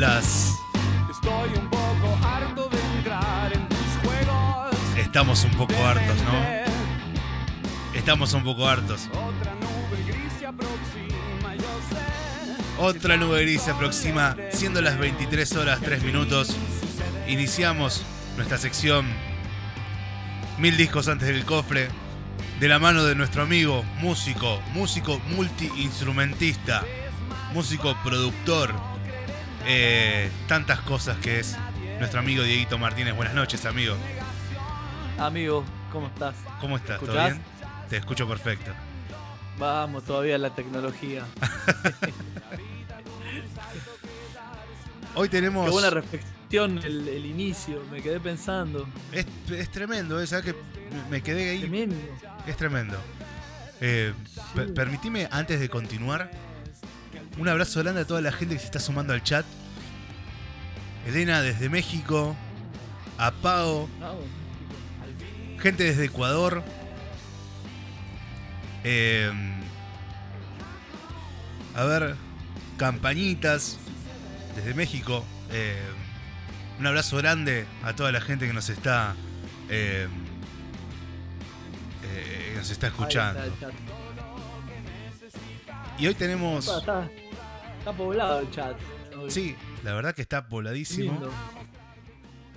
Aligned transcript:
Y 0.00 0.02
siendo 0.02 0.06
las. 0.06 0.58
Estoy 1.10 1.58
un 1.58 1.68
poco 1.68 2.18
harto 2.26 2.68
de 2.68 2.80
entrar 2.96 3.52
en 3.52 3.68
tus 3.68 3.78
juegos. 4.02 4.74
Estamos 4.96 5.44
un 5.44 5.50
poco 5.52 5.74
hartos, 5.84 6.16
¿no? 6.22 7.98
Estamos 7.98 8.32
un 8.32 8.44
poco 8.44 8.66
hartos. 8.66 9.08
Otra 9.12 9.54
nube 9.54 10.02
gris 10.06 10.32
se 10.38 10.46
aproxima, 10.46 11.54
yo 11.54 11.62
sé. 11.90 12.78
Otra 12.78 13.16
nube 13.16 13.42
gris 13.42 13.62
se 13.62 13.70
aproxima, 13.72 14.36
siendo 14.52 14.80
las 14.80 14.98
23 14.98 15.56
horas 15.56 15.80
3 15.82 16.02
minutos. 16.02 16.56
Iniciamos 17.28 18.02
nuestra 18.36 18.56
sección 18.58 19.06
Mil 20.58 20.76
discos 20.76 21.08
antes 21.08 21.28
del 21.28 21.46
cofre, 21.46 21.88
de 22.58 22.68
la 22.68 22.78
mano 22.78 23.04
de 23.04 23.14
nuestro 23.14 23.42
amigo, 23.42 23.82
músico, 24.00 24.60
músico 24.74 25.18
multiinstrumentista, 25.34 26.84
músico 27.54 27.96
productor, 28.04 28.74
eh, 29.66 30.30
tantas 30.48 30.80
cosas 30.80 31.18
que 31.18 31.40
es 31.40 31.56
nuestro 31.98 32.20
amigo 32.20 32.42
Dieguito 32.42 32.78
Martínez. 32.78 33.14
Buenas 33.14 33.34
noches, 33.34 33.64
amigo. 33.66 33.96
Amigo, 35.18 35.64
¿cómo 35.92 36.06
estás? 36.08 36.34
¿Cómo 36.60 36.76
estás? 36.76 37.00
¿Todo 37.00 37.12
bien? 37.12 37.40
Te 37.88 37.96
escucho 37.98 38.26
perfecto. 38.28 38.72
Vamos 39.58 40.04
todavía 40.04 40.38
la 40.38 40.54
tecnología. 40.54 41.24
Hoy 45.14 45.28
tenemos... 45.28 45.64
Qué 45.66 45.70
buena 45.72 45.90
reflexión 45.90 46.78
el, 46.78 47.08
el 47.08 47.26
inicio, 47.26 47.82
me 47.90 48.00
quedé 48.00 48.20
pensando. 48.20 48.88
Es, 49.12 49.26
es 49.50 49.70
tremendo, 49.70 50.20
¿eh? 50.20 50.26
¿sabes 50.26 50.46
que 50.46 50.54
me 51.10 51.20
quedé 51.22 51.50
ahí? 51.50 51.58
Tremendo. 51.60 51.96
Es 52.46 52.56
tremendo. 52.56 52.96
Eh, 53.80 54.14
Sí. 54.54 54.60
permitime, 54.74 55.28
antes 55.30 55.60
de 55.60 55.68
continuar, 55.68 56.30
un 57.38 57.48
abrazo 57.48 57.80
grande 57.80 58.02
a 58.02 58.04
toda 58.04 58.20
la 58.20 58.32
gente 58.32 58.54
que 58.54 58.60
se 58.60 58.66
está 58.66 58.80
sumando 58.80 59.12
al 59.12 59.22
chat. 59.22 59.44
Elena 61.06 61.40
desde 61.40 61.68
México, 61.68 62.36
a 63.18 63.30
Pau, 63.30 63.88
gente 65.60 65.84
desde 65.84 66.04
Ecuador. 66.06 66.62
eh, 68.84 69.30
a 71.74 71.84
ver, 71.84 72.16
campañitas 72.76 73.78
desde 74.56 74.74
México. 74.74 75.24
eh, 75.52 75.78
un 76.78 76.86
abrazo 76.86 77.18
grande 77.18 77.66
a 77.82 77.94
toda 77.94 78.10
la 78.10 78.20
gente 78.22 78.46
que 78.46 78.54
nos 78.54 78.70
está 78.70 79.14
eh, 79.68 80.08
eh, 82.04 82.48
que 82.52 82.58
nos 82.58 82.70
está 82.70 82.86
escuchando. 82.88 83.40
Y 86.00 86.06
hoy 86.06 86.14
tenemos. 86.14 86.66
Está, 86.66 87.08
está- 87.78 87.92
poblado 87.92 88.40
el 88.40 88.50
chat. 88.50 88.76
hoy. 89.16 89.30
Sí, 89.30 89.54
la 89.84 89.94
verdad 89.94 90.14
que 90.14 90.22
está 90.22 90.48
pobladísimo. 90.48 91.12
Lindo. 91.12 91.30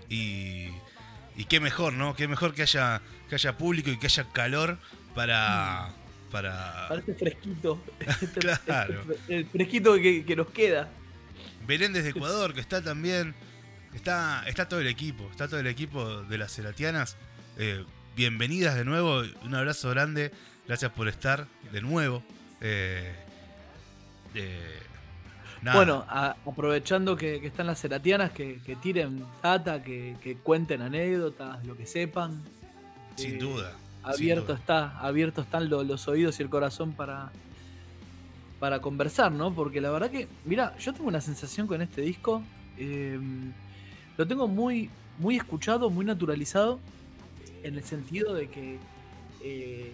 Y, 0.09 0.69
y 1.35 1.45
qué 1.50 1.59
mejor, 1.59 1.94
¿no? 1.94 2.16
Qué 2.16 2.27
mejor 2.27 2.53
que 2.53 2.61
haya, 2.61 3.02
que 3.30 3.35
haya 3.35 3.58
público 3.58 3.89
y 3.89 3.97
que 3.97 4.08
haya 4.08 4.25
calor 4.31 4.77
para. 5.13 5.89
para 6.31 6.88
Parece 6.88 7.13
fresquito. 7.16 7.83
Claro. 8.66 9.03
el 9.27 9.45
fresquito 9.47 9.95
que, 9.95 10.23
que 10.25 10.35
nos 10.35 10.47
queda. 10.47 10.89
Belén 11.67 11.94
desde 11.94 12.09
Ecuador, 12.09 12.53
que 12.53 12.61
está 12.61 12.81
también. 12.81 13.35
Está, 13.94 14.44
está 14.47 14.67
todo 14.67 14.80
el 14.80 14.88
equipo, 14.88 15.30
está 15.30 15.47
todo 15.47 15.59
el 15.59 15.67
equipo 15.67 16.23
de 16.23 16.38
las 16.39 16.52
Ceratianas. 16.52 17.16
Eh, 17.57 17.85
bienvenidas 18.16 18.73
de 18.75 18.85
nuevo, 18.85 19.22
un 19.44 19.53
abrazo 19.53 19.91
grande, 19.91 20.31
gracias 20.68 20.91
por 20.94 21.07
estar 21.07 21.47
de 21.72 21.81
nuevo. 21.81 22.23
Eh, 22.59 23.13
eh, 24.35 24.79
nada. 25.61 25.77
Bueno, 25.77 26.05
a- 26.07 26.35
aprovechando 26.45 27.16
que, 27.16 27.39
que 27.41 27.47
están 27.47 27.67
las 27.67 27.79
ceratianas, 27.79 28.31
que, 28.31 28.59
que 28.66 28.75
tiren 28.75 29.23
data, 29.41 29.81
que, 29.83 30.16
que 30.21 30.35
cuenten 30.35 30.81
anécdotas, 30.81 31.66
lo 31.66 31.75
que 31.77 31.85
sepan. 31.85 32.41
sin 33.16 33.35
eh, 33.35 33.38
duda. 33.38 33.71
sin 33.71 34.13
abierto 34.13 34.47
duda. 34.47 34.55
está, 34.57 34.99
abierto 34.99 35.41
están 35.41 35.69
lo- 35.69 35.83
los 35.83 36.07
oídos 36.07 36.39
y 36.39 36.44
el 36.44 36.49
corazón 36.49 36.94
para, 36.94 37.31
para 38.59 38.79
conversar, 38.79 39.31
¿no? 39.31 39.53
Porque 39.53 39.81
la 39.81 39.91
verdad 39.91 40.09
que, 40.11 40.27
mira, 40.45 40.75
yo 40.77 40.94
tengo 40.94 41.07
una 41.07 41.21
sensación 41.21 41.67
con 41.67 41.81
este 41.81 42.01
disco, 42.01 42.41
eh, 42.77 43.19
lo 44.17 44.27
tengo 44.27 44.47
muy, 44.47 44.89
muy 45.19 45.35
escuchado, 45.38 45.89
muy 45.89 46.05
naturalizado, 46.05 46.79
en 47.63 47.75
el 47.75 47.83
sentido 47.83 48.33
de 48.33 48.50
que 48.50 48.77
eh, 49.41 49.94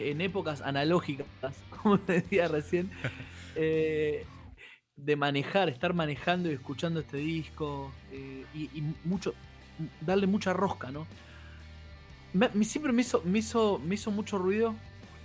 en 0.00 0.20
épocas 0.20 0.60
analógicas, 0.62 1.26
como 1.82 1.98
decía 1.98 2.48
recién, 2.48 2.90
eh, 3.56 4.24
de 4.96 5.16
manejar, 5.16 5.68
estar 5.68 5.94
manejando 5.94 6.50
y 6.50 6.54
escuchando 6.54 7.00
este 7.00 7.18
disco 7.18 7.92
eh, 8.12 8.44
y, 8.54 8.64
y 8.78 8.94
mucho, 9.04 9.34
darle 10.00 10.26
mucha 10.26 10.52
rosca, 10.52 10.90
¿no? 10.90 11.06
Me- 12.32 12.50
me- 12.54 12.64
siempre 12.64 12.92
me 12.92 13.02
hizo, 13.02 13.22
me, 13.24 13.38
hizo, 13.40 13.78
me 13.78 13.94
hizo 13.96 14.10
mucho 14.10 14.38
ruido, 14.38 14.74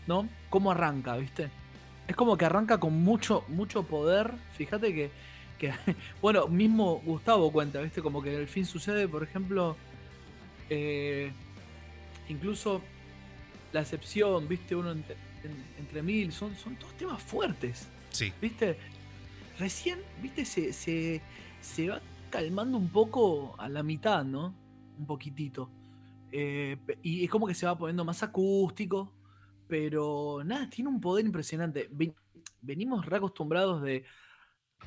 ¿no? 0.08 0.28
Cómo 0.50 0.72
arranca, 0.72 1.16
¿viste? 1.18 1.50
Es 2.08 2.16
como 2.16 2.38
que 2.38 2.46
arranca 2.46 2.80
con 2.80 2.94
mucho, 3.03 3.44
mucho 3.47 3.84
poder. 3.84 4.31
Fíjate 4.58 4.94
que, 4.94 5.12
que 5.59 5.72
bueno, 6.22 6.47
mismo 6.47 7.02
Gustavo 7.06 7.52
cuenta, 7.52 7.81
¿viste? 7.81 8.02
Como 8.02 8.22
que 8.22 8.35
el 8.35 8.47
fin 8.47 8.66
sucede, 8.66 9.08
por 9.08 9.24
ejemplo, 9.24 9.75
eh, 10.69 11.31
incluso 12.30 12.81
la 13.75 13.81
excepción, 13.81 14.47
¿viste? 14.47 14.75
Uno 14.75 14.91
entre, 14.91 15.16
en- 15.44 15.63
entre 15.78 16.02
mil, 16.02 16.31
son, 16.31 16.56
son 16.56 16.75
todos 16.78 16.94
temas 16.97 17.22
fuertes. 17.22 17.88
Sí, 18.09 18.31
¿Viste? 18.41 18.78
Recién, 19.59 20.00
¿viste? 20.22 20.46
Se, 20.46 20.74
se, 20.74 21.22
se 21.62 21.90
va 21.90 22.02
calmando 22.30 22.78
un 22.78 22.90
poco 22.90 23.56
a 23.59 23.69
la 23.69 23.84
mitad, 23.84 24.24
¿no? 24.24 24.53
Un 24.97 25.06
poquitito. 25.06 25.69
Eh, 26.31 26.78
y 27.03 27.24
es 27.25 27.30
como 27.30 27.47
que 27.47 27.53
se 27.53 27.66
va 27.66 27.78
poniendo 27.78 28.03
más 28.06 28.24
acústico. 28.24 29.12
Pero 29.68 30.41
nada, 30.46 30.69
tiene 30.69 30.90
un 30.90 31.02
poder 31.02 31.25
impresionante. 31.25 31.90
Ven- 31.91 32.16
venimos 32.62 33.06
reacostumbrados 33.06 33.81
de. 33.81 34.06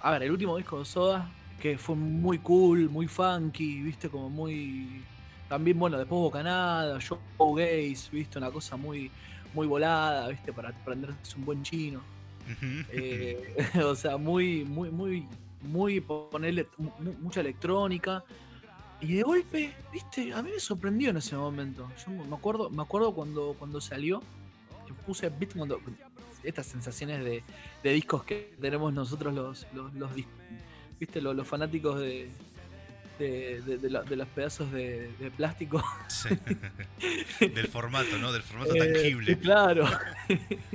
A 0.00 0.12
ver, 0.12 0.22
el 0.24 0.30
último 0.30 0.56
disco 0.56 0.78
de 0.78 0.84
Soda, 0.84 1.30
que 1.60 1.76
fue 1.78 1.96
muy 1.96 2.38
cool, 2.38 2.88
muy 2.88 3.06
funky, 3.08 3.82
¿viste? 3.82 4.08
Como 4.08 4.30
muy. 4.30 5.02
También, 5.48 5.78
bueno, 5.78 5.96
después 5.98 6.18
Bocanada, 6.18 6.98
Showgaze, 7.00 8.10
¿viste? 8.12 8.38
Una 8.38 8.50
cosa 8.50 8.76
muy, 8.76 9.10
muy 9.54 9.66
volada, 9.66 10.28
¿viste? 10.28 10.52
Para 10.52 10.68
aprenderse 10.70 11.36
un 11.36 11.44
buen 11.44 11.62
chino. 11.62 12.00
Eh, 12.92 13.54
o 13.84 13.94
sea, 13.94 14.16
muy, 14.16 14.64
muy, 14.64 14.90
muy, 14.90 15.26
muy 15.62 16.00
ponerle 16.00 16.66
mu- 16.76 16.90
mu- 16.98 17.14
mucha 17.20 17.40
electrónica. 17.40 18.22
Y 19.00 19.14
de 19.14 19.22
golpe, 19.22 19.72
viste, 19.92 20.32
a 20.32 20.42
mí 20.42 20.50
me 20.52 20.60
sorprendió 20.60 21.10
en 21.10 21.18
ese 21.18 21.36
momento. 21.36 21.88
Yo 22.04 22.10
me 22.12 22.34
acuerdo, 22.36 22.68
me 22.68 22.82
acuerdo 22.82 23.14
cuando, 23.14 23.54
cuando 23.58 23.80
salió, 23.80 24.22
puse, 25.06 25.28
viste, 25.30 25.56
cuando 25.56 25.80
estas 26.42 26.66
sensaciones 26.66 27.24
de, 27.24 27.42
de 27.82 27.92
discos 27.92 28.24
que 28.24 28.54
tenemos 28.60 28.92
nosotros 28.92 29.32
los, 29.34 29.66
los, 29.94 30.10
viste, 30.98 31.20
los, 31.20 31.34
los 31.36 31.46
fanáticos 31.46 32.00
de, 32.00 32.28
de, 33.18 33.60
de- 33.62 33.78
de 33.78 33.90
la- 33.90 34.02
de 34.02 34.16
los 34.16 34.28
pedazos 34.28 34.70
de, 34.72 35.10
plástico. 35.36 35.82
Sí. 36.08 36.28
Del 37.54 37.66
formato, 37.68 38.16
¿no? 38.18 38.32
Del 38.32 38.42
formato 38.42 38.74
Eh, 38.74 38.92
tangible. 38.92 39.38
Claro. 39.38 39.86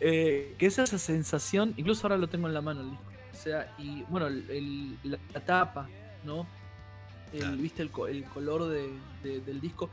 Eh, 0.00 0.54
que 0.58 0.66
es 0.66 0.78
esa 0.78 0.98
sensación, 0.98 1.72
incluso 1.78 2.06
ahora 2.06 2.18
lo 2.18 2.28
tengo 2.28 2.46
en 2.48 2.54
la 2.54 2.60
mano 2.60 2.82
el 2.82 2.90
disco. 2.90 3.04
O 3.32 3.34
sea, 3.36 3.74
y 3.78 4.02
bueno, 4.08 4.26
el- 4.26 4.48
el- 4.50 4.98
la, 5.10 5.18
la 5.32 5.40
tapa, 5.40 5.88
¿no? 6.24 6.46
El, 7.32 7.38
Claro. 7.40 7.56
¿Viste 7.56 7.82
el, 7.82 7.90
el 8.10 8.24
color 8.24 8.68
de- 8.68 8.90
de- 9.22 9.40
del 9.40 9.60
disco? 9.60 9.88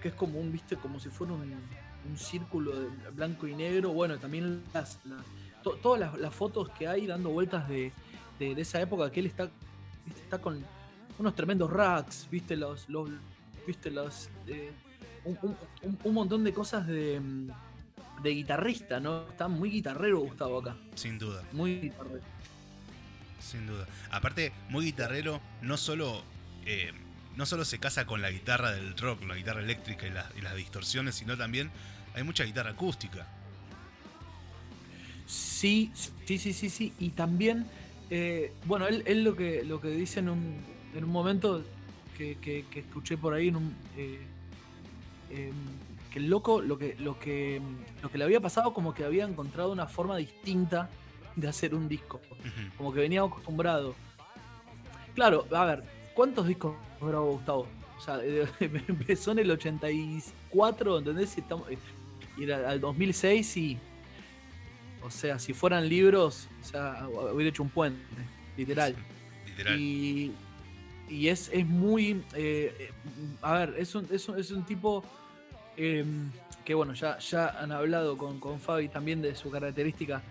Que 0.00 0.08
es 0.08 0.14
como 0.14 0.38
un, 0.38 0.52
¿viste? 0.52 0.76
Como 0.76 0.98
si 1.00 1.08
fuera 1.08 1.32
un, 1.32 1.42
un 1.42 2.16
círculo 2.18 2.78
de 2.80 3.10
blanco 3.10 3.46
y 3.48 3.54
negro. 3.54 3.90
Bueno, 3.92 4.18
también 4.18 4.62
las, 4.72 4.98
las- 5.04 5.24
to- 5.62 5.76
todas 5.82 6.00
las, 6.00 6.18
las 6.18 6.34
fotos 6.34 6.68
que 6.70 6.86
hay 6.86 7.06
dando 7.06 7.30
vueltas 7.30 7.68
de- 7.68 7.92
de 8.38 8.60
esa 8.60 8.80
época 8.80 9.10
que 9.10 9.20
él 9.20 9.26
está, 9.26 9.50
¿viste? 10.06 10.20
está 10.22 10.38
con 10.38 10.64
unos 11.18 11.34
tremendos 11.34 11.70
racks, 11.70 12.28
¿viste? 12.30 12.56
Los, 12.56 12.88
los, 12.88 13.10
¿viste? 13.66 13.90
Los, 13.90 14.28
eh, 14.46 14.72
un, 15.24 15.38
un- 15.42 15.98
un- 16.04 16.14
montón 16.14 16.42
de 16.44 16.52
cosas 16.52 16.86
de, 16.86 17.20
mm, 17.20 17.48
de 18.22 18.30
guitarrista, 18.30 18.98
¿no? 19.00 19.28
Está 19.28 19.48
muy 19.48 19.70
guitarrero 19.70 20.20
Gustavo 20.20 20.60
acá. 20.60 20.76
Sin 20.94 21.18
duda, 21.18 21.42
Muy 21.52 21.80
guitarrero. 21.80 22.20
sin 23.40 23.66
duda. 23.66 23.86
Aparte, 24.10 24.52
muy 24.68 24.84
guitarrero, 24.86 25.40
no 25.60 25.76
solo, 25.76 26.22
eh, 26.64 26.92
no 27.36 27.46
solo 27.46 27.64
se 27.64 27.78
casa 27.78 28.06
con 28.06 28.20
la 28.22 28.30
guitarra 28.30 28.72
del 28.72 28.96
rock, 28.96 29.22
la 29.24 29.34
guitarra 29.36 29.60
eléctrica 29.60 30.06
y, 30.06 30.10
la- 30.10 30.30
y 30.36 30.40
las 30.40 30.54
distorsiones, 30.56 31.14
sino 31.14 31.36
también 31.36 31.70
hay 32.14 32.22
mucha 32.24 32.44
guitarra 32.44 32.70
acústica. 32.70 33.26
Sí, 35.26 35.90
sí, 35.94 36.38
sí, 36.38 36.52
sí, 36.52 36.68
sí. 36.68 36.92
Y 36.98 37.10
también, 37.10 37.66
eh, 38.14 38.52
bueno, 38.66 38.86
él, 38.86 39.02
él 39.06 39.24
lo 39.24 39.34
que 39.34 39.62
lo 39.64 39.80
que 39.80 39.88
dice 39.88 40.20
en 40.20 40.28
un, 40.28 40.56
en 40.94 41.04
un 41.04 41.10
momento 41.10 41.62
que, 42.18 42.36
que- 42.36 42.66
que 42.70 42.80
escuché 42.80 43.16
por 43.16 43.32
ahí 43.32 43.48
en 43.48 43.56
un, 43.56 43.74
eh, 43.96 44.20
em, 45.30 45.54
que 46.10 46.18
el 46.18 46.28
loco 46.28 46.60
lo 46.60 46.76
que, 46.76 46.94
lo 46.98 47.18
que 47.18 47.60
lo 48.02 48.10
que 48.10 48.18
le 48.18 48.24
había 48.24 48.40
pasado 48.40 48.74
como 48.74 48.92
que 48.92 49.04
había 49.04 49.24
encontrado 49.24 49.72
una 49.72 49.86
forma 49.86 50.16
distinta 50.18 50.90
de 51.36 51.48
hacer 51.48 51.74
un 51.74 51.88
disco. 51.88 52.20
Como 52.76 52.92
que 52.92 53.00
venía 53.00 53.22
acostumbrado. 53.22 53.94
Claro, 55.14 55.46
a 55.50 55.64
ver, 55.64 55.82
¿cuántos 56.14 56.46
discos 56.46 56.74
grabó 57.00 57.32
Gustavo? 57.32 57.66
O 57.96 58.00
sea, 58.00 58.20
empezó 58.88 59.32
en 59.32 59.38
el 59.38 59.50
84, 59.50 60.98
¿entendés? 60.98 61.36
Y, 61.36 61.40
estamos, 61.40 61.70
eh, 61.70 61.78
y 62.36 62.44
era 62.44 62.68
al 62.68 62.80
2006 62.80 63.56
y... 63.56 63.78
O 65.04 65.10
sea, 65.10 65.38
si 65.38 65.52
fueran 65.52 65.88
libros, 65.88 66.48
o 66.60 66.64
sea, 66.64 67.06
hubiera 67.34 67.50
hecho 67.50 67.62
un 67.62 67.70
puente, 67.70 68.00
literal. 68.56 68.94
Literal. 69.46 69.78
Y, 69.80 70.32
y 71.08 71.28
es, 71.28 71.50
es 71.52 71.66
muy. 71.66 72.22
eh, 72.34 72.90
a 73.42 73.54
ver, 73.58 73.74
es 73.78 73.94
un, 73.94 74.06
es 74.10 74.28
un, 74.28 74.38
es 74.38 74.50
un 74.50 74.64
tipo 74.64 75.04
eh, 75.76 76.04
que, 76.64 76.74
bueno, 76.74 76.94
ya, 76.94 77.18
ya 77.18 77.48
han 77.60 77.72
hablado 77.72 78.16
con, 78.16 78.38
con 78.40 78.60
Fabi 78.60 78.88
también 78.88 79.20
de 79.22 79.34
su 79.34 79.50
característica 79.50 80.22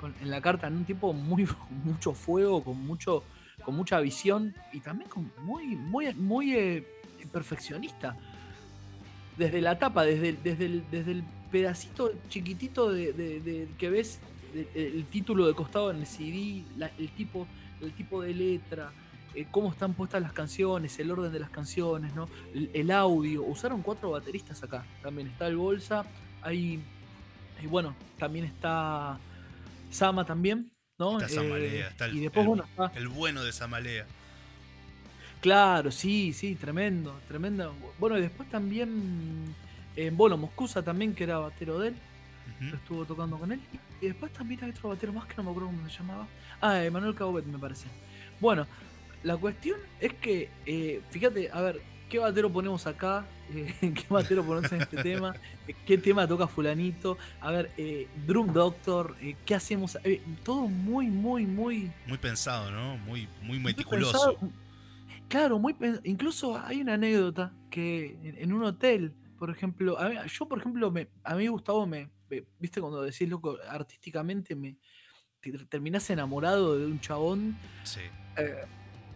con- 0.00 0.14
en 0.22 0.30
la 0.30 0.40
carta, 0.40 0.66
en 0.66 0.76
un 0.76 0.84
tipo 0.84 1.12
muy 1.12 1.44
con 1.44 1.58
mucho 1.84 2.12
fuego, 2.14 2.62
con 2.64 2.84
mucho 2.86 3.22
con 3.62 3.76
mucha 3.76 3.98
visión 4.00 4.54
y 4.72 4.80
también 4.80 5.08
con 5.08 5.30
muy, 5.42 5.76
muy, 5.76 6.12
muy 6.14 6.54
eh, 6.54 6.86
perfeccionista. 7.32 8.16
Desde 9.38 9.60
la 9.60 9.78
tapa, 9.78 10.04
desde, 10.04 10.32
desde, 10.34 10.66
el, 10.66 10.84
desde 10.90 11.12
el 11.12 11.24
pedacito 11.54 12.12
chiquitito 12.28 12.90
de, 12.92 13.12
de- 13.12 13.38
de- 13.40 13.68
que 13.78 13.88
ves 13.88 14.18
de- 14.52 14.68
el 14.74 15.04
título 15.04 15.46
de 15.46 15.54
costado 15.54 15.92
en 15.92 15.98
el 15.98 16.06
CD, 16.06 16.64
la- 16.76 16.90
el, 16.98 17.10
tipo, 17.10 17.46
el 17.80 17.92
tipo 17.92 18.20
de 18.22 18.34
letra, 18.34 18.90
eh, 19.36 19.46
cómo 19.52 19.70
están 19.70 19.94
puestas 19.94 20.20
las 20.20 20.32
canciones, 20.32 20.98
el 20.98 21.12
orden 21.12 21.30
de 21.32 21.38
las 21.38 21.50
canciones, 21.50 22.12
¿no? 22.12 22.28
el, 22.52 22.70
el 22.74 22.90
audio. 22.90 23.44
Usaron 23.44 23.82
cuatro 23.82 24.10
bateristas 24.10 24.64
acá. 24.64 24.84
También 25.00 25.28
está 25.28 25.46
el 25.46 25.54
Bolsa, 25.56 26.04
hay. 26.42 26.80
Y 27.62 27.66
bueno, 27.68 27.94
también 28.18 28.46
está 28.46 29.16
Sama 29.92 30.24
también, 30.24 30.72
¿no? 30.98 31.20
Está 31.20 31.28
Samalea, 31.28 31.86
Eh, 31.86 31.88
está 31.88 32.06
el- 32.06 32.16
y 32.16 32.20
después, 32.20 32.42
el- 32.42 32.48
bueno, 32.48 32.64
está. 32.64 32.92
El 32.98 33.06
bueno 33.06 33.44
de 33.44 33.52
Samalea. 33.52 34.06
Claro, 35.40 35.92
sí, 35.92 36.32
sí, 36.32 36.56
tremendo, 36.56 37.14
tremendo. 37.28 37.72
Bueno, 38.00 38.18
y 38.18 38.22
después 38.22 38.48
también. 38.48 39.54
Eh, 39.96 40.10
bueno, 40.12 40.36
Moscusa 40.36 40.82
también, 40.82 41.14
que 41.14 41.24
era 41.24 41.38
batero 41.38 41.78
de 41.78 41.88
él, 41.88 41.94
estuvo 42.72 43.04
tocando 43.04 43.38
con 43.38 43.52
él. 43.52 43.60
Y 44.00 44.06
después 44.06 44.32
también 44.32 44.62
hay 44.64 44.70
otro 44.70 44.88
batero 44.90 45.12
más 45.12 45.26
que 45.26 45.34
no 45.36 45.44
me 45.44 45.50
acuerdo 45.50 45.68
cómo 45.68 45.88
se 45.88 45.98
llamaba. 45.98 46.26
Ah, 46.60 46.82
Emanuel 46.84 47.14
Caubet, 47.14 47.44
me 47.46 47.58
parece. 47.58 47.86
Bueno, 48.40 48.66
la 49.22 49.36
cuestión 49.36 49.78
es 50.00 50.12
que, 50.14 50.50
eh, 50.66 51.00
fíjate, 51.10 51.50
a 51.50 51.60
ver, 51.60 51.80
¿qué 52.08 52.18
batero 52.18 52.50
ponemos 52.52 52.86
acá? 52.86 53.26
Eh, 53.54 53.74
¿Qué 53.80 54.06
batero 54.08 54.42
ponemos 54.42 54.72
en 54.72 54.80
este 54.80 55.02
tema? 55.02 55.34
Eh, 55.68 55.74
¿Qué 55.86 55.98
tema 55.98 56.26
toca 56.26 56.46
Fulanito? 56.48 57.18
A 57.42 57.50
ver, 57.50 57.70
eh, 57.76 58.08
Drum 58.26 58.50
Doctor, 58.54 59.14
eh, 59.20 59.36
¿qué 59.44 59.54
hacemos? 59.54 59.98
Todo 60.42 60.66
muy, 60.66 61.08
muy, 61.08 61.44
muy. 61.44 61.92
Muy 62.06 62.16
pensado, 62.16 62.70
¿no? 62.70 62.96
Muy, 62.96 63.28
muy 63.42 63.58
muy 63.58 63.72
meticuloso. 63.72 64.32
pensado. 64.32 64.52
Claro, 65.28 65.58
muy 65.58 65.76
incluso 66.04 66.58
hay 66.58 66.80
una 66.80 66.94
anécdota 66.94 67.52
que 67.68 68.16
en, 68.24 68.38
en 68.38 68.52
un 68.54 68.64
hotel, 68.64 69.12
por 69.44 69.54
ejemplo, 69.54 69.98
a 70.00 70.08
mí- 70.08 70.16
yo 70.26 70.48
por 70.48 70.58
ejemplo, 70.58 70.90
me, 70.90 71.06
a 71.22 71.34
mí 71.34 71.46
Gustavo 71.48 71.86
me, 71.86 72.08
me- 72.30 72.44
viste 72.58 72.80
cuando 72.80 73.02
decís 73.02 73.28
loco, 73.28 73.58
artísticamente 73.68 74.54
me 74.56 74.78
te- 75.40 75.52
terminás 75.66 76.08
enamorado 76.08 76.78
de 76.78 76.86
un 76.86 76.98
chabón 76.98 77.54
Sí. 77.82 78.00
eh, 78.38 78.62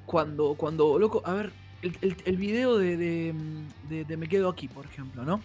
cuando, 0.05 0.55
cuando, 0.55 0.99
loco, 0.99 1.23
a 1.25 1.33
ver, 1.33 1.51
el, 1.81 1.97
el- 2.03 2.17
el 2.27 2.37
video 2.37 2.77
de, 2.77 2.99
de, 2.99 3.35
de- 3.89 4.05
de 4.05 4.17
Me 4.19 4.29
Quedo 4.29 4.51
Aquí, 4.51 4.69
por 4.69 4.85
ejemplo, 4.85 5.25
¿no? 5.25 5.41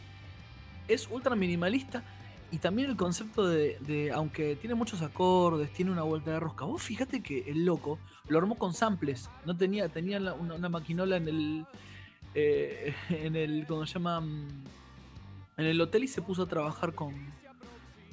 Es 0.90 1.08
ultra 1.10 1.34
minimalista 1.34 2.04
y 2.52 2.58
también 2.58 2.90
el 2.90 2.98
concepto 2.98 3.48
de, 3.48 4.12
aunque 4.14 4.58
tiene 4.58 4.76
muchos 4.76 5.02
acordes, 5.02 5.72
tiene 5.72 5.92
una 5.92 6.04
vuelta 6.04 6.32
de 6.32 6.42
rosca, 6.42 6.66
vos 6.66 6.82
fíjate 6.84 7.24
que 7.24 7.50
el 7.50 7.64
loco 7.64 8.00
lo 8.28 8.38
armó 8.38 8.56
con 8.56 8.74
samples, 8.74 9.30
no 9.46 9.56
tenía, 9.56 9.88
tenía 9.88 10.18
una 10.20 10.68
maquinola 10.68 11.16
en 11.16 11.28
el, 11.30 11.66
eh, 12.36 12.94
en 13.10 13.36
el, 13.36 13.66
¿cómo 13.68 13.86
se 13.86 13.94
llama? 13.96 14.22
Mm, 14.22 14.64
En 15.58 15.66
el 15.66 15.80
hotel 15.82 16.04
y 16.04 16.08
se 16.08 16.22
puso 16.22 16.44
a 16.44 16.48
trabajar 16.48 16.94
con, 16.94 17.14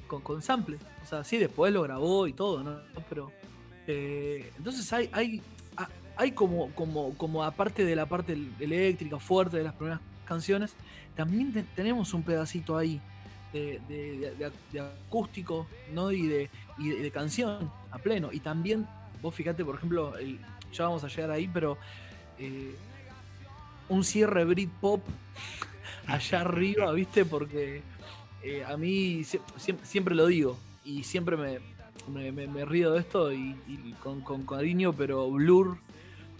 con, 0.07 0.21
con 0.21 0.41
samples. 0.41 0.79
O 1.03 1.05
sea, 1.07 1.23
sí, 1.23 1.37
después 1.37 1.73
lo 1.73 1.81
grabó 1.83 2.27
y 2.27 2.33
todo, 2.33 2.63
¿no? 2.63 2.77
Pero, 3.09 3.31
eh, 3.87 4.51
entonces 4.57 4.91
hay, 4.93 5.09
hay, 5.11 5.41
a- 5.77 5.89
hay 6.15 6.31
como, 6.33 6.69
como, 6.75 7.15
como 7.17 7.43
aparte 7.43 7.83
de 7.83 7.95
la 7.95 8.05
parte 8.05 8.33
el- 8.33 8.51
eléctrica 8.59 9.17
fuerte 9.19 9.57
de 9.57 9.63
las 9.63 9.73
primeras 9.73 9.99
canciones, 10.25 10.73
también 11.15 11.51
te- 11.51 11.63
tenemos 11.75 12.13
un 12.13 12.21
pedacito 12.23 12.77
ahí 12.77 13.01
de, 13.53 13.81
de- 13.89 14.79
acústico, 14.79 15.67
¿no? 15.93 16.11
Y 16.11 16.25
de, 16.27 16.49
y 16.77 16.89
de 16.89 17.11
canción 17.11 17.69
a 17.91 17.97
pleno. 17.97 18.31
Y 18.31 18.39
también, 18.39 18.87
vos 19.21 19.33
fíjate, 19.35 19.65
por 19.65 19.75
ejemplo, 19.75 20.15
el- 20.17 20.39
ya 20.71 20.85
vamos 20.85 21.03
a 21.03 21.07
llegar 21.07 21.31
ahí, 21.31 21.49
pero 21.51 21.77
eh, 22.39 22.73
un 23.91 24.03
cierre 24.03 24.45
Britpop 24.45 25.01
allá 26.07 26.41
arriba, 26.41 26.91
¿viste? 26.93 27.25
Porque 27.25 27.81
eh, 28.43 28.63
a 28.65 28.75
mí 28.77 29.23
sie- 29.23 29.41
siem- 29.57 29.83
siempre, 29.83 30.15
lo 30.15 30.25
digo 30.27 30.57
y 30.83 31.03
siempre 31.03 31.37
me, 31.37 31.59
me, 32.11 32.31
me- 32.31 32.47
me 32.47 32.65
río 32.65 32.91
de 32.93 32.99
esto 33.01 33.31
y, 33.31 33.55
y 33.67 33.93
con, 34.01 34.21
con 34.21 34.45
cariño, 34.45 34.93
pero 34.93 35.29
Blur 35.29 35.77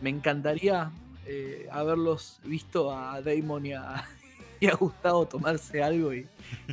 me 0.01 0.09
encantaría 0.09 0.91
eh, 1.27 1.67
haberlos 1.71 2.39
visto 2.43 2.91
a 2.91 3.21
Damon 3.21 3.65
y 3.67 3.73
a, 3.73 4.03
y 4.59 4.67
a 4.67 4.73
Gustavo 4.75 5.27
tomarse 5.27 5.83
algo 5.83 6.13
y, 6.13 6.27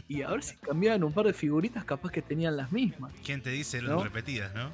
y 0.09 0.23
a 0.23 0.31
ver 0.31 0.43
si 0.43 0.57
cambiaban 0.57 1.05
un 1.05 1.13
par 1.13 1.27
de 1.27 1.33
figuritas, 1.35 1.85
capaz 1.85 2.11
que 2.11 2.23
tenían 2.23 2.57
las 2.57 2.73
mismas. 2.73 3.13
¿Quién 3.25 3.43
te 3.43 3.51
dice 3.51 3.83
lo 3.83 3.97
¿No? 3.97 4.05
repetidas, 4.05 4.55
no? 4.55 4.71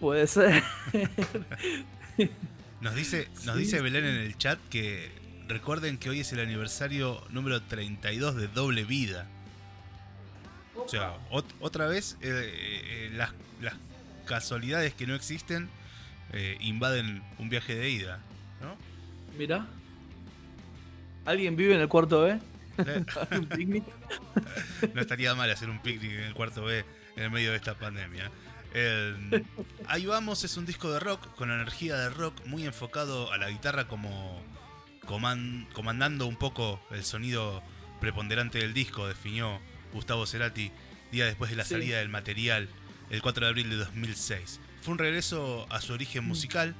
Puede 0.00 0.26
ser. 0.26 0.62
Nos 2.80 2.94
dice, 2.94 3.28
nos 3.44 3.56
Sí, 3.56 3.62
dice. 3.62 3.80
Belén 3.80 4.04
en 4.04 4.16
el 4.16 4.36
chat 4.36 4.58
que 4.70 5.10
recuerden 5.48 5.98
que 5.98 6.10
hoy 6.10 6.20
es 6.20 6.32
el 6.32 6.40
aniversario 6.40 7.22
número 7.30 7.62
32 7.62 8.36
de 8.36 8.48
Doble 8.48 8.84
Vida. 8.84 9.26
O 10.76 10.88
sea, 10.88 11.14
ot- 11.30 11.44
otra 11.60 11.86
vez 11.86 12.16
eh, 12.20 12.28
eh, 12.30 13.10
las, 13.14 13.30
las 13.60 13.74
casualidades 14.26 14.92
que 14.94 15.06
no 15.06 15.14
existen 15.14 15.68
eh, 16.32 16.56
invaden 16.60 17.22
un 17.38 17.48
viaje 17.48 17.74
de 17.74 17.88
ida, 17.90 18.20
¿no? 18.60 18.76
Mira. 19.38 19.66
¿Alguien 21.24 21.56
vive 21.56 21.74
en 21.74 21.80
el 21.80 21.88
cuarto 21.88 22.22
B? 22.22 22.38
Eh, 22.78 23.04
¿Un 23.32 23.46
picnic? 23.46 23.84
no 24.94 25.00
estaría 25.00 25.34
mal 25.34 25.50
hacer 25.50 25.70
un 25.70 25.80
picnic 25.80 26.12
en 26.12 26.20
el 26.24 26.34
cuarto 26.34 26.62
B 26.64 26.84
en 27.16 27.22
el 27.22 27.30
medio 27.30 27.50
de 27.50 27.56
esta 27.56 27.74
pandemia. 27.74 28.30
Eh, 28.78 29.42
Ahí 29.88 30.04
vamos 30.04 30.44
es 30.44 30.56
un 30.58 30.66
disco 30.66 30.92
de 30.92 31.00
rock 31.00 31.34
con 31.34 31.50
energía 31.50 31.96
de 31.96 32.10
rock 32.10 32.44
muy 32.44 32.66
enfocado 32.66 33.32
a 33.32 33.38
la 33.38 33.48
guitarra 33.48 33.88
como 33.88 34.42
coman- 35.06 35.66
comandando 35.72 36.26
un 36.26 36.36
poco 36.36 36.78
el 36.90 37.02
sonido 37.02 37.62
preponderante 38.00 38.58
del 38.58 38.74
disco, 38.74 39.08
definió 39.08 39.58
Gustavo 39.94 40.26
Cerati 40.26 40.70
día 41.10 41.24
después 41.24 41.50
de 41.50 41.56
la 41.56 41.64
Sí. 41.64 41.70
salida 41.70 41.98
del 41.98 42.10
material 42.10 42.68
el 43.08 43.22
4 43.22 43.46
de 43.46 43.48
abril 43.48 43.70
de 43.70 43.76
2006. 43.76 44.60
Fue 44.82 44.92
un 44.92 44.98
regreso 44.98 45.66
a 45.70 45.80
su 45.80 45.94
origen 45.94 46.24
Mm. 46.24 46.28
musical, 46.28 46.74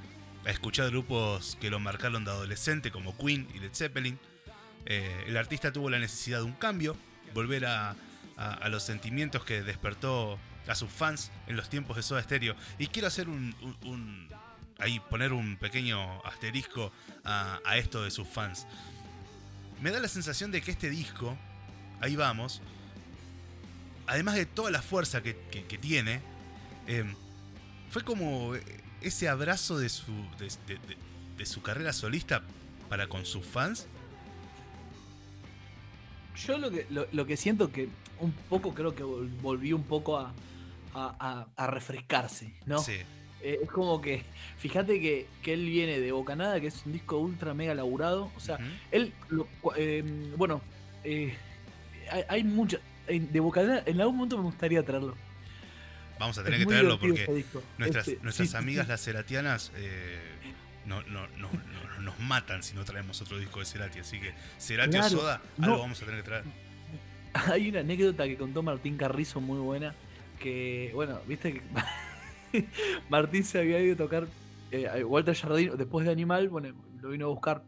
a 0.44 0.50
escuchar 0.50 0.90
grupos 0.90 1.56
que 1.62 1.70
lo 1.70 1.80
marcaron 1.80 2.24
de 2.26 2.30
adolescente 2.30 2.90
como 2.90 3.16
Queen 3.16 3.48
y 3.54 3.58
Led 3.60 3.72
Zeppelin. 3.72 4.18
Eh, 4.84 5.24
el 5.28 5.36
artista 5.38 5.72
tuvo 5.72 5.88
la 5.88 5.98
necesidad 5.98 6.38
de 6.40 6.44
un 6.44 6.52
cambio, 6.52 6.94
volver 7.32 7.64
a, 7.64 7.96
a- 8.36 8.52
a 8.52 8.68
los 8.68 8.82
sentimientos 8.82 9.44
que 9.44 9.62
despertó 9.62 10.38
a 10.66 10.74
sus 10.74 10.90
fans 10.90 11.30
en 11.46 11.56
los 11.56 11.68
tiempos 11.68 11.96
de 11.96 12.02
Soda 12.02 12.22
Stereo. 12.22 12.54
Y 12.78 12.86
quiero 12.88 13.08
hacer 13.08 13.28
un, 13.28 14.28
ahí 14.78 15.00
poner 15.10 15.32
un 15.32 15.56
pequeño 15.56 16.20
asterisco 16.24 16.92
a, 17.24 17.60
esto 17.76 18.02
de 18.02 18.10
sus 18.10 18.26
fans. 18.28 18.66
Me 19.80 19.90
da 19.90 20.00
la 20.00 20.08
sensación 20.08 20.50
de 20.50 20.60
que 20.62 20.70
este 20.70 20.90
disco, 20.90 21.36
ahí 22.00 22.16
vamos, 22.16 22.62
además 24.06 24.34
de 24.34 24.46
toda 24.46 24.70
la 24.70 24.82
fuerza 24.82 25.22
que, 25.22 25.34
tiene, 25.80 26.20
eh, 26.86 27.04
fue 27.90 28.02
como 28.02 28.52
ese 29.00 29.28
abrazo 29.28 29.78
de 29.78 29.88
su, 29.88 30.12
de, 30.38 30.78
de- 31.36 31.46
su 31.46 31.60
carrera 31.62 31.92
solista 31.92 32.42
para 32.88 33.08
con 33.08 33.26
sus 33.26 33.44
fans. 33.44 33.86
Yo 36.46 36.58
lo 36.58 36.70
que, 36.70 36.86
lo, 36.90 37.06
lo 37.12 37.26
que 37.26 37.36
siento 37.36 37.70
que 37.72 37.88
un 38.20 38.32
poco 38.32 38.74
creo 38.74 38.94
que 38.94 39.04
vol- 39.04 39.30
volví 39.40 39.72
un 39.72 39.84
poco 39.84 40.18
a, 40.18 40.32
a, 40.96 41.16
a- 41.18 41.46
a 41.56 41.66
refrescarse, 41.68 42.52
¿no? 42.64 42.78
Sí. 42.78 42.96
Eh, 43.42 43.60
es 43.62 43.70
como 43.70 44.00
que, 44.00 44.22
fíjate 44.58 45.00
que, 45.00 45.26
que 45.42 45.52
él 45.52 45.66
viene 45.66 46.00
de 46.00 46.10
Bocanada, 46.12 46.60
que 46.60 46.68
es 46.68 46.82
un 46.86 46.92
disco 46.92 47.18
ultra 47.18 47.54
mega 47.54 47.74
laburado. 47.74 48.32
O 48.36 48.40
sea, 48.40 48.58
él, 48.90 49.12
lo- 49.28 49.46
eh, 49.76 50.02
bueno, 50.36 50.60
eh, 51.04 51.34
hay, 52.10 52.22
hay 52.28 52.44
mucha. 52.44 52.78
De 53.06 53.38
Bocanada, 53.40 53.82
en 53.86 54.00
algún 54.00 54.16
momento 54.16 54.36
me 54.36 54.42
gustaría 54.44 54.82
traerlo. 54.84 55.14
Vamos 56.18 56.38
a 56.38 56.40
Es 56.40 56.44
tener 56.46 56.60
que 56.60 56.66
traerlo 56.66 56.98
porque 56.98 57.46
nuestras, 57.78 58.08
Este, 58.08 58.22
nuestras 58.24 58.50
sí, 58.50 58.56
amigas 58.56 58.86
sí. 58.86 58.90
las 58.90 59.00
ceratianas 59.04 59.70
eh, 59.76 60.18
no, 60.86 61.02
no- 61.02 61.28
no- 61.36 61.50
no- 61.52 62.00
nos 62.00 62.18
matan 62.20 62.62
si 62.62 62.74
no 62.74 62.84
traemos 62.84 63.20
otro 63.22 63.38
disco 63.38 63.60
de 63.60 63.66
Cerati. 63.66 63.98
Así 64.00 64.18
que 64.18 64.32
Cerati 64.58 64.90
Claro, 64.92 65.06
o 65.06 65.10
Soda, 65.20 65.42
algo 65.60 65.78
vamos 65.78 66.00
a 66.02 66.04
tener 66.06 66.20
que 66.22 66.26
traer. 66.26 66.44
Hay 67.34 67.68
una 67.68 67.80
anécdota 67.80 68.24
que 68.24 68.36
contó 68.36 68.62
Martín 68.62 68.96
Carrizo 68.96 69.40
muy 69.40 69.58
buena 69.58 69.94
que, 70.38 70.90
bueno, 70.94 71.18
viste 71.26 71.52
que 71.54 71.62
Martín 73.08 73.44
se 73.44 73.58
había 73.58 73.80
ido 73.80 73.94
a 73.94 73.98
tocar 73.98 74.26
eh, 74.70 75.04
Walter 75.04 75.34
Jardino, 75.34 75.76
después 75.76 76.06
de 76.06 76.12
Animal, 76.12 76.48
bueno, 76.48 76.68
lo 77.00 77.10
vino 77.10 77.26
a 77.26 77.28
buscar 77.28 77.64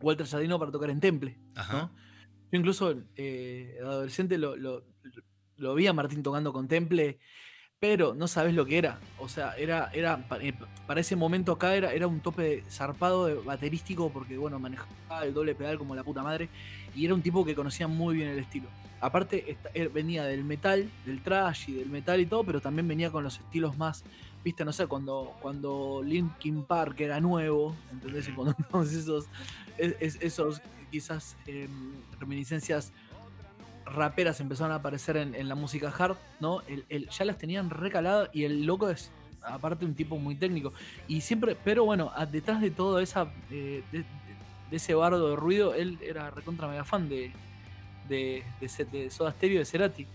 Walter 0.00 0.26
Jardino 0.26 0.58
para 0.58 0.70
tocar 0.70 0.90
en 0.90 1.00
Temple. 1.00 1.38
Ajá. 1.54 1.78
¿no? 1.78 1.90
Yo 2.52 2.58
incluso 2.58 2.94
eh, 3.16 3.78
adolescente 3.82 4.38
lo, 4.38 4.56
lo- 4.56 4.84
lo 5.56 5.74
vi 5.74 5.86
a 5.86 5.92
Martín 5.92 6.22
tocando 6.22 6.52
con 6.52 6.68
Temple, 6.68 7.18
pero 7.80 8.14
no 8.14 8.28
sabes 8.28 8.54
lo 8.54 8.66
que 8.66 8.76
era. 8.78 8.98
O 9.18 9.28
sea, 9.28 9.56
era, 9.56 9.90
era 9.94 10.22
eh, 10.42 10.52
para 10.86 11.00
ese 11.00 11.16
momento 11.16 11.52
acá 11.52 11.74
era, 11.74 11.92
era 11.92 12.06
un 12.06 12.20
tope 12.20 12.62
zarpado 12.70 13.26
de 13.26 13.34
baterístico 13.34 14.10
porque, 14.10 14.36
bueno, 14.36 14.58
manejaba 14.58 15.24
el 15.24 15.32
doble 15.32 15.54
pedal 15.54 15.78
como 15.78 15.94
la 15.94 16.04
puta 16.04 16.22
madre 16.22 16.50
y 16.94 17.06
era 17.06 17.14
un 17.14 17.22
tipo 17.22 17.44
que 17.44 17.54
conocía 17.54 17.88
muy 17.88 18.16
bien 18.16 18.28
el 18.28 18.38
estilo. 18.38 18.68
Aparte, 19.00 19.56
venía 19.94 20.24
del 20.24 20.44
metal, 20.44 20.90
del 21.06 21.22
trash 21.22 21.70
y 21.70 21.72
del 21.72 21.88
metal 21.88 22.20
y 22.20 22.26
todo, 22.26 22.44
pero 22.44 22.60
también 22.60 22.86
venía 22.86 23.10
con 23.10 23.24
los 23.24 23.38
estilos 23.38 23.78
más, 23.78 24.04
viste, 24.44 24.62
no 24.62 24.74
sé, 24.74 24.86
cuando, 24.86 25.34
cuando 25.40 26.02
Linkin 26.04 26.64
Park 26.64 27.00
era 27.00 27.18
nuevo, 27.18 27.74
¿entendés? 27.90 28.28
Y 28.28 28.32
cuando 28.32 28.54
esos, 28.82 29.26
es- 29.78 29.96
es- 30.00 30.18
esos 30.20 30.60
quizás 30.90 31.34
em, 31.46 31.70
reminiscencias 32.18 32.92
raperas 33.94 34.40
empezaron 34.40 34.72
a 34.72 34.76
aparecer 34.76 35.16
en, 35.16 35.34
en 35.34 35.48
la 35.48 35.54
música 35.54 35.92
hard, 35.96 36.16
¿no? 36.40 36.62
El- 36.68 36.84
el- 36.88 37.08
ya 37.08 37.24
las 37.24 37.38
tenían 37.38 37.70
recaladas 37.70 38.30
y 38.32 38.44
el 38.44 38.64
loco 38.64 38.88
es, 38.90 39.10
aparte, 39.42 39.84
un 39.84 39.94
tipo 39.94 40.18
muy 40.18 40.34
técnico. 40.34 40.72
Y 41.08 41.20
siempre, 41.22 41.56
pero 41.64 41.84
bueno, 41.84 42.10
a- 42.14 42.26
detrás 42.26 42.60
de 42.60 42.70
todo 42.70 42.98
esa, 43.00 43.32
eh, 43.50 43.82
de, 43.92 44.04
de 44.70 44.76
ese 44.76 44.94
bardo 44.94 45.30
de 45.30 45.36
ruido, 45.36 45.74
él 45.74 45.98
era 46.02 46.30
recontra 46.30 46.68
mega 46.68 46.84
fan 46.84 47.08
de, 47.08 47.32
de, 48.08 48.42
de, 48.60 48.84
de 48.84 49.10
Soda 49.10 49.32
Stereo 49.32 49.58
de 49.58 49.64
Cerati. 49.64 50.06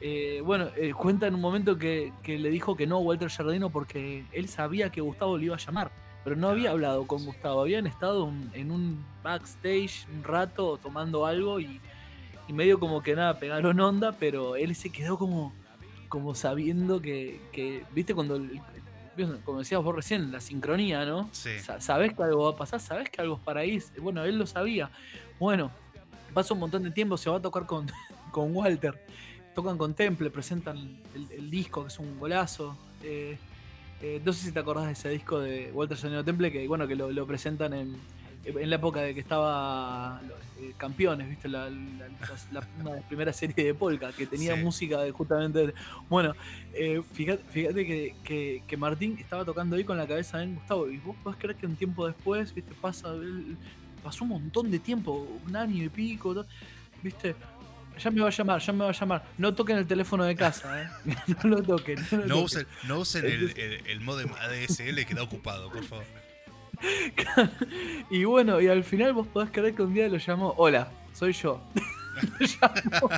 Eh, 0.00 0.42
bueno, 0.44 0.68
eh, 0.76 0.92
cuenta 0.92 1.26
en 1.26 1.34
un 1.34 1.40
momento 1.40 1.78
que, 1.78 2.12
que 2.22 2.38
le 2.38 2.50
dijo 2.50 2.76
que 2.76 2.86
no 2.86 2.96
a 2.96 3.00
Walter 3.00 3.30
Jardino 3.30 3.70
porque 3.70 4.24
él 4.32 4.48
sabía 4.48 4.90
que 4.90 5.00
Gustavo 5.00 5.38
le 5.38 5.46
iba 5.46 5.54
a 5.56 5.58
llamar, 5.58 5.90
pero 6.22 6.36
no 6.36 6.48
había 6.50 6.72
hablado 6.72 7.06
con 7.06 7.24
Gustavo, 7.24 7.62
habían 7.62 7.86
estado 7.86 8.24
un- 8.24 8.50
en 8.52 8.70
un 8.70 9.02
backstage 9.22 10.06
un 10.14 10.22
rato 10.22 10.76
tomando 10.82 11.24
algo 11.24 11.60
y, 11.60 11.80
y 12.48 12.52
medio 12.52 12.78
como 12.78 13.02
que 13.02 13.14
nada, 13.14 13.38
pegaron 13.38 13.78
onda, 13.80 14.12
pero 14.12 14.56
él 14.56 14.74
se 14.76 14.90
quedó 14.90 15.18
como, 15.18 15.52
como 16.08 16.34
sabiendo 16.34 17.00
que, 17.00 17.40
que, 17.52 17.84
viste, 17.92 18.14
cuando, 18.14 18.36
el- 18.36 18.60
como 19.44 19.60
decías 19.60 19.82
vos 19.82 19.94
recién, 19.96 20.30
la 20.30 20.40
sincronía, 20.40 21.04
¿no? 21.06 21.28
Sí. 21.32 21.58
Sa- 21.60 21.80
Sabés 21.80 22.12
que 22.14 22.22
algo 22.22 22.44
va 22.44 22.50
a 22.50 22.56
pasar, 22.56 22.80
sabés 22.80 23.08
que 23.10 23.20
algo 23.22 23.36
es 23.36 23.40
para 23.42 23.64
ir. 23.64 23.82
Bueno, 24.00 24.22
él 24.24 24.38
lo 24.38 24.46
sabía. 24.46 24.90
Bueno, 25.40 25.70
pasa 26.34 26.52
un 26.54 26.60
montón 26.60 26.82
de 26.82 26.90
tiempo, 26.90 27.16
se 27.16 27.30
va 27.30 27.36
a 27.38 27.42
tocar 27.42 27.64
con, 27.66 27.86
con 28.30 28.54
Walter. 28.54 29.02
Tocan 29.54 29.78
con 29.78 29.94
Temple, 29.94 30.28
presentan 30.30 30.76
el, 31.14 31.30
el 31.32 31.50
disco, 31.50 31.80
que 31.82 31.88
es 31.88 31.98
un 31.98 32.18
golazo. 32.20 32.76
Eh, 33.02 33.38
eh, 34.02 34.20
no 34.22 34.32
sé 34.34 34.44
si 34.48 34.52
te 34.52 34.58
acordás 34.58 34.84
de 34.84 34.92
ese 34.92 35.08
disco 35.08 35.40
de 35.40 35.70
Walter 35.72 35.96
Sonido 35.96 36.22
Temple, 36.22 36.52
que 36.52 36.68
bueno, 36.68 36.86
que 36.86 36.94
lo, 36.94 37.10
lo 37.10 37.26
presentan 37.26 37.72
en, 37.72 37.96
en 38.46 38.70
la 38.70 38.76
época 38.76 39.00
de 39.00 39.12
que 39.14 39.20
estaba 39.20 40.20
eh, 40.60 40.72
campeones, 40.76 41.28
¿viste? 41.28 41.48
La, 41.48 41.68
la- 41.68 42.66
la- 42.84 43.00
primeras 43.08 43.36
series 43.36 43.56
de 43.56 43.74
Polka, 43.74 44.12
que 44.12 44.26
tenía 44.26 44.54
Sí. 44.56 44.62
música 44.62 45.00
de 45.00 45.10
justamente. 45.10 45.74
Bueno, 46.08 46.34
eh, 46.72 47.02
fíjate, 47.12 47.42
fíjate 47.50 47.86
que, 47.86 48.14
que- 48.24 48.62
que 48.66 48.76
Martín 48.76 49.16
estaba 49.18 49.44
tocando 49.44 49.76
ahí 49.76 49.84
con 49.84 49.96
la 49.98 50.06
cabeza 50.06 50.42
en 50.42 50.54
Gustavo. 50.54 50.88
Y 50.88 50.98
vos 50.98 51.16
podés 51.22 51.38
creer 51.38 51.56
que 51.56 51.66
un 51.66 51.76
tiempo 51.76 52.06
después, 52.06 52.54
viste, 52.54 52.72
pasa. 52.80 53.12
pasó 54.02 54.24
un 54.24 54.30
montón 54.30 54.70
de 54.70 54.78
tiempo, 54.78 55.26
un 55.46 55.56
año 55.56 55.82
y 55.84 55.88
pico, 55.88 56.32
todo, 56.32 56.46
viste. 57.02 57.34
Ya 57.98 58.10
me 58.10 58.20
va 58.20 58.28
a 58.28 58.30
llamar, 58.30 58.60
ya 58.60 58.72
me 58.74 58.84
va 58.84 58.90
a 58.90 58.92
llamar. 58.92 59.24
No 59.38 59.54
toquen 59.54 59.78
el 59.78 59.86
teléfono 59.86 60.22
de 60.24 60.36
casa, 60.36 60.82
¿eh? 60.82 60.88
No 61.44 61.48
lo 61.50 61.62
toquen. 61.62 61.98
No, 62.12 62.18
lo 62.18 62.26
No 62.26 62.34
toquen. 62.34 62.44
usen, 62.44 62.66
no 62.86 62.98
usen 62.98 63.24
el, 63.24 63.58
el, 63.58 63.86
el 63.86 64.00
modem 64.02 64.28
ADSL 64.32 64.94
que 65.06 65.06
está 65.14 65.22
ocupado, 65.22 65.70
por 65.70 65.82
favor. 65.82 66.04
y 68.10 68.24
bueno, 68.24 68.60
y 68.60 68.68
al 68.68 68.84
final 68.84 69.12
vos 69.12 69.26
podés 69.26 69.50
creer 69.50 69.74
que 69.74 69.82
un 69.82 69.94
día 69.94 70.08
lo 70.08 70.16
llamó, 70.18 70.54
hola, 70.56 70.88
soy 71.12 71.32
yo. 71.32 71.60
Lo 72.40 72.46
llamó. 72.46 73.10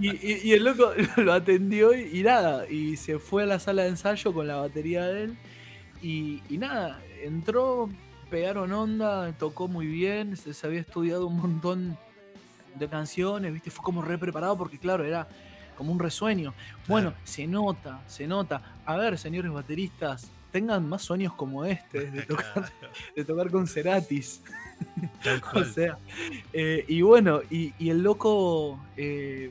y, 0.00 0.10
y- 0.10 0.40
y 0.44 0.52
el 0.52 0.62
loco 0.62 0.92
lo 1.16 1.32
atendió 1.32 1.92
y, 1.92 2.20
y 2.20 2.22
nada, 2.22 2.70
y 2.70 2.96
se 2.96 3.18
fue 3.18 3.42
a 3.42 3.46
la 3.46 3.58
sala 3.58 3.82
de 3.82 3.88
ensayo 3.88 4.32
con 4.32 4.46
la 4.46 4.54
batería 4.56 5.06
de 5.06 5.24
él. 5.24 5.36
Y, 6.00 6.40
y 6.48 6.56
nada, 6.58 7.00
entró, 7.24 7.88
pegaron 8.30 8.70
onda, 8.72 9.32
tocó 9.32 9.66
muy 9.66 9.86
bien, 9.88 10.36
se, 10.36 10.54
se 10.54 10.66
había 10.68 10.78
estudiado 10.80 11.26
un 11.26 11.36
montón 11.38 11.98
de 12.76 12.86
canciones, 12.88 13.52
¿viste? 13.52 13.72
Fue 13.72 13.82
como 13.84 14.02
re 14.02 14.16
preparado 14.18 14.56
porque, 14.56 14.78
claro, 14.78 15.02
era 15.04 15.26
como 15.76 15.90
un 15.90 15.98
resueño. 15.98 16.54
Bueno, 16.86 17.10
Claro. 17.10 17.24
se 17.26 17.46
nota, 17.48 18.00
se 18.06 18.28
nota. 18.28 18.62
A 18.86 18.96
ver, 18.96 19.18
señores 19.18 19.50
bateristas, 19.50 20.30
tengan 20.50 20.88
más 20.88 21.02
sueños 21.02 21.32
como 21.34 21.64
este, 21.64 22.10
de 22.10 22.22
tocar, 22.26 22.72
de 23.14 23.24
tocar 23.24 23.50
con 23.50 23.66
Ceratis. 23.66 24.42
O 25.54 25.64
sea, 25.64 25.98
eh, 26.52 26.84
y 26.86 27.02
bueno, 27.02 27.40
y, 27.50 27.72
y 27.80 27.90
el 27.90 28.00
loco, 28.02 28.78
eh, 28.96 29.50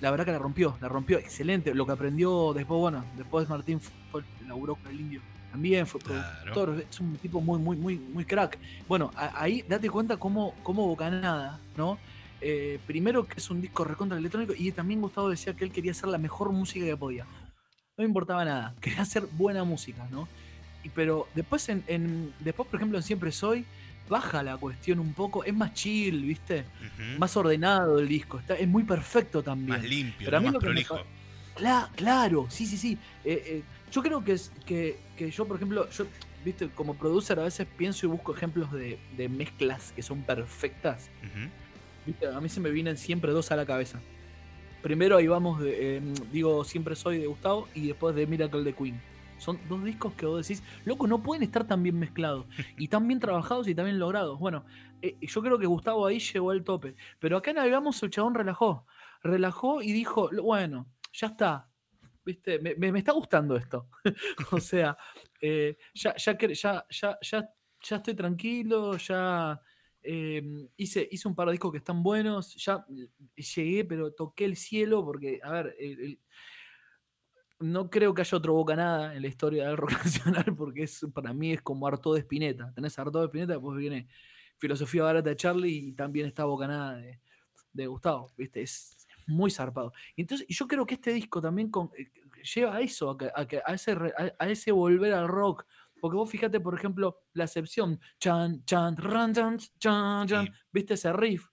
la 0.00 0.10
verdad 0.10 0.26
que 0.26 0.32
la 0.32 0.38
rompió, 0.38 0.76
la 0.80 0.88
rompió 0.88 1.18
excelente. 1.18 1.74
Lo 1.74 1.86
que 1.86 1.92
aprendió 1.92 2.52
después, 2.52 2.78
bueno, 2.78 3.02
después 3.16 3.48
Martín 3.48 3.80
fue, 3.80 4.22
laburó 4.46 4.74
con 4.76 4.92
el 4.92 5.00
indio. 5.00 5.20
También 5.50 5.86
fue 5.86 6.00
Claro. 6.02 6.52
productor, 6.52 6.84
es 6.90 7.00
un 7.00 7.16
tipo 7.16 7.40
muy, 7.40 7.58
muy, 7.58 7.76
muy, 7.78 7.96
muy 7.98 8.24
crack. 8.26 8.58
Bueno, 8.86 9.10
a- 9.16 9.42
ahí 9.42 9.64
date 9.66 9.88
cuenta 9.88 10.18
cómo, 10.18 10.54
cómo 10.62 10.86
Bocanada, 10.86 11.58
¿no? 11.76 11.98
Eh, 12.42 12.78
primero 12.86 13.26
que 13.26 13.34
es 13.38 13.50
un 13.50 13.60
disco 13.62 13.82
recontra 13.84 14.16
electrónico 14.18 14.52
y 14.56 14.70
también 14.70 15.00
Gustavo 15.00 15.28
decía 15.30 15.54
que 15.56 15.64
él 15.64 15.72
quería 15.72 15.90
hacer 15.92 16.08
la 16.10 16.18
mejor 16.18 16.52
música 16.52 16.84
que 16.84 16.96
podía. 16.96 17.26
No 17.98 18.02
me 18.02 18.08
importaba 18.08 18.44
nada, 18.44 18.74
quería 18.80 19.02
hacer 19.02 19.24
buena 19.32 19.64
música, 19.64 20.06
¿no? 20.10 20.28
Y, 20.84 20.88
pero 20.90 21.26
después, 21.34 21.68
en, 21.68 21.82
en- 21.88 22.32
después, 22.38 22.68
por 22.68 22.76
ejemplo, 22.76 22.96
en 22.96 23.02
Siempre 23.02 23.32
Soy, 23.32 23.64
baja 24.08 24.42
la 24.44 24.56
cuestión 24.56 25.00
un 25.00 25.12
poco, 25.12 25.42
es 25.44 25.52
más 25.52 25.74
chill, 25.74 26.22
¿viste? 26.22 26.64
Más 27.18 27.36
ordenado 27.36 27.98
el 27.98 28.06
disco, 28.08 28.38
está, 28.38 28.54
es 28.54 28.68
muy 28.68 28.84
perfecto 28.84 29.42
también. 29.42 29.80
Más 29.80 29.82
limpio, 29.88 30.24
Pero 30.26 30.36
a 30.36 30.40
¿no? 30.40 30.42
mí 30.42 30.46
más 30.46 30.54
lo 30.54 30.60
que 30.60 30.66
me 30.66 30.72
prolijo. 30.84 31.04
claro, 31.96 32.46
sí, 32.48 32.66
sí, 32.66 32.76
sí. 32.76 32.96
Eh, 33.24 33.42
eh, 33.46 33.62
yo 33.90 34.00
creo 34.02 34.22
que, 34.24 34.32
es, 34.32 34.52
que, 34.64 34.98
que 35.16 35.30
yo, 35.32 35.44
por 35.46 35.56
ejemplo, 35.56 35.90
yo, 35.90 36.06
viste, 36.44 36.68
como 36.68 36.94
producer 36.94 37.40
a 37.40 37.42
veces 37.42 37.66
pienso 37.76 38.06
y 38.06 38.08
busco 38.08 38.32
ejemplos 38.34 38.70
de, 38.72 38.98
de 39.16 39.28
mezclas 39.28 39.90
que 39.92 40.02
son 40.02 40.22
perfectas. 40.22 41.10
A 42.32 42.40
mí 42.40 42.48
se 42.48 42.60
me 42.60 42.70
vienen 42.70 42.96
siempre 42.96 43.32
dos 43.32 43.50
a 43.50 43.56
la 43.56 43.66
cabeza. 43.66 44.00
Primero 44.82 45.16
ahí 45.16 45.26
vamos, 45.26 45.60
de, 45.60 45.96
eh, 45.96 46.02
digo, 46.32 46.64
siempre 46.64 46.94
soy 46.94 47.18
de 47.18 47.26
Gustavo 47.26 47.68
y 47.74 47.88
después 47.88 48.14
de 48.14 48.26
Miracle 48.26 48.62
de 48.62 48.72
Queen. 48.72 49.00
Son 49.38 49.58
dos 49.68 49.84
discos 49.84 50.14
que 50.14 50.26
vos 50.26 50.46
decís, 50.46 50.62
loco, 50.84 51.06
no 51.06 51.22
pueden 51.22 51.42
estar 51.42 51.66
tan 51.66 51.82
bien 51.82 51.98
mezclados 51.98 52.46
y 52.76 52.88
tan 52.88 53.06
bien 53.06 53.20
trabajados 53.20 53.68
y 53.68 53.74
tan 53.74 53.86
bien 53.86 53.98
logrados. 53.98 54.38
Bueno, 54.38 54.64
eh, 55.02 55.16
yo 55.20 55.42
creo 55.42 55.58
que 55.58 55.66
Gustavo 55.66 56.06
ahí 56.06 56.18
llegó 56.18 56.50
al 56.50 56.64
tope. 56.64 56.94
Pero 57.18 57.36
acá 57.36 57.52
navegamos, 57.52 58.02
el 58.02 58.10
chabón 58.10 58.34
relajó. 58.34 58.86
Relajó 59.22 59.82
y 59.82 59.92
dijo, 59.92 60.30
bueno, 60.42 60.88
ya 61.12 61.28
está. 61.28 61.68
¿Viste? 62.24 62.58
Me, 62.58 62.98
está 62.98 63.12
gustando 63.12 63.56
esto. 63.56 63.88
o 64.52 64.60
sea, 64.60 64.96
eh, 65.40 65.76
ya, 65.94 66.14
ya, 66.16 66.36
ya, 66.38 66.86
ya, 66.90 67.18
ya 67.80 67.96
estoy 67.96 68.14
tranquilo, 68.14 68.96
ya 68.96 69.60
eh, 70.02 70.42
hice, 70.76 71.08
hice 71.10 71.28
un 71.28 71.34
par 71.34 71.46
de 71.48 71.52
discos 71.52 71.72
que 71.72 71.78
están 71.78 72.02
buenos, 72.02 72.54
ya 72.56 72.84
llegué, 73.36 73.84
pero 73.84 74.12
toqué 74.12 74.44
el 74.46 74.56
cielo 74.56 75.04
porque, 75.04 75.40
a 75.42 75.50
ver, 75.52 75.74
el- 75.78 76.00
el- 76.00 76.20
no 77.60 77.90
creo 77.90 78.14
que 78.14 78.22
haya 78.22 78.38
otro 78.38 78.54
Boca 78.54 78.76
Nada 78.76 79.14
en 79.14 79.22
la 79.22 79.28
historia 79.28 79.66
del 79.66 79.76
rock 79.76 79.90
nacional 80.04 80.54
porque 80.56 80.84
es, 80.84 81.04
para 81.12 81.32
mí 81.32 81.52
es 81.52 81.62
como 81.62 81.86
Arto 81.86 82.14
de 82.14 82.20
Spinetta. 82.20 82.72
Tenés 82.74 82.98
Arto 82.98 83.20
de 83.20 83.26
Spinetta, 83.26 83.54
después 83.54 83.76
viene 83.78 84.08
Filosofía 84.58 85.02
Barata 85.04 85.30
de 85.30 85.36
Charlie 85.36 85.88
y 85.88 85.92
también 85.92 86.26
está 86.26 86.44
Boca 86.44 86.66
Nada 86.68 86.96
de, 86.96 87.20
de 87.72 87.86
Gustavo, 87.86 88.28
¿viste? 88.36 88.62
Es 88.62 88.96
muy 89.26 89.50
zarpado. 89.50 89.92
Y 90.16 90.22
entonces, 90.22 90.46
yo 90.48 90.66
creo 90.68 90.86
que 90.86 90.94
este 90.94 91.12
disco 91.12 91.40
también 91.40 91.70
con- 91.70 91.90
eh, 91.98 92.10
lleva 92.54 92.76
a 92.76 92.80
eso, 92.80 93.10
a, 93.10 93.18
que- 93.18 93.26
a 93.58 93.62
a 93.66 93.74
ese, 93.74 93.92
a, 93.92 94.32
a 94.38 94.48
ese 94.48 94.72
volver 94.72 95.12
al 95.14 95.28
rock. 95.28 95.66
Porque 96.00 96.16
vos 96.16 96.30
fíjate, 96.30 96.60
por 96.60 96.74
ejemplo, 96.74 97.20
la 97.32 97.44
excepción. 97.44 98.00
Chan, 98.20 98.64
chan, 98.64 98.96
ran, 98.96 99.34
chan, 99.34 99.58
chan, 99.78 100.26
chan. 100.26 100.54
¿Viste 100.72 100.94
ese 100.94 101.12
riff? 101.12 101.46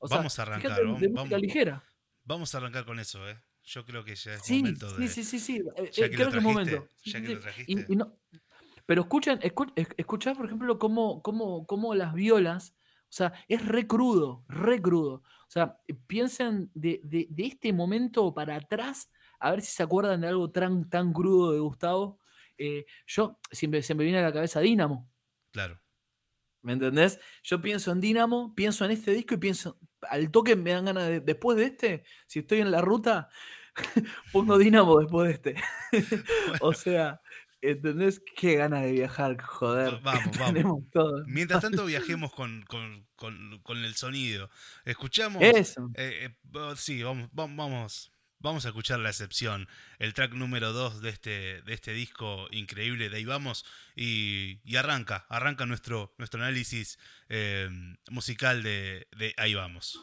O 0.00 0.08
sea, 0.08 0.18
Vamos 0.18 0.38
a 0.38 0.42
arrancar, 0.42 0.62
fíjate 0.62 0.84
vamos- 0.84 1.00
de 1.00 1.08
música 1.08 1.22
vamos. 1.36 1.40
ligera. 1.42 1.84
Vamos 2.24 2.54
a 2.54 2.58
arrancar 2.58 2.84
con 2.84 2.98
eso, 2.98 3.28
¿eh? 3.28 3.40
Yo 3.64 3.84
creo 3.84 4.04
que 4.04 4.14
ya 4.16 4.34
es 4.34 4.42
Sí, 4.42 4.58
momento 4.58 4.90
sí, 4.90 5.02
de. 5.02 5.08
sí, 5.08 5.24
sí, 5.24 5.38
sí. 5.38 5.62
eh, 5.76 5.90
Ya 5.92 6.06
eh, 6.06 6.10
que 6.10 6.16
creo 6.16 6.30
que 6.30 6.38
es 6.38 6.42
momento. 6.42 6.88
Sí, 6.96 7.10
ya 7.12 7.18
sí, 7.18 7.22
que 7.22 7.28
sí. 7.28 7.34
lo 7.34 7.40
trajiste. 7.40 7.86
y 7.92 7.96
no- 7.96 8.16
pero 8.86 9.02
escuchen, 9.02 9.38
escu- 9.40 9.72
es- 9.76 9.88
escuchá, 9.96 10.34
por 10.34 10.46
ejemplo, 10.46 10.78
cómo, 10.78 11.22
cómo, 11.22 11.64
cómo 11.66 11.94
las 11.94 12.12
violas, 12.14 12.74
o 13.04 13.12
sea, 13.14 13.32
es 13.46 13.64
re 13.64 13.86
crudo, 13.86 14.44
re 14.48 14.82
crudo. 14.82 15.14
O 15.46 15.50
sea, 15.50 15.78
eh, 15.86 15.94
piensen 15.94 16.70
de, 16.74 17.00
de- 17.04 17.28
de 17.30 17.46
este 17.46 17.72
momento 17.72 18.34
para 18.34 18.56
atrás, 18.56 19.08
a 19.38 19.50
ver 19.52 19.62
si 19.62 19.70
se 19.72 19.82
acuerdan 19.84 20.22
de 20.22 20.28
algo 20.28 20.50
tan, 20.50 20.88
tan 20.90 21.12
crudo 21.12 21.52
de 21.52 21.60
Gustavo. 21.60 22.18
Eh, 22.58 22.84
yo 23.06 23.38
siempre 23.50 23.82
se 23.82 23.94
me 23.94 24.04
viene 24.04 24.18
a 24.18 24.22
la 24.22 24.32
cabeza 24.32 24.60
Dínamo. 24.60 25.10
Claro. 25.52 25.80
¿Me 26.62 26.74
entendés? 26.74 27.18
Yo 27.42 27.60
pienso 27.60 27.90
en 27.92 28.00
Dínamo, 28.00 28.54
pienso 28.54 28.84
en 28.84 28.92
este 28.92 29.12
disco 29.12 29.34
y 29.34 29.38
pienso, 29.38 29.78
al 30.02 30.30
toque 30.30 30.54
me 30.54 30.70
dan 30.70 30.84
ganas 30.84 31.08
de, 31.08 31.20
después 31.20 31.56
de 31.58 31.64
este, 31.64 32.04
si 32.26 32.38
estoy 32.40 32.60
en 32.60 32.70
la 32.70 32.80
ruta, 32.80 33.28
pongo 34.32 34.58
Dinamo 34.58 34.98
después 35.00 35.28
de 35.28 35.34
este. 35.34 35.62
o 36.60 36.72
sea, 36.72 37.20
¿entendés? 37.60 38.22
Qué 38.36 38.54
ganas 38.56 38.82
de 38.82 38.92
viajar, 38.92 39.40
joder. 39.42 39.98
Vamos, 40.02 40.38
vamos. 40.38 40.82
Todo. 40.92 41.24
Mientras 41.26 41.62
tanto 41.62 41.84
viajemos 41.84 42.32
con, 42.32 42.62
con- 42.68 43.08
con- 43.16 43.60
con 43.62 43.78
el 43.84 43.94
sonido. 43.94 44.48
Escuchamos... 44.84 45.42
Eso. 45.42 45.90
eh, 45.94 46.26
eh, 46.30 46.36
oh, 46.54 46.76
sí, 46.76 47.02
vamos, 47.02 47.28
vam- 47.32 47.56
vamos, 47.56 48.11
vamos 48.42 48.66
a 48.66 48.68
escuchar 48.68 48.98
la 48.98 49.08
excepción. 49.08 49.68
El 49.98 50.14
track 50.14 50.34
número 50.34 50.72
2 50.72 51.00
de 51.00 51.10
este, 51.10 51.62
de 51.62 51.72
este 51.72 51.92
disco 51.92 52.48
increíble. 52.50 53.08
De 53.08 53.16
ahí 53.16 53.24
vamos. 53.24 53.64
Y, 53.96 54.58
arranca, 54.76 55.26
arranca 55.28 55.64
nuestro, 55.64 56.12
nuestro 56.18 56.42
análisis 56.42 56.98
eh, 57.28 57.68
musical 58.10 58.62
de, 58.62 59.06
de 59.16 59.34
Ahí 59.38 59.54
vamos. 59.54 59.98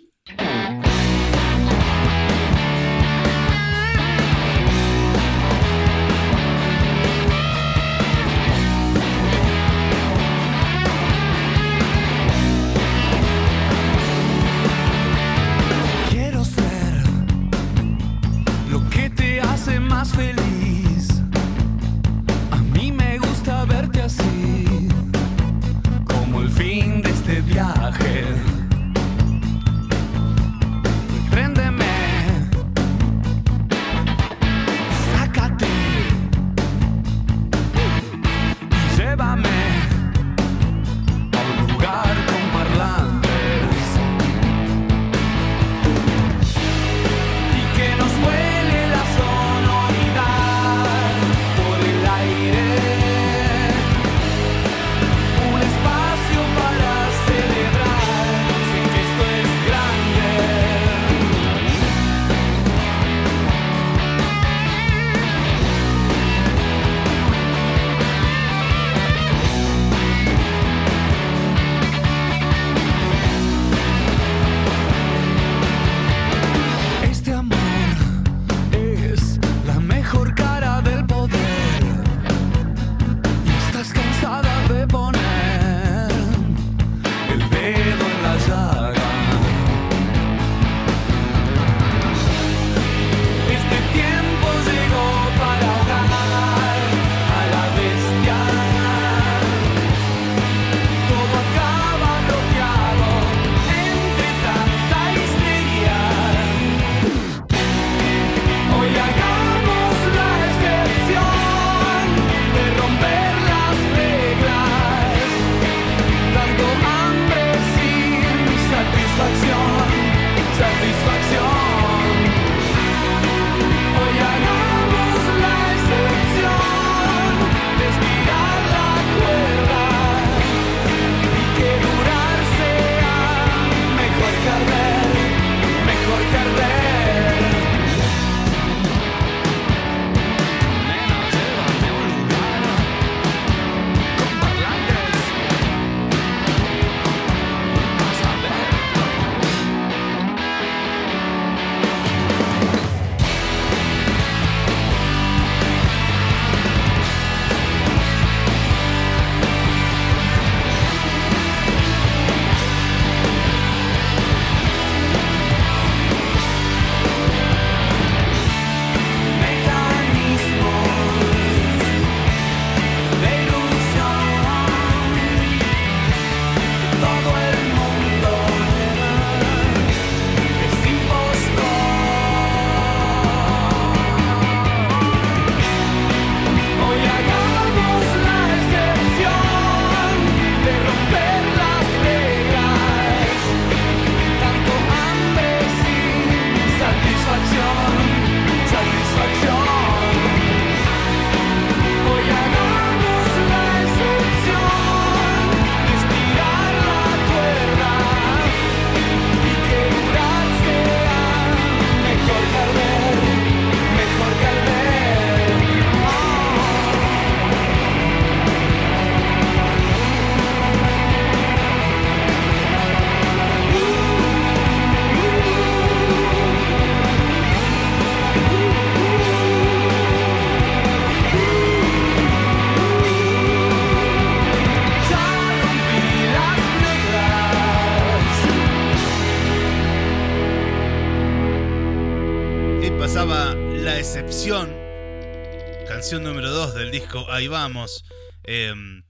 Ahí 247.40 247.48
vamos. 247.48 248.04
Em, 248.44 249.02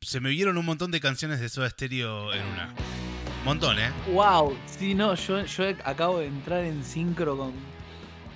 se 0.00 0.20
me 0.20 0.30
vieron 0.30 0.56
un 0.56 0.64
montón 0.64 0.92
de 0.92 1.00
canciones 1.00 1.40
de 1.40 1.48
Soda 1.48 1.68
Stereo 1.68 2.32
en 2.32 2.46
una. 2.46 2.72
Montón, 3.44 3.80
¿eh? 3.80 3.90
Wow, 4.12 4.56
sí, 4.66 4.94
no, 4.94 5.16
yo, 5.16 5.44
yo 5.44 5.64
acabo 5.82 6.20
de 6.20 6.26
entrar 6.26 6.62
en 6.62 6.84
sincro 6.84 7.36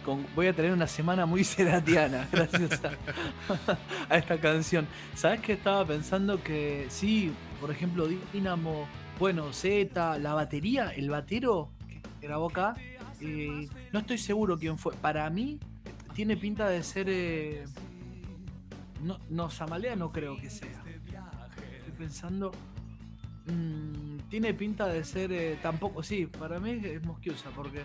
con, 0.05 0.27
Voy 0.35 0.49
a 0.49 0.53
tener 0.53 0.73
una 0.73 0.89
semana 0.89 1.27
muy 1.27 1.45
sedatiana 1.57 2.29
gracias 2.33 2.83
a, 2.85 3.79
a 4.09 4.19
esta 4.19 4.37
canción. 4.41 4.89
¿Sabes 5.15 5.41
qué 5.43 5.53
estaba 5.53 5.87
pensando? 5.87 6.43
Que 6.43 6.87
sí, 6.89 7.33
por 7.61 7.71
ejemplo, 7.71 8.09
Dynamo, 8.33 8.89
bueno, 9.21 9.53
Z, 9.53 10.19
la 10.19 10.35
batería, 10.35 10.89
el 10.97 11.09
batero 11.09 11.71
que 11.89 12.03
grabó 12.27 12.51
acá, 12.51 12.75
eh, 13.21 13.69
no 13.93 14.01
estoy 14.01 14.19
seguro 14.19 14.59
quién 14.59 14.77
fue. 14.77 14.93
Para 14.97 15.31
mí, 15.31 15.61
tiene 16.17 16.37
pinta 16.37 16.69
de 16.69 16.83
ser. 16.83 17.07
eh, 17.09 17.65
no, 19.03 19.19
no, 19.29 19.51
Samalea 19.51 19.97
no 19.97 20.13
creo 20.13 20.37
que 20.37 20.51
sea. 20.51 20.83
Estoy 21.79 21.93
pensando. 21.99 22.53
mm, 23.47 24.29
tiene 24.29 24.55
pinta 24.55 24.87
de 24.87 25.05
ser. 25.05 25.33
eh, 25.33 25.59
tampoco. 25.63 26.03
Sí, 26.03 26.27
para 26.27 26.59
mí 26.61 26.81
es 26.85 27.03
Mosquiusa, 27.05 27.51
porque. 27.51 27.85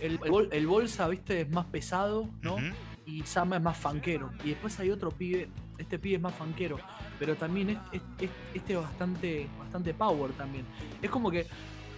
El, 0.00 0.12
el 0.12 0.18
bol- 0.30 0.48
el 0.52 0.66
bolsa, 0.68 1.08
viste, 1.08 1.40
es 1.40 1.50
más 1.50 1.66
pesado, 1.66 2.28
¿no? 2.40 2.56
Y 3.04 3.22
Sama 3.24 3.56
es 3.56 3.62
más 3.62 3.76
fanquero. 3.76 4.30
Y 4.44 4.50
después 4.50 4.78
hay 4.78 4.90
otro 4.90 5.10
pibe, 5.10 5.48
este 5.76 5.98
pibe 5.98 6.16
es 6.16 6.20
más 6.22 6.34
fanquero, 6.34 6.78
pero 7.18 7.34
también 7.34 7.80
este, 7.90 8.28
es 8.54 8.76
bastante, 8.80 9.48
bastante 9.58 9.94
power 9.94 10.30
también. 10.32 10.64
Es 11.02 11.10
como 11.10 11.30
que, 11.32 11.46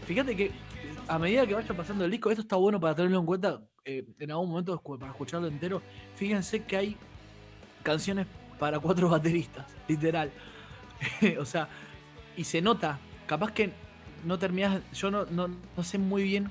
fíjate 0.06 0.34
que 0.34 0.50
a 1.08 1.18
medida 1.18 1.46
que 1.46 1.52
vaya 1.54 1.76
pasando 1.76 2.04
el 2.06 2.10
disco, 2.10 2.30
esto 2.30 2.40
está 2.42 2.56
bueno 2.56 2.80
para 2.80 2.94
tenerlo 2.94 3.18
en 3.18 3.26
cuenta 3.26 3.60
eh, 3.84 4.06
en 4.18 4.30
algún 4.30 4.48
momento 4.48 4.80
para 4.98 5.10
escucharlo 5.10 5.48
entero. 5.48 5.82
Fíjense 6.14 6.64
que 6.64 6.76
hay 6.78 6.96
canciones 7.82 8.26
para 8.58 8.78
cuatro 8.78 9.08
bateristas, 9.10 9.66
literal. 9.88 10.30
o 11.40 11.44
sea, 11.44 11.68
y 12.36 12.44
se 12.44 12.60
nota, 12.62 12.98
capaz 13.26 13.52
que 13.52 13.72
no 14.24 14.38
terminás, 14.38 14.80
yo 14.92 15.10
no, 15.10 15.24
no, 15.26 15.48
no 15.48 15.82
sé 15.82 15.98
muy 15.98 16.22
bien 16.22 16.50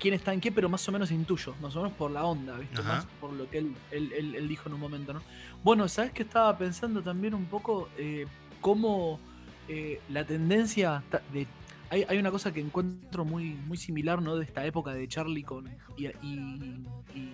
quién 0.00 0.14
está 0.14 0.32
en 0.32 0.40
qué, 0.40 0.50
pero 0.52 0.68
más 0.68 0.88
o 0.88 0.92
menos 0.92 1.10
intuyo, 1.10 1.54
más 1.60 1.74
o 1.76 1.82
menos 1.82 1.96
por 1.96 2.10
la 2.10 2.24
onda, 2.24 2.56
¿viste? 2.58 2.82
Más 2.88 3.06
por 3.20 3.32
lo 3.32 3.48
que 3.50 3.58
él, 3.58 3.74
él- 3.90 4.12
él- 4.16 4.34
él 4.36 4.48
dijo 4.48 4.68
en 4.68 4.74
un 4.74 4.80
momento, 4.80 5.12
¿no? 5.12 5.22
Bueno, 5.64 5.88
¿sabes 5.88 6.12
qué 6.12 6.22
estaba 6.22 6.56
pensando 6.56 7.02
también 7.02 7.34
un 7.34 7.46
poco? 7.46 7.88
Eh, 7.98 8.26
cómo 8.60 9.18
eh, 9.68 10.00
la 10.08 10.24
tendencia 10.24 11.02
de... 11.32 11.46
Hay, 11.90 12.04
hay 12.08 12.18
una 12.18 12.30
cosa 12.30 12.52
que 12.52 12.60
encuentro 12.60 13.24
muy, 13.24 13.54
muy 13.54 13.76
similar, 13.76 14.20
¿no? 14.20 14.36
De 14.36 14.44
esta 14.44 14.64
época 14.66 14.92
de 14.92 15.08
Charlie 15.08 15.42
con, 15.42 15.68
y, 15.96 16.06
y- 16.06 16.84
y- 17.14 17.32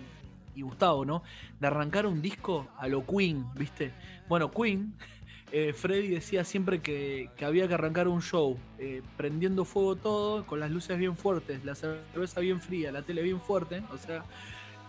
y 0.55 0.61
Gustavo, 0.61 1.05
¿no? 1.05 1.23
De 1.59 1.67
arrancar 1.67 2.05
un 2.05 2.21
disco 2.21 2.67
a 2.77 2.87
lo 2.87 3.05
Queen, 3.05 3.45
¿viste? 3.55 3.93
Bueno, 4.27 4.49
Queen, 4.51 4.93
eh, 5.51 5.73
Freddy 5.73 6.09
decía 6.09 6.43
siempre 6.43 6.81
que, 6.81 7.29
que 7.37 7.45
había 7.45 7.67
que 7.67 7.73
arrancar 7.73 8.07
un 8.07 8.21
show 8.21 8.57
eh, 8.79 9.01
prendiendo 9.17 9.65
fuego 9.65 9.95
todo, 9.95 10.45
con 10.45 10.59
las 10.59 10.71
luces 10.71 10.97
bien 10.97 11.15
fuertes, 11.15 11.63
la 11.65 11.75
cerveza 11.75 12.39
bien 12.39 12.61
fría, 12.61 12.91
la 12.91 13.01
tele 13.01 13.21
bien 13.21 13.41
fuerte, 13.41 13.83
o 13.93 13.97
sea, 13.97 14.23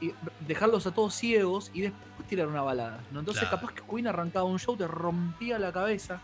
y 0.01 0.13
dejarlos 0.47 0.87
a 0.87 0.93
todos 0.93 1.15
ciegos 1.15 1.71
y 1.73 1.83
después 1.83 2.29
tirar 2.29 2.49
una 2.49 2.63
balada, 2.63 3.01
¿no? 3.13 3.21
Entonces 3.21 3.43
Claro. 3.49 3.61
capaz 3.61 3.75
que 3.75 3.83
Queen 3.89 4.07
arrancaba 4.07 4.45
un 4.45 4.59
show, 4.59 4.77
te 4.77 4.87
rompía 4.87 5.59
la 5.59 5.73
cabeza 5.73 6.21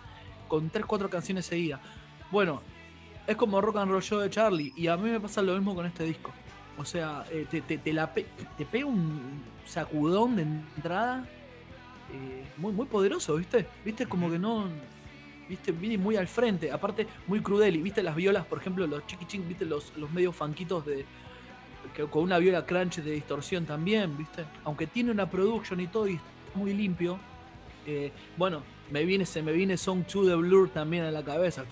con 0.48 0.68
3, 0.68 0.84
4 0.84 1.08
canciones 1.08 1.46
seguidas. 1.46 1.80
Bueno, 2.30 2.60
es 3.26 3.36
como 3.36 3.60
Rock 3.60 3.76
and 3.76 3.90
Roll 3.90 4.02
Show 4.02 4.18
de 4.18 4.28
Charlie 4.28 4.72
y 4.76 4.88
a 4.88 4.96
mí 4.96 5.08
me 5.08 5.20
pasa 5.20 5.40
lo 5.42 5.54
mismo 5.54 5.74
con 5.74 5.86
este 5.86 6.04
disco. 6.04 6.32
O 6.78 6.84
sea, 6.84 7.24
eh, 7.30 7.46
te, 7.50 7.60
te- 7.60 7.78
te 7.78 7.92
la 7.92 8.12
pe- 8.12 8.26
te 8.56 8.64
pega 8.64 8.86
un 8.86 9.42
sacudón 9.66 10.36
de 10.36 10.42
entrada 10.42 11.24
eh, 12.12 12.44
muy, 12.56 12.72
muy 12.72 12.86
poderoso, 12.86 13.36
¿viste? 13.36 13.66
¿Viste? 13.84 14.06
Como 14.06 14.30
que 14.30 14.38
no. 14.38 14.66
¿Viste? 15.48 15.72
Viene 15.72 15.98
muy 15.98 16.16
al 16.16 16.28
frente. 16.28 16.70
Aparte, 16.72 17.06
muy 17.26 17.40
crudeli. 17.40 17.82
¿Viste 17.82 18.02
las 18.02 18.16
violas, 18.16 18.46
por 18.46 18.58
ejemplo, 18.58 18.86
los 18.86 19.06
chiquiching, 19.06 19.46
¿viste? 19.48 19.64
Los, 19.66 19.92
los 19.96 20.10
medios 20.12 20.34
fanquitos 20.34 20.86
de. 20.86 21.04
con 22.10 22.24
una 22.24 22.38
viola 22.38 22.64
crunch 22.64 22.96
de 23.02 23.10
distorsión 23.12 23.66
también, 23.66 24.16
¿viste? 24.16 24.44
Aunque 24.64 24.86
tiene 24.86 25.10
una 25.10 25.28
production 25.28 25.78
y 25.80 25.86
todo 25.88 26.08
y 26.08 26.14
está 26.14 26.26
muy 26.54 26.72
limpio. 26.72 27.18
eh, 27.86 28.12
bueno, 28.38 28.62
me 28.90 29.04
viene, 29.04 29.24
se 29.26 29.42
me 29.42 29.52
viene 29.52 29.76
Song 29.76 30.04
2 30.10 30.26
de 30.26 30.34
Blur 30.36 30.70
también 30.70 31.04
a 31.04 31.10
la 31.10 31.22
cabeza. 31.22 31.64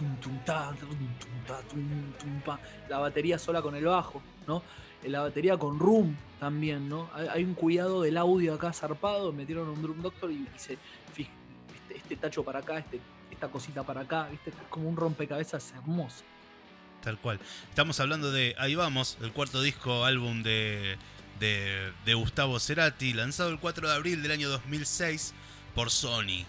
La 2.89 2.99
batería 2.99 3.39
sola 3.39 3.63
con 3.63 3.75
el 3.75 3.85
bajo, 3.85 4.23
¿no? 4.47 4.63
La 5.05 5.21
batería 5.23 5.57
con 5.57 5.79
room 5.79 6.17
también, 6.39 6.89
¿no? 6.89 7.09
Hay, 7.15 7.45
un 7.45 7.55
cuidado 7.55 8.03
del 8.03 8.17
audio 8.17 8.55
acá 8.55 8.73
zarpado, 8.73 9.33
metieron 9.33 9.69
un 9.69 9.83
drum 9.83 10.03
doctor 10.03 10.31
y, 10.31 10.35
y 10.35 10.49
se 10.57 10.75
este, 10.75 11.97
este 11.97 12.17
tacho 12.17 12.45
para 12.45 12.61
acá, 12.61 12.79
este, 12.79 13.01
esta 13.31 13.49
cosita 13.49 13.83
para 13.83 14.03
acá, 14.03 14.29
¿viste? 14.31 14.51
Es 14.51 14.57
como 14.69 14.89
un 14.89 14.97
rompecabezas 14.97 15.73
hermoso. 15.73 16.25
Tal 17.03 17.19
cual. 17.19 17.41
Estamos 17.71 17.99
hablando 18.01 18.31
de 18.31 18.55
Ahí 18.59 18.75
vamos, 18.75 19.17
el 19.23 19.33
cuarto 19.33 19.63
disco 19.63 20.05
álbum 20.05 20.43
de, 20.43 20.99
de, 21.39 21.93
de 22.05 22.15
Gustavo 22.15 22.61
Cerati, 22.61 23.15
lanzado 23.15 23.49
el 23.49 23.59
4 23.59 23.89
de 23.89 23.95
abril 23.95 24.23
del 24.23 24.33
año 24.33 24.51
2006 24.51 25.33
por 25.75 25.91
Sony. 25.91 26.45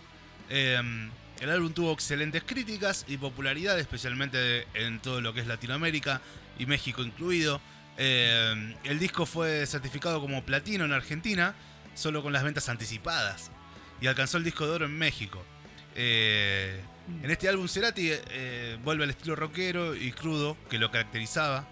Eh, 0.49 1.09
el 1.41 1.49
álbum 1.49 1.73
tuvo 1.73 1.91
excelentes 1.91 2.43
críticas 2.43 3.03
y 3.07 3.17
popularidad, 3.17 3.79
especialmente 3.79 4.67
en 4.75 4.99
todo 4.99 5.21
lo 5.21 5.33
que 5.33 5.39
es 5.39 5.47
Latinoamérica 5.47 6.21
y 6.59 6.67
México 6.67 7.01
incluido. 7.01 7.59
Eh, 8.03 8.75
el 8.83 8.97
disco 8.97 9.27
fue 9.27 9.63
certificado 9.67 10.19
como 10.21 10.43
platino 10.43 10.85
en 10.85 10.91
Argentina, 10.91 11.53
solo 11.93 12.23
con 12.23 12.33
las 12.33 12.43
ventas 12.43 12.67
anticipadas, 12.67 13.51
y 14.01 14.07
alcanzó 14.07 14.39
el 14.39 14.43
disco 14.43 14.65
de 14.65 14.71
oro 14.71 14.85
en 14.87 14.97
México. 14.97 15.45
Eh, 15.93 16.81
en 17.21 17.29
este 17.29 17.47
álbum 17.47 17.67
Cerati 17.67 18.09
eh, 18.11 18.79
vuelve 18.83 19.03
al 19.03 19.11
estilo 19.11 19.35
rockero 19.35 19.95
y 19.95 20.11
crudo 20.13 20.57
que 20.67 20.79
lo 20.79 20.89
caracterizaba 20.89 21.67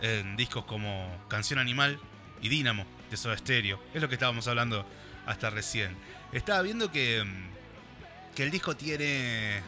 en 0.00 0.36
discos 0.36 0.66
como 0.66 1.24
Canción 1.26 1.58
Animal 1.58 1.98
y 2.40 2.48
Dínamo 2.48 2.86
de 3.10 3.16
Soda 3.16 3.36
Stereo. 3.36 3.82
Es 3.92 4.00
lo 4.00 4.08
que 4.08 4.14
estábamos 4.14 4.46
hablando 4.46 4.86
hasta 5.26 5.50
recién. 5.50 5.96
Estaba 6.30 6.62
viendo 6.62 6.92
que, 6.92 7.24
mm, 7.24 8.34
que 8.36 8.44
el 8.44 8.52
disco 8.52 8.76
tiene 8.76 9.62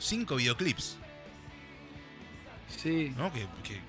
cinco 0.00 0.34
videoclips, 0.34 0.96
Sí, 2.76 3.14
¿no? 3.16 3.32
Que, 3.32 3.46
que 3.62 3.87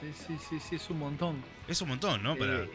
sí, 0.00 0.12
sí, 0.26 0.36
sí, 0.48 0.60
sí, 0.60 0.76
es 0.76 0.90
un 0.90 0.98
montón. 0.98 1.36
es 1.68 1.80
un 1.82 1.88
montón, 1.88 2.22
¿no? 2.22 2.36
Para, 2.36 2.64
Eh, 2.64 2.70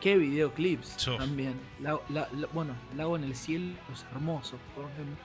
qué 0.00 0.16
videoclips 0.16 0.96
también. 1.18 1.54
La- 1.80 1.98
la- 2.08 2.28
la- 2.32 2.46
bueno, 2.52 2.74
Lago 2.96 3.16
en 3.16 3.24
el 3.24 3.34
cielo 3.34 3.74
es 3.92 4.04
hermoso, 4.12 4.58
por 4.74 4.84
ejemplo. 4.90 5.16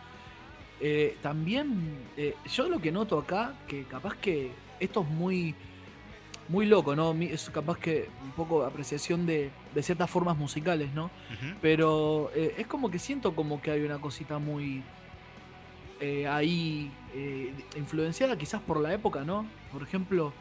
Eh, 0.79 1.17
también, 1.21 2.05
eh, 2.17 2.35
yo 2.51 2.69
lo 2.69 2.79
que 2.79 2.91
noto 2.91 3.17
acá, 3.17 3.53
que 3.67 3.83
capaz 3.85 4.15
que 4.17 4.51
esto 4.79 5.01
es 5.01 5.07
muy, 5.07 5.55
muy 6.49 6.65
loco, 6.65 6.95
¿no? 6.95 7.11
Es 7.13 7.49
capaz 7.49 7.77
que 7.79 8.09
un 8.23 8.31
poco 8.31 8.63
apreciación 8.63 9.25
de, 9.25 9.49
de 9.73 9.83
ciertas 9.83 10.09
formas 10.09 10.37
musicales, 10.37 10.93
¿no? 10.93 11.09
Pero 11.61 12.31
eh, 12.35 12.53
es 12.57 12.67
como 12.67 12.89
que 12.91 12.99
siento 12.99 13.35
como 13.35 13.59
que 13.61 13.71
hay 13.71 13.81
una 13.81 13.99
cosita 13.99 14.37
muy 14.39 14.83
eh, 15.99 16.27
ahí 16.27 16.91
eh, 17.15 17.51
influenciada 17.75 18.37
quizás 18.37 18.61
por 18.61 18.79
la 18.79 18.93
época, 18.93 19.23
¿no? 19.23 19.47
Por 19.73 19.81
ejemplo, 19.81 20.31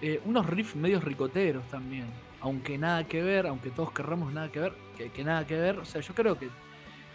eh, 0.00 0.20
unos 0.24 0.46
riffs 0.46 0.76
medios 0.76 1.02
ricoteros 1.04 1.66
también. 1.68 2.06
Aunque 2.40 2.78
nada 2.78 3.04
que 3.06 3.22
ver, 3.22 3.46
aunque 3.46 3.70
todos 3.70 3.92
querramos 3.92 4.32
nada 4.32 4.50
que 4.52 4.60
ver, 4.60 4.72
que, 5.14 5.24
nada 5.24 5.46
que 5.46 5.56
ver. 5.56 5.78
O 5.78 5.84
sea, 5.84 6.00
yo 6.00 6.14
creo 6.14 6.38
que 6.38 6.48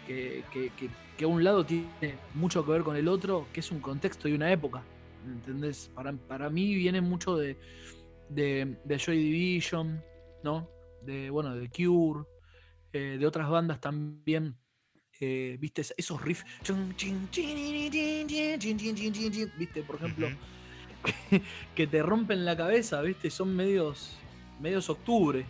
que, 0.06 0.42
que, 0.52 0.90
que, 1.16 1.24
un 1.24 1.44
lado 1.44 1.64
tiene 1.64 2.16
mucho 2.34 2.64
que 2.64 2.72
ver 2.72 2.82
con 2.82 2.96
el 2.96 3.06
otro, 3.06 3.46
que 3.52 3.60
es 3.60 3.70
un 3.70 3.80
contexto 3.80 4.28
y 4.28 4.32
una 4.32 4.50
época. 4.50 4.82
¿Entendés? 5.24 5.90
Para, 5.94 6.12
para 6.12 6.50
mí 6.50 6.74
viene 6.74 7.00
mucho 7.00 7.36
de, 7.36 7.56
de, 8.28 8.98
Joy 8.98 9.16
Division, 9.16 10.02
¿no? 10.42 10.68
De, 11.02 11.30
bueno, 11.30 11.54
de 11.54 11.70
Cure, 11.70 12.26
de 12.92 13.24
otras 13.24 13.48
bandas 13.48 13.80
también. 13.80 14.56
Eh, 15.20 15.56
¿Viste? 15.60 15.82
Esos 15.96 16.20
riffs. 16.20 16.44
¿Viste? 19.56 19.82
Por 19.84 19.96
ejemplo. 19.96 20.28
que 21.74 21.86
te 21.86 22.02
rompen 22.02 22.44
la 22.44 22.56
cabeza, 22.56 23.00
¿viste? 23.02 23.30
Son 23.30 23.54
medios, 23.54 24.16
medios 24.60 24.88
octubre, 24.90 25.44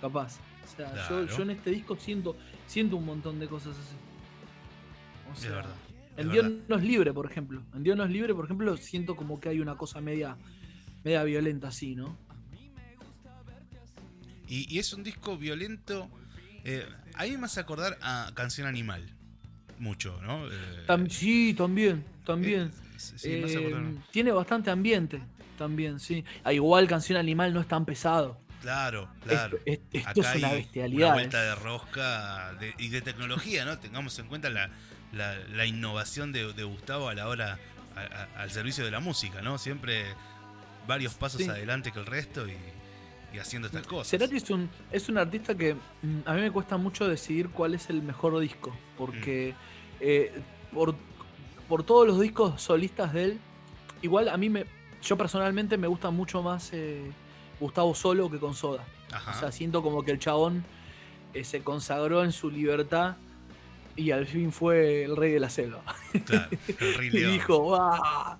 capaz. 0.00 0.38
O 0.64 0.76
sea, 0.76 0.88
yo, 0.88 0.94
Claro. 1.24 1.26
yo 1.36 1.42
en 1.42 1.50
este 1.50 1.70
disco 1.70 1.96
siento, 1.96 2.36
siento 2.66 2.96
un 2.96 3.06
montón 3.06 3.38
de 3.38 3.46
cosas 3.48 3.76
así. 3.76 3.96
O 5.30 5.32
Es 5.34 5.38
sea, 5.40 5.50
verdad. 5.50 5.74
es 6.16 6.18
en 6.24 6.28
verdad. 6.28 6.32
Dios 6.50 6.52
no 6.68 6.76
es 6.76 6.82
libre, 6.84 7.12
por 7.12 7.30
ejemplo. 7.30 7.62
En 7.74 7.82
Dios 7.82 7.96
no 7.96 8.04
es 8.04 8.10
libre, 8.10 8.34
por 8.34 8.44
ejemplo, 8.46 8.76
siento 8.76 9.14
como 9.16 9.40
que 9.40 9.48
hay 9.50 9.60
una 9.60 9.76
cosa 9.76 10.00
media, 10.00 10.36
media 11.04 11.22
violenta 11.24 11.68
así, 11.68 11.94
¿no? 11.94 12.16
Y, 14.48 14.72
y 14.74 14.78
es 14.78 14.92
un 14.92 15.02
disco 15.02 15.36
violento. 15.36 16.08
eh, 16.64 16.86
a 17.14 17.24
mí 17.24 17.36
me 17.36 17.46
hace 17.46 17.60
acordar 17.60 17.98
a 18.02 18.30
Canción 18.34 18.66
Animal. 18.66 19.04
Mucho, 19.78 20.20
¿no? 20.22 20.46
Eh, 20.46 20.84
Tam- 20.86 21.08
sí, 21.10 21.52
también, 21.54 22.04
también. 22.24 22.62
eh, 22.68 22.98
sí. 22.98 23.14
Eh, 23.24 23.94
tiene 24.10 24.32
bastante 24.32 24.70
ambiente, 24.70 25.20
también, 25.58 25.98
sí. 26.00 26.24
A 26.44 26.52
igual 26.52 26.86
Canción 26.88 27.18
Animal 27.18 27.52
no 27.54 27.60
es 27.60 27.68
tan 27.68 27.84
pesado. 27.84 28.38
Claro, 28.62 29.08
claro. 29.24 29.58
Esto, 29.66 29.84
es- 29.92 30.06
esto 30.06 30.20
Acá 30.22 30.32
es 30.32 30.38
una 30.38 30.48
hay 30.48 30.54
bestialidad. 30.56 31.06
Una 31.08 31.14
vuelta 31.14 31.42
de 31.42 31.54
rosca 31.54 32.54
de- 32.54 32.74
y 32.78 32.88
de 32.88 33.02
tecnología, 33.02 33.64
¿no? 33.66 33.78
Tengamos 33.78 34.18
en 34.18 34.26
cuenta 34.26 34.48
la, 34.48 34.70
la- 35.12 35.38
la 35.52 35.66
innovación 35.66 36.32
de, 36.32 36.52
de 36.54 36.64
Gustavo 36.64 37.08
a 37.10 37.14
la 37.14 37.28
hora 37.28 37.58
a- 37.94 38.00
a- 38.00 38.42
al 38.42 38.50
servicio 38.50 38.84
de 38.84 38.90
la 38.90 39.00
música, 39.00 39.42
¿no? 39.42 39.58
Siempre 39.58 40.04
varios 40.88 41.14
pasos 41.14 41.42
Sí. 41.42 41.48
adelante 41.48 41.92
que 41.92 41.98
el 41.98 42.06
resto 42.06 42.46
y, 42.48 42.54
y 43.34 43.38
haciendo 43.38 43.68
estas 43.68 43.86
cosas. 43.86 44.08
Cerati 44.08 44.36
es 44.36 44.48
un, 44.50 44.70
es 44.90 45.08
un 45.10 45.18
artista 45.18 45.54
que 45.54 45.74
mm, 45.74 46.20
a 46.24 46.32
mí 46.34 46.40
me 46.40 46.50
cuesta 46.50 46.76
mucho 46.78 47.06
decidir 47.06 47.50
cuál 47.50 47.74
es 47.74 47.90
el 47.90 48.00
mejor 48.02 48.38
disco, 48.40 48.74
porque 48.96 49.52
Mm. 49.54 49.96
eh, 50.00 50.32
por, 50.72 50.96
por 51.68 51.82
todos 51.82 52.06
los 52.06 52.20
discos 52.20 52.60
solistas 52.60 53.12
de 53.12 53.24
él, 53.24 53.40
igual 54.02 54.28
a 54.28 54.36
mí 54.36 54.48
me, 54.50 54.66
yo 55.02 55.16
personalmente 55.16 55.76
me 55.76 55.86
gusta 55.86 56.10
mucho 56.10 56.42
más 56.42 56.70
eh, 56.72 57.10
Gustavo 57.60 57.94
solo 57.94 58.30
que 58.30 58.38
con 58.38 58.54
Soda. 58.54 58.84
Ajá. 59.12 59.30
O 59.30 59.40
sea, 59.40 59.52
siento 59.52 59.82
como 59.82 60.02
que 60.02 60.10
el 60.10 60.18
chabón 60.18 60.64
eh, 61.32 61.44
se 61.44 61.62
consagró 61.62 62.24
en 62.24 62.32
su 62.32 62.50
libertad 62.50 63.16
y 63.96 64.10
al 64.10 64.26
fin 64.26 64.50
fue 64.50 65.04
el 65.04 65.16
rey 65.16 65.32
de 65.32 65.40
la 65.40 65.50
selva. 65.50 65.82
claro, 66.24 66.48
el 66.80 66.94
Rey 66.94 67.08
Y 67.12 67.20
dijo, 67.20 67.76
"Ah, 67.76 68.38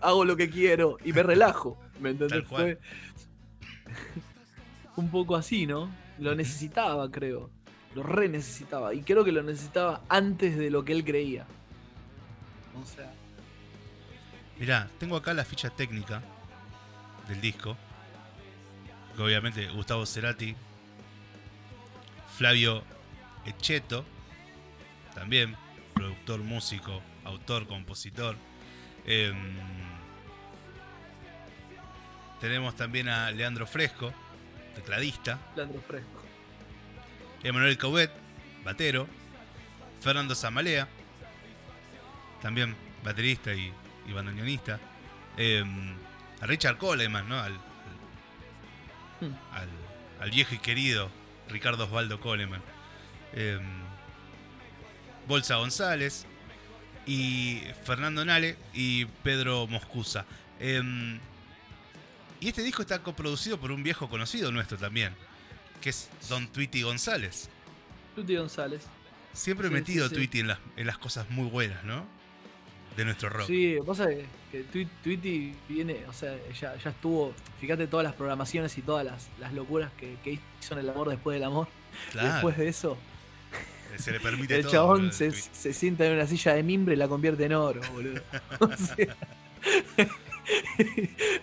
hago 0.00 0.24
lo 0.24 0.36
que 0.36 0.48
quiero 0.48 0.98
y 1.04 1.12
me 1.12 1.22
relajo. 1.22 1.78
¿Me 2.00 2.10
entendés? 2.10 2.46
Fue 2.46 2.78
un 4.96 5.10
poco 5.10 5.36
así, 5.36 5.66
¿no? 5.66 5.90
Lo 6.18 6.34
necesitaba, 6.34 7.10
creo. 7.10 7.50
Lo 7.94 8.02
re 8.02 8.28
necesitaba. 8.28 8.94
Y 8.94 9.02
creo 9.02 9.24
que 9.24 9.32
lo 9.32 9.42
necesitaba 9.42 10.02
antes 10.08 10.56
de 10.56 10.70
lo 10.70 10.84
que 10.84 10.92
él 10.92 11.04
creía. 11.04 11.46
O 12.82 12.86
sea, 12.86 13.12
Mirá, 14.58 14.88
tengo 14.98 15.16
acá 15.16 15.32
la 15.34 15.44
ficha 15.44 15.70
técnica 15.70 16.22
del 17.28 17.40
disco. 17.40 17.76
Que 19.14 19.22
obviamente 19.22 19.66
Gustavo 19.68 20.06
Cerati, 20.06 20.54
Flavio 22.36 22.84
Echeto, 23.44 24.04
también 25.14 25.56
productor, 25.94 26.40
músico, 26.40 27.02
autor, 27.24 27.66
compositor. 27.66 28.36
Em, 29.04 29.56
tenemos 32.40 32.76
también 32.76 33.08
a 33.08 33.30
Leandro 33.30 33.66
Fresco, 33.66 34.12
tecladista. 34.74 35.38
Leandro 35.56 35.80
Fresco. 35.80 36.22
Emanuel 37.42 37.76
Cauet, 37.76 38.10
batero. 38.64 39.08
Fernando 40.00 40.34
Zamalea, 40.34 40.88
también 42.42 42.76
baterista 43.04 43.52
y, 43.54 43.72
y 44.06 44.12
bandoneonista. 44.12 44.78
Eh, 45.36 45.64
a 46.40 46.46
Richard 46.46 46.78
Coleman, 46.78 47.28
¿no? 47.28 47.38
Al, 47.40 47.58
Hmm. 49.20 49.34
al, 49.52 49.68
al 50.20 50.30
viejo 50.30 50.54
y 50.54 50.58
querido 50.58 51.10
Ricardo 51.48 51.84
Osvaldo 51.86 52.20
Coleman. 52.20 52.62
Eh, 53.32 53.58
Bolsa 55.26 55.56
González 55.56 56.24
y 57.06 57.62
Fernando 57.84 58.24
Nale 58.24 58.56
y 58.72 59.06
Pedro 59.06 59.66
Moscusa. 59.66 60.24
Eh, 60.60 61.18
y 62.40 62.48
este 62.48 62.62
disco 62.62 62.82
está 62.82 63.02
coproducido 63.02 63.58
por 63.58 63.72
un 63.72 63.82
viejo 63.82 64.08
conocido 64.08 64.52
nuestro 64.52 64.78
también, 64.78 65.12
que 65.80 65.90
es 65.90 66.08
Don 66.28 66.46
Tweety 66.48 66.82
González. 66.82 67.48
Tuti 68.14 68.36
González. 68.36 68.82
Siempre 69.32 69.66
he 69.66 69.70
Sí, 69.70 69.74
metido 69.74 70.04
sí, 70.04 70.10
sí. 70.10 70.14
Tweety 70.14 70.40
en 70.40 70.46
las, 70.48 70.58
en 70.76 70.86
las 70.86 70.98
cosas 70.98 71.28
muy 71.30 71.48
buenas, 71.48 71.82
¿no? 71.84 72.06
De 72.98 73.04
nuestro 73.04 73.28
rock. 73.28 73.46
Sí, 73.46 73.78
pasa 73.86 74.08
que, 74.08 74.26
que 74.50 74.86
Tweety 75.04 75.54
viene, 75.68 76.04
o 76.08 76.12
sea, 76.12 76.36
ya, 76.52 76.76
ya 76.76 76.90
estuvo, 76.90 77.32
fíjate 77.60 77.86
todas 77.86 78.02
las 78.02 78.14
programaciones 78.14 78.76
y 78.76 78.82
todas 78.82 79.04
las, 79.04 79.28
las 79.38 79.52
locuras 79.52 79.92
que, 79.96 80.16
que 80.24 80.40
hizo 80.60 80.74
en 80.74 80.80
el 80.80 80.90
amor 80.90 81.08
después 81.08 81.36
del 81.36 81.44
amor. 81.44 81.68
Claro, 82.12 82.32
Después 82.32 82.56
de 82.58 82.68
eso, 82.68 82.98
se 83.96 84.10
le 84.10 84.18
permite 84.18 84.54
el 84.56 84.62
todo. 84.62 84.72
chabón 84.72 84.96
boludo, 84.96 85.12
se, 85.12 85.30
se 85.30 85.72
sienta 85.72 86.06
en 86.06 86.14
una 86.14 86.26
silla 86.26 86.54
de 86.54 86.62
mimbre 86.64 86.94
y 86.94 86.98
la 86.98 87.06
convierte 87.06 87.44
en 87.44 87.52
oro, 87.52 87.80
boludo. 87.92 88.20
O 88.60 88.76
sea, 88.76 89.16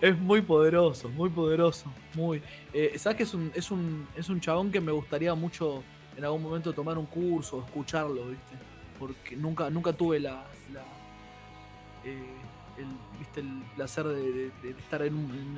es 0.00 0.18
muy 0.18 0.42
poderoso, 0.42 1.08
muy 1.08 1.30
poderoso. 1.30 1.90
Muy. 2.14 2.42
Eh, 2.74 2.98
¿Sabes 2.98 3.16
que 3.16 3.22
es 3.22 3.32
un, 3.34 3.50
es, 3.54 3.70
un, 3.70 4.06
es 4.14 4.28
un 4.28 4.40
chabón 4.40 4.70
que 4.70 4.80
me 4.80 4.92
gustaría 4.92 5.34
mucho 5.34 5.82
en 6.16 6.24
algún 6.24 6.42
momento 6.42 6.72
tomar 6.72 6.98
un 6.98 7.06
curso, 7.06 7.64
escucharlo, 7.66 8.28
¿viste? 8.28 8.56
Porque 8.98 9.36
nunca, 9.36 9.70
nunca 9.70 9.92
tuve 9.92 10.20
la. 10.20 10.44
la, 10.72 10.80
eh, 10.80 10.95
el, 12.10 12.86
¿viste? 13.18 13.40
el 13.40 13.62
placer 13.74 14.04
de, 14.06 14.32
de- 14.32 14.50
de 14.62 14.70
estar 14.70 15.02
en 15.02 15.14
un, 15.14 15.24
en 15.30 15.48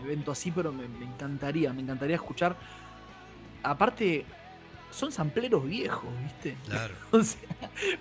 un 0.00 0.04
evento 0.04 0.32
así, 0.32 0.50
pero 0.50 0.72
me, 0.72 0.86
me 0.88 1.04
encantaría, 1.06 1.72
me 1.72 1.82
encantaría 1.82 2.16
escuchar. 2.16 2.56
Aparte, 3.62 4.24
son 4.90 5.10
sampleros 5.12 5.64
viejos, 5.66 6.10
¿viste? 6.22 6.56
Claro. 6.66 6.94
O 7.12 7.22
sea, 7.22 7.40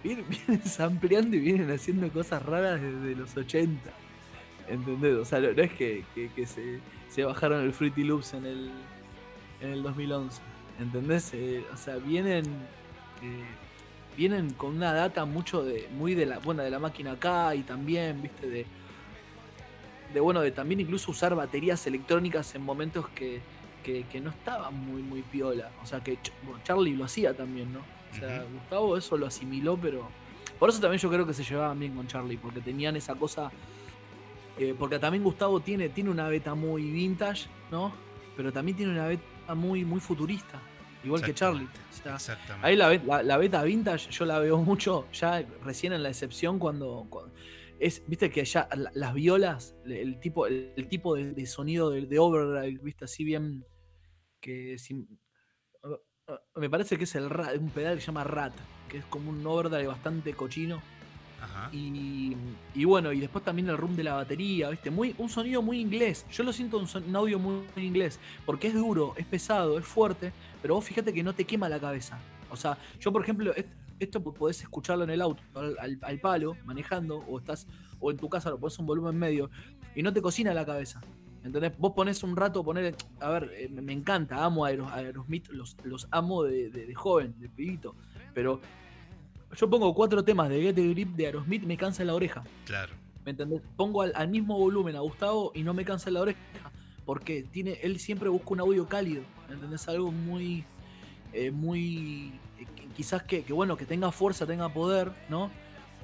vienen, 0.03 0.25
vienen 0.29 0.63
sampleando 0.65 1.35
y 1.35 1.39
vienen 1.39 1.71
haciendo 1.71 2.09
cosas 2.11 2.43
raras 2.43 2.81
desde 2.81 3.15
los 3.15 3.35
80. 3.35 3.79
¿Entendés? 4.69 5.15
O 5.17 5.25
sea, 5.25 5.39
no, 5.39 5.47
es 5.49 5.73
que, 5.73 6.05
que- 6.15 6.29
que 6.29 6.45
se, 6.45 6.79
se 7.09 7.23
bajaron 7.23 7.61
el 7.63 7.73
Fruity 7.73 8.03
Loops 8.03 8.33
en 8.33 8.45
el, 8.45 8.71
en 9.61 9.69
el 9.71 9.83
2011. 9.83 10.41
¿Entendés? 10.79 11.31
Eh, 11.33 11.63
o 11.73 11.77
sea, 11.77 11.97
vienen. 11.97 12.45
eh, 13.21 13.43
vienen 14.17 14.53
con 14.53 14.75
una 14.75 14.93
data 14.93 15.25
mucho 15.25 15.63
de. 15.63 15.87
muy 15.97 16.15
de 16.15 16.25
la. 16.25 16.39
Bueno, 16.39 16.63
de 16.63 16.69
la 16.69 16.79
máquina 16.79 17.13
acá 17.13 17.53
y 17.55 17.63
también, 17.63 18.21
viste, 18.21 18.47
de. 18.49 18.65
De 20.13 20.19
bueno, 20.19 20.41
de 20.41 20.51
también 20.51 20.79
incluso 20.79 21.11
usar 21.11 21.33
baterías 21.35 21.85
electrónicas 21.87 22.53
en 22.55 22.61
momentos 22.61 23.09
que, 23.09 23.41
que, 23.83 24.03
que 24.03 24.21
no 24.21 24.29
estaban 24.29 24.75
muy, 24.75 25.01
muy 25.01 25.21
piola. 25.23 25.71
O 25.81 25.85
sea, 25.87 26.01
que 26.03 26.17
bueno, 26.43 26.59
Charlie 26.63 26.95
lo 26.95 27.05
hacía 27.05 27.35
también, 27.35 27.73
¿no? 27.73 27.79
O 27.79 28.15
sea. 28.15 28.43
Gustavo 28.53 28.97
eso 28.97 29.17
lo 29.17 29.25
asimiló, 29.25 29.77
pero. 29.77 30.07
Por 30.59 30.69
eso 30.69 30.79
también 30.79 30.99
yo 30.99 31.09
creo 31.09 31.25
que 31.25 31.33
se 31.33 31.43
llevaban 31.43 31.79
bien 31.79 31.95
con 31.95 32.07
Charlie, 32.07 32.37
porque 32.37 32.61
tenían 32.61 32.95
esa 32.95 33.15
cosa. 33.15 33.51
eh, 34.57 34.75
porque 34.77 34.99
también 34.99 35.23
Gustavo 35.23 35.59
tiene, 35.59 35.89
tiene 35.89 36.09
una 36.09 36.27
beta 36.27 36.53
muy 36.55 36.83
vintage, 36.91 37.47
¿no? 37.71 37.91
Pero 38.37 38.51
también 38.53 38.77
tiene 38.77 38.93
una 38.93 39.07
beta 39.07 39.55
muy, 39.55 39.83
muy 39.83 39.99
futurista. 39.99 40.61
Igual 41.03 41.21
que 41.21 41.33
Charlie. 41.33 41.65
O 41.65 41.93
sea. 42.03 42.13
Ahí 42.63 42.75
la, 42.75 42.93
la- 42.95 43.23
la 43.23 43.37
beta 43.37 43.63
vintage 43.63 44.09
yo 44.11 44.25
la 44.25 44.39
veo 44.39 44.57
mucho 44.63 45.07
ya 45.13 45.41
recién 45.63 45.93
en 45.93 46.03
la 46.03 46.09
excepción 46.09 46.59
cuando, 46.59 47.05
cuando- 47.09 47.33
es 47.79 48.01
viste 48.07 48.29
que 48.31 48.45
ya 48.45 48.67
la- 48.75 48.91
las 48.93 49.13
violas 49.13 49.75
el 49.85 50.19
tipo 50.19 50.47
el, 50.47 50.71
el 50.77 50.87
tipo 50.87 51.15
de, 51.15 51.33
de 51.33 51.45
sonido 51.45 51.89
de, 51.89 52.05
de 52.05 52.19
overdrive 52.19 52.79
viste 52.83 53.05
así 53.05 53.23
bien 53.23 53.65
que 54.39 54.77
sin- 54.77 55.19
me 56.55 56.69
parece 56.69 56.97
que 56.97 57.03
es 57.03 57.15
el 57.15 57.25
un 57.59 57.69
pedal 57.71 57.95
que 57.95 58.01
se 58.01 58.07
llama 58.07 58.23
rat 58.23 58.53
que 58.87 58.99
es 58.99 59.05
como 59.05 59.29
un 59.31 59.45
overdrive 59.45 59.87
bastante 59.87 60.33
cochino. 60.33 60.81
Y, 62.75 62.85
bueno, 62.85 63.11
y 63.11 63.19
después 63.19 63.43
también 63.43 63.67
el 63.69 63.77
room 63.77 63.95
de 63.95 64.03
la 64.03 64.13
batería, 64.13 64.69
¿viste? 64.69 64.89
Muy, 64.89 65.15
un 65.17 65.29
sonido 65.29 65.61
muy 65.61 65.79
inglés. 65.79 66.25
Yo 66.31 66.43
lo 66.43 66.53
siento 66.53 66.77
un, 66.77 67.15
audio 67.15 67.39
muy, 67.39 67.63
inglés, 67.77 68.19
porque 68.45 68.67
es 68.67 68.73
duro, 68.73 69.13
es 69.17 69.25
pesado, 69.25 69.77
es 69.77 69.85
fuerte, 69.85 70.31
pero 70.61 70.75
vos 70.75 70.85
fíjate 70.85 71.13
que 71.13 71.23
no 71.23 71.33
te 71.33 71.45
quema 71.45 71.69
la 71.69 71.79
cabeza. 71.79 72.19
O 72.49 72.55
sea, 72.55 72.77
yo 72.99 73.11
por 73.11 73.23
ejemplo, 73.23 73.53
est- 73.55 73.73
esto 73.99 74.21
po- 74.23 74.33
podés 74.33 74.61
escucharlo 74.61 75.03
en 75.03 75.09
el 75.09 75.21
auto, 75.21 75.41
al, 75.55 75.77
al- 75.79 75.99
al 76.01 76.19
palo, 76.19 76.55
manejando, 76.65 77.17
o 77.27 77.39
estás, 77.39 77.67
o 77.99 78.11
en 78.11 78.17
tu 78.17 78.29
casa 78.29 78.49
lo 78.49 78.59
pones 78.59 78.77
un 78.79 78.85
volumen 78.85 79.17
medio, 79.17 79.49
y 79.95 80.03
no 80.03 80.11
te 80.13 80.21
cocina 80.21 80.53
la 80.53 80.65
cabeza. 80.65 81.01
¿Entendés? 81.43 81.73
Vos 81.77 81.91
ponés 81.93 82.23
un 82.23 82.37
rato, 82.37 82.63
poner, 82.63 82.95
a 83.19 83.29
ver, 83.31 83.51
eh, 83.57 83.67
me, 83.69 83.91
encanta, 83.91 84.45
amo 84.45 84.63
a 84.65 84.69
Aeros- 84.69 84.89
a 84.91 84.95
Aerosmith, 84.95 85.49
los, 85.49 85.75
los 85.83 86.07
amo 86.11 86.43
de- 86.43 86.69
de 86.69 86.95
joven, 86.95 87.35
de 87.37 87.49
pibito, 87.49 87.95
pero 88.33 88.61
yo 89.55 89.69
pongo 89.69 89.93
cuatro 89.93 90.23
temas 90.23 90.49
de 90.49 90.61
Get 90.61 90.75
the 90.75 90.87
Grip 90.89 91.15
de 91.15 91.25
Aerosmith, 91.27 91.63
me 91.63 91.77
cansa 91.77 92.03
la 92.03 92.13
oreja. 92.13 92.43
Claro. 92.65 92.93
¿Me 93.25 93.31
entendés? 93.31 93.61
Pongo 93.77 94.01
al, 94.01 94.11
al 94.15 94.27
mismo 94.27 94.57
volumen 94.57 94.95
a 94.95 94.99
Gustavo 94.99 95.51
y 95.55 95.63
no 95.63 95.73
me 95.73 95.85
cansa 95.85 96.11
la 96.11 96.21
oreja. 96.21 96.39
Porque 97.05 97.43
tiene, 97.43 97.79
él 97.81 97.99
siempre 97.99 98.29
busca 98.29 98.49
un 98.51 98.59
audio 98.61 98.87
cálido. 98.87 99.23
¿Me 99.47 99.55
entendés? 99.55 99.87
Algo 99.87 100.11
muy. 100.11 100.63
eh, 101.33 101.51
muy. 101.51 102.33
eh, 102.59 102.65
quizás 102.95 103.23
que, 103.23 103.43
que, 103.43 103.53
bueno, 103.53 103.75
que 103.77 103.85
tenga 103.85 104.11
fuerza, 104.11 104.45
tenga 104.45 104.69
poder, 104.69 105.11
¿no? 105.29 105.51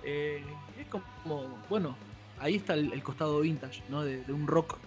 Eh, 0.03 0.43
es 0.79 0.87
como. 0.87 1.57
Bueno, 1.69 1.95
ahí 2.39 2.55
está 2.55 2.73
el, 2.73 2.91
el 2.93 3.03
costado 3.03 3.39
vintage, 3.39 3.81
¿no? 3.89 4.03
De, 4.03 4.23
de 4.23 4.33
un 4.33 4.47
rock 4.47 4.77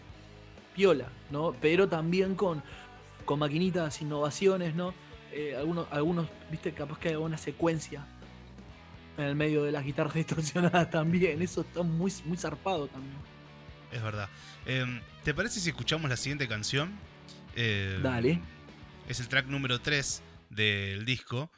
piola, 0.75 1.09
¿no? 1.31 1.55
Pero 1.61 1.89
también 1.89 2.35
con, 2.35 2.63
con 3.25 3.39
maquinitas, 3.39 4.01
innovaciones, 4.03 4.75
¿no? 4.75 4.95
Algunos, 5.59 5.87
algunos, 5.91 6.29
viste, 6.51 6.73
capaz 6.73 6.99
que 6.99 7.09
hay 7.09 7.15
alguna 7.15 7.39
secuencia 7.39 8.05
en 9.17 9.25
el 9.25 9.35
medio 9.35 9.63
de 9.65 9.73
las 9.73 9.85
guitarras 9.85 10.15
distorsionadas 10.15 10.91
también. 10.91 11.43
Eso 11.43 11.63
está 11.63 11.83
muy, 11.83 12.13
muy 12.25 12.37
zarpado 12.37 12.89
también. 12.89 13.17
Es 13.91 14.03
verdad. 14.03 14.29
Em, 14.67 15.01
¿Te 15.25 15.35
parece 15.35 15.61
si 15.61 15.69
escuchamos 15.69 16.09
la 16.09 16.17
siguiente 16.17 16.49
canción? 16.49 16.99
Eh, 17.55 18.01
Dale. 18.03 18.41
Es 19.09 19.21
el 19.21 19.29
track 19.29 19.47
número 19.47 19.81
3 19.81 20.23
del 20.51 21.05
disco. 21.05 21.51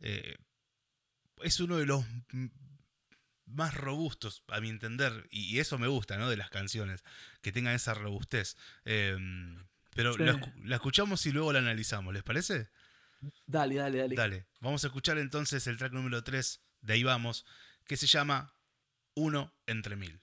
Eh, 0.00 0.36
es 1.42 1.58
uno 1.60 1.76
de 1.76 1.86
los 1.86 2.04
más 3.46 3.74
robustos, 3.74 4.42
a 4.48 4.60
mi 4.60 4.68
entender, 4.68 5.28
y, 5.30 5.58
eso 5.58 5.78
me 5.78 5.86
gusta, 5.86 6.16
¿no? 6.16 6.30
De 6.30 6.36
las 6.36 6.50
canciones, 6.50 7.04
que 7.42 7.52
tengan 7.52 7.74
esa 7.74 7.94
robustez. 7.94 8.56
Em, 8.84 9.66
pero 9.94 10.14
Sí. 10.14 10.22
la, 10.22 10.40
la 10.64 10.76
escuchamos 10.76 11.24
y 11.26 11.32
luego 11.32 11.52
la 11.52 11.58
analizamos, 11.58 12.14
¿les 12.14 12.22
parece? 12.22 12.68
Dale, 13.46 13.76
dale, 13.76 13.98
dale. 13.98 14.14
Dale, 14.16 14.46
vamos 14.60 14.84
a 14.84 14.88
escuchar 14.88 15.18
entonces 15.18 15.66
el 15.66 15.76
track 15.76 15.92
número 15.92 16.22
3, 16.22 16.60
de 16.84 16.92
ahí 16.94 17.02
vamos, 17.02 17.44
que 17.86 17.96
se 17.96 18.06
llama 18.06 18.54
Uno 19.14 19.52
entre 19.66 19.96
mil. 19.96 20.20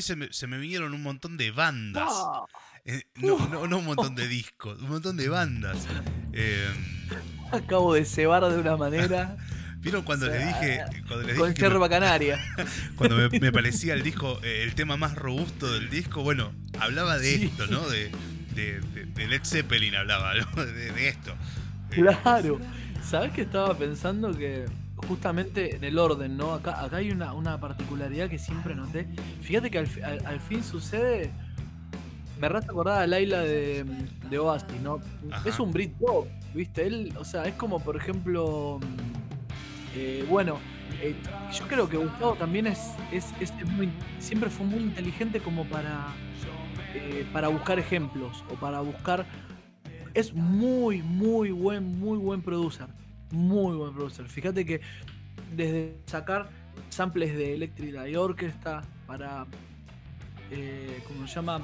Mí 0.00 0.02
se 0.02 0.16
me, 0.16 0.32
se 0.32 0.46
me 0.46 0.58
vinieron 0.58 0.94
un 0.94 1.02
montón 1.02 1.36
de 1.36 1.50
bandas. 1.50 2.08
Ah, 2.10 2.44
Eh, 2.86 3.04
no, 3.16 3.36
no, 3.48 3.66
no 3.66 3.78
un 3.78 3.84
montón 3.84 4.14
de 4.14 4.26
discos, 4.26 4.80
un 4.80 4.88
montón 4.88 5.16
de 5.18 5.28
bandas. 5.28 5.86
Eh, 6.32 6.66
acabo 7.52 7.92
de 7.94 8.04
cebar 8.06 8.42
de 8.50 8.58
una 8.58 8.76
manera 8.76 9.36
¿Vieron 9.80 10.02
cuando 10.02 10.26
O 10.26 10.28
les 10.30 10.38
sea, 10.42 10.48
dije, 10.60 10.84
cuando 11.08 11.26
les 11.26 11.38
con 11.38 11.54
dije 11.54 11.68
me- 11.68 11.88
canaria. 11.88 12.38
cuando 12.96 13.16
me, 13.16 13.28
me 13.40 13.52
parecía 13.58 13.94
el 13.94 14.02
disco, 14.02 14.38
eh, 14.42 14.62
el 14.62 14.74
tema 14.74 14.96
más 14.96 15.14
robusto 15.14 15.72
del 15.72 15.88
disco? 15.90 16.22
Bueno, 16.22 16.52
hablaba 16.78 17.18
de 17.18 17.34
Sí. 17.36 17.44
esto, 17.46 17.66
¿no? 17.66 17.86
De, 17.88 18.10
de- 18.54 19.26
Led 19.26 19.42
Zeppelin 19.44 19.94
hablaba, 19.94 20.32
¿no? 20.34 20.64
De, 20.66 20.92
de 20.92 21.08
esto. 21.08 21.32
Eh, 21.92 21.96
Claro. 22.22 22.60
¿Sabes 23.02 23.32
que 23.32 23.42
estaba 23.42 23.76
pensando 23.76 24.36
que 24.36 24.66
justamente 25.06 25.76
en 25.76 25.84
el 25.84 25.98
orden, 25.98 26.36
¿no? 26.36 26.52
Acá, 26.54 26.82
acá 26.82 26.96
hay 26.98 27.10
una, 27.10 27.32
una 27.32 27.58
particularidad 27.60 28.28
que 28.28 28.38
siempre 28.38 28.74
noté. 28.74 29.06
Fíjate 29.42 29.70
que 29.70 29.78
al, 29.78 29.88
al- 30.04 30.26
al 30.26 30.40
fin 30.40 30.62
sucede. 30.62 31.30
Me 32.40 32.48
resta 32.48 32.72
acordar 32.72 33.02
a 33.02 33.06
Laila 33.06 33.40
de, 33.40 33.84
de 34.30 34.38
Oasis, 34.38 34.80
¿no? 34.82 35.00
Ajá. 35.30 35.46
Es 35.48 35.60
un 35.60 35.72
Britpop, 35.72 36.26
¿viste? 36.54 36.86
Él, 36.86 37.12
o 37.18 37.24
sea, 37.24 37.44
es 37.46 37.54
como 37.54 37.80
por 37.80 37.96
ejemplo. 37.96 38.80
eh, 39.94 40.24
bueno, 40.28 40.58
eh, 41.02 41.14
yo 41.52 41.66
creo 41.68 41.88
que 41.88 41.96
Gustavo 41.98 42.34
también 42.36 42.66
es, 42.66 42.92
es, 43.12 43.26
es 43.40 43.52
muy- 43.66 43.90
siempre 44.18 44.48
fue 44.48 44.64
muy 44.66 44.80
inteligente 44.80 45.40
como 45.40 45.64
para, 45.66 46.06
eh, 46.94 47.26
para 47.32 47.48
buscar 47.48 47.78
ejemplos 47.78 48.42
o 48.50 48.54
para 48.54 48.80
buscar 48.80 49.26
es 50.14 50.32
muy, 50.34 51.02
muy 51.02 51.50
buen, 51.50 51.98
muy 52.00 52.16
buen 52.18 52.40
producer. 52.42 52.86
Muy 53.30 53.76
buen 53.76 53.92
producer. 53.94 54.26
Fíjate 54.28 54.64
que 54.66 54.80
desde 55.54 55.94
sacar 56.06 56.48
samples 56.88 57.36
de 57.36 57.54
Electric 57.54 57.92
Light 57.94 58.16
Orchestra 58.16 58.82
para. 59.06 59.46
Eh, 60.50 61.02
¿Cómo 61.06 61.26
se 61.28 61.34
llama? 61.36 61.60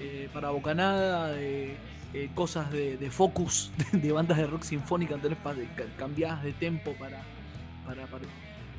Eh, 0.00 0.28
para 0.32 0.50
Bocanada, 0.50 1.28
de, 1.32 1.76
eh, 2.14 2.30
cosas 2.34 2.70
de, 2.72 2.96
de 2.96 3.10
Focus, 3.10 3.70
de, 3.92 4.12
bandas 4.12 4.38
de 4.38 4.46
rock 4.46 4.62
sinfónica, 4.62 5.14
¿entendés? 5.14 5.38
Pa- 5.40 5.54
de- 5.54 5.66
ca- 5.68 5.84
cambiadas 5.96 6.42
de 6.42 6.52
tempo 6.52 6.92
para. 6.98 7.22
para, 7.86 8.06
para- 8.06 8.24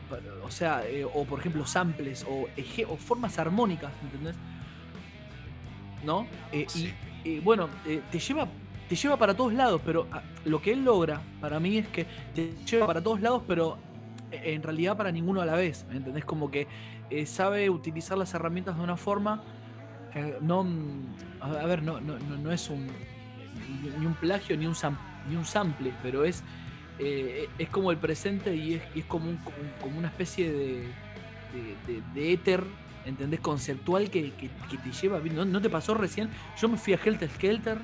para- 0.09 0.43
o 0.43 0.51
sea, 0.51 0.86
eh, 0.88 1.05
o 1.05 1.24
por 1.26 1.39
ejemplo, 1.39 1.65
samples 1.65 2.26
o, 2.28 2.47
eje- 2.57 2.86
o 2.88 2.97
formas 2.97 3.38
armónicas, 3.39 3.91
¿entendés? 4.03 4.36
¿No? 6.03 6.28
Eh, 6.51 6.65
y- 6.67 6.70
Sí. 6.70 6.93
eh, 7.26 7.41
bueno, 7.43 7.70
te 8.11 8.20
lleva 8.20 8.47
te 8.89 8.95
lleva 8.95 9.17
para 9.17 9.35
todos 9.35 9.53
lados, 9.53 9.81
pero 9.85 10.07
ah, 10.11 10.21
lo 10.45 10.61
que 10.61 10.73
él 10.73 10.83
logra 10.83 11.21
para 11.39 11.59
mí 11.59 11.77
es 11.77 11.87
que 11.87 12.05
te 12.33 12.53
lleva 12.65 12.87
para 12.87 13.01
todos 13.01 13.21
lados, 13.21 13.43
pero 13.47 13.77
eh, 14.31 14.53
en 14.53 14.63
realidad 14.63 14.97
para 14.97 15.11
ninguno 15.11 15.41
a 15.41 15.45
la 15.45 15.55
vez, 15.55 15.85
¿me 15.89 15.97
entendés? 15.97 16.25
Como 16.25 16.49
que 16.51 16.67
eh, 17.09 17.25
sabe 17.25 17.69
utilizar 17.69 18.17
las 18.17 18.33
herramientas 18.33 18.75
de 18.77 18.83
una 18.83 18.97
forma, 18.97 19.43
eh, 20.15 20.37
no, 20.41 20.63
mm, 20.63 21.15
a 21.41 21.65
ver, 21.65 21.83
no, 21.83 22.01
no, 22.01 22.17
no, 22.19 22.51
es 22.51 22.69
un 22.69 22.87
ni 23.99 24.05
un 24.05 24.13
plagio 24.15 24.57
ni 24.57 24.65
un, 24.65 24.73
sam- 24.75 24.97
ni 25.29 25.35
un 25.35 25.45
sample, 25.45 25.93
pero 26.01 26.23
es, 26.25 26.43
eh, 26.97 27.47
es 27.59 27.69
como 27.69 27.91
el 27.91 27.97
presente 27.97 28.55
y 28.55 28.73
es, 28.75 28.81
es 28.95 29.05
como, 29.05 29.29
un- 29.29 29.37
como, 29.37 29.57
un- 29.57 29.71
como 29.81 29.97
una 29.99 30.07
especie 30.07 30.51
de, 30.51 30.73
de, 31.53 31.93
de- 31.93 32.01
de 32.13 32.33
éter, 32.33 32.63
¿entendés? 33.05 33.39
Conceptual 33.39 34.09
que, 34.09 34.31
que- 34.33 34.49
que 34.69 34.77
te 34.77 34.91
lleva. 34.91 35.19
¿No, 35.19 35.45
¿No 35.45 35.61
te 35.61 35.69
pasó 35.69 35.93
recién? 35.93 36.29
Yo 36.59 36.67
me 36.69 36.77
fui 36.77 36.93
a 36.93 36.99
Helter 37.03 37.29
Skelter 37.29 37.77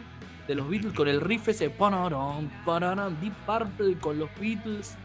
de 0.48 0.56
los 0.56 0.70
Beatles 0.70 0.94
con 0.94 1.08
el 1.08 1.22
riff 1.22 1.48
ese, 1.48 1.70
panaram, 1.70 2.50
panaram, 2.66 3.16
Deep 3.20 3.34
Purple 3.46 3.98
con 4.00 4.20
los 4.20 4.30
Beatles. 4.40 4.96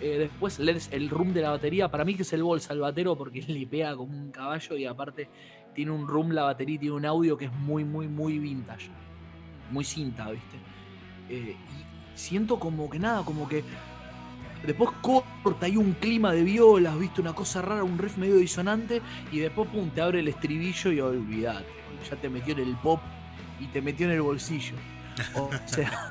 Eh, 0.00 0.18
después 0.18 0.58
Led- 0.58 0.82
el 0.90 1.08
room 1.08 1.32
de 1.32 1.42
la 1.42 1.50
batería, 1.50 1.88
para 1.88 2.04
mí 2.04 2.14
que 2.14 2.22
es 2.22 2.32
el 2.32 2.42
bolsa 2.42 2.72
el 2.72 2.80
batero 2.80 3.16
porque 3.16 3.42
le 3.48 3.66
pega 3.66 3.94
como 3.96 4.16
un 4.16 4.30
caballo 4.30 4.76
y 4.76 4.86
aparte 4.86 5.28
tiene 5.74 5.90
un 5.92 6.06
room 6.06 6.30
la 6.32 6.42
batería 6.44 6.76
y 6.76 6.78
tiene 6.78 6.94
un 6.96 7.06
audio 7.06 7.36
que 7.36 7.46
es 7.46 7.52
muy, 7.52 7.84
muy, 7.84 8.08
muy 8.08 8.38
vintage. 8.38 8.90
Muy 9.70 9.84
cinta, 9.84 10.30
¿viste? 10.30 10.56
Eh, 11.28 11.56
y 11.56 12.18
siento 12.18 12.58
como 12.58 12.88
que 12.90 12.98
nada, 12.98 13.24
como 13.24 13.48
que 13.48 13.64
después 14.66 14.90
corta, 15.00 15.66
hay 15.66 15.76
un 15.76 15.92
clima 15.92 16.32
de 16.32 16.42
violas, 16.42 16.98
¿viste? 16.98 17.20
Una 17.20 17.32
cosa 17.34 17.62
rara, 17.62 17.82
un 17.82 17.98
riff 17.98 18.16
medio 18.16 18.36
disonante 18.36 19.00
y 19.32 19.38
después, 19.38 19.68
pum, 19.70 19.90
te 19.90 20.00
abre 20.00 20.20
el 20.20 20.28
estribillo 20.28 20.92
y 20.92 21.00
olvidate, 21.00 21.66
ya 22.08 22.16
te 22.16 22.28
metió 22.28 22.54
en 22.54 22.60
el 22.68 22.76
pop 22.76 23.00
y 23.60 23.66
te 23.66 23.80
metió 23.82 24.06
en 24.06 24.12
el 24.12 24.22
bolsillo. 24.22 24.74
O 25.34 25.50
sea, 25.66 26.10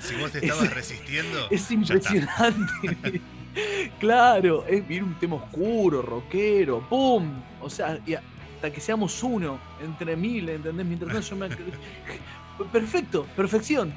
Si 0.00 0.14
vos 0.16 0.30
te 0.32 0.38
Es- 0.38 0.44
estabas 0.44 0.72
resistiendo. 0.74 1.48
es 1.50 1.70
impresionante. 1.70 3.20
claro, 4.00 4.66
es 4.66 4.86
viene 4.86 5.06
un 5.06 5.18
tema 5.18 5.36
oscuro, 5.36 6.02
rockero, 6.02 6.86
¡pum! 6.88 7.30
O 7.60 7.70
sea, 7.70 7.98
y 8.06 8.14
hasta 8.14 8.72
que 8.72 8.80
seamos 8.80 9.22
uno 9.22 9.58
entre 9.82 10.16
mil, 10.16 10.48
¿entendés? 10.48 10.86
Mientras 10.86 11.12
tanto 11.12 11.28
yo 11.28 11.36
me. 11.36 11.48
Perfecto, 12.72 13.26
perfección. 13.36 13.92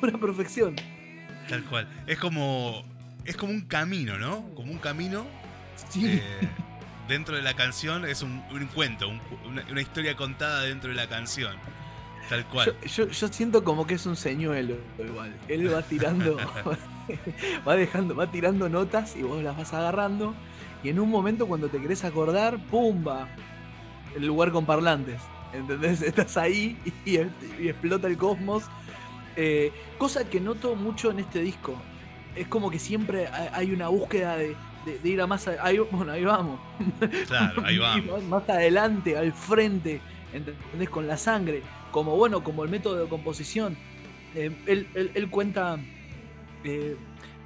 Pura 0.00 0.16
perfección. 0.18 0.74
Tal 1.48 1.62
cual. 1.64 1.86
Es 2.06 2.18
como. 2.18 2.82
Es 3.24 3.36
como 3.36 3.52
un 3.52 3.62
camino, 3.62 4.18
¿no? 4.18 4.42
Como 4.54 4.70
un 4.72 4.78
camino. 4.78 5.26
Sí. 5.90 6.06
eh, 6.06 6.22
dentro 7.08 7.36
de 7.36 7.42
la 7.42 7.54
canción 7.54 8.04
es 8.04 8.22
un, 8.22 8.42
un 8.50 8.66
cuento, 8.68 9.08
un- 9.08 9.20
una, 9.46 9.64
una 9.70 9.80
historia 9.80 10.14
contada 10.16 10.62
dentro 10.62 10.90
de 10.90 10.96
la 10.96 11.08
canción. 11.08 11.56
Tal 12.28 12.44
cual. 12.46 12.74
Yo, 12.82 12.86
yo- 13.04 13.08
yo 13.08 13.28
siento 13.28 13.62
como 13.64 13.86
que 13.86 13.94
es 13.94 14.06
un 14.06 14.16
señuelo 14.16 14.76
igual. 14.98 15.34
Él 15.48 15.72
va 15.72 15.82
tirando, 15.82 16.36
va 17.66 17.76
dejando, 17.76 18.14
va 18.14 18.30
tirando 18.30 18.68
notas 18.68 19.16
y 19.16 19.22
vos 19.22 19.42
las 19.42 19.56
vas 19.56 19.72
agarrando. 19.74 20.34
Y 20.82 20.88
en 20.90 21.00
un 21.00 21.10
momento 21.10 21.46
cuando 21.46 21.68
te 21.68 21.80
querés 21.80 22.04
acordar, 22.04 22.58
¡pumba! 22.70 23.28
El 24.16 24.26
lugar 24.26 24.52
con 24.52 24.64
parlantes. 24.66 25.20
¿Entendés? 25.52 26.02
Estás 26.02 26.36
ahí 26.36 26.76
y, 27.04 27.10
y 27.62 27.68
explota 27.68 28.06
el 28.06 28.16
cosmos. 28.16 28.64
Eh, 29.36 29.72
cosa 29.98 30.28
que 30.28 30.40
noto 30.40 30.76
mucho 30.76 31.10
en 31.10 31.20
este 31.20 31.40
disco. 31.40 31.74
Es 32.36 32.46
como 32.48 32.70
que 32.70 32.78
siempre 32.78 33.28
hay 33.52 33.72
una 33.72 33.88
búsqueda 33.88 34.36
de, 34.36 34.56
de- 34.84 34.98
de 35.02 35.08
ir 35.08 35.20
a 35.20 35.26
más. 35.26 35.46
ahí, 35.48 35.78
bueno, 35.78 36.12
ahí 36.12 36.24
vamos. 36.24 36.58
Claro, 37.26 37.62
ahí 37.64 37.78
vamos. 37.78 38.06
más, 38.06 38.22
más 38.24 38.48
adelante, 38.48 39.16
al 39.16 39.32
frente, 39.32 40.00
¿entendés? 40.32 40.88
Con 40.90 41.06
la 41.06 41.16
sangre. 41.16 41.62
Como 41.94 42.16
bueno, 42.16 42.42
como 42.42 42.64
el 42.64 42.70
método 42.70 42.96
de 43.04 43.08
composición. 43.08 43.76
Eh, 44.34 44.50
él, 44.66 44.88
él- 44.94 45.12
él 45.14 45.30
cuenta. 45.30 45.78
eh, 46.64 46.96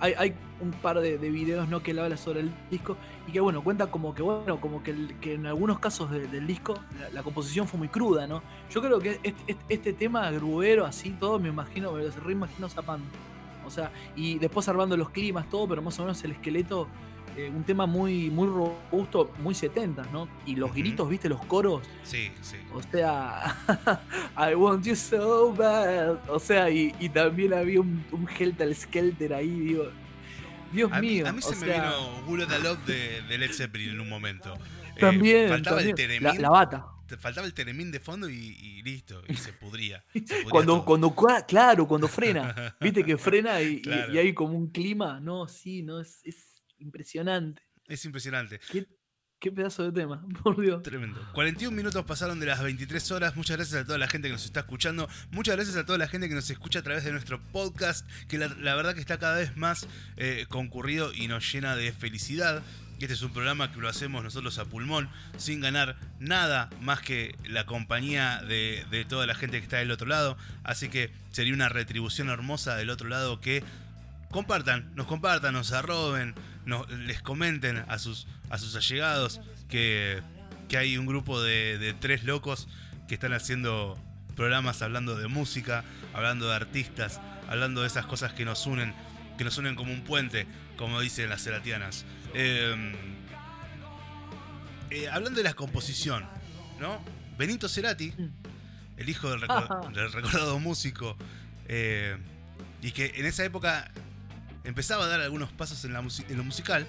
hay, 0.01 0.15
hay 0.17 0.35
un 0.63 0.71
par 0.71 1.01
de, 1.01 1.19
de 1.19 1.29
videos 1.29 1.69
¿no? 1.69 1.83
que 1.83 1.91
él 1.91 1.99
habla 1.99 2.17
sobre 2.17 2.41
el 2.41 2.51
disco. 2.71 2.97
Y 3.27 3.33
que 3.33 3.41
bueno, 3.41 3.63
cuenta 3.63 3.89
como 3.89 4.15
que 4.15 4.23
bueno, 4.23 4.59
como 4.59 4.83
que, 4.83 4.95
que 5.21 5.35
en 5.35 5.45
algunos 5.45 5.81
casos 5.81 6.11
de- 6.11 6.29
del 6.29 6.47
disco 6.47 6.73
la, 7.13 7.23
composición 7.23 7.69
fue 7.69 7.77
muy 7.77 7.89
cruda, 7.89 8.27
¿no? 8.27 8.43
Yo 8.71 8.81
creo 8.81 8.99
que 9.01 9.21
este, 9.23 9.35
este- 9.49 9.65
este 9.69 9.93
tema 9.93 10.31
gruero, 10.31 10.87
así 10.87 11.11
todo, 11.11 11.39
me 11.39 11.51
imagino, 11.51 11.93
me 11.93 12.03
lo 12.05 12.11
reimagino 12.11 12.71
zapando. 12.71 13.05
O 13.67 13.71
sea, 13.71 13.93
y 14.17 14.39
después 14.39 14.67
armando 14.67 14.97
los 14.97 15.11
climas, 15.11 15.47
todo, 15.51 15.69
pero 15.69 15.83
más 15.83 15.99
o 15.99 16.05
menos 16.05 16.25
el 16.25 16.33
esqueleto, 16.33 16.89
eh, 17.39 17.51
un 17.55 17.63
tema 17.65 17.87
muy, 17.87 18.31
muy 18.31 18.47
robusto, 18.49 19.33
muy 19.39 19.55
70, 19.55 20.03
¿no? 20.13 20.29
Y 20.45 20.57
los 20.57 20.71
Ujú. 20.71 20.79
gritos, 20.81 21.09
¿viste? 21.09 21.29
Los 21.29 21.45
coros, 21.47 21.83
Sí, 22.03 22.31
sí. 22.43 22.57
o 22.75 22.83
sea, 22.83 23.57
I 24.37 24.55
want 24.55 24.85
you 24.85 24.97
so 24.97 25.53
bad. 25.55 26.19
O 26.29 26.39
sea, 26.39 26.69
y, 26.71 26.95
y 26.99 27.09
también 27.09 27.55
había 27.55 27.81
un, 27.81 28.05
un 28.13 28.29
Helter 28.29 28.75
Skelter 28.75 29.33
ahí, 29.35 29.49
digo. 29.49 29.85
Dios 30.73 30.93
A 30.93 31.01
mí, 31.01 31.09
mío. 31.09 31.29
a 31.29 31.33
mí 31.33 31.41
se 31.41 31.57
me 31.57 31.73
vino 31.73 32.23
Bullet 32.27 32.45
a 32.53 32.59
Love 32.59 32.85
de, 32.85 33.23
de 33.23 33.39
Led 33.39 33.53
Zeppelin 33.53 33.91
en 33.91 34.01
un 34.01 34.09
momento. 34.09 34.53
Eh, 34.97 35.01
También, 35.01 35.49
faltaba 35.49 35.77
también. 35.79 35.97
el 35.99 36.09
teremín. 36.21 36.43
la 36.43 36.51
bata. 36.51 36.87
faltaba 37.21 37.47
el 37.47 37.55
teremín 37.55 37.91
de 37.91 38.01
fondo 38.01 38.29
y, 38.29 38.35
y 38.37 38.83
listo. 38.83 39.23
Y 39.29 39.35
se 39.37 39.53
pudría. 39.55 40.05
se 40.13 40.21
pudría 40.21 40.45
Cuando, 40.51 40.73
todo. 40.75 40.85
cuando, 40.85 41.09
cua- 41.15 41.47
claro, 41.47 41.87
cuando 41.89 42.07
frena. 42.09 42.75
Viste 42.81 43.03
que 43.03 43.17
frena 43.17 43.63
y, 43.63 43.77
y- 43.77 43.81
Claro. 43.83 44.13
y 44.13 44.19
hay 44.19 44.35
como 44.35 44.59
un 44.59 44.69
clima. 44.71 45.21
No, 45.21 45.49
sí, 45.49 45.83
no, 45.83 46.01
es, 46.01 46.21
es 46.25 46.48
impresionante. 46.79 47.63
Es 47.87 48.05
impresionante. 48.05 48.61
Qué, 48.71 48.87
qué 49.39 49.53
pedazo 49.53 49.91
de 49.91 49.93
tema, 49.93 50.27
por 50.43 50.61
Dios. 50.61 50.83
Tremendo. 50.83 51.21
41 51.33 51.75
minutos 51.77 52.05
pasaron 52.05 52.41
de 52.41 52.47
las 52.47 52.63
23 52.63 53.11
horas. 53.13 53.37
Muchas 53.37 53.57
gracias 53.57 53.83
a 53.83 53.85
toda 53.85 53.99
la 53.99 54.09
gente 54.09 54.29
que 54.29 54.33
nos 54.33 54.45
está 54.45 54.61
escuchando. 54.61 55.09
Muchas 55.31 55.57
gracias 55.57 55.77
a 55.77 55.87
toda 55.87 55.99
la 55.99 56.09
gente 56.09 56.29
que 56.29 56.35
nos 56.35 56.51
escucha 56.51 56.81
a 56.81 56.83
través 56.83 57.05
de 57.05 57.13
nuestro 57.13 57.41
podcast, 57.53 58.07
que 58.29 58.39
la, 58.39 58.49
la 58.49 58.75
verdad 58.75 58.95
que 58.95 59.01
está 59.01 59.19
cada 59.19 59.37
vez 59.37 59.57
más 59.57 59.89
eh, 60.17 60.47
concurrido 60.49 61.13
y 61.15 61.29
nos 61.29 61.51
llena 61.51 61.77
de 61.77 61.93
felicidad. 61.93 62.63
Este 63.01 63.15
es 63.15 63.23
un 63.23 63.33
programa 63.33 63.71
que 63.71 63.79
lo 63.79 63.89
hacemos 63.89 64.25
nosotros 64.25 64.59
a 64.59 64.65
pulmón, 64.65 65.09
sin 65.37 65.61
ganar 65.61 65.97
nada 66.19 66.69
más 66.81 67.01
que 67.01 67.37
la 67.49 67.65
compañía 67.65 68.43
de, 68.43 68.85
de 68.91 69.05
toda 69.05 69.25
la 69.25 69.37
gente 69.37 69.59
que 69.59 69.63
está 69.63 69.77
del 69.77 69.93
otro 69.93 70.09
lado. 70.09 70.37
Así 70.65 70.89
que 70.89 71.13
sería 71.31 71.55
una 71.55 71.69
retribución 71.69 72.29
hermosa 72.29 72.75
del 72.75 72.91
otro 72.91 73.09
lado 73.09 73.41
que 73.41 73.63
compartan, 74.31 74.91
nos 74.97 75.07
compartan, 75.07 75.55
nos 75.55 75.73
arroben, 75.73 76.35
les 77.07 77.23
comenten 77.23 77.79
a 77.89 77.99
sus, 77.99 78.27
a 78.51 78.59
sus 78.59 78.77
allegados 78.77 79.41
que, 79.69 80.23
que 80.69 80.77
hay 80.77 80.99
un 80.99 81.07
grupo 81.07 81.41
de, 81.43 81.79
de 81.79 81.95
tres 81.95 82.25
locos 82.25 82.69
que 83.09 83.15
están 83.15 83.33
haciendo 83.33 83.99
programas 84.37 84.83
hablando 84.83 85.17
de 85.17 85.29
música, 85.29 85.85
hablando 86.13 86.49
de 86.49 86.55
artistas, 86.55 87.21
hablando 87.49 87.81
de 87.81 87.87
esas 87.87 88.07
cosas 88.07 88.33
que 88.35 88.45
nos 88.45 88.67
unen, 88.67 88.93
que 89.39 89.45
nos 89.45 89.57
unen 89.59 89.75
como 89.75 89.93
un 89.93 90.03
puente, 90.03 90.47
como 90.77 91.01
dicen 91.01 91.29
las 91.31 91.41
seratianas. 91.43 92.05
Eh, 92.35 92.93
eh, 94.91 95.09
hablando 95.09 95.39
de 95.39 95.45
la 95.45 95.55
composición, 95.55 96.25
¿no? 96.81 97.01
Benito 97.37 97.69
Cerati, 97.69 98.13
el 98.97 99.09
hijo 99.09 99.31
del, 99.31 99.41
reco- 99.43 99.93
del 99.93 100.13
recordado 100.13 100.59
músico, 100.59 101.17
eh, 101.67 102.17
y 102.83 102.93
que 102.93 103.13
en 103.17 103.27
esa 103.27 103.45
época 103.45 103.91
empezaba 104.69 105.05
a 105.05 105.09
dar 105.09 105.21
algunos 105.21 105.51
pasos 105.51 105.85
en, 105.85 105.93
la 105.93 106.01
en 106.01 106.37
lo 106.37 106.45
musical, 106.45 106.87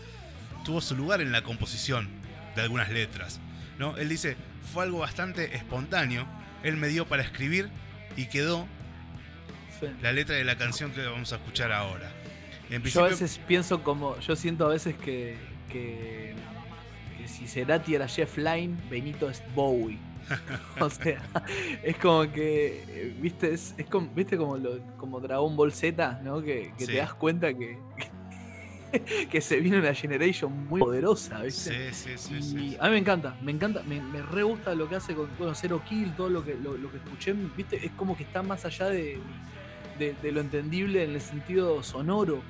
tuvo 0.66 0.82
su 0.82 0.96
lugar 0.96 1.22
en 1.22 1.32
la 1.32 1.42
composición 1.42 2.10
de 2.56 2.62
algunas 2.62 2.90
letras. 2.90 3.40
¿no? 3.78 3.98
Él 3.98 4.10
dice, 4.10 4.36
fue 4.74 4.84
algo 4.84 5.00
bastante 5.00 5.56
espontáneo, 5.56 6.28
él 6.64 6.78
me 6.78 6.88
dio 6.90 7.06
para 7.08 7.24
escribir 7.24 7.70
y 8.16 8.26
quedó 8.28 8.68
Sí. 9.80 9.86
la 10.02 10.12
letra 10.12 10.36
de 10.36 10.44
la 10.44 10.58
canción 10.58 10.92
que 10.92 11.06
vamos 11.06 11.32
a 11.32 11.38
escuchar 11.38 11.72
ahora. 11.72 12.12
En 12.70 12.84
Yo 12.84 13.06
a 13.06 13.08
veces 13.08 13.40
pienso 13.48 13.82
como. 13.82 14.20
Yo 14.20 14.36
siento 14.36 14.66
a 14.66 14.70
veces 14.70 14.94
que. 14.96 15.38
que, 15.72 16.36
que 17.18 17.28
si 17.30 17.48
Cerati 17.48 17.96
era 17.96 18.06
Jeff 18.08 18.38
Line, 18.38 18.76
Benito 18.90 19.30
es 19.30 19.42
Bowie. 19.56 19.98
o 20.80 20.90
sea, 20.90 21.22
es 21.84 21.98
como 21.98 22.22
que. 22.32 22.84
eh, 22.88 23.16
¿Viste? 23.20 23.54
Es, 23.54 23.74
es 23.78 23.86
como, 23.88 24.10
¿viste 24.16 24.38
como, 24.38 24.58
lo, 24.58 24.80
como 24.98 25.20
Dragon 25.20 25.56
Ball 25.56 25.72
Z, 25.72 26.22
¿no? 26.24 26.42
Que, 26.42 26.74
que 26.78 26.86
Sí. 26.86 26.92
te 26.94 26.98
das 26.98 27.14
cuenta 27.14 27.54
que. 27.54 27.78
que 29.30 29.40
se 29.42 29.60
viene 29.60 29.78
una 29.80 29.94
generation 29.94 30.66
muy 30.68 30.80
poderosa, 30.82 31.42
¿viste? 31.44 31.94
sí, 31.94 32.18
sí, 32.18 32.18
sí, 32.18 32.36
Y 32.38 32.42
sí, 32.72 32.78
a 32.80 32.86
mí 32.86 32.92
me 32.94 32.98
encanta, 32.98 33.36
me 33.42 33.52
encanta, 33.52 33.84
me, 33.84 34.02
me 34.02 34.22
re 34.24 34.42
gusta 34.42 34.74
lo 34.74 34.90
que 34.90 34.96
hace 34.96 35.14
con 35.14 35.30
bueno, 35.38 35.54
Zero 35.54 35.84
Kill, 35.88 36.16
todo 36.16 36.28
lo 36.30 36.44
que, 36.44 36.56
lo, 36.56 36.76
lo 36.76 36.90
que 36.90 36.98
escuché, 36.98 37.34
viste, 37.56 37.86
es 37.86 37.92
como 37.92 38.18
que 38.18 38.24
está 38.24 38.42
más 38.42 38.66
allá 38.66 38.88
de, 38.88 39.20
de, 40.00 40.16
de 40.22 40.32
lo 40.32 40.42
entendible 40.42 41.04
en 41.04 41.12
el 41.12 41.22
sentido 41.22 41.84
sonoro. 41.84 42.42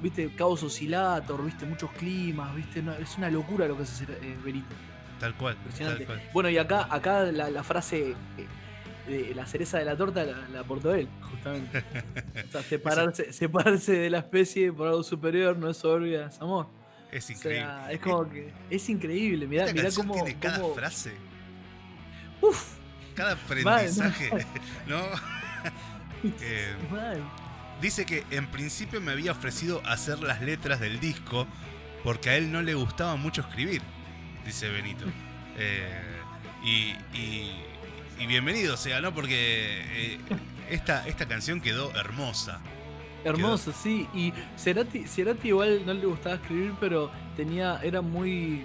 Viste, 0.00 0.30
Caos 0.36 0.62
Oscillator, 0.62 1.44
viste, 1.44 1.66
muchos 1.66 1.90
climas, 1.92 2.54
viste, 2.54 2.80
no, 2.80 2.92
es 2.94 3.18
una 3.18 3.28
locura 3.28 3.66
lo 3.66 3.76
que 3.76 3.82
hace 3.82 4.04
eh. 4.04 4.36
Tal 5.20 5.34
cual, 5.36 5.54
Impresionante. 5.56 6.06
tal 6.06 6.16
cual. 6.16 6.30
Bueno, 6.32 6.48
y 6.50 6.58
acá, 6.58 6.88
acá 6.90 7.22
la, 7.30 7.50
la 7.50 7.62
frase 7.62 8.16
eh, 8.38 8.46
de 9.06 9.34
la 9.34 9.46
cereza 9.46 9.78
de 9.78 9.84
la 9.84 9.96
torta 9.96 10.24
la, 10.24 10.48
la 10.48 10.60
aportó 10.60 10.94
él, 10.94 11.08
justamente. 11.30 11.84
O 12.48 12.52
sea, 12.52 12.62
separarse, 12.62 13.32
separarse 13.32 13.92
de 13.92 14.10
la 14.10 14.18
especie 14.18 14.72
por 14.72 14.88
algo 14.88 15.02
superior 15.02 15.56
no 15.58 15.68
es 15.70 15.76
soberbia, 15.76 16.26
es 16.26 16.40
amor. 16.40 16.66
Es 17.12 17.28
O 17.28 17.32
increíble. 17.32 17.64
sea, 17.66 17.92
es 17.92 18.00
como 18.00 18.28
que 18.30 18.52
es 18.70 18.88
increíble. 18.88 19.46
Mirá, 19.46 19.64
Esta 19.66 19.74
mirá 19.74 19.88
cómo. 19.94 20.14
tiene 20.14 20.38
cada 20.38 20.60
cómo- 20.60 20.74
frase, 20.74 21.12
Uf, 22.40 22.76
cada 23.14 23.32
aprendizaje, 23.32 24.30
¿no? 24.88 25.00
Eh. 26.42 26.74
Dice 27.80 28.04
que 28.04 28.24
en 28.30 28.46
principio 28.48 29.00
me 29.00 29.12
había 29.12 29.32
ofrecido 29.32 29.80
hacer 29.86 30.18
las 30.20 30.42
letras 30.42 30.80
del 30.80 31.00
disco 31.00 31.46
porque 32.04 32.28
a 32.30 32.36
él 32.36 32.52
no 32.52 32.60
le 32.60 32.74
gustaba 32.74 33.16
mucho 33.16 33.40
escribir, 33.40 33.80
dice 34.44 34.68
Benito. 34.70 35.04
Eh, 35.56 35.88
y, 36.62 36.94
y- 37.18 37.52
y 38.18 38.26
bienvenido 38.26 38.76
sea, 38.76 39.00
¿no? 39.00 39.14
Porque 39.14 39.34
eh, 39.92 40.18
esta, 40.70 41.06
esta 41.08 41.26
canción 41.26 41.60
quedó 41.60 41.90
hermosa. 41.96 42.60
Hermoso, 43.24 43.72
sí. 43.72 44.06
Y 44.14 44.32
Cerati, 44.58 45.04
Cerati 45.06 45.48
igual 45.48 45.82
no 45.86 45.92
le 45.94 46.06
gustaba 46.06 46.36
escribir, 46.36 46.74
pero 46.80 47.10
tenía, 47.36 47.80
era 47.82 48.00
muy 48.00 48.62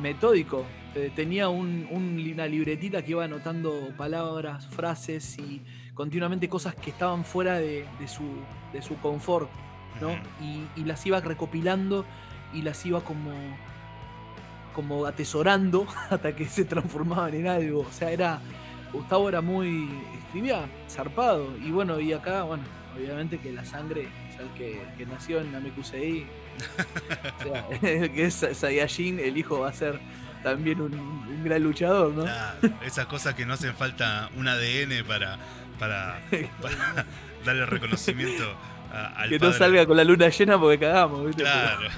metódico. 0.00 0.64
Eh, 0.94 1.10
tenía 1.14 1.48
un- 1.48 1.86
un- 1.90 2.30
una 2.32 2.46
libretita 2.46 3.02
que 3.02 3.12
iba 3.12 3.24
anotando 3.24 3.90
palabras, 3.96 4.66
frases 4.68 5.36
y 5.38 5.60
continuamente 5.94 6.48
cosas 6.48 6.74
que 6.76 6.90
estaban 6.90 7.24
fuera 7.24 7.58
de, 7.58 7.86
de 7.98 8.08
su, 8.08 8.22
de 8.72 8.82
su 8.82 8.96
confort, 8.98 9.50
¿no? 10.00 10.10
Y 10.76 10.84
las 10.84 11.04
iba 11.06 11.20
recopilando 11.20 12.04
y 12.52 12.62
las 12.62 12.84
iba 12.86 13.02
como 13.02 13.32
como 14.74 15.06
atesorando 15.06 15.86
hasta 16.10 16.36
que 16.36 16.46
se 16.46 16.64
transformaban 16.66 17.32
en 17.34 17.46
algo. 17.48 17.80
O 17.80 17.92
sea, 17.92 18.10
era. 18.10 18.40
Gustavo 18.92 19.28
era 19.28 19.40
muy. 19.40 19.88
escribía 20.26 20.66
zarpado. 20.90 21.56
Y 21.64 21.70
bueno, 21.70 21.98
y 21.98 22.12
acá, 22.12 22.42
bueno, 22.42 22.62
obviamente 22.96 23.38
que 23.38 23.50
la 23.52 23.64
sangre, 23.64 24.08
o 24.30 24.36
sea, 24.36 24.42
el 24.46 24.50
que, 24.52 24.82
el 24.82 24.88
que 24.96 25.06
nació 25.06 25.40
en 25.40 25.50
Namekusei, 25.50 26.26
o 27.40 27.42
sea, 27.42 27.66
el 27.82 28.12
que 28.12 28.26
es 28.26 28.46
Saiyajin, 28.52 29.18
el 29.18 29.36
hijo 29.36 29.60
va 29.60 29.70
a 29.70 29.72
ser 29.72 29.98
también 30.44 30.80
un, 30.80 30.92
un 30.94 31.42
gran 31.42 31.62
luchador, 31.62 32.12
¿no? 32.12 32.22
Claro, 32.24 32.68
esas 32.84 33.06
cosas 33.06 33.34
que 33.34 33.46
no 33.46 33.54
hacen 33.54 33.74
falta 33.74 34.28
un 34.36 34.46
ADN 34.46 35.04
para, 35.08 35.38
para, 35.78 36.20
para 36.62 37.06
darle 37.44 37.66
reconocimiento 37.66 38.44
a- 38.92 39.06
al 39.22 39.30
que 39.30 39.38
padre. 39.40 39.52
no 39.52 39.58
salga 39.58 39.86
con 39.86 39.96
la 39.96 40.04
luna 40.04 40.28
llena 40.28 40.56
porque 40.60 40.78
cagamos, 40.78 41.26
¿viste? 41.26 41.42
Claro. 41.42 41.88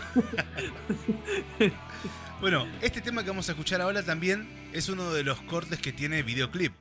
Bueno, 2.49 2.64
este 2.80 3.01
tema 3.03 3.24
que 3.24 3.30
vamos 3.30 3.49
a 3.49 3.53
escuchar 3.53 3.80
ahora 3.80 4.05
también 4.05 4.70
es 4.72 4.88
uno 4.88 5.12
de 5.12 5.24
los 5.24 5.42
cortes 5.42 5.80
que 5.80 5.92
tiene 5.92 6.22
videoclip. 6.22 6.74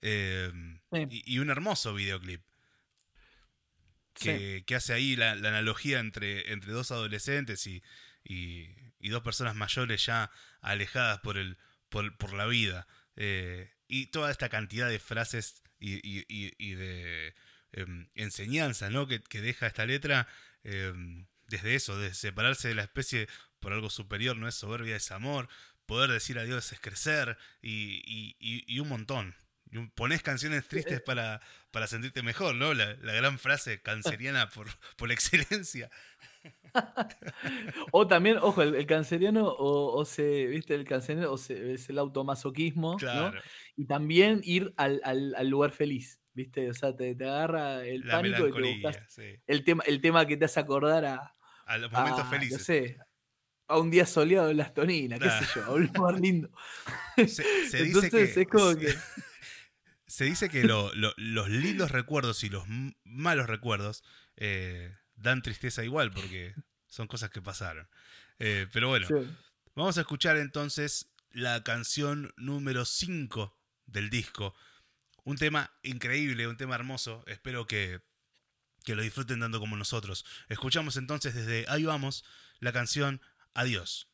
Eh, 0.00 0.50
Sí. 0.90 1.06
y, 1.10 1.34
y 1.34 1.38
un 1.40 1.50
hermoso 1.50 1.92
videoclip. 1.92 2.40
Sí. 4.14 4.64
Que, 4.64 4.74
hace 4.74 4.94
ahí 4.94 5.14
la, 5.14 5.34
la 5.34 5.48
analogía 5.50 5.98
entre, 6.00 6.50
entre 6.54 6.72
dos 6.72 6.90
adolescentes 6.90 7.66
y, 7.66 7.82
y- 8.24 8.74
y 8.98 9.10
dos 9.10 9.22
personas 9.22 9.54
mayores 9.56 10.06
ya 10.06 10.30
alejadas 10.62 11.20
por, 11.20 11.36
el, 11.36 11.58
por, 11.90 12.16
por 12.16 12.32
la 12.32 12.46
vida. 12.46 12.86
Eh, 13.16 13.70
y 13.88 14.06
toda 14.06 14.30
esta 14.30 14.48
cantidad 14.48 14.88
de 14.88 14.98
frases 15.00 15.62
y, 15.78 15.96
y- 15.96 16.24
y- 16.30 16.54
y 16.56 16.72
de 16.76 17.34
em, 17.72 18.08
enseñanza 18.14 18.88
¿no? 18.88 19.06
que, 19.06 19.22
que 19.22 19.42
deja 19.42 19.66
esta 19.66 19.84
letra. 19.84 20.26
Desde 21.48 21.74
eso, 21.74 21.98
de 21.98 22.14
separarse 22.14 22.68
de 22.68 22.74
la 22.74 22.82
especie 22.82 23.28
por 23.58 23.72
algo 23.72 23.90
superior, 23.90 24.36
no 24.36 24.46
es 24.48 24.54
soberbia, 24.54 24.96
es 24.96 25.10
amor. 25.10 25.48
Poder 25.86 26.10
decir 26.10 26.38
adiós 26.38 26.70
es 26.72 26.80
crecer 26.80 27.36
y, 27.62 28.02
y- 28.06 28.36
y- 28.66 28.78
un 28.80 28.88
montón. 28.88 29.34
Y 29.70 29.78
un- 29.78 29.90
Ponés 29.90 30.22
canciones 30.22 30.66
tristes 30.68 31.00
para, 31.02 31.40
para 31.70 31.86
sentirte 31.86 32.22
mejor, 32.22 32.54
¿no? 32.54 32.72
La, 32.74 32.94
la 33.02 33.12
gran 33.14 33.38
frase 33.38 33.80
canceriana 33.82 34.48
por, 34.50 34.68
por 34.96 35.10
excelencia. 35.12 35.90
O 37.92 38.06
también, 38.06 38.38
ojo, 38.38 38.62
el, 38.62 38.74
el 38.74 38.86
canceriano 38.86 39.46
o, 39.48 39.98
o 39.98 40.04
se, 40.04 40.46
viste, 40.46 40.74
el 40.74 40.84
canceriano 40.84 41.32
o 41.32 41.38
se- 41.38 41.74
es 41.74 41.88
el 41.88 41.98
automasoquismo, 41.98 42.92
¿no? 42.92 42.96
Claro. 42.98 43.40
Y 43.76 43.86
también 43.86 44.40
ir 44.44 44.72
al, 44.76 45.00
al- 45.04 45.34
al 45.34 45.48
lugar 45.48 45.72
feliz, 45.72 46.20
¿viste? 46.34 46.68
O 46.70 46.74
sea, 46.74 46.94
te, 46.96 47.14
te 47.14 47.24
agarra 47.24 47.84
el 47.84 48.02
La 48.06 48.14
pánico 48.16 48.46
y 48.46 48.52
te 48.52 48.60
melancolía, 48.60 48.90
buscas 48.90 49.12
sí. 49.12 49.36
el 49.46 49.64
tema, 49.64 49.82
el 49.86 50.00
tema 50.00 50.26
que 50.26 50.36
te 50.36 50.44
hace 50.44 50.60
acordar 50.60 51.04
a, 51.04 51.34
A 51.68 51.78
los 51.78 51.92
momentos 51.92 52.20
a, 52.20 52.30
felices. 52.30 52.58
no 52.58 52.64
sé, 52.64 52.98
a 53.68 53.78
un 53.78 53.90
día 53.90 54.06
soleado 54.06 54.50
en 54.50 54.56
las 54.56 54.72
toninas, 54.74 55.20
qué 55.20 55.28
sé 55.30 55.46
yo, 55.54 55.64
a 55.66 55.70
un 55.74 55.86
lugar 55.86 56.18
lindo. 56.20 56.50
Se, 57.16 57.26
se 57.28 57.42
dice 57.44 57.78
Entonces 57.82 58.10
que, 58.34 58.40
es 58.42 58.48
como 58.48 58.74
que. 58.76 58.94
se 60.06 60.24
dice 60.24 60.48
que 60.48 60.64
lo- 60.64 60.92
lo- 60.94 61.14
los 61.16 61.48
lindos 61.48 61.90
recuerdos 61.90 62.42
y 62.44 62.48
los 62.48 62.64
malos 63.04 63.46
recuerdos 63.46 64.02
eh, 64.36 64.96
dan 65.14 65.42
tristeza 65.42 65.84
igual 65.84 66.10
porque 66.10 66.54
son 66.86 67.06
cosas 67.06 67.30
que 67.30 67.42
pasaron. 67.42 67.88
Eh, 68.38 68.66
pero 68.72 68.88
bueno, 68.88 69.06
sí. 69.06 69.14
vamos 69.74 69.98
a 69.98 70.02
escuchar 70.02 70.36
entonces 70.38 71.10
la 71.30 71.62
canción 71.62 72.32
número 72.36 72.84
5 72.86 73.58
del 73.86 74.08
disco. 74.10 74.54
Un 75.24 75.36
tema 75.36 75.70
increíble, 75.82 76.46
un 76.48 76.56
tema 76.56 76.74
hermoso. 76.76 77.22
Espero 77.26 77.66
que, 77.66 78.00
que 78.88 78.94
lo 78.94 79.02
disfruten 79.02 79.40
tanto 79.40 79.60
como 79.60 79.76
nosotros. 79.76 80.24
Escuchamos 80.48 80.96
entonces 80.96 81.34
desde 81.34 81.66
Ahí 81.68 81.84
vamos 81.84 82.24
la 82.58 82.72
canción 82.72 83.20
Adiós. 83.52 84.08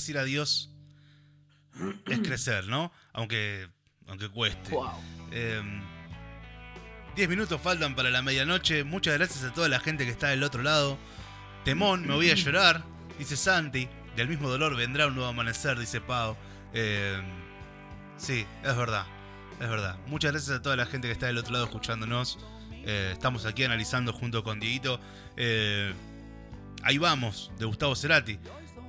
Decir 0.00 0.18
adiós 0.18 0.70
es 2.06 2.18
crecer, 2.24 2.66
¿no? 2.66 2.92
Aunque, 3.12 3.68
aunque 4.06 4.28
cueste. 4.28 4.70
Wow. 4.70 4.90
Eh, 5.30 5.62
10 7.16 7.28
minutos 7.28 7.60
faltan 7.60 7.94
para 7.94 8.10
la 8.10 8.22
medianoche. 8.22 8.84
Muchas 8.84 9.14
gracias 9.14 9.44
a 9.44 9.52
toda 9.52 9.68
la 9.68 9.80
gente 9.80 10.04
que 10.04 10.10
está 10.10 10.28
del 10.28 10.42
otro 10.42 10.62
lado. 10.62 10.98
Temón, 11.64 12.06
me 12.06 12.14
voy 12.14 12.30
a 12.30 12.34
llorar, 12.34 12.84
dice 13.18 13.36
Santi. 13.36 13.88
Del 14.16 14.28
mismo 14.28 14.48
dolor 14.48 14.76
vendrá 14.76 15.06
un 15.06 15.14
nuevo 15.14 15.30
amanecer, 15.30 15.78
dice 15.78 16.00
Pau. 16.00 16.36
Eh, 16.72 17.20
sí, 18.16 18.46
es 18.62 18.76
verdad. 18.76 19.06
Es 19.60 19.68
verdad. 19.68 19.98
Muchas 20.06 20.32
gracias 20.32 20.56
a 20.56 20.62
toda 20.62 20.76
la 20.76 20.86
gente 20.86 21.08
que 21.08 21.12
está 21.12 21.26
del 21.26 21.38
otro 21.38 21.52
lado 21.52 21.66
escuchándonos. 21.66 22.38
Eh, 22.84 23.10
estamos 23.12 23.44
aquí 23.44 23.64
analizando 23.64 24.12
junto 24.12 24.42
con 24.42 24.58
Dieguito. 24.58 25.00
Eh, 25.36 25.92
ahí 26.82 26.98
vamos, 26.98 27.52
de 27.58 27.66
Gustavo 27.66 27.94
Cerati. 27.94 28.38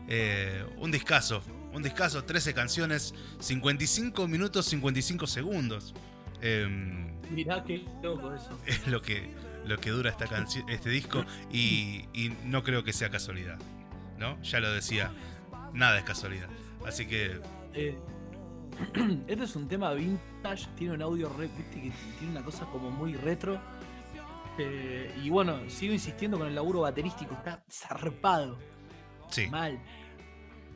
Eh, 0.07 0.65
un 0.77 0.91
discazo. 0.91 1.41
Un 1.73 1.83
discazo, 1.83 2.23
13 2.25 2.53
canciones, 2.53 3.13
55 3.39 4.27
minutos, 4.27 4.65
55 4.65 5.25
segundos. 5.27 5.93
Em, 6.41 7.19
Mirá 7.29 7.63
qué 7.63 7.85
loco 8.03 8.33
eso. 8.33 8.59
es 8.65 8.87
lo 8.87 9.01
que, 9.01 9.33
lo 9.65 9.77
que 9.79 9.91
dura 9.91 10.09
esta 10.09 10.27
canción, 10.27 10.67
este 10.69 10.89
disco 10.89 11.23
y, 11.49 12.05
y 12.13 12.35
no 12.43 12.63
creo 12.63 12.83
que 12.83 12.91
sea 12.93 13.09
casualidad. 13.09 13.57
¿No? 14.17 14.41
Ya 14.43 14.59
lo 14.59 14.71
decía, 14.71 15.11
nada 15.73 15.97
es 15.97 16.03
casualidad. 16.03 16.49
Así 16.85 17.07
que 17.07 17.39
Eh, 17.73 17.97
este 19.27 19.43
es 19.43 19.55
un 19.55 19.67
tema 19.67 19.93
vintage, 19.93 20.67
tiene 20.75 20.93
un 20.95 21.01
audio 21.01 21.29
re, 21.29 21.47
viste, 21.47 21.81
que 21.81 21.91
tiene 22.19 22.31
una 22.31 22.43
cosa 22.43 22.65
como 22.65 22.91
muy 22.91 23.15
retro. 23.15 23.61
Eh, 24.57 25.13
y 25.23 25.29
bueno, 25.29 25.69
sigo 25.69 25.93
insistiendo 25.93 26.37
con 26.37 26.47
el 26.47 26.55
laburo 26.55 26.81
baterístico, 26.81 27.33
está 27.35 27.63
zarpado, 27.71 28.59
sí, 29.31 29.47
mal. 29.49 29.79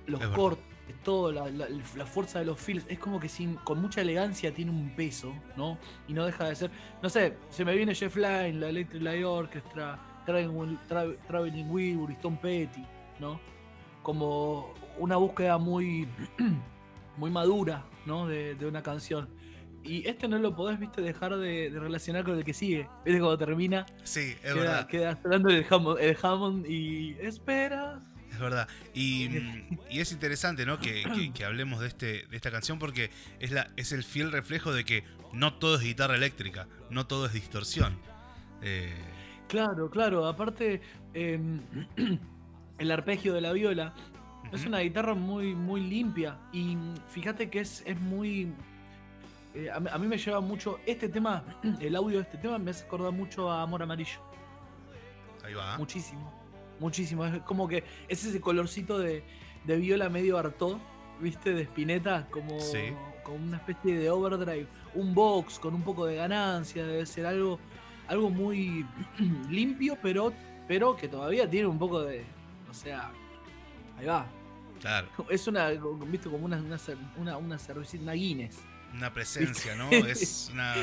Los 0.08 0.20
Es 0.22 0.28
verdad. 0.28 0.36
cortes, 0.36 0.66
todo, 1.04 1.32
la, 1.32 1.50
la- 1.50 1.68
la 1.96 2.06
fuerza 2.06 2.40
de 2.40 2.46
los 2.46 2.60
feels, 2.60 2.86
es 2.90 3.00
como 3.00 3.20
que 3.20 3.28
sin, 3.30 3.56
con 3.56 3.82
mucha 3.82 4.02
elegancia 4.02 4.54
tiene 4.54 4.72
un 4.72 4.96
peso, 4.96 5.34
¿no? 5.58 5.78
Y 6.08 6.14
no 6.14 6.26
deja 6.26 6.46
de 6.50 6.56
ser, 6.56 6.72
no 7.02 7.10
sé, 7.10 7.38
se 7.50 7.66
me 7.66 7.76
viene 7.76 7.94
Jeff 7.96 8.16
Lynne, 8.16 8.54
la 8.54 8.70
Electric 8.70 9.02
Light 9.02 9.24
Orchestra, 9.26 10.00
Traveling, 10.26 10.78
Tra- 10.90 11.18
Traveling 11.28 11.70
Wilbur, 11.70 12.12
Stone 12.12 12.38
Petty, 12.42 12.84
¿no? 13.20 13.40
Como 14.04 14.74
una 15.00 15.16
búsqueda 15.18 15.58
muy, 15.58 16.08
muy 17.18 17.32
madura, 17.32 17.84
¿no? 18.06 18.28
De, 18.28 18.56
de 18.56 18.66
una 18.68 18.82
canción. 18.84 19.28
Y 19.84 20.08
este 20.08 20.28
no 20.28 20.38
lo 20.40 20.56
podés, 20.56 20.80
viste, 20.80 21.02
dejar 21.02 21.36
de, 21.38 21.70
de 21.70 21.80
relacionar 21.80 22.24
con 22.24 22.36
el 22.38 22.44
que 22.44 22.54
sigue. 22.56 22.88
Viste 23.04 23.20
cuando 23.20 23.38
termina, 23.38 23.86
sí, 24.04 24.32
es 24.32 24.40
queda, 24.42 24.56
verdad. 24.56 24.88
queda 24.88 25.12
esperando 25.12 25.50
el 25.50 25.66
Hammond, 25.70 26.00
el 26.00 26.18
Hammond 26.22 26.66
y 26.68 27.12
espera. 27.22 28.02
Es 28.36 28.42
verdad. 28.42 28.68
Y, 28.94 29.30
mm, 29.30 29.78
y 29.90 30.00
es 30.02 30.12
interesante, 30.12 30.66
¿no? 30.66 30.80
Que, 30.80 31.04
que- 31.16 31.32
que 31.34 31.46
hablemos 31.46 31.80
de, 31.80 31.88
este, 31.88 32.28
de 32.28 32.36
esta 32.36 32.52
canción 32.52 32.78
porque 32.80 33.10
es, 33.40 33.52
la, 33.52 33.70
es 33.78 33.92
el 33.92 34.04
fiel 34.04 34.32
reflejo 34.32 34.74
de 34.74 34.84
que 34.86 35.04
no 35.34 35.54
todo 35.56 35.76
es 35.76 35.82
guitarra 35.82 36.16
eléctrica, 36.16 36.68
no 36.90 37.08
todo 37.08 37.26
es 37.26 37.34
distorsión. 37.34 37.98
Eh, 38.62 38.94
Claro, 39.48 39.90
claro. 39.92 40.26
Aparte, 40.28 40.82
eh, 41.14 41.40
el 42.80 42.92
arpegio 42.92 43.34
de 43.34 43.42
la 43.42 43.54
viola 43.54 43.94
es 44.52 44.66
una 44.66 44.80
guitarra 44.80 45.14
muy, 45.14 45.54
muy 45.56 45.82
limpia. 45.82 46.38
Y 46.52 46.76
fíjate 47.12 47.50
que 47.50 47.60
es, 47.60 47.84
es 47.86 48.00
muy. 48.00 48.52
eh, 49.54 49.70
a, 49.70 49.76
a 49.76 49.98
mí 50.00 50.08
me 50.08 50.18
lleva 50.18 50.42
mucho. 50.42 50.80
Este 50.86 51.10
tema, 51.10 51.44
el 51.80 51.96
audio 51.96 52.18
de 52.18 52.24
este 52.24 52.38
tema 52.40 52.58
me 52.58 52.72
hace 52.72 52.86
acordar 52.86 53.12
mucho 53.12 53.52
a 53.52 53.62
Amor 53.62 53.84
Amarillo. 53.84 54.20
Ahí 55.44 55.54
va. 55.54 55.78
Muchísimo. 55.78 56.35
Muchísimo. 56.80 57.26
Es 57.26 57.42
como 57.44 57.68
que 57.68 57.84
es 58.08 58.24
ese 58.26 58.42
colorcito 58.42 58.98
de, 59.00 59.24
de 59.66 59.78
viola 59.78 60.10
medio 60.10 60.38
hartó, 60.38 60.80
¿viste? 61.22 61.54
De 61.54 61.64
espineta, 61.64 62.28
como, 62.32 62.60
Sí. 62.60 62.80
como 63.24 63.38
una 63.38 63.58
especie 63.58 63.98
de 63.98 64.10
overdrive. 64.10 64.68
Un 64.94 65.14
box 65.14 65.60
con 65.60 65.74
un 65.74 65.84
poco 65.84 66.06
de 66.06 66.16
ganancia, 66.16 66.86
debe 66.86 67.06
ser 67.06 67.26
algo, 67.26 67.60
algo 68.08 68.30
muy 68.30 68.86
limpio, 69.50 69.98
pero, 70.02 70.34
pero 70.68 70.96
que 70.96 71.08
todavía 71.08 71.50
tiene 71.50 71.68
un 71.68 71.80
poco 71.80 72.02
de. 72.02 72.24
O 72.70 72.74
sea, 72.74 73.12
ahí 73.98 74.06
va. 74.06 74.26
Claro. 74.82 75.08
Es 75.30 75.48
una, 75.48 75.70
¿viste? 75.70 76.30
Como 76.30 76.46
una, 76.46 76.58
una, 76.58 76.78
una, 77.18 77.38
una 77.38 77.58
cervecita, 77.58 78.04
una 78.04 78.14
Guinness. 78.14 78.58
Una 78.94 79.12
presencia, 79.14 79.76
¿no? 79.76 79.90
Es 79.92 80.50
una, 80.54 80.76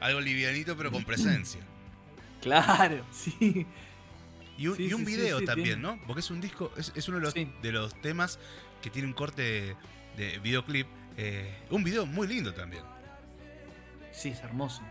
algo 0.00 0.20
livianito 0.20 0.76
pero 0.76 0.90
con 0.92 1.04
presencia. 1.04 1.60
Claro, 2.40 3.04
sí. 3.12 3.66
Y 4.58 4.68
un, 4.68 4.76
Sí, 4.76 4.86
y 4.88 4.92
un 4.94 5.04
sí, 5.04 5.16
video 5.16 5.38
sí, 5.40 5.44
también, 5.44 5.80
tiene. 5.80 5.82
¿no? 5.82 6.00
Porque 6.06 6.20
es 6.20 6.30
un 6.30 6.40
disco, 6.40 6.72
es, 6.76 6.92
es 6.94 7.08
uno 7.08 7.18
de 7.18 7.24
los, 7.24 7.34
de 7.34 7.72
los 7.72 7.94
temas 8.00 8.38
que 8.82 8.90
tiene 8.90 9.06
un 9.08 9.14
corte 9.14 9.42
de, 9.42 9.76
de 10.16 10.38
videoclip. 10.38 10.86
eh, 11.16 11.54
un 11.70 11.84
video 11.84 12.06
muy 12.06 12.26
lindo 12.26 12.52
también. 12.54 12.82
Sí, 14.12 14.30
es 14.30 14.40
hermoso. 14.40 14.82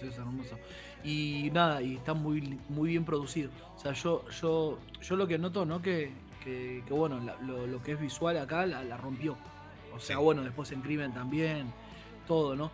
Sí, 0.00 0.08
es 0.08 0.16
hermoso. 0.16 0.58
Y 1.04 1.50
nada, 1.52 1.80
y 1.82 1.94
está 1.96 2.14
muy, 2.14 2.58
muy 2.68 2.90
bien 2.90 3.04
producido. 3.04 3.50
O 3.76 3.78
sea, 3.78 3.92
yo, 3.92 4.24
yo, 4.42 4.78
yo 5.00 5.16
lo 5.16 5.26
que 5.28 5.38
noto, 5.38 5.64
¿no? 5.64 5.80
Que, 5.80 6.10
que, 6.42 6.82
que, 6.86 6.92
bueno, 6.92 7.20
la- 7.20 7.36
lo, 7.42 7.66
lo 7.66 7.82
que 7.82 7.92
es 7.92 8.00
visual 8.00 8.36
acá 8.38 8.66
la, 8.66 8.82
la 8.82 8.96
rompió. 8.96 9.36
O 9.94 10.00
sea, 10.00 10.18
bueno, 10.18 10.42
después 10.42 10.70
en 10.72 10.80
Crimen 10.82 11.14
también, 11.14 11.72
todo, 12.26 12.56
¿no? 12.56 12.70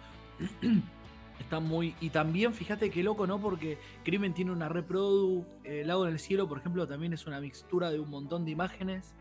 Está 1.43 1.61
muy. 1.61 1.95
Y 2.01 2.11
también, 2.11 2.55
fíjate 2.55 2.91
qué 2.91 3.03
loco, 3.03 3.27
¿no? 3.27 3.41
Porque 3.41 3.79
Crimen 4.05 4.33
tiene 4.33 4.53
una 4.53 4.69
reprodu. 4.69 5.45
El 5.65 5.89
lago 5.89 6.07
en 6.07 6.13
el 6.13 6.19
cielo, 6.19 6.49
por 6.49 6.59
ejemplo, 6.59 6.87
también 6.87 7.13
es 7.13 7.27
una 7.27 7.41
mixtura 7.41 7.91
de 7.91 7.99
un 8.01 8.09
montón 8.11 8.45
de 8.45 8.51
imágenes. 8.53 9.15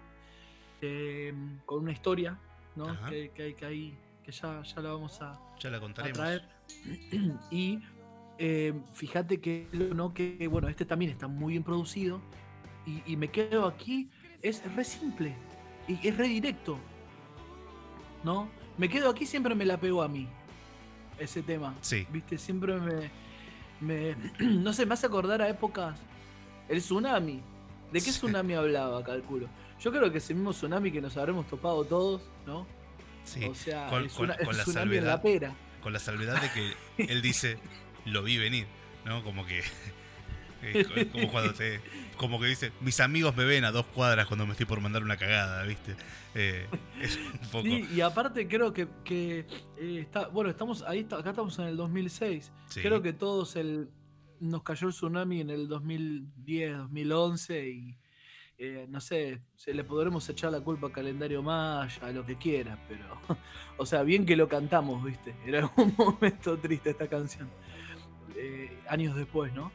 eh, 0.84 1.32
con 1.66 1.80
una 1.84 1.92
historia, 1.92 2.40
¿no? 2.76 2.86
Que, 3.10 3.30
que, 3.36 3.44
hay- 3.44 3.54
que, 3.54 3.66
hay- 3.66 3.98
que 4.24 4.32
ya, 4.32 4.64
ya 4.64 4.82
la 4.82 4.94
vamos 4.94 5.22
a, 5.22 5.40
Ya 5.60 5.70
la 5.70 5.78
a 5.78 5.80
contaremos. 5.80 6.18
traer. 6.18 6.44
y 7.52 7.80
eh, 8.40 8.74
fíjate 8.94 9.40
que, 9.40 9.68
¿no? 9.96 10.12
que 10.14 10.48
bueno, 10.50 10.68
este 10.70 10.86
también 10.86 11.12
está 11.12 11.28
muy 11.28 11.52
bien 11.54 11.64
producido. 11.64 12.20
Y, 12.88 13.04
y 13.06 13.16
me 13.16 13.28
quedo 13.30 13.68
aquí, 13.68 14.10
es 14.42 14.64
re 14.76 14.84
simple. 14.84 15.36
Y 15.88 16.08
es 16.08 16.18
re 16.18 16.28
directo. 16.28 16.80
¿No? 18.24 18.48
Me 18.78 18.90
quedo 18.90 19.10
aquí, 19.10 19.26
siempre 19.28 19.54
me 19.54 19.66
la 19.66 19.80
pegó 19.80 20.02
a 20.02 20.08
mí. 20.08 20.28
Ese 21.22 21.44
tema. 21.44 21.76
Sí. 21.82 22.08
Viste, 22.12 22.38
siempre 22.38 22.78
me. 22.80 23.12
me 23.80 24.16
no 24.40 24.74
sé, 24.74 24.86
me 24.86 24.96
hace 24.96 25.06
acordar 25.06 25.42
a 25.42 25.50
épocas. 25.50 26.00
El 26.68 26.80
tsunami. 26.80 27.42
¿De 27.92 28.00
qué 28.00 28.12
Sí. 28.12 28.12
tsunami 28.12 28.54
hablaba, 28.56 29.04
calculo? 29.04 29.48
Yo 29.80 29.92
creo 29.92 30.12
que 30.12 30.18
ese 30.18 30.34
mismo 30.34 30.52
tsunami 30.52 30.92
que 30.92 31.02
nos 31.02 31.18
habremos 31.18 31.46
topado 31.48 31.84
todos, 31.86 32.22
¿no? 32.48 32.66
Sí. 33.24 33.44
O 33.46 33.54
sea, 33.54 33.88
con, 33.88 34.04
la 34.28 34.36
en 34.36 34.58
la 34.58 34.66
salvedad, 34.66 35.22
pera. 35.22 35.54
con 35.84 35.94
la 35.94 36.00
salvedad 36.00 36.42
de 36.42 36.50
que 36.98 37.12
él 37.12 37.22
dice, 37.22 37.60
lo 38.06 38.24
vi 38.24 38.38
venir, 38.38 38.66
¿no? 39.06 39.24
Como 39.24 39.46
que. 39.46 39.62
Co- 40.62 41.12
como 41.12 41.32
cuando 41.32 41.54
te. 41.54 41.80
Como 42.18 42.40
que 42.40 42.46
dice, 42.48 42.72
mis 42.82 43.00
amigos 43.00 43.36
me 43.36 43.46
ven 43.46 43.64
a 43.66 43.72
dos 43.72 43.86
cuadras 43.88 44.28
cuando 44.28 44.46
me 44.46 44.52
estoy 44.52 44.66
por 44.68 44.80
mandar 44.80 45.02
una 45.04 45.18
cagada, 45.18 45.64
¿viste? 45.64 45.96
Eh, 46.36 46.68
es 47.02 47.18
un 47.18 47.40
poco. 47.52 47.64
Sí, 47.64 47.88
y 47.96 48.02
aparte 48.02 48.48
creo 48.48 48.72
que, 48.74 48.88
que, 49.04 49.48
eh, 49.78 50.00
está, 50.02 50.28
bueno, 50.28 50.50
estamos 50.52 50.84
ahí, 50.84 51.08
acá 51.12 51.32
estamos 51.32 51.58
en 51.60 51.66
el 51.66 51.78
2006. 51.78 52.52
Sí. 52.68 52.82
Creo 52.82 53.02
que 53.02 53.14
todos 53.14 53.56
el 53.56 53.90
nos 54.40 54.64
cayó 54.64 54.88
el 54.88 54.94
tsunami 54.94 55.42
en 55.42 55.50
el 55.52 55.68
2010, 55.68 56.78
2011 56.78 57.70
y 57.70 57.98
eh, 58.58 58.86
no 58.90 59.02
sé, 59.02 59.42
se 59.56 59.74
le 59.74 59.84
podremos 59.84 60.28
echar 60.30 60.52
la 60.52 60.62
culpa 60.62 60.88
al 60.88 60.94
calendario 60.94 61.42
maya, 61.42 61.98
a 62.02 62.12
lo 62.12 62.24
que 62.26 62.38
quiera, 62.38 62.78
pero, 62.88 63.20
o 63.78 63.86
sea, 63.88 64.04
bien 64.04 64.26
que 64.26 64.36
lo 64.36 64.48
cantamos, 64.48 65.04
viste. 65.04 65.36
Era 65.46 65.66
un 65.76 65.96
momento 65.98 66.58
triste 66.60 66.92
esta 66.92 67.08
canción. 67.08 67.50
Eh, 68.36 68.80
años 68.88 69.16
después, 69.16 69.52
¿no? 69.54 69.72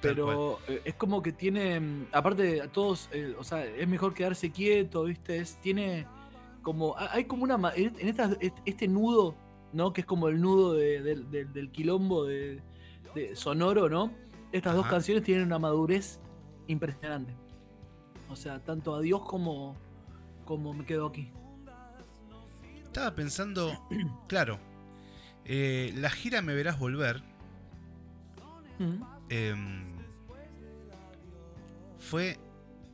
Pero 0.00 0.58
eh, 0.68 0.80
es 0.84 0.94
como 0.94 1.22
que 1.22 1.32
tiene, 1.32 1.78
mm, 1.80 2.06
aparte 2.12 2.60
a 2.62 2.68
todos, 2.68 3.08
eh, 3.12 3.34
o 3.38 3.44
sea, 3.44 3.64
es 3.64 3.86
mejor 3.86 4.14
quedarse 4.14 4.50
quieto, 4.50 5.04
¿viste? 5.04 5.36
Es, 5.38 5.60
tiene 5.60 6.06
como, 6.62 6.96
ha- 6.96 7.12
hay 7.12 7.24
como 7.24 7.44
una, 7.44 7.56
en 7.74 8.08
esta- 8.08 8.36
est- 8.40 8.58
este 8.64 8.88
nudo, 8.88 9.34
¿no? 9.72 9.92
Que 9.92 10.00
es 10.02 10.06
como 10.06 10.28
el 10.28 10.40
nudo 10.40 10.72
de- 10.74 11.02
del- 11.02 11.30
del- 11.30 11.52
del 11.52 11.70
quilombo 11.70 12.24
de, 12.24 12.60
de 13.14 13.36
sonoro, 13.36 13.88
¿no? 13.88 14.10
Estas 14.52 14.74
dos 14.74 14.86
canciones 14.86 15.22
tienen 15.22 15.44
una 15.44 15.58
madurez 15.58 16.18
impresionante. 16.66 17.34
O 18.28 18.36
sea, 18.36 18.58
tanto 18.60 18.94
adiós 18.94 19.22
como, 19.22 19.76
como 20.44 20.72
me 20.72 20.84
quedo 20.84 21.06
aquí. 21.06 21.30
Estaba 22.84 23.14
pensando, 23.14 23.70
claro, 24.28 24.58
eh, 25.44 25.92
la 25.96 26.10
gira 26.10 26.42
Me 26.42 26.54
Verás 26.54 26.78
Volver 26.78 27.22
Mm. 28.78 29.02
em, 29.28 29.89
fue 32.00 32.38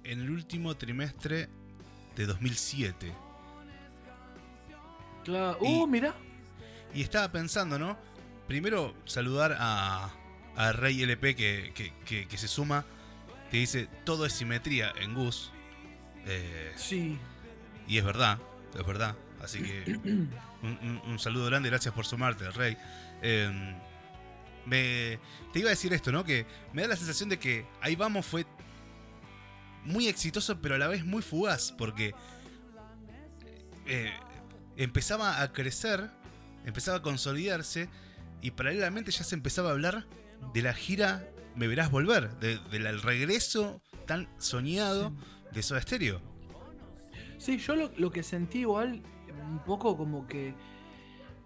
en 0.04 0.20
el 0.20 0.30
último 0.30 0.76
trimestre 0.76 1.48
de 2.14 2.26
2007. 2.26 3.12
Claro. 5.24 5.58
Y- 5.62 5.66
Uh, 5.82 5.86
mira. 5.86 6.14
Y 6.94 7.02
estaba 7.02 7.30
pensando, 7.30 7.78
¿no? 7.78 7.98
Primero 8.46 8.94
saludar 9.04 9.56
a, 9.58 10.10
a 10.56 10.72
Rey 10.72 11.02
LP 11.02 11.34
que, 11.34 11.72
que- 11.74 11.92
que- 12.04 12.28
que 12.28 12.38
se 12.38 12.48
suma, 12.48 12.84
que 13.50 13.58
dice, 13.58 13.88
todo 14.04 14.24
es 14.26 14.32
simetría 14.32 14.92
en 15.00 15.14
Gus. 15.14 15.50
Eh, 16.26 16.72
Sí. 16.76 17.18
y 17.86 17.98
es 17.98 18.04
verdad, 18.04 18.38
es 18.78 18.86
verdad. 18.86 19.16
Así 19.42 19.62
que 19.62 19.82
un, 20.04 20.30
un- 20.62 21.02
un 21.06 21.18
saludo 21.18 21.46
grande, 21.46 21.68
gracias 21.70 21.92
por 21.94 22.06
sumarte, 22.06 22.48
Rey. 22.52 22.76
Eh, 23.22 23.76
me, 24.64 25.18
te 25.52 25.58
iba 25.60 25.68
a 25.68 25.70
decir 25.70 25.92
esto, 25.92 26.10
¿no? 26.12 26.24
Que 26.24 26.46
me 26.72 26.82
da 26.82 26.88
la 26.88 26.96
sensación 26.96 27.28
de 27.28 27.38
que 27.38 27.66
Ahí 27.80 27.94
Vamos 27.96 28.26
fue 28.26 28.44
muy 29.86 30.08
exitoso, 30.08 30.60
pero 30.60 30.74
a 30.74 30.78
la 30.78 30.88
vez 30.88 31.04
muy 31.04 31.22
fugaz, 31.22 31.72
porque 31.72 32.14
eh, 33.86 34.12
empezaba 34.76 35.42
a 35.42 35.52
crecer, 35.52 36.10
empezaba 36.64 36.98
a 36.98 37.02
consolidarse, 37.02 37.88
y 38.42 38.50
paralelamente 38.50 39.10
ya 39.10 39.24
se 39.24 39.34
empezaba 39.34 39.70
a 39.70 39.72
hablar 39.72 40.06
de 40.52 40.62
la 40.62 40.74
gira 40.74 41.26
Me 41.54 41.66
Verás 41.68 41.90
Volver, 41.90 42.36
de- 42.38 42.58
del 42.70 43.00
regreso 43.02 43.80
tan 44.06 44.28
soñado 44.38 45.12
de 45.52 45.62
Soda 45.62 45.80
Stereo. 45.80 46.20
Sí, 47.38 47.58
yo 47.58 47.76
lo, 47.76 47.90
lo 47.96 48.10
que 48.10 48.22
sentí 48.22 48.60
igual, 48.60 49.02
un 49.48 49.58
poco 49.64 49.96
como 49.96 50.26
que. 50.26 50.54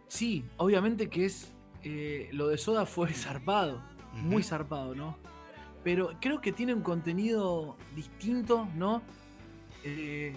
Sí, 0.09 0.45
obviamente 0.57 1.09
que 1.09 1.27
es. 1.27 1.53
eh, 1.83 2.29
lo 2.33 2.49
de 2.49 2.59
Soda 2.59 2.87
fue 2.87 3.13
zarpado, 3.15 3.83
muy 4.15 4.43
zarpado, 4.43 4.95
¿no? 4.95 5.17
Pero 5.83 6.15
creo 6.21 6.41
que 6.41 6.53
tiene 6.53 6.75
un 6.75 6.83
contenido 6.83 7.77
distinto, 7.97 8.69
¿no? 8.77 9.03
Eh, 9.85 10.35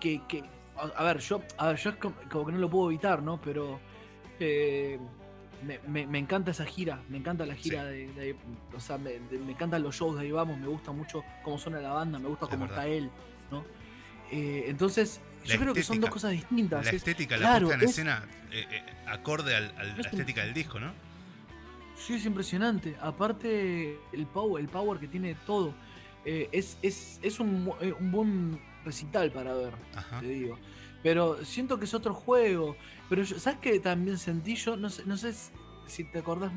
que, 0.00 0.20
que- 0.28 0.44
a, 0.76 0.82
a 1.00 1.04
ver, 1.04 1.18
yo, 1.18 1.42
a 1.58 1.68
ver, 1.68 1.76
yo 1.76 1.90
es 1.90 1.96
como, 1.96 2.14
como 2.30 2.46
que 2.46 2.52
no 2.52 2.58
lo 2.58 2.70
puedo 2.70 2.90
evitar, 2.90 3.22
¿no? 3.22 3.40
Pero 3.40 3.80
eh, 4.40 4.98
me, 5.64 5.78
me- 5.88 6.06
me 6.06 6.18
encanta 6.18 6.50
esa 6.52 6.64
gira, 6.64 7.00
me 7.08 7.18
encanta 7.18 7.44
la 7.46 7.54
gira 7.54 7.84
de, 7.84 8.06
de- 8.14 8.36
o 8.74 8.80
sea, 8.80 8.98
me, 8.98 9.18
de- 9.18 9.38
me 9.38 9.52
encantan 9.52 9.82
los 9.82 9.96
shows 9.96 10.16
de 10.16 10.22
ahí 10.22 10.30
vamos, 10.32 10.58
me 10.58 10.66
gusta 10.68 10.92
mucho 10.92 11.24
cómo 11.42 11.58
suena 11.58 11.80
la 11.80 11.92
banda, 11.92 12.18
me 12.18 12.28
gusta 12.28 12.46
Es 12.46 12.50
cómo 12.50 12.66
verdad. 12.66 12.84
está 12.86 12.88
él, 12.96 13.10
¿no? 13.50 13.64
Eh, 14.30 14.64
entonces, 14.68 15.20
La 15.44 15.54
yo 15.54 15.60
creo 15.60 15.74
que 15.74 15.82
son 15.82 16.00
dos 16.00 16.10
cosas 16.10 16.30
distintas. 16.32 16.84
La 16.84 16.90
es- 16.90 16.96
estética, 16.96 17.36
la 17.36 17.40
claro, 17.42 17.66
puesta 17.66 17.74
en 17.82 17.84
es- 17.84 17.90
escena 17.90 18.24
eh, 18.52 18.66
eh, 18.70 18.82
acorde 19.08 19.54
al- 19.56 19.72
al- 19.76 19.90
a 19.90 19.92
Es 19.92 19.98
la 19.98 20.10
estética 20.10 20.42
del 20.44 20.54
disco, 20.54 20.78
¿no? 20.80 20.92
Sí, 21.96 22.14
es 22.14 22.26
impresionante. 22.26 22.96
Aparte, 23.00 23.98
el 24.12 24.26
power, 24.26 24.62
el 24.62 24.68
power 24.68 24.98
que 24.98 25.08
tiene 25.08 25.34
todo. 25.46 25.72
eh, 26.24 26.48
es, 26.52 26.78
es, 26.82 27.18
es 27.22 27.40
un, 27.40 27.72
eh, 27.80 27.92
un 27.98 28.10
buen 28.12 28.60
recital 28.84 29.30
para 29.32 29.54
ver, 29.54 29.72
Ajá. 29.94 30.20
te 30.20 30.26
digo. 30.28 30.56
Pero 31.02 31.44
siento 31.44 31.78
que 31.78 31.84
es 31.84 31.94
otro 31.94 32.14
juego. 32.14 32.76
Pero 33.08 33.22
yo- 33.24 33.38
¿sabes 33.38 33.58
qué 33.60 33.78
también 33.80 34.18
sentí 34.18 34.54
yo? 34.54 34.76
No 34.76 34.88
sé, 34.88 35.02
no 35.04 35.16
sé 35.16 35.32
si- 35.86 36.04
te 36.04 36.18
acordás. 36.20 36.52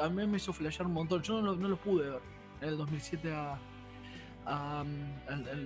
A 0.00 0.08
mí 0.08 0.26
me 0.26 0.36
hizo 0.36 0.52
flashear 0.52 0.86
un 0.86 0.92
montón. 0.94 1.22
Yo 1.22 1.34
no 1.40 1.42
lo, 1.52 1.56
no 1.56 1.68
lo 1.68 1.76
pude 1.76 2.08
ver 2.10 2.20
en 2.60 2.68
el 2.68 2.76
2007 2.76 3.32
a, 3.34 3.58
a, 4.46 4.84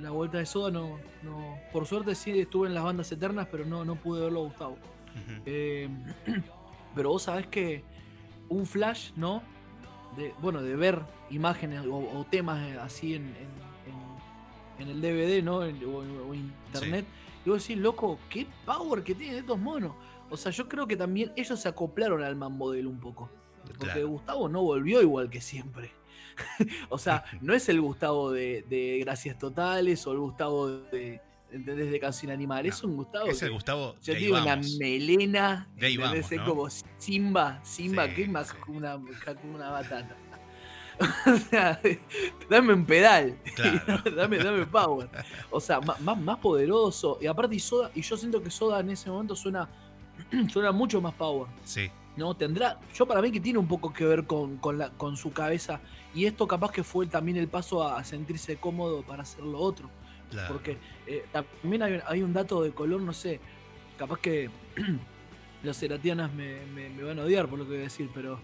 la 0.01 0.11
vuelta 0.11 0.39
de 0.39 0.47
Soda. 0.47 0.71
No, 0.71 0.99
no, 1.23 1.59
por 1.73 1.87
suerte 1.87 2.15
sí 2.15 2.39
estuve 2.41 2.69
en 2.69 2.75
las 2.75 2.85
bandas 2.85 3.11
eternas, 3.13 3.47
pero 3.51 3.65
no, 3.67 3.85
no 3.85 3.95
pude 3.97 4.23
verlo 4.23 4.41
a 4.41 4.45
Gustavo. 4.45 4.79
Eh, 5.47 5.89
pero 6.95 7.11
vos 7.11 7.23
sabés 7.25 7.47
que 7.47 7.85
un 8.49 8.67
flash, 8.67 9.11
¿no? 9.17 9.43
De, 10.17 10.33
bueno, 10.41 10.63
de 10.63 10.77
ver 10.77 11.01
imágenes 11.31 11.85
o, 11.87 11.97
o 11.97 12.25
temas 12.31 12.61
eh, 12.69 12.79
así 12.81 13.15
en, 13.15 13.23
en- 13.23 13.65
en- 14.79 14.89
en 14.89 14.89
el 14.89 15.01
DVD, 15.01 15.43
¿no? 15.43 15.57
O, 15.59 16.29
o 16.31 16.35
internet. 16.35 17.05
Y 17.47 17.51
vos 17.51 17.63
decís, 17.67 17.81
loco, 17.81 18.19
qué 18.29 18.47
power 18.65 19.03
que 19.03 19.15
tienen 19.15 19.39
estos 19.39 19.59
monos. 19.59 19.93
O 20.31 20.37
sea, 20.37 20.51
yo 20.51 20.69
creo 20.69 20.87
que 20.87 20.97
también 20.97 21.33
ellos 21.37 21.61
se 21.61 21.69
acoplaron 21.69 22.23
al 22.23 22.35
mambo 22.37 22.71
de 22.73 22.81
él 22.81 22.87
un 22.87 22.99
poco. 22.99 23.29
Porque 23.67 23.85
Claro. 23.87 24.09
Gustavo 24.09 24.49
no 24.49 24.63
volvió 24.63 25.01
igual 25.03 25.31
que 25.31 25.41
siempre. 25.41 25.91
o 26.89 26.99
sea, 26.99 27.25
no 27.41 27.55
es 27.55 27.69
el 27.69 27.81
Gustavo 27.81 28.31
de, 28.33 28.65
de 28.69 28.99
Gracias 29.01 29.39
Totales 29.39 30.07
o 30.07 30.13
el 30.13 30.19
Gustavo 30.19 30.69
de, 30.69 31.21
¿entendés? 31.55 31.91
de 31.91 32.01
Canción 32.01 32.33
Animal. 32.33 32.67
Es 32.67 32.83
No, 32.83 32.91
un 32.91 32.97
Gustavo 32.97 33.27
Es 33.29 33.43
el 33.43 33.49
que- 33.49 33.55
Gustavo 33.55 33.95
yo 34.03 34.15
digo 34.15 34.37
una 34.41 34.57
melena. 34.79 35.69
De 35.77 35.87
ahí 35.87 35.97
vamos, 35.97 36.19
Es 36.31 36.39
¿no? 36.39 36.45
como 36.45 36.69
Simba, 36.99 37.61
Simba, 37.63 38.07
Sí, 38.09 38.15
que 38.15 38.23
es 38.25 38.29
más 38.29 38.49
sí. 38.49 38.55
como 38.65 38.79
una, 38.79 38.99
como 39.41 39.55
una 39.55 39.71
batata. 39.71 40.17
o 41.27 41.37
sea, 41.51 41.81
dame 42.49 42.73
un 42.73 42.85
pedal. 42.87 43.37
Claro. 43.57 43.81
dame, 44.17 44.39
dame 44.39 44.65
power. 44.67 45.09
O 45.51 45.61
sea, 45.61 45.81
más, 45.81 46.01
más 46.21 46.39
poderoso. 46.39 47.19
Y 47.21 47.27
aparte, 47.27 47.57
y 47.57 47.59
Soda, 47.61 47.91
y 47.95 48.03
yo 48.03 48.17
siento 48.17 48.43
que 48.43 48.51
Soda 48.51 48.81
en 48.81 48.91
ese 48.91 49.11
momento 49.11 49.35
suena, 49.35 49.69
suena 50.53 50.71
mucho 50.71 51.01
más 51.01 51.15
power. 51.15 51.49
Sí, 51.65 51.91
¿no? 52.17 52.37
Tendrá, 52.37 52.79
yo 52.95 53.07
para 53.07 53.21
mí 53.21 53.33
que 53.33 53.41
tiene 53.41 53.59
un 53.59 53.67
poco 53.67 53.93
que 53.93 54.05
ver 54.05 54.25
con, 54.25 54.57
con, 54.59 54.79
la, 54.79 54.91
con 54.91 55.17
su 55.17 55.33
cabeza. 55.33 55.81
Y 56.15 56.27
esto 56.27 56.47
capaz 56.47 56.71
que 56.71 56.85
fue 56.85 57.07
también 57.09 57.39
el 57.39 57.49
paso 57.49 57.83
a 57.89 58.05
sentirse 58.05 58.57
cómodo 58.57 59.03
para 59.03 59.23
hacer 59.25 59.43
lo 59.43 59.59
otro. 59.59 59.91
Porque 60.49 60.79
eh, 61.07 61.25
también 61.33 61.83
hay, 62.07 62.23
un- 62.23 62.33
dato 62.33 62.63
de 62.63 62.73
color, 62.73 63.01
no 63.01 63.13
sé, 63.13 63.41
capaz 63.97 64.19
que 64.21 64.51
los 65.63 65.77
seratianas 65.77 66.33
me, 66.33 66.59
van 67.03 67.19
a 67.19 67.23
odiar 67.23 67.49
por 67.49 67.59
lo 67.59 67.65
que 67.65 67.71
voy 67.73 67.79
a 67.81 67.83
decir, 67.85 68.11
pero 68.15 68.39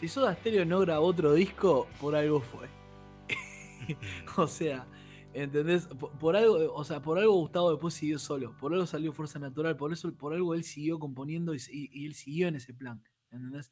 si 0.00 0.08
Soda 0.08 0.34
Stereo 0.34 0.64
no 0.64 0.80
grabó 0.80 1.06
otro 1.06 1.32
disco, 1.34 1.86
por 2.00 2.14
algo 2.14 2.40
fue. 2.40 2.68
O 4.36 4.46
sea, 4.46 4.86
¿entendés? 5.34 5.86
Por, 6.20 6.36
algo, 6.36 6.72
o 6.74 6.84
sea, 6.84 7.02
por 7.02 7.18
algo 7.18 7.34
Gustavo 7.34 7.70
después 7.70 7.92
siguió 7.94 8.18
solo, 8.18 8.56
por 8.58 8.72
algo 8.72 8.86
salió 8.86 9.12
Fuerza 9.12 9.38
Natural, 9.38 9.76
por 9.76 9.92
eso, 9.92 10.12
por 10.14 10.32
algo 10.32 10.54
él 10.54 10.64
siguió 10.64 10.98
componiendo 10.98 11.54
y 11.54 12.06
él 12.06 12.14
siguió 12.14 12.48
en 12.48 12.56
ese 12.56 12.72
plan, 12.72 13.02
¿entendés? 13.30 13.70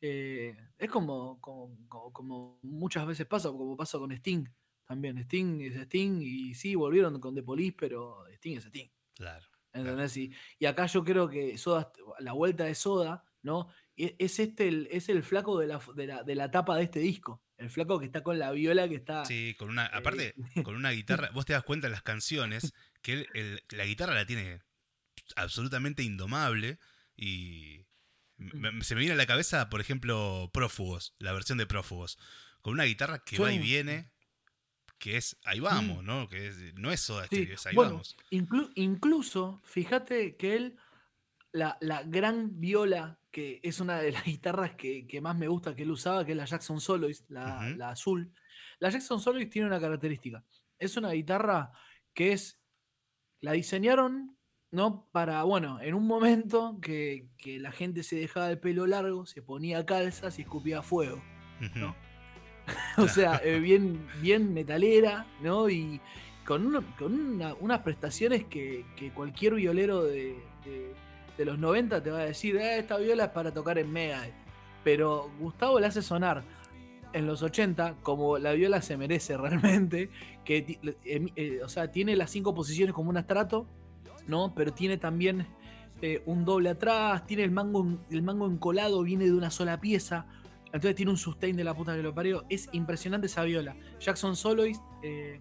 Eh, 0.00 0.56
es 0.78 0.88
como, 0.90 1.40
como, 1.40 1.76
como- 1.88 2.12
como 2.12 2.58
muchas 2.62 3.04
veces 3.06 3.26
pasa, 3.26 3.48
como 3.50 3.76
pasa 3.76 3.98
con 3.98 4.12
Sting 4.12 4.44
también. 4.88 5.18
Sting 5.18 5.60
es 5.60 5.76
Sting 5.76 6.20
y 6.22 6.54
sí, 6.54 6.74
volvieron 6.74 7.20
con 7.20 7.34
The 7.34 7.42
Police, 7.42 7.76
pero 7.78 8.26
Sting 8.28 8.56
es 8.56 8.64
Sting. 8.64 8.88
Claro. 9.14 9.46
¿Entendés? 9.72 10.16
Y, 10.16 10.32
y 10.58 10.66
acá 10.66 10.86
yo 10.86 11.04
creo 11.04 11.28
que 11.28 11.56
Soda, 11.58 11.92
la 12.20 12.32
vuelta 12.32 12.64
de 12.64 12.74
Soda, 12.74 13.22
¿no? 13.42 13.68
E- 13.96 14.16
Es 14.18 14.38
este 14.38 14.66
el, 14.66 14.88
es 14.90 15.08
el 15.08 15.22
flaco 15.22 15.58
de 15.58 15.66
la, 15.66 15.80
de, 15.94 16.06
la, 16.06 16.22
de 16.24 16.34
la 16.34 16.50
tapa 16.50 16.76
de 16.76 16.84
este 16.84 17.00
disco. 17.00 17.42
El 17.58 17.70
flaco 17.70 17.98
que 17.98 18.06
está 18.06 18.22
con 18.22 18.38
la 18.38 18.50
viola 18.52 18.88
que 18.88 18.94
está. 18.94 19.24
Sí, 19.24 19.54
con 19.58 19.68
una, 19.68 19.86
aparte, 19.86 20.34
con 20.64 20.74
una 20.74 20.90
guitarra, 20.92 21.30
vos 21.34 21.44
te 21.44 21.52
das 21.52 21.64
cuenta 21.64 21.86
en 21.88 21.92
las 21.92 22.02
canciones 22.02 22.72
que 23.02 23.12
él- 23.12 23.26
el- 23.34 23.62
la 23.70 23.84
guitarra 23.84 24.14
la 24.14 24.24
tiene 24.26 24.60
absolutamente 25.36 26.02
indomable 26.02 26.78
y 27.16 27.84
me- 28.36 28.70
me- 28.72 28.84
se 28.84 28.94
me 28.94 29.00
viene 29.00 29.14
a 29.14 29.18
la 29.18 29.26
cabeza, 29.26 29.68
por 29.68 29.80
ejemplo, 29.80 30.50
Prófugos, 30.52 31.14
la 31.18 31.32
versión 31.32 31.58
de 31.58 31.66
Prófugos, 31.66 32.18
con 32.62 32.72
una 32.74 32.84
guitarra 32.84 33.18
que 33.24 33.38
va 33.38 33.52
y 33.52 33.58
viene, 33.58 34.10
que 34.98 35.16
es 35.16 35.38
ahí 35.44 35.60
vamos, 35.60 36.02
¿no? 36.04 36.28
Que 36.28 36.48
es- 36.48 36.74
no 36.74 36.90
es 36.90 37.00
Soda 37.00 37.26
Sí, 37.30 37.48
es 37.52 37.66
ahí 37.66 37.74
bueno, 37.74 37.92
vamos. 37.92 38.16
inclu- 38.30 38.72
incluso, 38.74 39.60
fíjate 39.64 40.36
que 40.36 40.56
él, 40.56 40.76
la, 41.52 41.78
la 41.80 42.02
gran 42.02 42.58
viola, 42.60 43.18
que 43.30 43.60
es 43.62 43.80
una 43.80 43.98
de 44.00 44.12
las 44.12 44.24
guitarras 44.40 44.72
que, 44.76 45.06
que 45.06 45.20
más 45.20 45.36
me 45.36 45.48
gusta 45.48 45.74
que 45.76 45.82
él 45.84 45.90
usaba, 45.90 46.24
que 46.24 46.32
es 46.32 46.36
la 46.36 46.44
Jackson 46.44 46.80
Soloist, 46.80 47.30
la, 47.30 47.68
la 47.76 47.90
azul. 47.90 48.32
La 48.80 48.90
Jackson 48.90 49.20
Soloist 49.20 49.50
tiene 49.52 49.68
una 49.68 49.80
característica. 49.80 50.44
Es 50.78 50.96
una 50.96 51.10
guitarra 51.12 51.70
que 52.14 52.32
es. 52.32 52.60
La 53.40 53.52
diseñaron, 53.52 54.36
¿no? 54.72 55.08
Para, 55.12 55.44
bueno, 55.44 55.80
en 55.80 55.94
un 55.94 56.06
momento 56.08 56.78
que, 56.82 57.28
que 57.38 57.60
la 57.60 57.70
gente 57.70 58.02
se 58.02 58.16
dejaba 58.16 58.50
el 58.50 58.58
pelo 58.58 58.86
largo, 58.86 59.26
se 59.26 59.42
ponía 59.42 59.86
calzas 59.86 60.38
y 60.38 60.42
escupía 60.42 60.82
fuego. 60.82 61.22
o 62.98 63.08
sea, 63.08 63.40
eh, 63.44 63.58
bien, 63.60 64.06
bien 64.20 64.52
metalera, 64.54 65.26
¿no? 65.42 65.68
Y, 65.70 66.00
con, 66.44 66.66
una- 66.66 66.80
con 66.96 67.12
una- 67.14 67.54
unas 67.60 67.80
prestaciones 67.80 68.44
que, 68.44 68.84
que 68.96 69.10
cualquier 69.10 69.54
violero 69.54 70.02
de, 70.04 70.36
de- 70.64 70.94
de 71.36 71.44
los 71.44 71.58
90 71.58 72.02
te 72.02 72.10
va 72.10 72.18
a 72.20 72.24
decir, 72.24 72.56
"Eh, 72.56 72.78
esta 72.78 72.96
viola 72.96 73.24
es 73.24 73.30
para 73.30 73.52
tocar 73.52 73.78
en 73.78 73.92
Megadeth. 73.92 74.34
Pero 74.82 75.30
Gustavo 75.38 75.78
la 75.78 75.88
hace 75.88 76.02
sonar 76.02 76.42
en 77.12 77.26
los 77.26 77.42
80 77.42 77.94
como 78.02 78.38
la 78.38 78.52
viola 78.52 78.80
se 78.82 78.96
merece 78.96 79.36
realmente, 79.36 80.10
que 80.44 80.78
em- 81.04 81.28
eh, 81.36 81.60
o 81.64 81.68
sea, 81.68 81.90
tiene 81.92 82.16
las 82.16 82.30
cinco 82.30 82.54
posiciones 82.54 82.94
como 82.94 83.10
un 83.10 83.16
astrato, 83.18 83.66
¿no? 84.26 84.54
Pero 84.54 84.72
tiene 84.72 84.96
también 84.96 85.46
eh, 86.00 86.22
un 86.26 86.44
doble 86.44 86.70
atrás, 86.70 87.26
tiene 87.26 87.44
el 87.44 87.50
mango, 87.50 87.86
el 88.10 88.22
mango 88.22 88.46
encolado, 88.46 89.02
viene 89.02 89.24
de 89.26 89.32
una 89.34 89.50
sola 89.50 89.80
pieza. 89.80 90.26
Entonces 90.72 90.94
tiene 90.94 91.10
un 91.10 91.16
sustain 91.16 91.56
de 91.56 91.64
la 91.64 91.74
puta 91.74 91.96
que 91.96 92.02
lo 92.02 92.14
parió. 92.14 92.44
Es 92.48 92.68
impresionante 92.72 93.26
esa 93.26 93.42
viola. 93.44 93.74
Jackson 94.00 94.36
Soloist, 94.36 94.82
eh, 95.02 95.40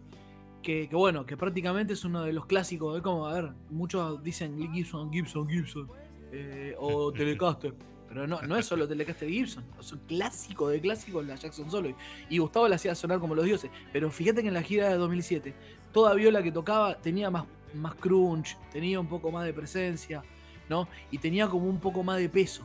que, 0.64 0.88
que 0.90 0.96
bueno, 0.96 1.26
que 1.26 1.36
prácticamente 1.38 1.94
es 1.94 2.06
uno 2.06 2.24
de 2.24 2.34
los 2.34 2.46
clásicos. 2.46 2.96
Es 2.98 3.04
como, 3.04 3.28
a 3.28 3.34
ver, 3.34 3.52
muchos 3.70 4.24
dicen 4.24 4.58
Gibson, 4.74 5.12
Gibson, 5.12 5.50
Gibson. 5.50 5.90
eh, 6.32 6.76
o 6.80 7.12
Telecaster. 7.14 7.74
Pero 8.08 8.26
no, 8.26 8.42
no 8.44 8.56
es 8.56 8.66
solo 8.66 8.88
Telecaster 8.88 9.30
Gibson. 9.30 9.66
Es 9.80 9.92
un 9.92 10.00
clásico 10.08 10.70
de 10.70 10.80
clásicos 10.80 11.26
la 11.26 11.36
Jackson 11.36 11.70
Soloist. 11.70 12.00
Y 12.30 12.38
Gustavo 12.38 12.68
la 12.70 12.76
hacía 12.78 12.96
sonar 12.96 13.20
como 13.20 13.36
los 13.36 13.46
dioses. 13.46 13.70
Pero 13.92 14.10
fíjate 14.10 14.42
que 14.42 14.48
en 14.48 14.54
la 14.54 14.64
gira 14.64 14.88
de 14.90 14.96
2007, 14.96 15.54
toda 15.92 16.14
viola 16.14 16.42
que 16.42 16.52
tocaba 16.52 16.96
tenía 16.96 17.30
más, 17.30 17.46
más 17.74 17.96
crunch, 17.96 18.58
tenía 18.72 19.00
un 19.00 19.08
poco 19.08 19.30
más 19.30 19.46
de 19.46 19.54
presencia, 19.54 20.24
¿no? 20.70 20.88
Y 21.12 21.18
tenía 21.18 21.48
como 21.48 21.68
un 21.68 21.80
poco 21.82 22.02
más 22.02 22.18
de 22.18 22.30
peso. 22.30 22.64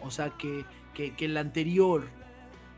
O 0.00 0.10
sea, 0.12 0.30
que, 0.30 0.64
que, 0.94 1.14
que 1.14 1.24
en 1.26 1.34
la 1.34 1.40
anterior 1.40 2.08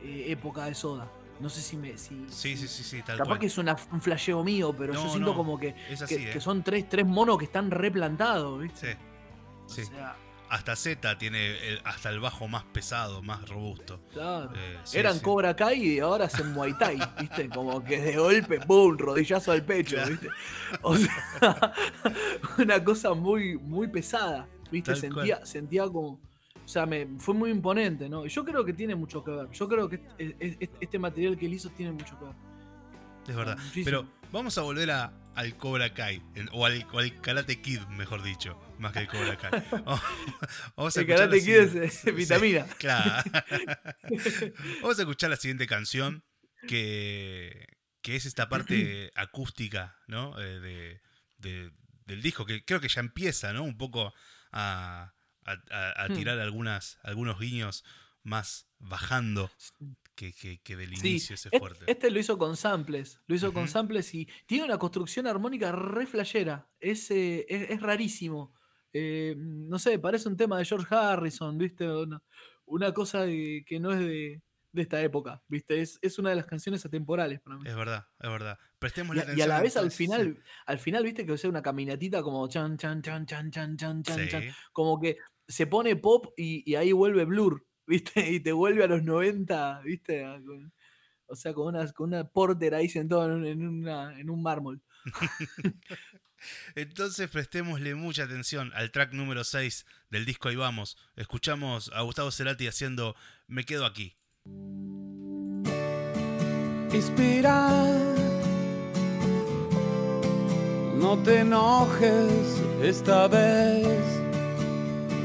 eh, 0.02 0.24
época 0.28 0.64
de 0.64 0.74
Soda. 0.74 1.10
No 1.38 1.50
sé 1.50 1.60
si 1.60 1.76
me. 1.76 1.98
Si, 1.98 2.24
Sí, 2.30 2.56
sí, 2.56 2.66
sí, 2.66 2.82
sí, 2.82 3.02
tal 3.02 3.18
Capaz 3.18 3.28
cual. 3.28 3.38
que 3.40 3.46
es 3.46 3.58
una- 3.58 3.76
un 3.92 4.00
flasheo 4.00 4.42
mío, 4.42 4.74
pero 4.76 4.94
No, 4.94 5.04
yo 5.04 5.10
siento 5.10 5.30
no, 5.32 5.36
como 5.36 5.58
que, 5.58 5.74
así, 5.92 6.06
que, 6.16 6.30
¿eh? 6.30 6.32
que 6.32 6.40
son 6.40 6.62
tres, 6.62 6.88
tres 6.88 7.04
monos 7.06 7.36
que 7.38 7.44
están 7.44 7.70
replantados, 7.70 8.60
¿viste? 8.62 8.96
Sí, 9.66 9.82
sí. 9.82 9.82
O 9.82 9.84
sea, 9.96 10.16
Hasta 10.48 10.76
Z 10.76 11.18
tiene 11.18 11.58
el- 11.68 11.80
hasta 11.84 12.08
el 12.08 12.20
bajo 12.20 12.46
más 12.46 12.62
pesado, 12.64 13.20
más 13.20 13.48
robusto. 13.48 14.00
claro. 14.12 14.52
Eh, 14.54 14.78
sí, 14.84 14.96
Eran 14.96 15.14
sí. 15.16 15.20
Cobra 15.20 15.56
Kai 15.56 15.82
y 15.94 15.98
ahora 15.98 16.26
hacen 16.26 16.52
Muay 16.52 16.72
Thai, 16.78 16.96
¿viste? 17.20 17.48
Como 17.50 17.82
que 17.82 18.00
de 18.00 18.16
golpe, 18.16 18.58
¡boom! 18.64 18.96
Rodillazo 18.96 19.50
al 19.52 19.64
pecho, 19.64 19.96
Claro. 19.96 20.10
¿viste? 20.12 20.28
O 20.82 20.96
sea, 20.96 21.72
una 22.58 22.82
cosa 22.84 23.12
muy, 23.14 23.58
muy 23.58 23.88
pesada, 23.88 24.46
¿viste? 24.70 24.92
Tal 24.92 25.00
Sentía, 25.00 25.44
sentía 25.44 25.84
como. 25.88 26.20
O 26.66 26.68
sea, 26.68 26.84
me, 26.84 27.06
fue 27.18 27.32
muy 27.32 27.50
imponente, 27.50 28.08
¿no? 28.08 28.26
Y 28.26 28.28
yo 28.28 28.44
creo 28.44 28.64
que 28.64 28.72
tiene 28.72 28.94
mucho 28.96 29.22
que 29.22 29.30
ver. 29.30 29.48
Yo 29.52 29.68
creo 29.68 29.88
que 29.88 30.00
es- 30.18 30.34
es- 30.40 30.56
es- 30.60 30.70
este 30.80 30.98
material 30.98 31.38
que 31.38 31.46
él 31.46 31.54
hizo 31.54 31.70
tiene 31.70 31.92
mucho 31.92 32.18
que 32.18 32.24
ver. 32.24 32.34
Es 33.28 33.36
verdad. 33.36 33.56
Muchísimo. 33.56 33.84
Pero 33.84 34.08
vamos 34.32 34.58
a 34.58 34.62
volver 34.62 34.90
a, 34.90 35.12
al 35.36 35.56
Cobra 35.56 35.94
Kai. 35.94 36.20
o, 36.52 36.66
al, 36.66 36.84
o 36.92 36.98
al 36.98 37.20
Karate 37.20 37.60
Kid, 37.62 37.80
mejor 37.88 38.22
dicho. 38.24 38.60
Más 38.78 38.92
que 38.92 38.98
el 39.00 39.06
Cobra 39.08 39.36
Kai. 39.38 39.62
Vamos, 40.76 40.96
a 40.96 41.00
El 41.00 41.06
Karate 41.06 41.40
Kid 41.40 41.54
es, 41.54 41.94
Sí, 41.94 42.10
vitamina. 42.10 42.66
claro. 42.78 43.22
vamos 44.82 44.98
a 44.98 45.02
escuchar 45.02 45.30
la 45.30 45.36
siguiente 45.36 45.66
canción. 45.66 46.24
Que, 46.66 47.66
que 48.02 48.16
es 48.16 48.26
esta 48.26 48.48
parte 48.48 49.10
acústica, 49.14 49.96
¿no? 50.08 50.36
Eh, 50.40 50.58
de, 50.60 51.00
de- 51.38 51.70
del 52.06 52.22
disco. 52.22 52.44
Que 52.44 52.64
creo 52.64 52.80
que 52.80 52.88
ya 52.88 53.00
empieza, 53.00 53.52
¿no? 53.52 53.62
Un 53.62 53.76
poco 53.76 54.12
a, 54.52 55.12
a- 55.46 55.62
a- 55.70 56.04
a 56.04 56.08
Hmm. 56.08 56.14
tirar 56.14 56.38
algunas, 56.40 56.98
algunos 57.02 57.38
guiños 57.38 57.84
más 58.22 58.68
bajando 58.78 59.50
que, 60.14 60.32
que- 60.32 60.58
que 60.62 60.76
del 60.76 60.96
Sí, 60.96 61.08
inicio 61.10 61.34
ese 61.34 61.50
fuerte. 61.58 61.84
Este 61.86 62.10
lo 62.10 62.18
hizo 62.18 62.38
con 62.38 62.56
samples, 62.56 63.20
lo 63.26 63.34
hizo 63.36 63.52
con 63.52 63.68
samples 63.68 64.12
y 64.14 64.26
tiene 64.46 64.64
una 64.64 64.78
construcción 64.78 65.26
armónica 65.26 65.72
re 65.72 66.06
flashera, 66.06 66.68
es, 66.80 67.10
eh, 67.10 67.44
es, 67.48 67.70
es 67.70 67.80
rarísimo. 67.80 68.52
Eh, 68.92 69.34
no 69.36 69.78
sé, 69.78 69.98
parece 69.98 70.28
un 70.28 70.36
tema 70.36 70.58
de 70.58 70.64
George 70.64 70.86
Harrison, 70.94 71.58
¿viste? 71.58 71.86
Una, 71.88 72.22
una 72.64 72.92
cosa 72.94 73.22
de- 73.26 73.62
que 73.66 73.78
no 73.78 73.92
es 73.92 73.98
de, 74.00 74.42
de 74.72 74.82
esta 74.82 75.00
época, 75.02 75.42
¿viste? 75.48 75.80
Es, 75.82 75.98
es 76.02 76.18
una 76.18 76.30
de 76.30 76.36
las 76.36 76.46
canciones 76.46 76.84
atemporales 76.86 77.40
para 77.40 77.56
mí. 77.58 77.68
Es 77.68 77.76
verdad, 77.76 78.06
es 78.18 78.30
verdad. 78.30 78.58
Prestemos 78.78 79.14
Y, 79.14 79.18
la 79.18 79.22
a- 79.22 79.24
y 79.26 79.28
atención. 79.28 79.50
a 79.50 79.54
la 79.54 79.62
vez 79.62 79.76
al 79.76 79.90
final, 79.90 80.42
al 80.66 80.78
final, 80.78 81.04
¿viste? 81.04 81.26
Que 81.26 81.36
sea 81.38 81.50
una 81.50 81.62
caminatita 81.62 82.22
como 82.22 82.48
chan, 82.48 82.76
chan, 82.78 83.02
chan, 83.02 83.26
chan, 83.26 83.50
chan, 83.50 83.76
chan, 83.76 84.02
chan, 84.02 84.18
Sí, 84.18 84.28
chan, 84.30 84.44
como 84.72 84.98
que 84.98 85.18
se 85.48 85.66
pone 85.66 85.96
pop 85.96 86.26
y, 86.36 86.62
y 86.70 86.74
ahí 86.76 86.92
vuelve 86.92 87.24
Blur, 87.24 87.66
¿viste? 87.86 88.12
Y 88.30 88.40
te 88.40 88.52
vuelve 88.52 88.84
a 88.84 88.88
los 88.88 89.02
90, 89.02 89.80
¿viste? 89.84 90.22
Con- 90.44 90.72
o 91.28 91.34
sea, 91.34 91.52
con 91.54 91.74
una, 91.74 91.90
con 91.92 92.08
una 92.12 92.28
porter 92.28 92.74
ahí 92.74 92.88
sentado 92.88 93.24
en 93.26 93.32
un, 93.32 93.46
en 93.46 93.66
una- 93.66 94.18
en 94.20 94.30
un 94.30 94.42
mármol. 94.42 94.80
Entonces 96.74 97.28
prestémosle 97.30 97.94
mucha 97.94 98.24
atención 98.24 98.70
al 98.74 98.92
track 98.92 99.12
número 99.12 99.42
6 99.42 99.86
del 100.10 100.24
disco 100.26 100.48
Ahí 100.48 100.56
Vamos. 100.56 100.96
Escuchamos 101.16 101.90
a 101.94 102.02
Gustavo 102.02 102.30
Cerati 102.30 102.66
haciendo 102.68 103.16
Me 103.48 103.64
quedo 103.64 103.86
aquí. 103.86 104.16
Inspira. 106.92 107.68
No 110.94 111.18
te 111.22 111.40
enojes 111.40 112.62
esta 112.82 113.28
vez. 113.28 114.25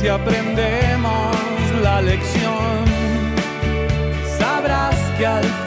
Si 0.00 0.08
aprendemos 0.08 1.34
la 1.82 2.02
lección, 2.02 2.84
sabrás 4.38 4.96
que 5.16 5.26
al 5.26 5.65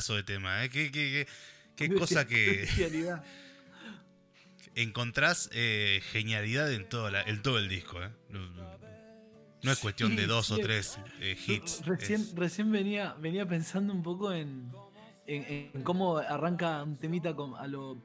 pedazo 0.00 0.14
de 0.16 0.22
tema, 0.22 0.64
¿eh? 0.64 0.70
Qué, 0.70 0.90
qué, 0.90 1.26
qué, 1.76 1.88
qué 1.88 1.94
cosa 1.94 2.26
que 2.26 2.66
Genialidad. 2.66 3.22
encontrás 4.74 5.50
eh, 5.52 6.00
genialidad 6.12 6.72
en 6.72 6.88
todo, 6.88 7.10
la- 7.10 7.22
en 7.22 7.42
todo 7.42 7.58
el 7.58 7.68
disco. 7.68 8.02
¿eh? 8.02 8.08
No, 9.62 9.72
es 9.72 9.78
cuestión 9.78 10.16
de 10.16 10.22
Sí, 10.22 10.28
dos 10.28 10.50
o 10.52 10.56
sí. 10.56 10.62
tres 10.62 10.98
eh, 11.20 11.36
hits. 11.46 11.84
Recién, 11.84 12.20
es- 12.22 12.34
recién 12.34 12.72
venía, 12.72 13.14
venía 13.20 13.46
pensando 13.46 13.92
un 13.92 14.02
poco 14.02 14.32
en, 14.32 14.72
en- 15.26 15.70
en 15.74 15.82
cómo 15.82 16.16
arranca 16.16 16.82
un 16.82 16.96
temita 16.96 17.34
con, 17.34 17.54
a 17.56 17.66
lo 17.66 17.98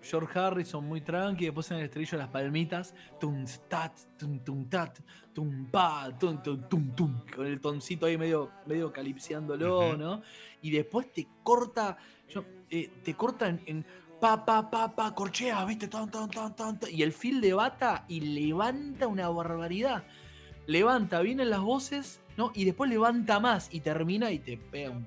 George 0.00 0.36
Harrison 0.38 0.84
muy 0.84 1.00
tranqui, 1.00 1.44
después 1.46 1.70
en 1.70 1.78
el 1.78 1.84
estribillo 1.84 2.18
las 2.18 2.28
palmitas, 2.28 2.92
tum 3.20 3.44
tat, 3.68 3.92
tum 4.18 4.38
tum 4.40 4.68
tat, 4.68 4.98
tum 5.32 5.70
pa, 5.70 6.10
tum 6.18 6.42
tum 6.42 6.68
tum 6.68 6.94
tum, 6.96 7.20
con 7.34 7.46
el 7.46 7.60
toncito 7.60 8.06
ahí 8.06 8.18
medio, 8.18 8.50
medio 8.66 8.92
calipseándolo, 8.92 9.90
Ujú. 9.90 9.96
¿no? 9.98 10.22
Y 10.62 10.70
después 10.70 11.12
te 11.12 11.26
corta, 11.42 11.98
yo, 12.28 12.44
eh, 12.70 12.90
te 13.04 13.14
corta 13.14 13.48
en, 13.48 13.60
en 13.66 13.84
pa 14.20 14.44
pa 14.44 14.70
pa 14.70 14.94
pa, 14.94 15.14
corchea, 15.14 15.64
viste, 15.64 15.88
tan 15.88 16.10
tan 16.10 16.30
tan 16.30 16.54
tan, 16.54 16.78
y 16.90 17.02
el 17.02 17.12
fil 17.12 17.40
de 17.40 17.52
bata 17.52 18.04
y 18.08 18.20
levanta 18.20 19.08
una 19.08 19.28
barbaridad. 19.28 20.04
Levanta, 20.66 21.20
vienen 21.20 21.50
las 21.50 21.60
voces, 21.60 22.20
¿no? 22.36 22.52
Y 22.54 22.64
después 22.64 22.88
levanta 22.88 23.40
más 23.40 23.68
y 23.72 23.80
termina 23.80 24.30
y 24.30 24.38
te 24.38 24.56
pega 24.56 24.90
un- 24.90 25.04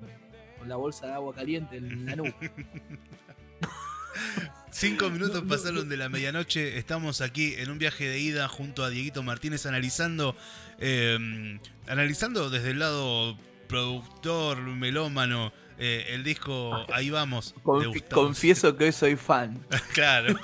con 0.58 0.68
la 0.68 0.76
bolsa 0.76 1.06
de 1.06 1.12
agua 1.14 1.34
caliente 1.34 1.78
en 1.78 2.04
la 2.04 2.16
nuca. 2.16 2.36
Cinco 4.70 5.08
minutos 5.08 5.42
pasaron 5.48 5.88
de 5.88 5.96
la 5.96 6.08
medianoche. 6.10 6.76
Estamos 6.76 7.22
aquí 7.22 7.54
en 7.56 7.70
un 7.70 7.78
viaje 7.78 8.06
de 8.08 8.18
ida 8.18 8.46
junto 8.48 8.84
a 8.84 8.90
Dieguito 8.90 9.22
Martínez 9.22 9.64
analizando, 9.64 10.36
eh, 10.78 11.58
analizando 11.88 12.50
desde 12.50 12.72
el 12.72 12.78
lado 12.80 13.38
productor, 13.66 14.58
melómano, 14.62 15.52
eh, 15.78 16.06
el 16.10 16.24
disco 16.24 16.86
Ahí 16.92 17.10
vamos. 17.10 17.54
Confi- 17.62 18.08
confieso 18.08 18.76
que 18.76 18.84
hoy 18.84 18.92
soy 18.92 19.16
fan. 19.16 19.64
Claro. 19.92 20.34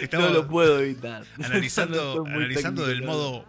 Estamos 0.00 0.28
no 0.28 0.34
lo 0.34 0.48
puedo 0.48 0.80
evitar. 0.80 1.24
analizando, 1.44 2.24
No 2.26 2.34
analizando 2.34 2.86
del 2.86 3.02
modo 3.02 3.44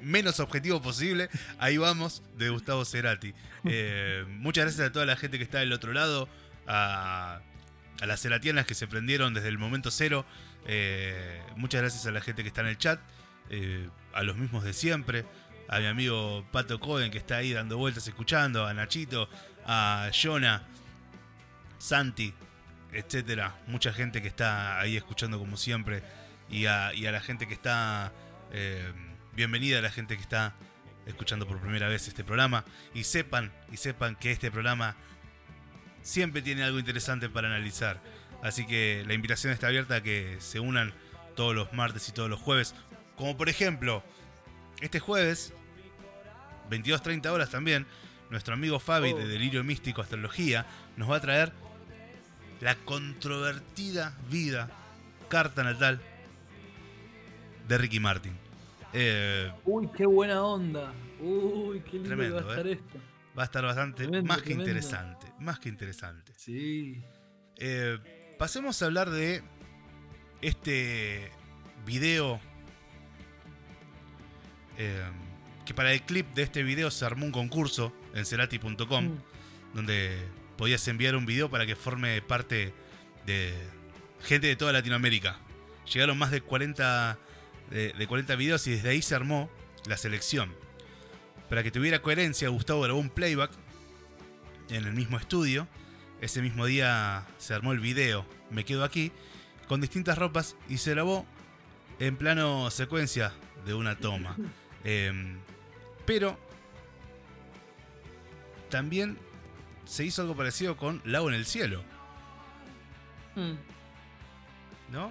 menos 0.00 0.40
objetivo 0.40 0.80
posible. 0.82 1.28
Ahí 1.58 1.76
vamos, 1.76 2.22
de 2.36 2.48
Gustavo 2.48 2.84
Cerati. 2.84 3.34
Eh, 3.64 4.24
muchas 4.28 4.64
gracias 4.64 4.88
a 4.88 4.92
toda 4.92 5.06
la 5.06 5.16
gente 5.16 5.38
que 5.38 5.44
está 5.44 5.58
del 5.60 5.72
otro 5.72 5.92
lado, 5.92 6.28
a, 6.66 7.40
a 8.00 8.06
las 8.06 8.20
ceratianas 8.20 8.66
que 8.66 8.74
se 8.74 8.86
prendieron 8.86 9.34
desde 9.34 9.48
el 9.48 9.58
momento 9.58 9.90
cero. 9.90 10.24
Eh, 10.66 11.40
muchas 11.56 11.80
gracias 11.82 12.06
a 12.06 12.10
la 12.10 12.20
gente 12.20 12.42
que 12.42 12.48
está 12.48 12.62
en 12.62 12.68
el 12.68 12.78
chat, 12.78 12.98
a 14.14 14.22
los 14.22 14.36
mismos 14.36 14.64
de 14.64 14.72
siempre, 14.72 15.24
a 15.72 15.80
mi 15.80 15.86
amigo 15.86 16.44
Pato 16.52 16.78
Cohen 16.78 17.10
que 17.10 17.16
está 17.16 17.36
ahí 17.38 17.54
dando 17.54 17.78
vueltas 17.78 18.06
escuchando, 18.06 18.66
a 18.66 18.74
Nachito, 18.74 19.26
a 19.64 20.10
Jonah, 20.12 20.62
Santi, 21.78 22.34
etcétera. 22.92 23.56
Mucha 23.68 23.90
gente 23.94 24.20
que 24.20 24.28
está 24.28 24.78
ahí 24.78 24.98
escuchando 24.98 25.38
como 25.38 25.56
siempre. 25.56 26.02
Y 26.50 26.66
a, 26.66 26.92
y 26.92 27.06
a 27.06 27.12
la 27.12 27.20
gente 27.20 27.48
que 27.48 27.54
está. 27.54 28.12
eh, 28.52 28.92
bienvenida 29.34 29.78
a 29.78 29.80
la 29.80 29.90
gente 29.90 30.14
que 30.16 30.22
está 30.22 30.52
escuchando 31.06 31.48
por 31.48 31.58
primera 31.58 31.88
vez 31.88 32.06
este 32.06 32.22
programa. 32.22 32.66
Y 32.92 33.04
sepan, 33.04 33.50
y 33.72 33.78
sepan 33.78 34.14
que 34.16 34.30
este 34.30 34.50
programa 34.50 34.94
siempre 36.02 36.42
tiene 36.42 36.64
algo 36.64 36.78
interesante 36.78 37.30
para 37.30 37.48
analizar. 37.48 37.98
Así 38.42 38.66
que 38.66 39.04
la 39.06 39.14
invitación 39.14 39.54
está 39.54 39.68
abierta 39.68 39.96
a 39.96 40.02
que 40.02 40.36
se 40.40 40.60
unan 40.60 40.92
todos 41.34 41.54
los 41.54 41.72
martes 41.72 42.10
y 42.10 42.12
todos 42.12 42.28
los 42.28 42.40
jueves. 42.40 42.74
Como 43.16 43.38
por 43.38 43.48
ejemplo, 43.48 44.04
este 44.82 45.00
jueves, 45.00 45.54
22.30 46.72 47.26
horas 47.30 47.50
también, 47.50 47.86
nuestro 48.30 48.54
amigo 48.54 48.78
Fabi 48.80 49.12
Oh. 49.12 49.18
de 49.18 49.26
Delirio 49.28 49.62
Místico 49.64 50.00
Astrología 50.02 50.66
nos 50.96 51.10
va 51.10 51.16
a 51.16 51.20
traer 51.20 51.52
la 52.60 52.74
controvertida 52.76 54.16
vida, 54.30 54.70
carta 55.28 55.62
natal 55.64 56.00
de 57.68 57.78
Ricky 57.78 58.00
Martin. 58.00 58.32
Eh, 58.92 59.50
Uy, 59.64 59.88
qué 59.96 60.06
buena 60.06 60.42
onda. 60.42 60.92
Uy, 61.20 61.80
qué 61.80 61.92
lindo 61.94 62.08
Tremendo, 62.08 62.38
que 62.38 62.44
va 62.44 62.50
a 62.50 62.54
estar 62.56 62.66
¿eh? 62.68 62.72
esto. 62.72 62.98
va 63.38 63.42
a 63.42 63.44
estar 63.46 63.64
bastante, 63.64 64.02
Tremendo, 64.04 64.28
más 64.28 64.38
que 64.38 64.44
tremendo. 64.44 64.64
interesante, 64.70 65.26
más 65.40 65.58
que 65.58 65.68
interesante. 65.68 66.32
Sí. 66.36 67.02
Eh, 67.56 67.98
pasemos 68.38 68.80
a 68.82 68.86
hablar 68.86 69.10
de 69.10 69.42
este 70.40 71.30
video. 71.86 72.40
Que 75.64 75.74
para 75.74 75.92
el 75.92 76.02
clip 76.02 76.26
de 76.34 76.42
este 76.42 76.62
video 76.62 76.90
se 76.90 77.04
armó 77.04 77.26
un 77.26 77.32
concurso 77.32 77.92
en 78.14 78.24
cerati.com 78.26 79.04
Mm. 79.04 79.18
donde 79.74 80.16
podías 80.56 80.86
enviar 80.88 81.16
un 81.16 81.24
video 81.26 81.50
para 81.50 81.66
que 81.66 81.76
forme 81.76 82.20
parte 82.22 82.72
de 83.26 83.54
gente 84.22 84.46
de 84.46 84.56
toda 84.56 84.72
Latinoamérica. 84.72 85.38
Llegaron 85.92 86.18
más 86.18 86.30
de 86.30 86.40
40, 86.40 87.18
de, 87.70 87.92
de 87.92 88.06
40 88.06 88.36
videos 88.36 88.66
y 88.66 88.72
desde 88.72 88.90
ahí 88.90 89.02
se 89.02 89.14
armó 89.14 89.50
la 89.86 89.96
selección. 89.96 90.54
Para 91.48 91.62
que 91.62 91.70
tuviera 91.70 92.00
coherencia, 92.02 92.48
Gustavo 92.48 92.82
grabó 92.82 93.00
un 93.00 93.10
playback 93.10 93.50
en 94.70 94.84
el 94.84 94.92
mismo 94.92 95.18
estudio. 95.18 95.66
Ese 96.20 96.40
mismo 96.40 96.66
día 96.66 97.26
se 97.38 97.52
armó 97.54 97.72
el 97.72 97.80
video 97.80 98.24
Me 98.50 98.64
Quedo 98.64 98.84
Aquí 98.84 99.10
con 99.66 99.80
distintas 99.80 100.18
ropas 100.18 100.56
y 100.68 100.78
se 100.78 100.92
grabó 100.92 101.26
en 101.98 102.16
plano 102.16 102.70
secuencia 102.70 103.32
de 103.64 103.74
una 103.74 103.96
toma. 103.96 104.36
Em, 104.84 105.38
pero 106.06 106.36
también 108.70 109.18
se 109.84 110.04
hizo 110.04 110.22
algo 110.22 110.34
parecido 110.36 110.76
con 110.76 111.00
Lago 111.04 111.28
en 111.28 111.34
el 111.34 111.46
Cielo, 111.46 111.82
Mm. 113.34 113.52
¿no? 114.92 115.10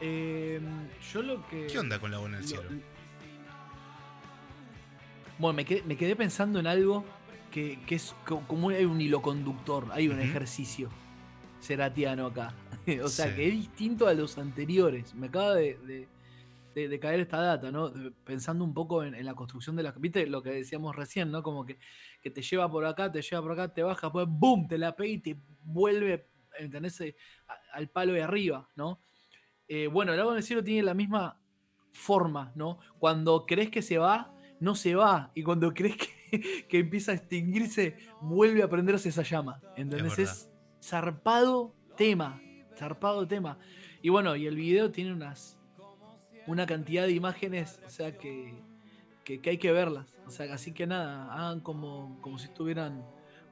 Eh, 0.00 0.60
yo 1.12 1.22
lo 1.22 1.46
que. 1.48 1.66
¿Qué 1.66 1.78
onda 1.78 1.98
con 1.98 2.10
Lago 2.10 2.26
en 2.26 2.34
el 2.34 2.40
lo- 2.42 2.46
Cielo? 2.46 2.70
Bueno, 5.38 5.54
me 5.56 5.64
quedé, 5.64 5.82
me 5.82 5.96
quedé 5.96 6.16
pensando 6.16 6.58
en 6.60 6.66
algo 6.66 7.04
que, 7.50 7.78
que 7.86 7.94
es 7.96 8.14
co- 8.26 8.42
como 8.46 8.70
hay 8.70 8.84
un 8.84 9.00
hilo 9.00 9.20
conductor, 9.22 9.88
hay 9.92 10.08
un 10.08 10.20
ejercicio 10.20 10.90
seratiano 11.60 12.26
acá. 12.26 12.54
o 13.02 13.08
sea, 13.08 13.28
Sí. 13.28 13.34
que 13.36 13.48
es 13.48 13.52
distinto 13.54 14.06
a 14.06 14.14
los 14.14 14.38
anteriores. 14.38 15.14
Me 15.14 15.26
acaba 15.28 15.54
de, 15.54 15.74
de- 15.86 16.08
de- 16.74 16.88
de 16.88 17.00
caer 17.00 17.20
esta 17.20 17.40
data, 17.40 17.70
¿no? 17.70 17.92
Pensando 18.24 18.64
un 18.64 18.72
poco 18.74 19.02
en, 19.04 19.14
en 19.14 19.24
la 19.26 19.34
construcción 19.34 19.76
de 19.76 19.82
la. 19.82 19.92
¿Viste 19.92 20.26
lo 20.26 20.42
que 20.42 20.50
decíamos 20.50 20.94
recién, 20.96 21.30
¿no? 21.30 21.42
Como 21.42 21.64
que, 21.64 21.78
que 22.22 22.30
te 22.30 22.42
lleva 22.42 22.70
por 22.70 22.84
acá, 22.84 23.10
te 23.10 23.22
lleva 23.22 23.42
por 23.42 23.52
acá, 23.52 23.72
te 23.72 23.82
baja, 23.82 24.10
pues 24.12 24.26
¡boom! 24.28 24.68
Te 24.68 24.78
la 24.78 24.94
pega 24.96 25.10
y 25.10 25.18
te 25.18 25.40
vuelve, 25.64 26.28
¿entendés? 26.58 27.00
Eh, 27.00 27.16
a- 27.48 27.76
Al 27.76 27.88
palo 27.88 28.12
de 28.12 28.22
arriba, 28.22 28.68
¿no? 28.76 29.00
Eh, 29.68 29.86
bueno, 29.86 30.12
el 30.12 30.20
agua 30.20 30.32
en 30.32 30.38
el 30.38 30.42
cielo 30.44 30.64
tiene 30.64 30.82
la 30.82 30.94
misma 30.94 31.40
forma, 31.92 32.52
¿no? 32.54 32.78
Cuando 32.98 33.46
crees 33.46 33.70
que 33.70 33.82
se 33.82 33.98
va, 33.98 34.34
no 34.60 34.74
se 34.74 34.94
va. 34.94 35.30
Y 35.34 35.42
cuando 35.42 35.72
crees 35.74 35.96
que, 35.96 36.66
que 36.68 36.78
empieza 36.78 37.12
a 37.12 37.14
extinguirse, 37.16 37.96
vuelve 38.20 38.62
a 38.62 38.68
prenderse 38.68 39.08
esa 39.08 39.22
llama. 39.22 39.60
¿Entendés? 39.76 40.16
verdad. 40.16 40.18
Es, 40.20 40.50
zarpado 40.82 41.74
tema. 41.96 42.40
Zarpado 42.76 43.26
tema. 43.28 43.58
Y 44.02 44.08
bueno, 44.08 44.34
y 44.36 44.46
el 44.46 44.56
video 44.56 44.90
tiene 44.90 45.12
unas. 45.12 45.56
Una 46.50 46.66
cantidad 46.66 47.06
de 47.06 47.12
imágenes, 47.12 47.80
o 47.86 47.90
sea, 47.90 48.16
que, 48.18 48.52
que, 49.24 49.40
que 49.40 49.50
hay 49.50 49.58
que 49.58 49.72
verlas. 49.72 50.06
O 50.26 50.30
sea, 50.30 50.52
así 50.54 50.72
que 50.72 50.86
nada, 50.86 51.32
hagan 51.32 51.60
como, 51.60 52.18
como 52.20 52.38
si 52.38 52.46
estuvieran 52.46 53.04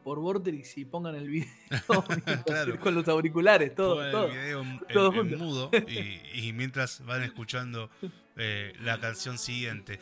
por 0.04 0.18
Vortex 0.20 0.78
y 0.78 0.84
pongan 0.84 1.14
el 1.16 1.28
video 1.28 1.48
Claro. 2.46 2.78
con 2.80 2.94
los 2.94 3.06
auriculares, 3.08 3.74
todo. 3.74 3.96
Pongan 3.96 4.10
todo. 4.12 4.26
el 4.26 4.32
video 4.32 4.60
en, 4.62 4.68
en- 4.68 4.80
todo 4.92 5.12
en 5.12 5.16
junto. 5.18 5.36
mudo 5.38 5.70
y, 5.88 6.46
y 6.48 6.52
mientras 6.52 7.04
van 7.04 7.22
escuchando 7.22 7.90
eh, 8.36 8.72
la 8.82 8.98
canción 9.00 9.38
siguiente. 9.38 9.98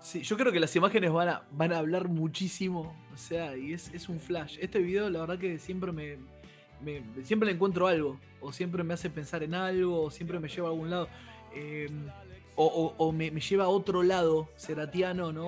Sí, 0.00 0.22
yo 0.22 0.36
creo 0.36 0.52
que 0.52 0.60
las 0.60 0.74
imágenes 0.76 1.10
van 1.12 1.28
a, 1.28 1.42
van 1.52 1.72
a 1.72 1.78
hablar 1.78 2.08
muchísimo. 2.08 2.94
O 3.12 3.16
sea, 3.16 3.56
y 3.56 3.72
es, 3.72 3.92
es 3.94 4.08
un 4.08 4.20
flash. 4.20 4.56
Este 4.60 4.78
video, 4.80 5.08
la 5.10 5.20
verdad 5.20 5.38
que 5.38 5.58
siempre 5.58 5.92
me, 5.92 6.18
me- 6.82 7.02
Siempre 7.24 7.46
le 7.46 7.52
encuentro 7.54 7.86
algo. 7.86 8.18
O 8.40 8.52
siempre 8.52 8.82
me 8.84 8.94
hace 8.94 9.10
pensar 9.10 9.42
en 9.42 9.54
algo. 9.54 10.02
O 10.04 10.10
siempre 10.10 10.38
me 10.38 10.48
lleva 10.48 10.68
a 10.68 10.70
algún 10.70 10.88
lado. 10.90 11.08
Eh, 11.54 11.88
o 12.56 12.64
o- 12.66 12.94
o 13.06 13.12
me, 13.12 13.30
me 13.30 13.40
lleva 13.40 13.64
a 13.64 13.68
otro 13.68 14.02
lado 14.02 14.48
seratiano, 14.56 15.32
¿no? 15.32 15.46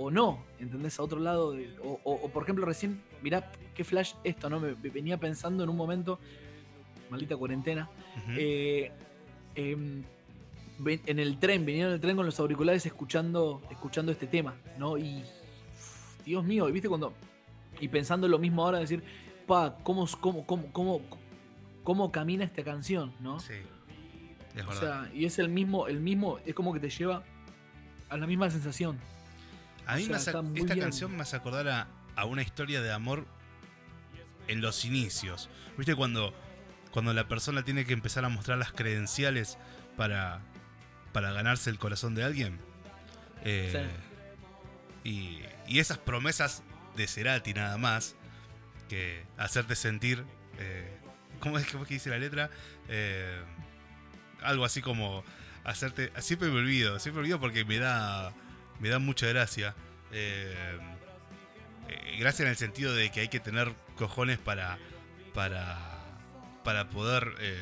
O, 0.00 0.10
no, 0.12 0.44
¿entendés? 0.60 0.98
A 0.98 1.02
otro 1.02 1.18
lado. 1.20 1.52
de- 1.52 1.74
o, 1.82 2.28
por 2.32 2.44
ejemplo, 2.44 2.64
recién, 2.64 3.02
mirá 3.22 3.50
qué 3.74 3.82
flash 3.84 4.12
esto, 4.24 4.48
¿no? 4.48 4.60
Me, 4.60 4.74
me 4.76 4.90
venía 4.90 5.18
pensando 5.18 5.64
en 5.64 5.70
un 5.70 5.76
momento. 5.76 6.18
Maldita 7.10 7.36
cuarentena. 7.36 7.88
Eh, 8.38 8.92
em, 9.56 10.04
en 10.86 11.18
el 11.18 11.38
tren, 11.40 11.66
viniendo 11.66 11.88
en 11.88 11.94
el 11.94 12.00
tren 12.00 12.14
con 12.16 12.24
los 12.26 12.38
auriculares 12.38 12.86
escuchando, 12.86 13.60
escuchando 13.70 14.12
este 14.12 14.26
tema, 14.28 14.54
¿no? 14.78 14.96
Y 14.98 15.24
Dios 16.24 16.44
mío, 16.44 16.68
y 16.68 16.72
viste 16.72 16.88
cuando. 16.88 17.12
Y 17.80 17.88
pensando 17.88 18.28
lo 18.28 18.38
mismo 18.38 18.62
ahora, 18.64 18.78
decir, 18.78 19.02
pa, 19.46 19.76
¿cómo, 19.82 20.06
cómo, 20.20 20.46
cómo, 20.46 20.72
cómo, 20.72 21.00
cómo 21.82 22.12
camina 22.12 22.44
esta 22.44 22.62
canción, 22.62 23.12
¿no? 23.20 23.40
Sí, 23.40 23.54
es 24.60 24.66
O 24.66 24.72
sea, 24.72 25.10
y 25.14 25.24
es 25.24 25.38
el 25.38 25.48
mismo, 25.48 25.88
el 25.88 26.00
mismo, 26.00 26.38
es 26.44 26.54
como 26.54 26.72
que 26.72 26.80
te 26.80 26.90
lleva 26.90 27.22
a 28.08 28.16
la 28.16 28.26
misma 28.26 28.50
sensación. 28.50 28.98
A 29.86 29.96
mí 29.96 30.08
o 30.10 30.18
sea, 30.18 30.42
me 30.42 30.58
esta 30.60 30.74
bien. 30.74 30.86
canción 30.86 31.16
me 31.16 31.22
hace 31.22 31.36
acordar 31.36 31.68
a, 31.68 31.88
a 32.16 32.24
una 32.24 32.42
historia 32.42 32.80
de 32.82 32.92
amor 32.92 33.26
en 34.46 34.60
los 34.60 34.84
inicios. 34.84 35.48
¿Viste 35.76 35.94
cuando, 35.94 36.34
cuando 36.90 37.12
la 37.14 37.28
persona 37.28 37.64
tiene 37.64 37.84
que 37.84 37.92
empezar 37.92 38.24
a 38.24 38.28
mostrar 38.28 38.58
las 38.58 38.72
credenciales 38.72 39.58
para, 39.96 40.40
para 41.12 41.32
ganarse 41.32 41.70
el 41.70 41.78
corazón 41.78 42.14
de 42.14 42.24
alguien? 42.24 42.58
Eh, 43.44 43.88
y, 45.04 45.40
y 45.66 45.78
esas 45.78 45.98
promesas 45.98 46.62
de 46.96 47.06
Cerati 47.06 47.54
nada 47.54 47.78
más, 47.78 48.14
que 48.88 49.24
hacerte 49.36 49.76
sentir... 49.76 50.24
eh, 50.58 50.94
¿Cómo 51.40 51.56
es 51.56 51.70
cómo 51.70 51.84
es 51.84 51.88
que 51.88 51.94
dice 51.94 52.10
la 52.10 52.18
letra? 52.18 52.50
Eh, 52.88 53.40
algo 54.42 54.64
así 54.64 54.80
como 54.82 55.24
hacerte... 55.64 56.12
Siempre 56.20 56.48
me 56.48 56.58
olvido, 56.58 56.98
siempre 56.98 57.20
me 57.20 57.24
olvido 57.26 57.40
porque 57.40 57.64
me 57.64 57.78
da, 57.78 58.32
me 58.80 58.88
da 58.88 58.98
mucha 58.98 59.26
gracia. 59.26 59.74
Eh, 60.12 60.78
eh, 61.88 62.16
gracia 62.18 62.44
en 62.44 62.50
el 62.50 62.56
sentido 62.56 62.94
de 62.94 63.10
que 63.10 63.20
hay 63.20 63.28
que 63.28 63.40
tener 63.40 63.72
cojones 63.96 64.38
para, 64.38 64.78
para, 65.34 65.78
para 66.64 66.88
poder 66.90 67.34
eh, 67.40 67.60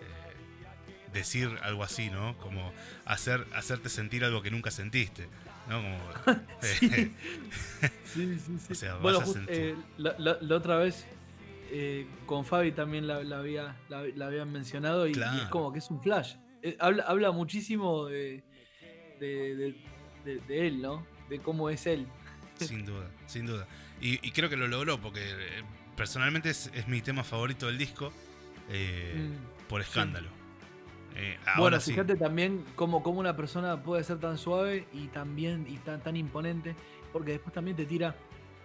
eh, 0.00 1.10
decir 1.12 1.50
algo 1.62 1.84
así, 1.84 2.10
¿no? 2.10 2.36
Como 2.38 2.72
hacer, 3.04 3.46
hacerte 3.54 3.88
sentir 3.88 4.24
algo 4.24 4.42
que 4.42 4.50
nunca 4.50 4.70
sentiste. 4.70 5.28
¿no? 5.68 5.80
Como, 5.82 5.98
Sí, 6.62 6.88
sí, 8.12 8.38
sí. 8.38 8.58
O 8.70 8.74
sea, 8.74 8.94
bueno, 8.96 9.20
just- 9.20 9.36
la- 9.98 10.38
la 10.40 10.56
otra 10.56 10.76
vez 10.76 11.06
eh, 11.76 12.06
con 12.26 12.44
Fabi 12.44 12.70
también 12.70 13.06
la, 13.08 13.24
la 13.24 13.38
había, 13.38 13.76
la, 13.88 14.02
la 14.14 14.26
habían 14.26 14.52
mencionado 14.52 15.08
y, 15.08 15.10
y 15.10 15.20
es 15.42 15.48
como 15.50 15.72
que 15.72 15.80
es 15.80 15.90
un 15.90 16.00
flash. 16.00 16.36
Eh, 16.62 16.76
habla, 16.78 17.02
habla 17.08 17.32
muchísimo 17.32 18.06
de, 18.06 18.44
de, 19.18 19.56
de- 19.56 19.74
de- 20.24 20.38
de 20.46 20.66
él, 20.68 20.80
¿no? 20.80 21.04
De 21.28 21.40
cómo 21.40 21.68
es 21.70 21.86
él. 21.86 22.06
sin 22.58 22.84
duda, 22.86 23.10
sin 23.26 23.46
duda. 23.46 23.66
Y, 24.00 24.24
y 24.26 24.30
creo 24.30 24.48
que 24.48 24.56
lo 24.56 24.68
logró 24.68 25.00
porque 25.00 25.20
eh, 25.20 25.62
personalmente 25.96 26.50
es, 26.50 26.70
es 26.74 26.86
mi 26.86 27.00
tema 27.00 27.24
favorito 27.24 27.66
del 27.66 27.76
disco 27.78 28.12
eh, 28.70 29.14
Mm, 29.16 29.68
por 29.68 29.80
escándalo. 29.80 30.28
Eh, 31.16 31.36
Bueno, 31.58 31.80
sí. 31.80 31.90
fíjate 31.92 32.16
también 32.16 32.64
cómo, 32.76 33.02
cómo 33.02 33.18
una 33.20 33.34
persona 33.36 33.82
puede 33.82 34.02
ser 34.04 34.18
tan 34.18 34.38
suave 34.38 34.86
y 34.92 35.08
también 35.08 35.66
y 35.68 35.76
tan, 35.78 36.00
tan 36.02 36.16
imponente, 36.16 36.74
porque 37.12 37.32
después 37.32 37.52
también 37.52 37.76
te 37.76 37.84
tira, 37.86 38.16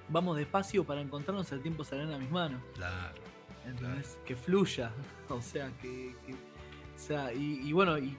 vamos 0.09 0.37
despacio 0.37 0.83
para 0.83 1.01
encontrarnos, 1.01 1.51
el 1.51 1.61
tiempo 1.61 1.83
saldrá 1.83 2.13
en 2.13 2.19
mis 2.21 2.31
manos. 2.31 2.61
Claro. 2.75 3.19
¿entendés? 3.65 4.17
Que 4.25 4.35
fluya, 4.35 4.91
o 5.29 5.41
sea, 5.41 5.71
que, 5.81 6.15
que- 6.25 6.33
o 6.33 6.97
sea, 7.01 7.31
y, 7.33 7.61
y 7.67 7.71
bueno, 7.71 7.97
y 7.97 8.17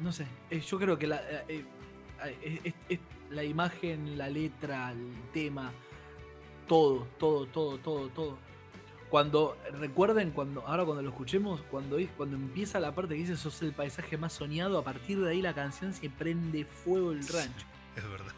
no 0.00 0.12
sé, 0.12 0.26
eh, 0.50 0.60
yo 0.60 0.78
creo 0.78 0.98
que 0.98 1.06
la, 1.06 1.20
eh, 1.48 1.64
eh, 2.24 2.60
es- 2.64 2.74
es 2.88 2.98
la 3.30 3.44
imagen, 3.44 4.18
la 4.18 4.28
letra, 4.28 4.90
el 4.92 5.12
tema, 5.32 5.70
todo, 6.68 7.06
todo, 7.18 7.46
todo, 7.46 7.78
todo, 7.78 8.08
todo. 8.08 8.38
Cuando 9.08 9.56
recuerden, 9.78 10.30
cuando 10.30 10.66
ahora 10.66 10.84
cuando 10.84 11.02
lo 11.02 11.10
escuchemos, 11.10 11.60
cuando, 11.70 11.98
cuando 12.16 12.36
empieza 12.36 12.80
la 12.80 12.94
parte 12.94 13.14
que 13.14 13.20
dice 13.20 13.36
sos 13.36 13.60
el 13.62 13.72
paisaje 13.72 14.16
más 14.16 14.32
soñado, 14.32 14.78
a 14.78 14.84
partir 14.84 15.20
de 15.20 15.30
ahí 15.30 15.42
la 15.42 15.54
canción 15.54 15.92
se 15.92 16.08
prende 16.10 16.64
fuego 16.64 17.12
el 17.12 17.26
rancho. 17.28 17.66
Es 17.94 18.08
verdad, 18.08 18.32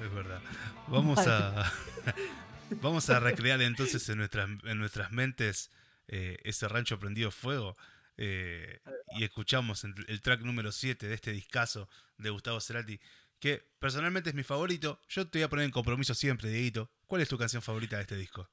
es 0.00 0.14
verdad. 0.14 0.40
Vamos 0.88 1.18
a 1.26 1.72
vamos 2.82 3.10
a 3.10 3.20
recrear 3.20 3.60
entonces 3.62 4.08
en 4.08 4.18
nuestras 4.18 4.48
en 4.64 4.78
nuestras 4.78 5.12
mentes 5.12 5.70
eh, 6.08 6.38
ese 6.44 6.68
rancho 6.68 6.98
prendido 6.98 7.30
fuego 7.30 7.76
eh, 8.16 8.80
y 9.16 9.24
escuchamos 9.24 9.84
el, 9.84 10.20
track 10.20 10.42
número 10.42 10.72
7 10.72 11.06
de 11.08 11.14
este 11.14 11.32
discazo 11.32 11.88
de 12.18 12.30
Gustavo 12.30 12.60
Cerati 12.60 13.00
que 13.38 13.62
personalmente 13.78 14.30
es 14.30 14.36
mi 14.36 14.42
favorito. 14.42 15.00
Yo 15.08 15.26
te 15.28 15.38
voy 15.38 15.44
a 15.44 15.48
poner 15.48 15.64
en 15.64 15.70
compromiso 15.70 16.14
siempre, 16.14 16.50
Dieguito. 16.50 16.90
¿Cuál 17.06 17.22
es 17.22 17.28
tu 17.28 17.38
canción 17.38 17.62
favorita 17.62 17.96
de 17.96 18.02
este 18.02 18.16
disco? 18.16 18.50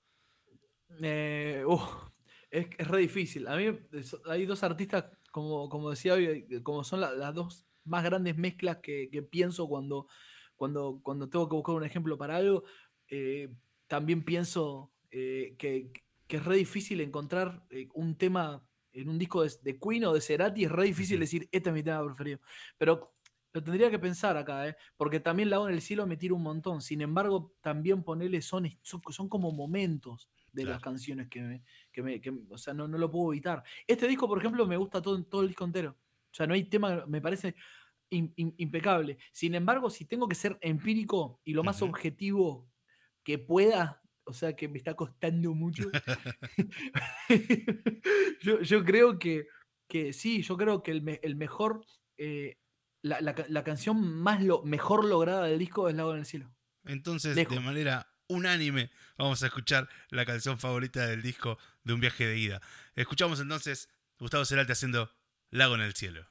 Eh, 1.02 1.64
uf, 1.68 1.82
es, 2.50 2.68
es 2.78 2.88
re 2.88 3.00
difícil. 3.00 3.48
A 3.48 3.58
mí 3.58 3.66
hay 4.26 4.46
dos 4.46 4.64
artistas, 4.64 5.06
como, 5.32 5.68
como 5.68 5.90
decía 5.90 6.14
hoy, 6.14 6.62
como 6.64 6.86
son 6.86 7.02
la- 7.02 7.12
las 7.12 7.34
dos 7.34 7.66
más 7.84 8.04
grandes 8.04 8.38
mezclas 8.38 8.78
que, 8.78 9.10
que 9.12 9.22
pienso 9.22 9.68
cuando, 9.68 10.08
cuando, 10.58 11.00
cuando 11.04 11.30
tengo 11.30 11.48
que 11.48 11.56
buscar 11.56 11.76
un 11.76 11.86
ejemplo 11.86 12.18
para 12.18 12.36
algo. 12.38 12.64
eh, 13.10 13.50
también 13.88 14.26
pienso 14.26 14.92
eh, 15.12 15.56
que, 15.58 15.92
que 16.28 16.38
es 16.38 16.44
re 16.46 16.58
difícil 16.58 17.00
encontrar 17.00 17.66
eh, 17.70 17.88
un 17.94 18.18
tema 18.18 18.68
en 18.92 19.08
un 19.10 19.18
disco 19.18 19.44
de, 19.44 19.52
de 19.62 19.80
Queen 19.80 20.04
o 20.06 20.14
de 20.14 20.20
Cerati, 20.22 20.66
es 20.66 20.72
re 20.72 20.84
difícil 20.86 21.20
decir, 21.22 21.48
este 21.52 21.70
es 21.70 21.74
mi 21.74 21.84
tema 21.84 22.04
preferido. 22.06 22.40
Pero 22.78 23.14
lo 23.54 23.64
tendría 23.64 23.90
que 23.90 24.00
pensar 24.00 24.36
acá, 24.38 24.68
¿eh? 24.68 24.76
porque 24.98 25.20
también 25.20 25.50
Lago 25.50 25.68
en 25.70 25.74
el 25.76 25.82
cielo 25.82 26.06
me 26.06 26.18
tira 26.18 26.34
un 26.34 26.44
montón. 26.44 26.82
Sin 26.82 27.02
embargo, 27.02 27.56
también 27.62 28.04
ponerle 28.04 28.42
son, 28.42 28.68
son, 28.82 29.02
son 29.10 29.30
como 29.30 29.52
momentos 29.52 30.30
de 30.52 30.66
las 30.66 30.80
canciones 30.82 31.28
que 31.30 31.42
me, 31.42 31.64
que 31.92 32.04
me- 32.04 32.20
que- 32.22 32.34
o 32.50 32.58
sea, 32.58 32.74
no, 32.74 32.88
no 32.88 32.98
lo 32.98 33.10
puedo 33.10 33.32
evitar. 33.34 33.64
Este 33.88 34.08
disco, 34.08 34.28
por 34.28 34.40
ejemplo, 34.40 34.66
me 34.68 34.78
gusta 34.78 35.02
todo, 35.02 35.24
todo 35.26 35.42
el 35.44 35.48
disco 35.50 35.64
entero. 35.64 35.92
O 36.32 36.34
sea, 36.38 36.46
no 36.46 36.54
hay 36.56 36.66
tema, 36.66 37.06
me 37.08 37.22
parece 37.22 37.56
im- 38.10 38.34
im- 38.36 38.54
impecable. 38.58 39.18
Sin 39.32 39.56
embargo, 39.56 39.90
si 39.90 40.06
tengo 40.06 40.28
que 40.28 40.36
ser 40.36 40.58
empírico 40.62 41.42
y 41.44 41.54
lo 41.54 41.64
más 41.64 41.82
objetivo 41.82 42.70
que 43.24 43.38
pueda, 43.40 44.02
o 44.26 44.34
sea, 44.34 44.56
que 44.56 44.68
me 44.68 44.78
está 44.78 44.94
costando 44.96 45.54
mucho, 45.54 45.90
yo, 48.42 48.62
yo 48.62 48.84
creo 48.86 49.20
que, 49.20 49.48
que 49.88 50.14
sí, 50.14 50.42
yo 50.42 50.58
creo 50.58 50.84
que 50.84 50.92
el, 50.92 51.02
me- 51.02 51.20
el 51.24 51.36
mejor, 51.36 51.86
eh, 52.18 52.58
la, 53.02 53.22
la 53.22 53.36
la 53.48 53.64
canción 53.64 54.02
más 54.02 54.42
lo, 54.44 54.64
mejor 54.64 55.06
lograda 55.06 55.46
del 55.46 55.60
disco 55.60 55.88
es 55.90 55.96
Lago 55.96 56.14
en 56.14 56.20
el 56.20 56.26
Cielo. 56.26 56.52
Entonces, 56.86 57.36
de 57.36 57.60
manera 57.60 58.08
unánime, 58.28 58.92
vamos 59.18 59.44
a 59.44 59.48
escuchar 59.48 59.88
la 60.10 60.26
canción 60.26 60.58
favorita 60.58 61.06
del 61.08 61.22
disco 61.22 61.58
de 61.84 61.94
un 61.94 62.00
viaje 62.00 62.26
de 62.26 62.38
ida. 62.38 62.62
Escuchamos 62.96 63.40
entonces 63.40 63.90
Gustavo 64.20 64.46
Cerati 64.46 64.72
haciendo 64.72 65.12
Lago 65.50 65.76
en 65.76 65.82
el 65.82 65.94
cielo. 65.94 66.28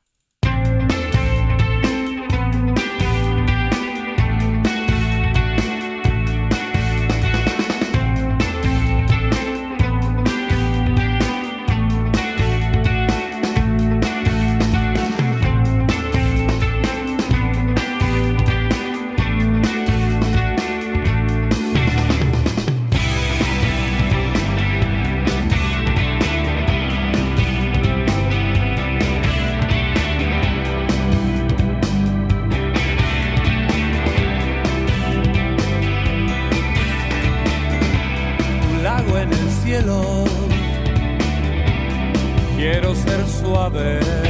Ser 43.73 44.26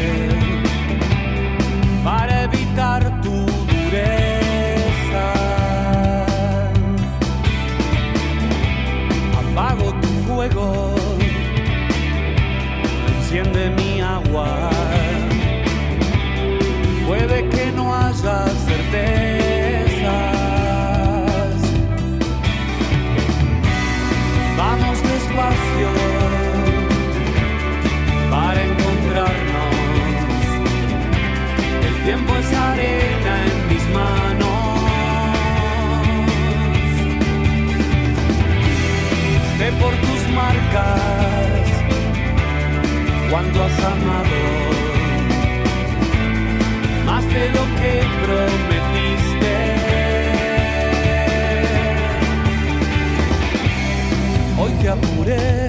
marcas 40.76 41.68
cuando 43.30 43.64
has 43.64 43.78
amado 43.78 44.40
más 47.04 47.24
de 47.24 47.48
lo 47.50 47.64
que 47.78 47.92
prometiste. 48.24 49.54
Hoy 54.58 54.72
te 54.80 54.88
apuré, 54.88 55.65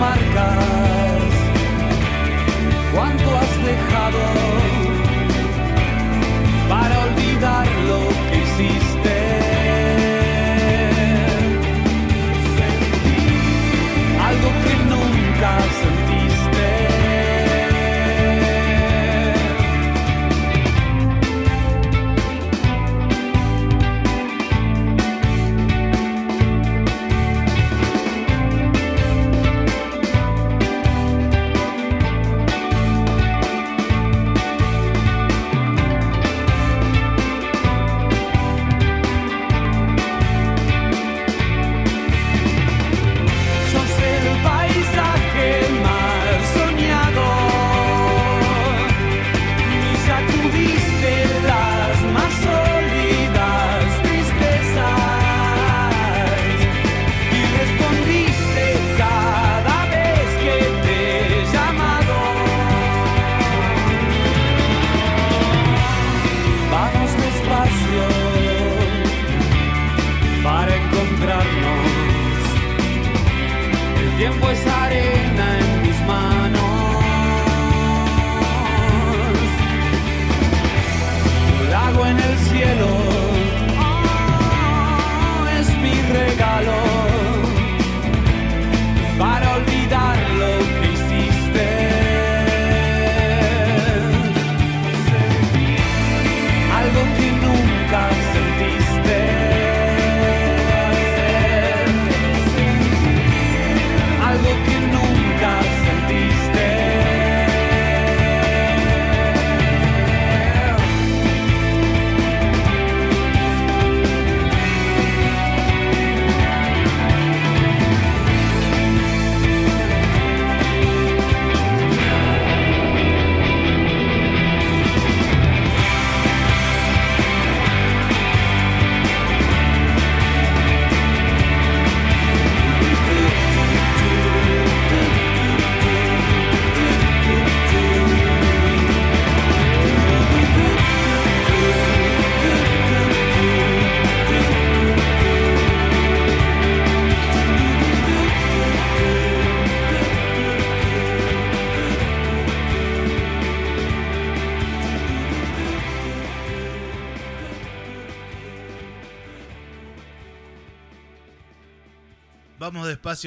marcas, 0.00 1.22
cuánto 2.92 3.36
has 3.36 3.64
dejado. 3.64 4.49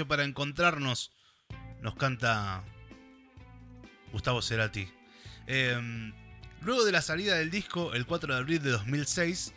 Para 0.02 0.24
encontrarnos. 0.24 1.12
Nos 1.82 1.96
canta 1.96 2.64
Gustavo 4.12 4.42
Cerati. 4.42 4.90
Em, 5.46 6.14
luego 6.62 6.84
de 6.84 6.92
la 6.92 7.02
salida 7.02 7.36
del 7.36 7.52
disco, 7.52 7.94
el 7.94 8.06
4 8.06 8.34
de 8.34 8.40
abril 8.40 8.62
de 8.64 8.72
2006, 8.72 9.54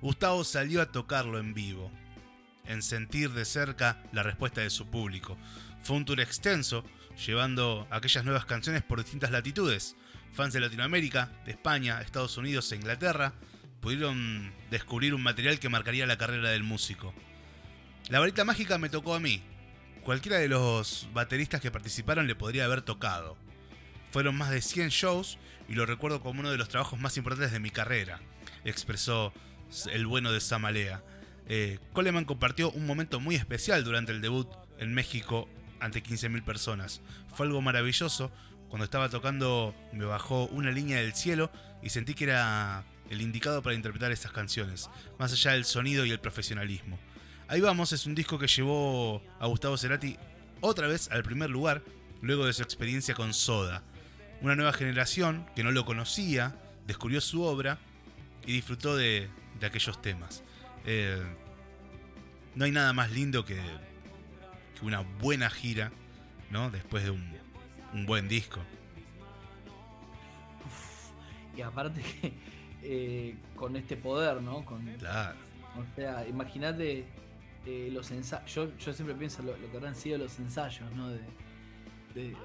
Gustavo 0.00 0.44
salió 0.44 0.80
a 0.82 0.92
tocarlo 0.92 1.38
en 1.38 1.52
vivo, 1.52 1.90
en 2.64 2.82
sentir 2.82 3.30
de 3.32 3.44
cerca 3.44 4.02
la 4.12 4.22
respuesta 4.22 4.60
de 4.60 4.70
su 4.70 4.86
público. 4.86 5.36
Fue 5.82 5.96
un 5.96 6.04
tour 6.04 6.20
extenso, 6.20 6.84
llevando 7.26 7.88
aquellas 7.90 8.24
nuevas 8.24 8.46
canciones 8.46 8.82
por 8.82 9.02
distintas 9.02 9.32
latitudes. 9.32 9.96
Fans 10.32 10.54
de 10.54 10.60
Latinoamérica, 10.60 11.30
de 11.44 11.50
España, 11.50 12.00
Estados 12.00 12.36
Unidos 12.36 12.70
e 12.70 12.76
Inglaterra 12.76 13.34
pudieron 13.80 14.52
descubrir 14.70 15.12
un 15.12 15.22
material 15.22 15.58
que 15.58 15.68
marcaría 15.68 16.06
la 16.06 16.18
carrera 16.18 16.50
del 16.50 16.62
músico. 16.62 17.12
La 18.08 18.20
varita 18.20 18.44
mágica 18.44 18.78
me 18.78 18.88
tocó 18.88 19.14
a 19.14 19.20
mí. 19.20 19.42
Cualquiera 20.04 20.38
de 20.38 20.48
los 20.48 21.08
bateristas 21.14 21.60
que 21.60 21.70
participaron 21.70 22.26
le 22.26 22.34
podría 22.34 22.64
haber 22.64 22.82
tocado. 22.82 23.36
Fueron 24.10 24.36
más 24.36 24.50
de 24.50 24.60
100 24.60 24.88
shows 24.88 25.38
y 25.68 25.74
lo 25.74 25.86
recuerdo 25.86 26.20
como 26.20 26.40
uno 26.40 26.50
de 26.50 26.58
los 26.58 26.68
trabajos 26.68 26.98
más 26.98 27.16
importantes 27.16 27.52
de 27.52 27.60
mi 27.60 27.70
carrera, 27.70 28.20
expresó 28.64 29.32
el 29.92 30.06
bueno 30.06 30.32
de 30.32 30.40
Samalea. 30.40 31.04
Eh, 31.46 31.78
Coleman 31.92 32.24
compartió 32.24 32.72
un 32.72 32.84
momento 32.84 33.20
muy 33.20 33.36
especial 33.36 33.84
durante 33.84 34.10
el 34.10 34.20
debut 34.20 34.48
en 34.78 34.92
México 34.92 35.48
ante 35.78 36.02
15.000 36.02 36.42
personas. 36.42 37.00
Fue 37.34 37.46
algo 37.46 37.62
maravilloso. 37.62 38.32
Cuando 38.70 38.84
estaba 38.84 39.08
tocando 39.08 39.72
me 39.92 40.04
bajó 40.04 40.46
una 40.46 40.72
línea 40.72 40.98
del 40.98 41.14
cielo 41.14 41.52
y 41.80 41.90
sentí 41.90 42.14
que 42.14 42.24
era 42.24 42.84
el 43.08 43.20
indicado 43.20 43.62
para 43.62 43.76
interpretar 43.76 44.10
esas 44.10 44.32
canciones, 44.32 44.90
más 45.18 45.32
allá 45.32 45.52
del 45.52 45.64
sonido 45.64 46.04
y 46.04 46.10
el 46.10 46.18
profesionalismo. 46.18 46.98
Ahí 47.48 47.60
vamos 47.60 47.92
es 47.92 48.06
un 48.06 48.14
disco 48.14 48.38
que 48.38 48.46
llevó 48.46 49.22
a 49.38 49.46
Gustavo 49.46 49.76
Cerati 49.76 50.16
otra 50.60 50.86
vez 50.86 51.10
al 51.10 51.22
primer 51.22 51.50
lugar 51.50 51.82
luego 52.20 52.46
de 52.46 52.52
su 52.52 52.62
experiencia 52.62 53.14
con 53.14 53.34
Soda. 53.34 53.82
Una 54.40 54.56
nueva 54.56 54.72
generación 54.72 55.46
que 55.54 55.62
no 55.62 55.70
lo 55.70 55.84
conocía 55.84 56.56
descubrió 56.86 57.20
su 57.20 57.42
obra 57.42 57.78
y 58.46 58.52
disfrutó 58.52 58.96
de, 58.96 59.28
aquellos 59.62 60.00
temas. 60.00 60.42
Eh, 60.84 61.22
no 62.54 62.64
hay 62.64 62.70
nada 62.70 62.92
más 62.92 63.10
lindo 63.12 63.44
que, 63.44 63.60
una 64.82 65.00
buena 65.20 65.48
gira, 65.48 65.92
¿no? 66.50 66.70
Después 66.70 67.04
de 67.04 67.10
un, 67.10 68.06
buen 68.06 68.28
disco. 68.28 68.60
y 71.56 71.60
aparte 71.60 72.02
que 72.02 72.32
eh, 72.82 73.36
con 73.54 73.76
este 73.76 73.96
poder, 73.96 74.42
¿no? 74.42 74.64
Con, 74.64 74.84
claro. 74.98 75.36
O 75.76 75.94
sea, 75.94 76.26
imagínate 76.26 77.06
eh, 77.66 77.90
los 77.92 78.10
ensayos. 78.10 78.52
Yo, 78.52 78.76
yo, 78.78 78.92
siempre 78.92 79.14
pienso 79.14 79.42
lo, 79.42 79.54
que 79.54 79.76
habrán 79.76 79.94
sido 79.94 80.18
los 80.18 80.38
ensayos, 80.38 80.90
¿no? 80.92 81.08
De, 81.10 81.20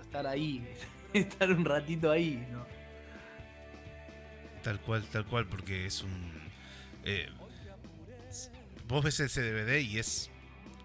estar 0.01 0.25
ahí, 0.25 0.65
estar 1.13 1.51
un 1.51 1.65
ratito 1.65 2.11
ahí, 2.11 2.47
¿no? 2.51 2.65
Tal 4.63 4.79
cual, 4.79 5.03
tal 5.05 5.25
cual, 5.25 5.45
porque 5.47 5.85
es 5.85 6.03
un. 6.03 6.31
Eh, 7.03 7.29
vos 8.87 9.03
ves 9.03 9.19
ese 9.19 9.41
DVD 9.41 9.79
y 9.79 9.97
es 9.99 10.29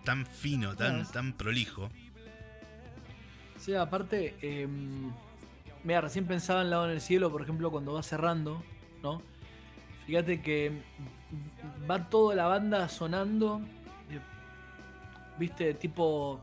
tan 0.04 0.26
fino, 0.26 0.74
tan, 0.76 1.10
tan 1.10 1.32
prolijo. 1.32 1.90
Sí, 3.58 3.74
aparte, 3.74 4.34
em, 4.42 5.12
mira, 5.84 6.00
recién 6.00 6.26
pensaba 6.26 6.62
en 6.62 6.70
Lado 6.70 6.86
en 6.86 6.92
el 6.92 7.00
Cielo, 7.00 7.30
por 7.30 7.42
ejemplo, 7.42 7.70
cuando 7.70 7.92
va 7.92 8.02
cerrando, 8.02 8.62
¿no? 9.02 9.22
Fíjate 10.06 10.42
que 10.42 10.72
va 11.88 12.08
toda 12.08 12.34
la 12.34 12.46
banda 12.46 12.88
sonando, 12.88 13.62
viste, 15.38 15.74
tipo 15.74 16.40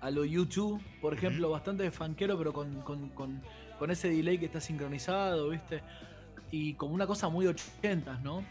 a 0.00 0.10
lo 0.10 0.24
YouTube, 0.24 0.80
por 1.00 1.14
ejemplo, 1.14 1.50
bastante 1.50 1.90
fanquero, 1.90 2.38
pero 2.38 2.52
con, 2.52 2.80
con, 2.82 3.90
ese 3.90 4.10
delay 4.10 4.38
que 4.38 4.46
está 4.46 4.60
sincronizado, 4.60 5.50
viste, 5.50 5.82
y 6.50 6.74
como 6.74 6.94
una 6.94 7.06
cosa 7.06 7.28
muy 7.28 7.46
80, 7.46 8.20
¿no? 8.22 8.44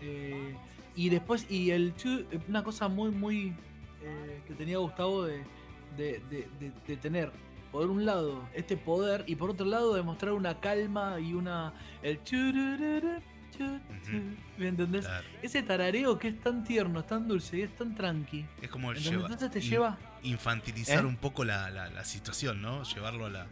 Eh, 0.00 0.54
y 0.96 1.08
después, 1.08 1.50
y 1.50 1.70
el 1.70 1.94
una 2.48 2.64
cosa 2.64 2.88
muy, 2.88 3.10
muy 3.10 3.54
eh, 4.02 4.42
que 4.46 4.54
tenía 4.54 4.78
Gustavo 4.78 5.24
de, 5.24 5.44
de, 5.96 6.96
tener, 6.96 7.30
por 7.70 7.90
un 7.90 8.04
lado, 8.04 8.48
este 8.54 8.76
poder 8.76 9.24
y 9.26 9.36
por 9.36 9.50
otro 9.50 9.66
lado, 9.66 9.94
demostrar 9.94 10.32
una 10.32 10.60
calma 10.60 11.20
y 11.20 11.34
una. 11.34 11.72
El. 12.02 12.18
¿Me 14.58 14.68
entendés? 14.68 15.06
Ese 15.42 15.62
tarareo 15.62 16.18
que 16.18 16.28
es 16.28 16.40
tan 16.40 16.64
tierno, 16.64 17.04
tan 17.04 17.28
dulce 17.28 17.58
y 17.58 17.62
es 17.62 17.76
tan 17.76 17.94
tranqui. 17.94 18.46
Es 18.60 18.68
como 18.68 18.92
lleva, 18.92 19.22
Entonces 19.22 19.50
te 19.50 19.60
lleva. 19.60 19.98
Infantilizar 20.22 21.04
¿Eh? 21.04 21.06
un 21.06 21.16
poco 21.16 21.44
la, 21.44 22.04
situación, 22.04 22.62
¿no? 22.62 22.82
Llevarlo 22.84 23.26
a 23.26 23.30
la. 23.30 23.46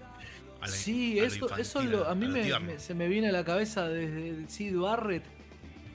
sí, 0.66 1.18
eso, 1.18 1.56
eso 1.56 1.80
a 2.08 2.14
mí 2.14 2.28
se 2.78 2.94
me 2.94 3.08
viene 3.08 3.28
a 3.28 3.32
la 3.32 3.44
cabeza 3.44 3.88
desde 3.88 4.48
Sid 4.48 4.76
Barrett 4.76 5.24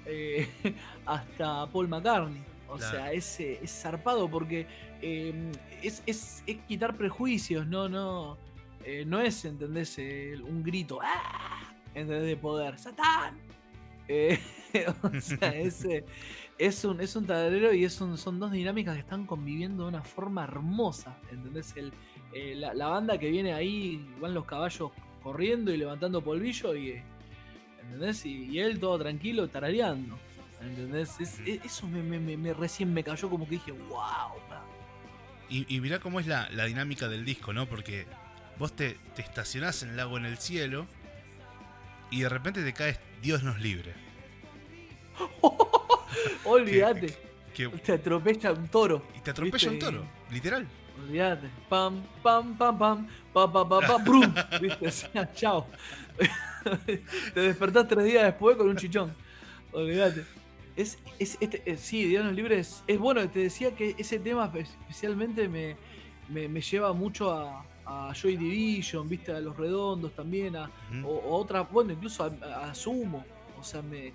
eh, 0.06 0.50
hasta 1.06 1.68
Paul 1.68 1.88
McCartney. 1.88 2.42
O 2.68 2.80
sea, 2.80 3.12
es, 3.12 3.40
es, 3.40 3.72
zarpado 3.72 4.28
porque 4.28 4.66
em, 5.02 5.52
es, 5.84 6.02
es, 6.08 6.44
quitar 6.68 6.96
prejuicios, 6.96 7.68
no, 7.68 7.88
no. 7.88 8.38
Eh, 8.84 9.06
no 9.06 9.22
es, 9.22 9.46
¿entendés? 9.46 9.98
un 9.98 10.64
grito, 10.64 11.00
¡ah! 11.02 11.72
¿entendés? 11.94 12.24
De 12.24 12.36
poder. 12.36 12.80
¡Satán! 12.80 13.53
Eh, 14.08 14.40
o 15.04 15.22
sea, 15.22 15.54
es, 16.58 16.84
un, 16.86 17.02
es 17.02 17.16
un 17.16 17.26
taladrero 17.26 17.74
y 17.74 17.86
es 17.86 17.94
son 17.94 18.40
dos 18.40 18.52
dinámicas 18.52 18.96
que 18.96 19.02
están 19.02 19.26
conviviendo 19.26 19.84
de 19.84 19.90
una 19.90 20.04
forma 20.04 20.44
hermosa. 20.44 21.18
¿Entendés? 21.32 21.74
El, 21.76 21.94
eh, 22.34 22.56
la, 22.56 22.88
banda 22.88 23.18
que 23.18 23.30
viene 23.30 23.54
ahí, 23.54 24.06
van 24.20 24.34
los 24.34 24.46
caballos 24.46 24.92
corriendo 25.22 25.72
y 25.72 25.78
levantando 25.78 26.22
polvillo 26.22 26.76
y. 26.76 27.02
¿Entendés? 27.82 28.26
Y, 28.26 28.60
él 28.60 28.80
todo 28.80 28.98
tranquilo, 28.98 29.48
tarareando. 29.48 30.18
¿Entendés? 30.62 31.20
eso 31.20 31.88
me, 31.88 32.54
recién 32.54 32.94
me 32.94 33.04
cayó 33.04 33.30
como 33.30 33.46
que 33.46 33.52
dije, 33.52 33.72
wow. 33.72 34.32
Y, 35.50 35.82
mirá 35.82 36.00
cómo 36.00 36.20
es 36.20 36.26
la, 36.26 36.48
dinámica 36.66 37.08
del 37.08 37.26
disco, 37.26 37.54
¿no? 37.54 37.68
Porque 37.68 38.08
vos 38.58 38.74
te, 38.74 38.98
te 39.16 39.22
estacionás 39.22 39.84
en 39.84 39.90
el 39.90 39.98
lago 39.98 40.18
en 40.18 40.26
el 40.26 40.38
cielo 40.38 40.88
y 42.14 42.22
de 42.22 42.30
repente 42.30 42.64
te 42.64 42.74
caes 42.74 43.00
Dios 43.22 43.44
nos 43.44 43.60
libre. 43.60 43.94
Olvídate. 46.46 47.18
te 47.84 47.92
atropella 47.94 48.52
un 48.52 48.68
toro. 48.68 49.04
Y 49.18 49.22
te 49.22 49.32
atropella 49.32 49.72
un 49.72 49.80
toro, 49.80 50.06
literal. 50.30 50.68
Olvídate. 51.02 51.50
Pam, 51.68 52.04
pam, 52.22 52.56
pam, 52.56 52.78
pam, 52.78 53.08
pam, 53.34 53.52
pam, 53.52 53.70
pam, 53.70 53.82
pam, 53.88 54.04
brum. 54.04 54.34
¿Viste? 54.62 55.12
chao. 55.34 55.66
te 57.34 57.40
despertás 57.40 57.88
tres 57.88 58.06
días 58.06 58.26
después 58.26 58.58
con 58.58 58.70
un 58.70 58.78
chichón. 58.78 59.16
Olvídate. 59.72 60.24
Es, 60.76 61.00
es, 61.18 61.38
este, 61.40 61.78
sí, 61.78 62.06
Dios 62.06 62.24
nos 62.24 62.34
libre 62.34 62.60
es, 62.60 62.84
es, 62.86 63.00
bueno. 63.00 63.28
Te 63.28 63.40
decía 63.40 63.76
que 63.76 63.96
ese 63.98 64.20
tema 64.20 64.52
especialmente 64.56 65.48
me, 65.48 65.78
me, 66.30 66.62
lleva 66.62 66.94
mucho 66.94 67.34
a, 67.34 67.66
a, 67.86 68.14
Joy 68.14 68.38
Division, 68.38 69.08
viste, 69.08 69.32
a 69.32 69.40
Los 69.40 69.58
Redondos 69.58 70.16
también, 70.16 70.56
a, 70.56 70.70
o, 71.04 71.38
otra, 71.38 71.62
bueno, 71.62 71.94
incluso 71.94 72.24
a, 72.24 72.74
Sumo. 72.74 73.26
O 73.60 73.64
sea, 73.64 73.82
me. 73.82 74.14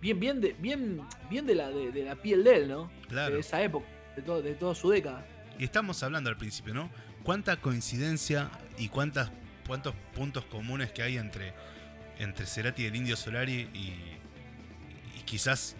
Bien, 0.00 0.18
bien 0.18 0.40
de, 0.40 0.52
bien, 0.52 1.00
bien 1.28 1.44
de 1.44 1.54
la, 1.56 1.70
de, 1.70 2.04
la 2.04 2.14
piel 2.14 2.44
de 2.44 2.54
él, 2.54 2.68
¿no? 2.68 2.90
Claro. 3.08 3.34
De 3.34 3.40
esa 3.40 3.60
época, 3.62 3.86
de, 4.14 4.22
todo, 4.22 4.42
de 4.42 4.54
toda 4.54 4.74
su 4.74 4.90
década. 4.90 5.26
Y 5.58 5.64
estamos 5.64 6.00
hablando 6.04 6.30
al 6.30 6.36
principio, 6.36 6.72
¿no? 6.72 6.88
¿Cuánta 7.24 7.56
coincidencia 7.56 8.48
y 8.78 8.88
cuántas, 8.88 9.30
cuántos 9.66 9.94
puntos 10.14 10.44
comunes 10.44 10.92
que 10.92 11.02
hay 11.02 11.18
entre, 11.18 11.52
entre 12.18 12.46
Cerati 12.46 12.84
y 12.84 12.86
el 12.86 12.96
Indio 12.96 13.16
Solari 13.16 13.68
y, 13.74 13.94
quizás, 15.24 15.76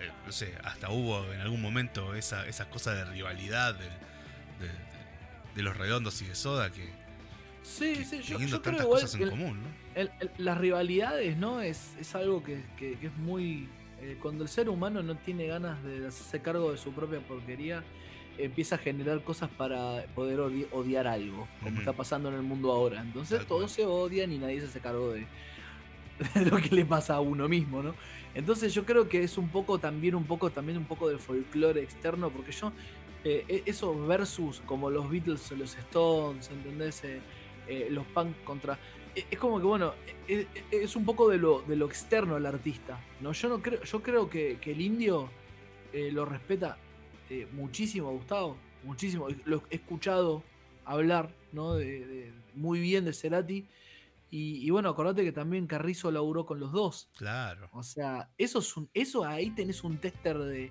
eh, 0.00 0.10
no 0.24 0.32
sé, 0.32 0.54
hasta 0.64 0.90
hubo 0.90 1.32
en 1.32 1.40
algún 1.40 1.60
momento 1.60 2.14
esa, 2.14 2.46
esas 2.46 2.68
cosas 2.68 2.96
de 2.96 3.04
rivalidad 3.04 3.74
de, 3.74 3.88
los 5.62 5.76
redondos 5.76 6.20
y 6.22 6.26
de 6.26 6.34
Soda 6.34 6.70
que... 6.70 6.88
Sí, 7.62 8.04
sí, 8.04 8.22
yo, 8.22 8.36
teniendo 8.36 8.60
tantas 8.60 8.86
cosas 8.86 9.14
en 9.16 9.28
común, 9.28 9.58
¿no? 9.62 9.86
las 10.38 10.58
rivalidades, 10.58 11.36
¿no? 11.36 11.60
Es, 11.60 11.96
es 11.98 12.14
algo 12.14 12.42
que, 12.44 12.62
es 12.80 13.16
muy... 13.16 13.68
Eh, 14.00 14.18
cuando 14.20 14.44
el 14.44 14.50
ser 14.50 14.68
humano 14.68 15.02
no 15.02 15.16
tiene 15.16 15.46
ganas 15.46 15.82
de 15.82 16.06
hacerse 16.06 16.40
cargo 16.40 16.70
de 16.70 16.78
su 16.78 16.92
propia 16.92 17.18
porquería, 17.20 17.82
empieza 18.38 18.74
a 18.76 18.78
generar 18.78 19.22
cosas 19.22 19.50
para 19.50 20.04
poder 20.14 20.40
odiar 20.40 21.06
algo, 21.06 21.48
como 21.62 21.78
está 21.78 21.92
pasando 21.92 22.28
en 22.28 22.34
el 22.34 22.42
mundo 22.42 22.72
ahora. 22.72 23.00
Entonces 23.00 23.46
todos 23.46 23.72
se 23.72 23.84
odian 23.84 24.32
y 24.32 24.38
nadie 24.38 24.60
se 24.60 24.66
hace 24.66 24.80
cargo 24.80 25.12
de, 25.12 25.26
lo 26.50 26.56
que 26.58 26.74
le 26.74 26.84
pasa 26.84 27.14
a 27.14 27.20
uno 27.20 27.48
mismo, 27.48 27.82
¿no? 27.82 27.94
Entonces 28.34 28.74
yo 28.74 28.84
creo 28.84 29.08
que 29.08 29.22
es 29.22 29.38
un 29.38 29.48
poco 29.48 29.78
también 29.78 30.14
un 30.14 30.24
poco 30.24 30.50
también 30.50 30.76
un 30.76 30.84
poco 30.84 31.08
de 31.08 31.16
folclore 31.16 31.82
externo, 31.82 32.30
porque 32.30 32.52
yo 32.52 32.72
eh, 33.28 33.44
e-, 33.48 33.62
eso 33.66 33.94
versus 34.06 34.60
como 34.66 34.90
los 34.90 35.10
Beatles 35.10 35.50
o 35.52 35.56
los 35.56 35.76
Stones, 35.76 36.50
¿entendés? 36.50 37.04
Eh, 37.04 37.20
eh, 37.68 37.88
los 37.90 38.06
punk 38.06 38.42
contra 38.44 38.78
es 39.14 39.38
como 39.38 39.58
que 39.58 39.64
bueno 39.66 39.94
es 40.70 40.94
un 40.94 41.04
poco 41.04 41.28
de 41.28 41.38
lo, 41.38 41.62
de 41.62 41.74
lo 41.74 41.86
externo 41.86 42.36
al 42.36 42.44
artista 42.46 43.00
no 43.20 43.32
yo 43.32 43.48
no 43.48 43.62
creo 43.62 43.82
yo 43.82 44.02
creo 44.02 44.28
que, 44.28 44.58
el 44.62 44.80
indio 44.80 45.30
lo 46.12 46.26
respeta 46.26 46.76
eh, 47.28 47.48
muchísimo 47.52 48.12
Gustavo, 48.12 48.56
muchísimo. 48.84 49.26
Lo 49.46 49.62
he 49.70 49.76
escuchado 49.76 50.42
hablar, 50.84 51.34
¿no? 51.52 51.74
De, 51.74 52.06
de- 52.06 52.32
muy 52.54 52.78
bien 52.80 53.04
de 53.04 53.12
Cerati. 53.12 53.66
Y, 54.30 54.64
y 54.66 54.70
bueno, 54.70 54.88
acordate 54.88 55.24
que 55.24 55.32
también 55.32 55.66
Carrizo 55.66 56.10
laburó 56.10 56.46
con 56.46 56.60
los 56.60 56.72
dos. 56.72 57.08
Claro. 57.16 57.68
O 57.72 57.82
sea, 57.82 58.30
eso 58.38 58.60
es 58.60 58.76
un, 58.76 58.88
eso 58.94 59.24
ahí 59.24 59.50
tenés 59.50 59.82
un 59.84 59.98
tester 59.98 60.38
de. 60.38 60.70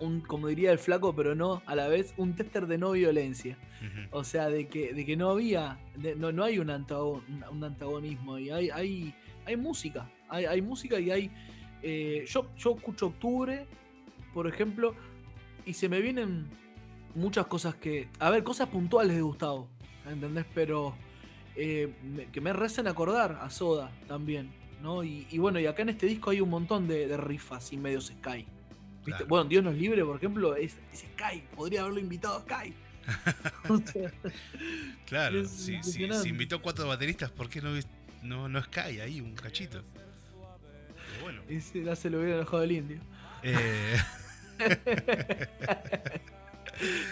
Un, 0.00 0.20
como 0.20 0.48
diría 0.48 0.72
el 0.72 0.78
flaco, 0.78 1.14
pero 1.14 1.34
no 1.34 1.62
a 1.66 1.74
la 1.74 1.88
vez, 1.88 2.14
un 2.16 2.34
tester 2.34 2.66
de 2.66 2.78
no 2.78 2.92
violencia. 2.92 3.56
O 4.12 4.24
sea, 4.24 4.48
de 4.48 4.66
que, 4.68 4.94
de 4.94 5.04
que 5.04 5.16
no 5.16 5.30
había, 5.30 5.78
de- 5.96 6.16
no, 6.16 6.32
no 6.32 6.42
hay 6.44 6.58
un, 6.58 6.68
antago- 6.70 7.22
un 7.50 7.62
antagonismo 7.64 8.38
y 8.38 8.50
hay, 8.50 8.70
hay, 8.70 9.14
hay 9.44 9.56
música, 9.56 10.10
hay, 10.28 10.46
hay 10.46 10.62
música 10.62 10.98
y 10.98 11.10
hay... 11.10 11.30
eh, 11.82 12.24
yo, 12.26 12.48
yo 12.56 12.74
escucho 12.76 13.08
Octubre, 13.08 13.66
por 14.32 14.46
ejemplo, 14.46 14.94
y 15.66 15.74
se 15.74 15.88
me 15.88 16.00
vienen 16.00 16.46
muchas 17.14 17.46
cosas 17.46 17.74
que... 17.74 18.08
A 18.18 18.30
ver, 18.30 18.42
cosas 18.42 18.68
puntuales 18.68 19.14
de 19.16 19.22
Gustavo, 19.22 19.68
¿entendés? 20.10 20.46
Pero 20.54 20.94
eh, 21.56 21.92
me- 22.02 22.26
que 22.26 22.40
me 22.40 22.52
recen 22.52 22.86
acordar 22.88 23.38
a 23.42 23.50
Soda 23.50 23.92
también, 24.08 24.50
¿no? 24.82 25.04
Y, 25.04 25.26
y 25.30 25.38
bueno, 25.38 25.60
y 25.60 25.66
acá 25.66 25.82
en 25.82 25.90
este 25.90 26.06
disco 26.06 26.30
hay 26.30 26.40
un 26.40 26.50
montón 26.50 26.88
de, 26.88 27.06
de 27.06 27.16
rifas 27.18 27.72
y 27.72 27.76
medios 27.76 28.06
Sky. 28.06 28.46
Bueno, 29.28 29.44
Dios 29.48 29.62
nos 29.64 29.74
libre, 29.74 30.04
por 30.04 30.16
ejemplo, 30.16 30.56
es, 30.56 30.76
es 30.92 31.00
Sky, 31.00 31.42
podría 31.54 31.82
haberlo 31.82 32.00
invitado 32.00 32.36
a 32.36 32.40
Sky. 32.42 32.72
O 33.68 33.78
sea, 33.78 34.10
Claro, 35.06 35.44
si, 35.44 35.56
si- 35.56 35.72
impresionante. 35.74 36.22
si 36.22 36.28
invitó 36.30 36.62
cuatro 36.62 36.86
bateristas, 36.88 37.30
¿por 37.30 37.48
qué 37.50 37.60
no, 37.60 37.70
no, 38.22 38.48
no 38.48 38.62
Sky 38.62 39.00
ahí, 39.00 39.20
un 39.20 39.34
cachito? 39.34 39.82
Pero 41.12 41.22
bueno. 41.22 41.42
Y 41.48 41.60
si 41.60 41.82
ya 41.84 41.94
se 41.96 42.08
lo 42.10 42.18
hubiera 42.20 42.36
enojado 42.36 42.62
el 42.62 42.72
indio. 42.72 42.98
eh, 43.42 43.96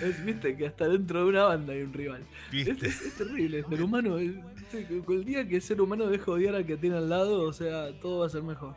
Es, 0.03 0.25
Viste 0.25 0.57
que 0.57 0.67
hasta 0.67 0.89
dentro 0.89 1.21
de 1.21 1.27
una 1.27 1.45
banda 1.45 1.73
hay 1.73 1.83
un 1.83 1.93
rival. 1.93 2.23
Es, 2.47 2.51
¿Viste? 2.67 2.87
es- 2.89 3.01
es 3.03 3.15
terrible, 3.17 3.59
el 3.61 3.67
ser 3.67 3.83
humano. 3.83 4.19
es- 4.19 4.35
el 4.73 5.25
día 5.25 5.47
que 5.47 5.57
el 5.57 5.63
ser 5.63 5.81
humano 5.81 6.07
deje 6.07 6.25
de 6.25 6.31
odiar 6.31 6.55
al 6.57 6.67
que 6.67 6.77
tiene 6.77 6.97
al 6.97 7.09
lado, 7.09 7.43
o 7.43 7.53
sea, 7.53 7.93
todo 8.01 8.21
va 8.21 8.27
a 8.27 8.31
ser 8.31 8.43
mejor. 8.43 8.75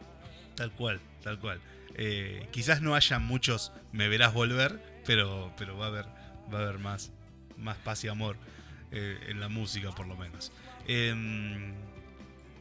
Tal 0.56 0.72
cual, 0.74 1.00
tal 1.24 1.40
cual. 1.40 1.60
Eh, 1.96 2.48
quizás 2.52 2.82
no 2.82 2.94
haya 2.96 3.20
muchos 3.20 3.72
me 3.92 4.10
verás 4.10 4.34
volver, 4.34 4.82
pero, 5.06 5.54
pero 5.58 5.78
va 5.78 5.86
a 5.86 5.88
haber, 5.88 6.06
va 6.54 6.60
a 6.60 6.62
haber 6.64 6.80
más, 6.80 7.12
más 7.58 7.78
paz 7.78 8.04
y 8.04 8.10
amor 8.10 8.38
eh, 8.92 9.18
en 9.28 9.40
la 9.40 9.50
música 9.50 9.92
por 9.92 10.08
lo 10.08 10.16
menos. 10.16 10.52
Em, 10.88 11.74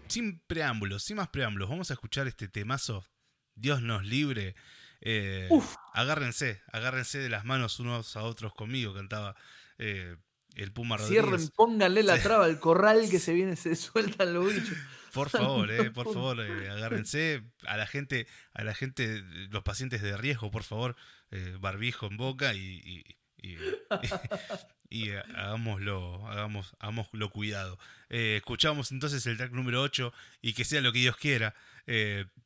sin 0.09 0.40
preámbulos, 0.47 1.05
sin 1.05 1.16
más 1.16 1.28
preámbulos, 1.28 1.69
vamos 1.69 1.90
a 1.90 1.94
escuchar 1.94 2.27
este 2.27 2.48
temazo. 2.48 3.05
Dios 3.55 3.82
nos 3.82 4.05
libre. 4.05 4.55
Eh, 5.01 5.48
agárrense, 5.93 6.62
agárrense 6.73 7.19
de 7.19 7.28
las 7.28 7.44
manos 7.44 7.78
unos 7.78 8.16
a 8.16 8.23
otros 8.23 8.55
conmigo, 8.55 8.94
cantaba 8.94 9.36
eh, 9.78 10.16
el 10.55 10.73
Puma 10.73 10.97
Rodríguez. 10.97 11.24
Cierren, 11.24 11.48
pónganle 11.48 12.02
la 12.02 12.20
traba 12.23 12.47
al 12.47 12.59
corral 12.59 13.09
que 13.11 13.19
se 13.20 13.32
viene, 13.32 13.56
se 13.56 13.77
sueltan 13.77 14.32
los 14.32 14.47
bichos. 14.52 14.77
Por 15.15 15.31
favor, 15.31 15.70
eh, 15.70 15.91
por 15.91 16.12
favor, 16.12 16.41
eh, 16.41 16.69
agárrense 16.70 17.43
a 17.66 17.77
la 17.77 17.86
gente, 17.86 18.27
a 18.53 18.65
la 18.65 18.74
gente, 18.74 19.23
los 19.51 19.62
pacientes 19.62 20.03
de 20.03 20.16
riesgo, 20.16 20.51
por 20.51 20.65
favor, 20.65 20.97
eh, 21.31 21.57
barbijo 21.61 22.07
en 22.07 22.16
boca 22.16 22.53
y, 22.55 22.59
y, 23.41 23.49
y- 23.51 23.57
y, 24.91 25.11
hagámoslo, 25.36 26.27
hagamos, 26.28 26.74
hagámoslo 26.78 27.31
cuidado. 27.31 27.78
Eh, 28.11 28.36
escuchamos 28.36 28.93
entonces 28.93 29.24
el 29.27 29.36
track 29.36 29.53
número 29.53 29.82
8 29.82 30.12
y 30.43 30.53
que 30.53 30.65
sea 30.65 30.81
lo 30.81 30.93
que 30.93 30.99
Dios 31.01 31.16
quiera, 31.16 31.55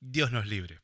Dios 0.01 0.31
nos 0.33 0.47
libre. 0.47 0.79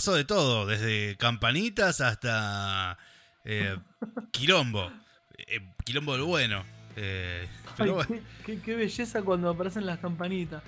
Pasó 0.00 0.14
de 0.14 0.24
todo, 0.24 0.64
desde 0.64 1.14
campanitas 1.18 2.00
hasta 2.00 2.96
eh, 3.44 3.76
quilombo. 4.30 4.90
Eh, 5.36 5.60
quilombo 5.84 6.14
del 6.14 6.22
bueno. 6.22 6.64
Eh, 6.96 7.46
pero 7.76 8.00
Ay, 8.00 8.06
bueno, 8.08 8.24
qué, 8.46 8.54
qué- 8.56 8.60
qué 8.62 8.76
belleza 8.76 9.20
cuando 9.20 9.50
aparecen 9.50 9.84
las 9.84 9.98
campanitas. 9.98 10.62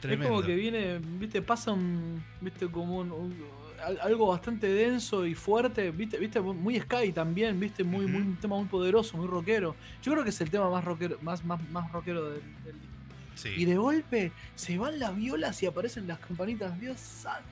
tremendo. 0.00 0.24
Es 0.24 0.30
como 0.30 0.42
que 0.42 0.54
viene, 0.56 1.00
viste, 1.02 1.42
pasa 1.42 1.72
un, 1.72 2.24
viste, 2.40 2.66
como 2.70 2.96
un, 3.00 3.12
un- 3.12 3.44
al- 3.84 4.00
algo 4.00 4.28
bastante 4.28 4.66
denso 4.68 5.26
y 5.26 5.34
fuerte, 5.34 5.90
viste, 5.90 6.16
viste, 6.16 6.40
muy 6.40 6.80
Sky 6.80 7.12
también, 7.12 7.60
viste, 7.60 7.84
muy, 7.84 8.06
muy 8.06 8.22
un 8.22 8.36
tema 8.36 8.56
muy 8.56 8.68
poderoso, 8.68 9.18
muy 9.18 9.26
rockero. 9.26 9.76
Yo 10.02 10.12
creo 10.12 10.24
que 10.24 10.30
es 10.30 10.40
el 10.40 10.48
tema 10.48 10.70
más 10.70 10.82
rockero, 10.82 11.18
más, 11.20 11.44
más, 11.44 11.60
más 11.68 11.92
rockero 11.92 12.30
del, 12.30 12.40
del 12.64 12.72
disco. 12.80 12.94
Sí. 13.34 13.50
Y 13.54 13.66
de 13.66 13.76
golpe 13.76 14.32
se 14.54 14.78
van 14.78 14.98
las 14.98 15.14
violas 15.14 15.62
y 15.62 15.66
aparecen 15.66 16.06
las 16.08 16.18
campanitas, 16.20 16.80
Dios 16.80 16.98
santo. 16.98 17.44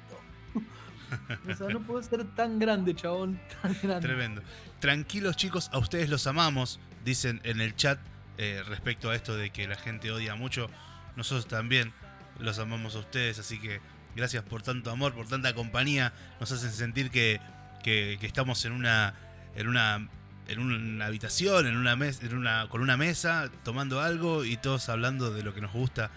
No 1.71 1.81
puede 1.83 2.05
ser 2.05 2.25
tan 2.35 2.59
grande, 2.59 2.95
chabón, 2.95 3.41
tan 3.63 3.77
grande. 3.83 4.07
Tremendo. 4.09 4.43
Tranquilos 4.81 5.37
chicos, 5.37 5.71
a 5.73 5.79
ustedes 5.79 6.09
los 6.09 6.27
amamos, 6.27 6.81
dicen 7.05 7.41
en 7.45 7.61
el 7.61 7.75
chat 7.77 7.99
eh, 8.39 8.63
respecto 8.69 9.11
a 9.11 9.15
esto 9.17 9.37
de 9.37 9.51
que 9.51 9.67
la 9.69 9.77
gente 9.77 10.11
odia 10.11 10.35
mucho. 10.35 10.69
Nosotros 11.17 11.47
también 11.49 11.93
los 12.39 12.59
amamos 12.59 12.95
a 12.97 12.99
ustedes, 12.99 13.39
así 13.39 13.59
que 13.59 13.81
gracias 14.15 14.43
por 14.45 14.63
tanto 14.63 14.91
amor, 14.91 15.15
por 15.15 15.27
tanta 15.29 15.55
compañía. 15.55 16.13
Nos 16.41 16.53
hacen 16.53 16.71
sentir 16.73 17.11
que, 17.11 17.41
que- 17.83 18.19
que 18.21 18.27
estamos 18.27 18.65
en 18.65 18.73
una, 18.73 19.15
en 19.55 19.69
una 19.69 20.09
en 20.49 20.61
una 20.61 21.07
habitación, 21.07 21.67
en 21.67 21.77
una 21.77 21.97
mesa, 21.97 22.25
en 22.25 22.37
una, 22.37 22.69
con 22.69 22.81
una 22.81 22.97
mesa, 22.97 23.51
tomando 23.65 24.01
algo 24.01 24.45
y 24.45 24.57
todos 24.57 24.89
hablando 24.89 25.33
de 25.33 25.43
lo 25.43 25.53
que 25.55 25.61
nos 25.61 25.73
gusta, 25.73 26.11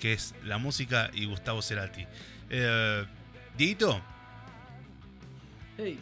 que 0.00 0.12
es 0.12 0.34
la 0.44 0.58
música 0.58 1.08
y 1.14 1.26
Gustavo 1.26 1.62
Cerati. 1.62 2.04
Eh, 2.50 3.04
Dieguito, 3.56 4.02
Hey, 5.78 5.98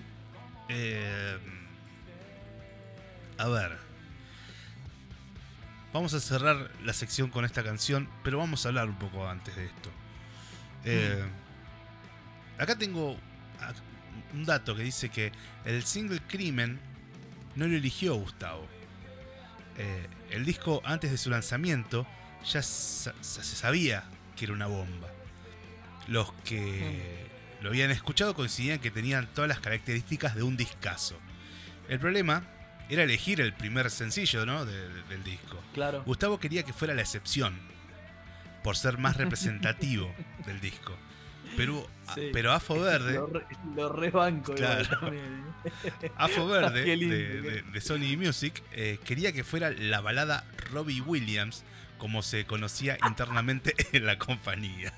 eh, 0.69 1.37
a 3.39 3.49
ver. 3.49 3.77
Vamos 5.93 6.15
a 6.15 6.21
cerrar 6.21 6.71
la 6.85 6.93
sección 6.93 7.31
con 7.31 7.45
esta 7.45 7.63
canción, 7.63 8.09
pero 8.23 8.39
vamos 8.39 8.65
a 8.65 8.69
hablar 8.69 8.89
un 8.89 8.99
poco 8.99 9.29
antes 9.29 9.55
de 9.57 9.65
esto. 9.65 9.91
Eh, 10.85 11.25
acá 12.59 12.77
tengo 12.77 13.17
un 14.33 14.45
dato 14.45 14.77
que 14.77 14.83
dice 14.83 15.09
que 15.09 15.33
el 15.65 15.83
single 15.85 16.21
Crimen 16.29 16.79
no 17.57 17.67
lo 17.67 17.77
eligió 17.77 18.15
Gustavo. 18.15 18.67
Eh, 19.77 20.07
el 20.31 20.45
disco 20.45 20.83
antes 20.85 21.11
de 21.11 21.19
su 21.19 21.31
lanzamiento 21.31 22.07
ya 22.45 22.63
se 22.63 23.13
sabía 23.23 24.05
que 24.37 24.45
era 24.45 24.55
una 24.55 24.67
bomba. 24.67 25.09
Los 26.07 26.33
que 26.45 27.24
lo 27.65 27.71
habían 27.71 27.91
escuchado 27.91 28.35
coincidían 28.35 28.79
que 28.79 28.91
tenían 28.91 29.27
todas 29.35 29.49
las 29.49 29.59
características 29.59 30.35
de 30.35 30.43
un 30.43 30.55
discazo. 30.57 31.19
El 31.89 31.99
problema 31.99 32.43
era 32.91 33.03
elegir 33.05 33.41
el 33.41 33.55
primer 33.55 33.91
sencillo 33.91 34.45
¿no? 34.45 34.67
de- 34.67 34.89
de- 34.91 35.03
del 35.05 35.25
disco. 35.25 35.59
claro. 35.73 36.03
Gustavo 36.05 36.39
quería 36.39 36.63
que 36.63 36.75
fuera 36.75 36.93
la 36.93 37.01
excepción, 37.01 37.59
por 38.63 38.77
ser 38.77 38.99
más 38.99 39.17
representativo 39.17 40.15
del 40.47 40.61
disco. 40.61 40.95
Pero, 41.57 41.89
Sí. 42.15 42.29
pero 42.35 42.53
Afo 42.53 42.79
Verde, 42.79 43.15
Lo, 43.15 43.27
re- 43.29 43.47
lo 43.75 43.89
rebanco 43.91 44.55
Claro. 44.55 45.11
¿eh? 45.13 46.11
Afo 46.19 46.47
Verde 46.47 46.85
de 46.85 47.81
Sony 47.81 48.17
Music 48.19 48.63
eh, 48.73 48.99
quería 49.05 49.33
que 49.33 49.43
fuera 49.43 49.71
la 49.71 50.03
balada 50.03 50.45
Robbie 50.71 51.01
Williams, 51.01 51.65
como 51.97 52.23
se 52.23 52.45
conocía 52.45 52.99
internamente 53.09 53.75
en 53.93 54.05
la 54.05 54.19
compañía. 54.19 54.93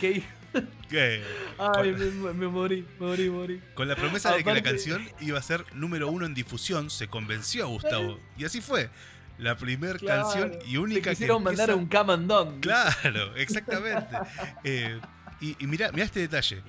Qué- 0.00 0.22
Ay, 0.52 1.92
con, 1.92 2.22
me, 2.22 2.32
me 2.32 2.48
morí, 2.48 2.86
morí, 2.98 3.30
morí. 3.30 3.60
con 3.74 3.86
la 3.88 3.94
promesa 3.96 4.34
de 4.34 4.42
que 4.42 4.52
la 4.52 4.62
canción 4.62 5.06
iba 5.20 5.38
a 5.38 5.42
ser 5.42 5.64
número 5.74 6.08
uno 6.08 6.26
en 6.26 6.34
difusión, 6.34 6.90
se 6.90 7.08
convenció 7.08 7.64
a 7.64 7.68
Gustavo. 7.68 8.18
Y 8.36 8.44
así 8.44 8.60
fue. 8.60 8.90
La 9.38 9.56
primera 9.56 9.98
Claro. 9.98 10.22
canción 10.24 10.58
y 10.66 10.76
única 10.76 10.96
Te 11.00 11.02
que 11.04 11.10
quisieron 11.10 11.42
mandar 11.42 11.70
empieza- 11.70 12.00
un 12.02 12.04
come 12.06 12.12
and 12.12 12.26
done. 12.28 12.60
Claro, 12.60 13.34
exactamente. 13.36 14.16
Eh, 14.64 15.00
y, 15.40 15.56
y 15.58 15.66
mirá 15.66 15.90
este 15.96 16.20
detalle. 16.20 16.62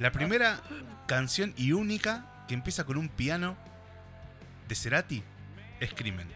La 0.00 0.10
primera 0.10 0.60
canción 1.06 1.54
y 1.56 1.70
única 1.72 2.44
que 2.48 2.54
empieza 2.54 2.84
con 2.84 2.96
un 2.96 3.08
piano 3.08 3.56
de 4.68 4.74
Cerati 4.74 5.22
es 5.78 5.92
Crimen. 5.94 6.26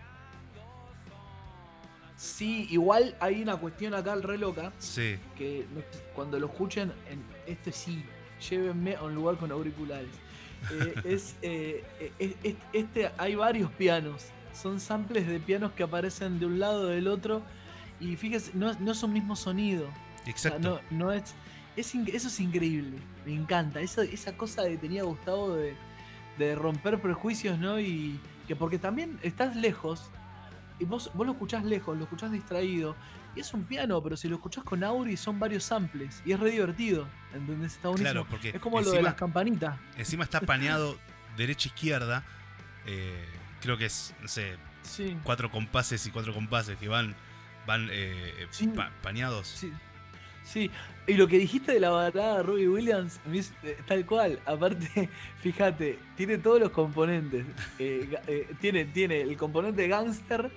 Sí, 2.20 2.66
igual 2.70 3.16
hay 3.18 3.40
una 3.40 3.56
cuestión 3.56 3.94
acá 3.94 4.14
re 4.16 4.36
loca 4.36 4.72
Sí, 4.78 5.16
que 5.38 5.64
cuando 6.14 6.38
lo 6.38 6.48
escuchen, 6.48 6.92
en 7.08 7.22
este 7.46 7.72
sí, 7.72 8.04
llévenme 8.50 8.94
a 8.94 9.04
un 9.04 9.14
lugar 9.14 9.36
con 9.38 9.50
auriculares. 9.50 10.10
Eh, 10.70 10.94
es, 11.04 11.34
eh, 11.42 11.82
eh, 11.98 12.12
es- 12.18 12.34
es- 12.42 12.56
este, 12.74 13.10
hay 13.16 13.36
varios 13.36 13.70
pianos, 13.72 14.26
son 14.52 14.80
samples 14.80 15.26
de 15.26 15.40
pianos 15.40 15.72
que 15.72 15.82
aparecen 15.82 16.38
de 16.38 16.44
un 16.44 16.58
lado 16.58 16.82
o 16.82 16.86
del 16.88 17.08
otro 17.08 17.40
y 18.00 18.16
fíjese, 18.16 18.50
no, 18.52 18.74
no 18.74 18.92
es 18.92 19.02
un 19.02 19.14
mismo 19.14 19.34
sonido. 19.34 19.86
O 19.86 19.92
sea, 20.22 20.30
exacto. 20.30 20.82
no, 20.90 20.98
no 21.06 21.12
es, 21.12 21.34
eso 21.74 21.98
es 22.28 22.40
increíble, 22.40 22.98
me 23.24 23.32
encanta. 23.32 23.80
Esa, 23.80 24.02
esa 24.02 24.36
cosa 24.36 24.64
que 24.68 24.76
tenía 24.76 25.04
Gustavo 25.04 25.54
de, 25.56 25.72
de 26.38 26.54
romper 26.54 27.00
prejuicios, 27.00 27.58
¿no? 27.58 27.80
Y 27.80 28.20
que 28.46 28.54
porque 28.54 28.78
también 28.78 29.18
estás 29.22 29.56
lejos, 29.56 30.10
y 30.80 30.84
vos, 30.84 31.10
vos 31.14 31.26
lo 31.26 31.32
escuchás 31.34 31.64
lejos, 31.64 31.96
lo 31.96 32.04
escuchás 32.04 32.32
distraído, 32.32 32.96
y 33.36 33.40
es 33.40 33.54
un 33.54 33.62
piano, 33.64 34.02
pero 34.02 34.16
si 34.16 34.28
lo 34.28 34.36
escuchás 34.36 34.64
con 34.64 34.82
Auri 34.82 35.16
son 35.16 35.38
varios 35.38 35.62
samples, 35.62 36.20
y 36.24 36.32
es 36.32 36.40
re 36.40 36.50
divertido, 36.50 37.06
¿entendés? 37.32 37.74
Está 37.74 37.88
buenísimo. 37.90 38.10
Claro, 38.12 38.26
porque 38.28 38.48
es 38.50 38.60
como 38.60 38.80
lo 38.80 38.90
de 38.90 39.02
las 39.02 39.14
campanitas. 39.14 39.78
Encima 39.96 40.24
está 40.24 40.40
paneado 40.40 40.98
derecha-izquierda. 41.36 42.24
eh, 42.86 43.24
creo 43.60 43.76
que 43.76 43.84
es, 43.86 44.14
no 44.22 44.28
sé, 44.28 44.56
Sí. 44.82 45.16
cuatro 45.22 45.50
compases 45.50 46.04
y 46.06 46.10
cuatro 46.10 46.32
compases 46.32 46.76
que 46.78 46.88
van, 46.88 47.14
van 47.66 47.88
eh, 47.92 48.46
Sí. 48.50 48.66
pa- 48.68 48.90
paneados. 49.02 49.46
Sí. 49.46 49.72
Sí, 50.42 50.70
y 51.06 51.14
lo 51.14 51.28
que 51.28 51.38
dijiste 51.38 51.72
de 51.72 51.80
la 51.80 51.90
balada 51.90 52.38
de 52.38 52.42
Robbie 52.42 52.66
Williams, 52.68 53.20
es- 53.30 53.52
eh, 53.62 53.76
tal 53.86 54.06
cual. 54.06 54.40
Aparte, 54.46 55.08
fíjate, 55.42 55.98
tiene 56.16 56.38
todos 56.38 56.58
los 56.58 56.70
componentes. 56.70 57.44
Eh, 57.78 58.08
eh, 58.26 58.48
tiene, 58.60 58.86
tiene 58.86 59.20
el 59.20 59.36
componente 59.36 59.86
gangster, 59.86 60.50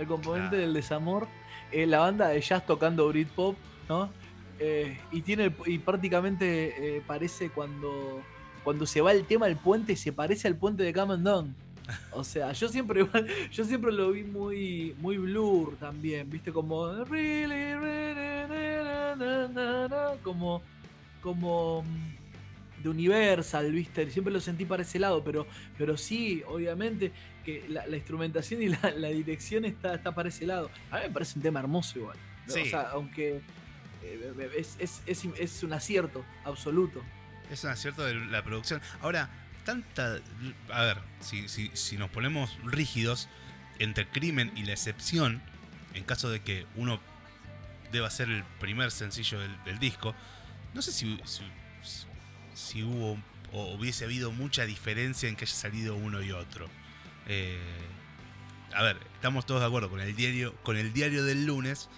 el 0.00 0.06
componente 0.06 0.48
Claro. 0.50 0.62
del 0.64 0.74
desamor, 0.74 1.28
eh, 1.70 1.86
la 1.86 2.00
banda 2.00 2.28
de 2.28 2.40
jazz 2.40 2.66
tocando 2.66 3.06
Britpop, 3.08 3.56
¿no? 3.88 4.10
Eh, 4.58 4.98
y 5.12 5.22
tiene 5.22 5.52
y 5.66 5.78
prácticamente 5.78 6.96
eh, 6.96 7.02
parece 7.06 7.50
cuando, 7.50 8.20
cuando 8.64 8.86
se 8.86 9.00
va 9.00 9.12
el 9.12 9.24
tema 9.24 9.46
del 9.46 9.56
puente, 9.56 9.96
se 9.96 10.12
parece 10.12 10.48
al 10.48 10.56
puente 10.56 10.82
de 10.82 10.92
Come 10.92 11.14
and 11.14 11.24
Done. 11.24 11.54
O 12.12 12.22
sea, 12.24 12.52
yo 12.52 12.68
siempre 12.68 13.04
yo 13.52 13.64
siempre 13.64 13.90
lo 13.92 14.12
vi 14.12 14.22
muy 14.22 14.94
muy 15.00 15.16
blur 15.18 15.76
también, 15.76 16.28
¿viste? 16.30 16.52
Como 16.52 16.86
como 20.22 20.62
como 21.22 21.82
mm, 21.82 22.19
de 22.82 22.88
Universal, 22.88 23.70
¿viste? 23.72 24.10
Siempre 24.10 24.32
lo 24.32 24.40
sentí 24.40 24.64
para 24.64 24.82
ese 24.82 24.98
lado, 24.98 25.22
pero 25.22 25.46
pero 25.76 25.96
sí, 25.96 26.42
obviamente 26.46 27.12
que 27.44 27.64
la, 27.68 27.86
la 27.86 27.96
instrumentación 27.96 28.62
y 28.62 28.68
la, 28.68 28.90
la 28.96 29.08
dirección 29.08 29.64
está, 29.64 29.94
está 29.94 30.14
para 30.14 30.28
ese 30.28 30.46
lado. 30.46 30.70
A 30.90 30.96
mí 30.96 31.02
me 31.04 31.10
parece 31.10 31.38
un 31.38 31.42
tema 31.42 31.60
hermoso 31.60 31.98
igual. 31.98 32.16
¿no? 32.46 32.54
Sí. 32.54 32.60
O 32.60 32.66
sea, 32.66 32.90
aunque 32.92 33.40
eh, 34.02 34.50
es, 34.56 34.76
es, 34.78 35.02
es, 35.06 35.24
es 35.38 35.62
un 35.62 35.72
acierto 35.72 36.24
absoluto. 36.44 37.02
Es 37.50 37.64
un 37.64 37.70
acierto 37.70 38.04
de 38.04 38.14
la 38.14 38.42
producción. 38.44 38.80
Ahora, 39.00 39.28
tanta. 39.64 40.18
A 40.72 40.82
ver, 40.82 40.98
si, 41.20 41.48
si, 41.48 41.70
si 41.74 41.96
nos 41.96 42.10
ponemos 42.10 42.58
rígidos 42.64 43.28
entre 43.78 44.06
crimen 44.08 44.52
y 44.56 44.64
la 44.64 44.72
excepción, 44.72 45.42
en 45.94 46.04
caso 46.04 46.30
de 46.30 46.40
que 46.40 46.66
uno 46.76 47.00
deba 47.92 48.08
ser 48.10 48.28
el 48.30 48.44
primer 48.60 48.90
sencillo 48.90 49.40
del, 49.40 49.64
del 49.64 49.78
disco, 49.78 50.14
no 50.74 50.82
sé 50.82 50.92
si, 50.92 51.18
si, 51.24 51.42
si 52.60 52.82
hubo 52.82 53.18
o 53.52 53.74
hubiese 53.74 54.04
habido 54.04 54.30
mucha 54.30 54.64
diferencia 54.64 55.28
en 55.28 55.36
que 55.36 55.44
haya 55.44 55.54
salido 55.54 55.96
uno 55.96 56.22
y 56.22 56.30
otro. 56.30 56.68
Eh, 57.26 57.58
a 58.72 58.82
ver, 58.82 58.96
estamos 59.14 59.46
todos 59.46 59.60
de 59.60 59.66
acuerdo 59.66 59.90
con 59.90 60.00
el 60.00 60.14
diario, 60.14 60.54
con 60.62 60.76
el 60.76 60.92
diario 60.92 61.24
del 61.24 61.46
lunes. 61.46 61.88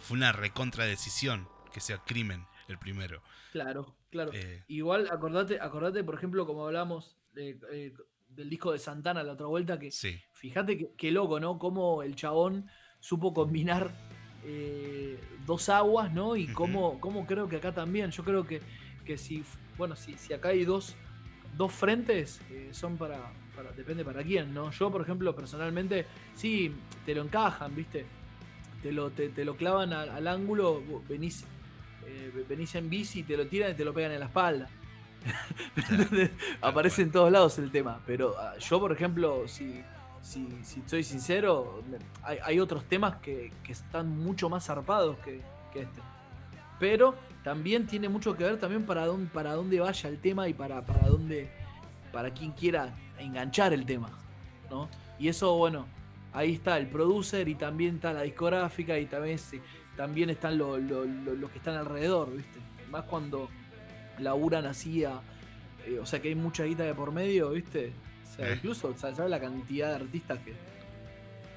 Fue 0.00 0.16
una 0.16 0.32
recontra 0.32 0.86
decisión 0.86 1.48
que 1.72 1.80
sea 1.80 1.98
crimen 1.98 2.46
el 2.68 2.78
primero. 2.78 3.22
Claro, 3.52 3.94
claro. 4.10 4.30
Eh, 4.32 4.64
Igual, 4.68 5.08
acordate, 5.10 5.60
acordate, 5.60 6.02
por 6.04 6.14
ejemplo, 6.14 6.46
como 6.46 6.66
hablamos 6.66 7.16
de, 7.32 7.58
eh, 7.72 7.92
del 8.28 8.48
disco 8.48 8.72
de 8.72 8.78
Santana 8.78 9.22
la 9.22 9.32
otra 9.32 9.46
vuelta, 9.46 9.78
que 9.78 9.90
sí. 9.90 10.20
fíjate 10.32 10.78
que, 10.78 10.92
qué 10.96 11.10
loco, 11.10 11.40
¿no? 11.40 11.58
Cómo 11.58 12.02
el 12.02 12.14
chabón 12.14 12.66
supo 13.00 13.34
combinar 13.34 13.92
eh, 14.44 15.20
dos 15.46 15.68
aguas, 15.68 16.12
¿no? 16.12 16.36
Y 16.36 16.46
cómo, 16.48 17.00
cómo 17.00 17.26
creo 17.26 17.48
que 17.48 17.56
acá 17.56 17.74
también. 17.74 18.10
Yo 18.10 18.24
creo 18.24 18.46
que, 18.46 18.60
que 19.08 19.16
si, 19.16 19.42
bueno, 19.78 19.96
si, 19.96 20.18
si 20.18 20.34
acá 20.34 20.50
hay 20.50 20.66
dos, 20.66 20.94
dos 21.56 21.72
frentes, 21.72 22.42
eh, 22.50 22.68
son 22.72 22.98
para, 22.98 23.18
para- 23.56 23.72
depende 23.72 24.04
para 24.04 24.22
quién, 24.22 24.52
¿no? 24.52 24.70
Yo, 24.70 24.90
por 24.92 25.00
ejemplo, 25.00 25.34
personalmente, 25.34 26.04
sí, 26.34 26.74
te 27.06 27.14
lo 27.14 27.22
encajan, 27.22 27.74
¿viste? 27.74 28.04
Te 28.82 28.92
lo, 28.92 29.08
te, 29.08 29.30
te 29.30 29.46
lo 29.46 29.56
clavan 29.56 29.94
al, 29.94 30.10
al 30.10 30.28
ángulo, 30.28 30.82
venís 31.08 31.46
eh, 32.06 32.44
venís 32.46 32.74
en 32.74 32.90
bici, 32.90 33.22
te 33.22 33.34
lo 33.34 33.46
tiran 33.46 33.70
y 33.70 33.74
te 33.74 33.84
lo 33.84 33.94
pegan 33.94 34.12
en 34.12 34.20
la 34.20 34.26
espalda. 34.26 34.68
Aparece 36.60 37.00
en 37.02 37.10
todos 37.10 37.32
lados 37.32 37.58
el 37.58 37.70
tema. 37.70 38.00
Pero 38.06 38.34
ah, 38.38 38.58
yo, 38.58 38.78
por 38.78 38.92
ejemplo, 38.92 39.48
si, 39.48 39.82
si, 40.20 40.46
si 40.62 40.82
soy 40.86 41.02
sincero, 41.02 41.82
hay, 42.22 42.38
hay 42.44 42.60
otros 42.60 42.84
temas 42.84 43.16
que, 43.16 43.52
que 43.62 43.72
están 43.72 44.08
mucho 44.18 44.50
más 44.50 44.66
zarpados 44.66 45.16
que, 45.20 45.40
que 45.72 45.80
este. 45.82 46.00
Pero 46.78 47.14
también 47.44 47.86
tiene 47.86 48.08
mucho 48.08 48.36
que 48.36 48.44
ver 48.44 48.58
también 48.58 48.84
para 48.84 49.06
dónde, 49.06 49.30
para 49.32 49.54
dónde 49.54 49.80
vaya 49.80 50.08
el 50.08 50.18
tema 50.18 50.48
y 50.48 50.54
para, 50.54 50.84
para 50.84 51.08
dónde. 51.08 51.48
para 52.12 52.32
quien 52.32 52.52
quiera 52.52 52.94
enganchar 53.18 53.72
el 53.74 53.84
tema. 53.84 54.10
¿no? 54.70 54.88
Y 55.18 55.28
eso, 55.28 55.54
bueno, 55.56 55.86
ahí 56.32 56.54
está 56.54 56.78
el 56.78 56.86
producer 56.88 57.48
y 57.48 57.54
también 57.54 57.96
está 57.96 58.12
la 58.12 58.22
discográfica 58.22 58.98
y 58.98 59.06
también, 59.06 59.38
también 59.96 60.30
están 60.30 60.56
los 60.58 60.80
lo, 60.80 61.04
lo- 61.04 61.50
que 61.50 61.58
están 61.58 61.76
alrededor, 61.76 62.34
¿viste? 62.34 62.58
Más 62.90 63.04
cuando 63.04 63.48
laburan 64.18 64.66
así 64.66 65.04
a- 65.04 65.20
eh, 65.86 65.98
o 66.00 66.06
sea 66.06 66.20
que 66.20 66.28
hay 66.28 66.34
mucha 66.34 66.64
guita 66.64 66.84
de 66.84 66.94
por 66.94 67.12
medio, 67.12 67.50
¿viste? 67.50 67.92
O 68.30 68.36
sea, 68.36 68.48
Eh. 68.50 68.54
incluso, 68.56 68.94
¿sabes 68.96 69.16
sabe 69.16 69.28
la 69.28 69.40
cantidad 69.40 69.88
de 69.90 69.94
artistas 70.04 70.38
que 70.40 70.54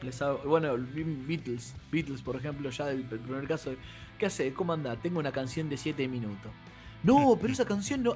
les 0.05 0.21
ha- 0.21 0.33
Bueno, 0.33 0.75
Beatles, 0.77 1.75
Beatles, 1.91 2.21
por 2.21 2.35
ejemplo, 2.35 2.69
ya 2.69 2.85
del 2.87 2.99
el 3.11 3.19
primer 3.19 3.47
caso, 3.47 3.69
de, 3.71 3.77
¿qué 4.21 4.27
hace? 4.27 4.53
¿Cómo 4.53 4.71
anda? 4.71 4.95
Tengo 4.97 5.17
una 5.19 5.31
canción 5.31 5.67
de 5.67 5.77
7 5.77 6.07
minutos. 6.07 6.51
No, 7.01 7.35
pero 7.41 7.51
esa 7.51 7.65
canción 7.65 8.03
no. 8.03 8.13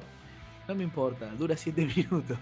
No 0.68 0.74
me 0.76 0.84
importa, 0.84 1.26
dura 1.32 1.56
7 1.56 1.84
minutos. 1.96 2.38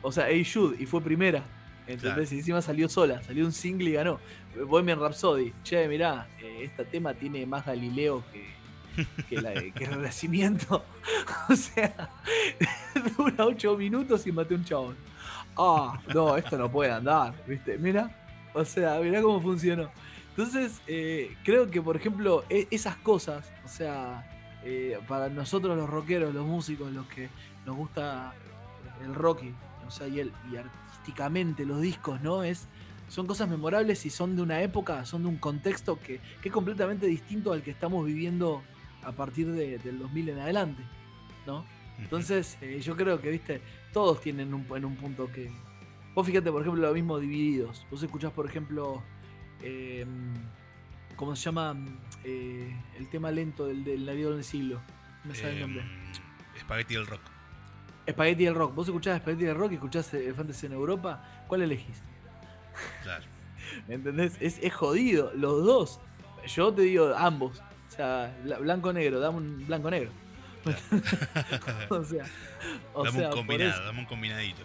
o 0.00 0.10
sea, 0.10 0.30
Hey 0.30 0.46
Jude, 0.50 0.76
y 0.82 0.86
fue 0.86 1.02
primera. 1.02 1.44
¿Entendés? 1.86 2.00
Claro. 2.00 2.22
Encima 2.22 2.62
salió 2.62 2.88
sola, 2.88 3.22
salió 3.22 3.44
un 3.44 3.52
single 3.52 3.90
y 3.90 3.92
ganó. 3.92 4.18
Bohemian 4.66 4.98
Rhapsody. 4.98 5.52
Che, 5.62 5.86
mirá, 5.88 6.26
este 6.62 6.84
tema 6.86 7.12
tiene 7.12 7.44
más 7.44 7.66
Galileo 7.66 8.22
que, 8.32 8.46
que, 9.28 9.42
la- 9.42 9.52
que 9.52 9.84
el 9.84 9.90
Renacimiento. 9.90 10.82
o 11.50 11.54
sea, 11.56 12.08
dura 13.18 13.44
8 13.44 13.76
minutos 13.76 14.26
y 14.26 14.32
maté 14.32 14.54
un 14.54 14.64
chabón. 14.64 14.96
Ah, 15.58 16.00
no, 16.14 16.34
esto 16.38 16.56
no 16.56 16.70
puede 16.72 16.92
andar, 16.92 17.34
¿viste? 17.46 17.76
Mira, 17.76 18.10
o 18.54 18.64
sea, 18.64 18.98
mirá 19.00 19.20
cómo 19.20 19.38
funcionó. 19.40 19.90
Entonces, 20.44 20.80
eh, 20.86 21.36
creo 21.44 21.70
que, 21.70 21.82
por 21.82 21.96
ejemplo, 21.96 22.44
e- 22.48 22.66
esas 22.70 22.96
cosas, 22.96 23.52
o 23.62 23.68
sea, 23.68 24.26
eh, 24.64 24.98
para 25.06 25.28
nosotros 25.28 25.76
los 25.76 25.88
rockeros, 25.88 26.32
los 26.34 26.46
músicos, 26.46 26.90
los 26.92 27.06
que 27.08 27.28
nos 27.66 27.76
gusta 27.76 28.32
el 29.04 29.14
rock, 29.14 29.42
o 29.86 29.90
sea, 29.90 30.08
y, 30.08 30.18
el, 30.20 30.32
y 30.50 30.56
artísticamente 30.56 31.66
los 31.66 31.82
discos, 31.82 32.22
¿no? 32.22 32.42
Es, 32.42 32.68
son 33.08 33.26
cosas 33.26 33.50
memorables 33.50 34.06
y 34.06 34.10
son 34.10 34.34
de 34.34 34.40
una 34.40 34.62
época, 34.62 35.04
son 35.04 35.24
de 35.24 35.28
un 35.28 35.36
contexto 35.36 35.98
que, 36.00 36.20
que 36.40 36.48
es 36.48 36.54
completamente 36.54 37.06
distinto 37.06 37.52
al 37.52 37.62
que 37.62 37.70
estamos 37.72 38.06
viviendo 38.06 38.62
a 39.02 39.12
partir 39.12 39.46
de- 39.52 39.76
del 39.78 39.98
2000 39.98 40.30
en 40.30 40.38
adelante, 40.38 40.82
¿no? 41.46 41.66
Entonces, 41.98 42.56
eh, 42.62 42.80
yo 42.80 42.96
creo 42.96 43.20
que, 43.20 43.28
viste, 43.30 43.60
todos 43.92 44.22
tienen 44.22 44.54
un, 44.54 44.64
en 44.74 44.86
un 44.86 44.96
punto 44.96 45.30
que. 45.30 45.50
Vos 46.14 46.26
fíjate, 46.26 46.50
por 46.50 46.62
ejemplo, 46.62 46.80
lo 46.88 46.94
mismo 46.94 47.18
divididos. 47.18 47.86
Vos 47.90 48.02
escuchás, 48.02 48.32
por 48.32 48.46
ejemplo, 48.46 49.02
eh, 49.62 50.06
¿cómo 51.16 51.36
se 51.36 51.44
llama? 51.44 51.76
Eh, 52.24 52.74
el 52.98 53.08
tema 53.10 53.30
lento 53.30 53.66
del, 53.66 53.84
del 53.84 54.04
Navío 54.04 54.32
del 54.34 54.44
siglo. 54.44 54.80
No 55.24 55.30
me 55.30 55.34
sale 55.34 55.54
el 55.54 55.60
nombre. 55.60 55.82
Em, 55.82 56.60
Spaghetti 56.60 56.94
el 56.94 57.06
rock. 57.06 57.20
Spaghetti 58.08 58.44
del 58.44 58.54
Rock. 58.54 58.74
Vos 58.74 58.88
escuchás 58.88 59.20
Spaghetti 59.20 59.44
del 59.44 59.56
Rock 59.56 59.72
y 59.72 59.74
escuchás 59.74 60.12
Elefantes 60.14 60.62
en 60.64 60.72
Europa. 60.72 61.22
¿Cuál 61.46 61.62
elegís? 61.62 62.02
Claro. 63.02 63.24
¿Me 63.86 63.94
entendés? 63.96 64.36
Es, 64.40 64.58
es 64.60 64.74
jodido, 64.74 65.32
los 65.34 65.64
dos. 65.64 66.00
Yo 66.46 66.72
te 66.74 66.82
digo 66.82 67.14
ambos. 67.16 67.60
O 67.88 67.90
sea, 67.92 68.34
bla- 68.44 68.58
blanco-negro, 68.58 69.20
dame 69.20 69.36
un 69.38 69.66
blanco-negro. 69.66 70.10
o 71.90 72.04
sea, 72.04 72.24
o 72.94 73.04
dame 73.04 73.18
sea, 73.18 73.28
un 73.28 73.34
combinado, 73.34 73.84
dame 73.84 73.98
un 74.00 74.06
combinadito. 74.06 74.62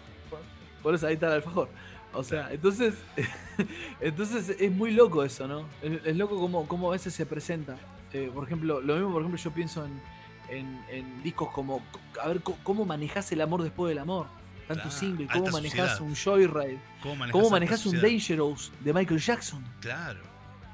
Por 0.82 0.94
eso 0.94 1.06
ahí 1.06 1.14
está 1.14 1.26
el 1.28 1.32
alfajor. 1.34 1.68
O 2.16 2.24
sea, 2.24 2.50
entonces, 2.52 2.94
entonces 4.00 4.56
es 4.58 4.72
muy 4.72 4.90
loco 4.92 5.22
eso, 5.24 5.46
¿no? 5.46 5.68
Es, 5.82 6.00
es 6.04 6.16
loco 6.16 6.38
como, 6.38 6.66
como 6.66 6.88
a 6.88 6.92
veces 6.92 7.14
se 7.14 7.26
presenta. 7.26 7.76
Eh, 8.12 8.30
por 8.32 8.44
ejemplo, 8.44 8.80
lo 8.80 8.94
mismo, 8.94 9.12
por 9.12 9.22
ejemplo, 9.22 9.40
yo 9.42 9.50
pienso 9.52 9.84
en, 9.84 10.00
en- 10.48 10.84
en 10.90 11.22
discos 11.22 11.50
como, 11.50 11.82
a 12.22 12.28
ver, 12.28 12.40
cómo 12.42 12.84
manejás 12.84 13.30
el 13.32 13.40
amor 13.40 13.62
después 13.62 13.88
del 13.90 13.98
amor. 13.98 14.26
Tanto 14.68 14.82
Claro, 14.84 14.98
single, 14.98 15.26
cómo 15.32 15.48
manejás 15.50 16.00
un 16.00 16.14
Joyride, 16.16 16.80
¿Cómo 17.00 17.14
manejas, 17.16 17.32
cómo 17.32 17.44
esta 17.44 17.50
manejás 17.54 17.86
un? 17.86 18.00
Dangerous 18.00 18.72
de 18.80 18.92
Michael 18.92 19.20
Jackson. 19.20 19.64
Claro, 19.80 20.20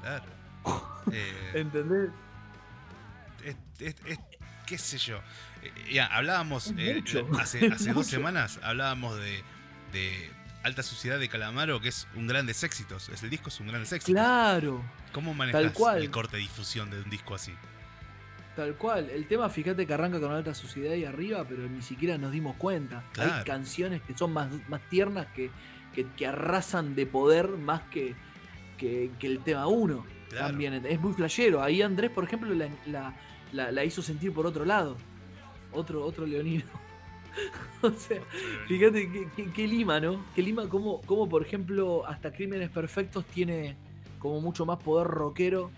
claro. 0.01 0.25
Eh, 1.11 1.51
¿Entendés? 1.55 2.09
es- 3.43 3.55
es- 3.79 3.95
es- 4.05 4.19
qué 4.65 4.77
sé 4.77 4.97
yo. 4.97 5.17
Eh, 5.61 5.71
ya, 5.93 6.05
hablábamos 6.07 6.73
eh, 6.77 7.03
hace, 7.39 7.67
hace 7.73 7.93
dos 7.93 8.07
semanas, 8.07 8.59
hablábamos 8.63 9.17
de, 9.17 9.43
de 9.91 10.31
Alta 10.63 10.81
Sociedad 10.83 11.19
de 11.19 11.27
Calamaro, 11.29 11.79
que 11.81 11.89
es 11.89 12.07
un 12.15 12.25
grandes 12.27 12.63
éxitos. 12.63 13.09
Es, 13.09 13.21
el 13.23 13.29
disco 13.29 13.49
es 13.49 13.59
un 13.59 13.67
gran 13.67 13.81
éxito. 13.81 14.05
Claro, 14.05 14.81
¿Cómo 15.11 15.33
manejas 15.33 15.71
cual. 15.73 16.01
el 16.01 16.09
corte 16.09 16.37
de 16.37 16.43
difusión 16.43 16.89
de 16.89 17.01
un 17.01 17.09
disco 17.09 17.35
así? 17.35 17.53
tal 18.55 18.75
cual. 18.75 19.09
El 19.09 19.25
tema, 19.27 19.49
fíjate 19.49 19.87
que 19.87 19.93
arranca 19.95 20.19
con 20.19 20.31
alta 20.31 20.53
suciedad 20.53 20.93
y 20.93 21.05
arriba, 21.05 21.43
pero 21.49 21.67
ni 21.67 21.81
siquiera 21.81 22.19
nos 22.19 22.31
dimos 22.31 22.55
cuenta. 22.55 23.03
Hay 23.17 23.43
canciones 23.45 24.01
que 24.03 24.15
son 24.15 24.31
más, 24.31 24.47
más 24.69 24.79
tiernas 24.89 25.25
que, 25.35 25.49
que, 25.95 26.05
que 26.15 26.27
arrasan 26.27 26.93
de 26.93 27.07
poder 27.07 27.47
más 27.49 27.81
que, 27.89 28.13
que, 28.77 29.09
que 29.19 29.25
el 29.27 29.39
tema 29.39 29.65
1. 29.65 30.05
Claro. 30.29 30.47
También 30.47 30.85
es 30.85 30.99
muy 30.99 31.13
flashero. 31.13 31.63
Ahí 31.63 31.81
Andrés, 31.81 32.11
por 32.11 32.23
ejemplo, 32.25 32.53
la, 32.53 32.69
la- 32.85 33.13
la- 33.53 33.71
la 33.71 33.83
hizo 33.85 34.03
sentir 34.03 34.31
por 34.31 34.45
otro 34.45 34.65
lado. 34.65 34.97
Otro, 35.71 36.05
otro 36.05 36.27
leonino. 36.27 36.65
o 37.81 37.91
sea, 37.91 38.21
fíjate 38.67 39.11
qué, 39.11 39.27
qué- 39.35 39.51
qué 39.51 39.67
lima, 39.67 39.99
¿no? 39.99 40.23
Qué 40.35 40.41
lima, 40.41 40.67
como, 40.69 41.01
como 41.01 41.27
por 41.27 41.41
ejemplo, 41.45 42.05
hasta 42.05 42.31
Crímenes 42.31 42.69
Perfectos 42.69 43.25
tiene 43.25 43.75
como 44.19 44.39
mucho 44.41 44.65
más 44.65 44.77
poder 44.77 45.07
rockero, 45.07 45.69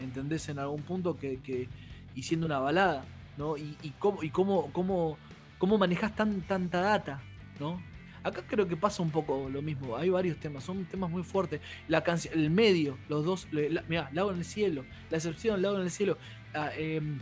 ¿entendés? 0.00 0.48
En 0.48 0.58
algún 0.58 0.82
punto 0.82 1.16
que, 1.18 1.40
que- 1.40 1.68
y 2.14 2.22
siendo 2.22 2.46
una 2.46 2.58
balada, 2.58 3.04
¿no? 3.36 3.56
Y, 3.56 3.76
y 3.82 3.90
cómo, 3.98 4.22
y 4.22 4.30
cómo, 4.30 4.70
cómo, 4.72 5.18
cómo 5.58 5.78
manejas 5.78 6.14
tan, 6.14 6.40
tanta 6.42 6.80
data, 6.80 7.20
¿no? 7.60 7.80
Acá 8.22 8.42
creo 8.48 8.66
que 8.66 8.76
pasa 8.76 9.02
un 9.02 9.10
poco 9.10 9.50
lo 9.50 9.60
mismo. 9.60 9.96
Hay 9.98 10.08
varios 10.08 10.38
temas, 10.38 10.64
son 10.64 10.86
temas 10.86 11.10
muy 11.10 11.22
fuertes. 11.22 11.60
La 11.88 12.02
canción, 12.02 12.32
el 12.38 12.48
medio, 12.50 12.96
los 13.10 13.24
dos, 13.24 13.46
la- 13.52 13.82
mirá, 13.88 14.08
Lago 14.12 14.32
en 14.32 14.38
el 14.38 14.44
cielo, 14.46 14.84
la 15.10 15.18
excepción, 15.18 15.60
Lago 15.60 15.76
en 15.76 15.82
el 15.82 15.90
cielo. 15.90 16.16
ah, 16.54 16.70
em, 16.76 17.18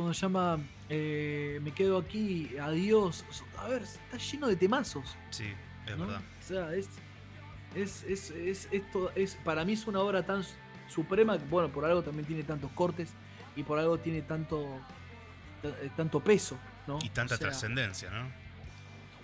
¿Cómo 0.00 0.14
se 0.14 0.20
llama? 0.20 0.58
Eh, 0.88 1.60
me 1.62 1.72
quedo 1.72 1.98
aquí, 1.98 2.56
adiós. 2.58 3.24
A 3.58 3.68
ver, 3.68 3.82
está 3.82 4.16
lleno 4.16 4.46
de 4.48 4.56
temazos. 4.56 5.16
Sí, 5.30 5.46
es 5.86 5.96
¿no? 5.96 6.06
verdad. 6.06 6.22
O 6.40 6.42
sea, 6.46 6.74
es, 6.74 6.88
es, 7.74 8.02
es, 8.04 8.30
es, 8.30 8.68
esto 8.70 9.10
es, 9.14 9.34
para 9.44 9.64
mí 9.64 9.72
es 9.72 9.86
una 9.86 10.00
obra 10.00 10.24
tan 10.24 10.42
suprema, 10.88 11.36
bueno, 11.50 11.68
por 11.68 11.84
algo 11.84 12.02
también 12.02 12.26
tiene 12.26 12.42
tantos 12.42 12.70
cortes 12.72 13.10
y 13.56 13.62
por 13.62 13.78
algo 13.78 13.98
tiene 13.98 14.22
tanto, 14.22 14.66
ta- 15.62 15.68
eh, 15.82 15.90
tanto 15.96 16.20
peso, 16.20 16.56
¿no? 16.86 16.98
Y 17.02 17.10
tanta 17.10 17.34
O 17.34 17.38
sea, 17.38 17.48
trascendencia, 17.48 18.10
¿no? 18.10 18.26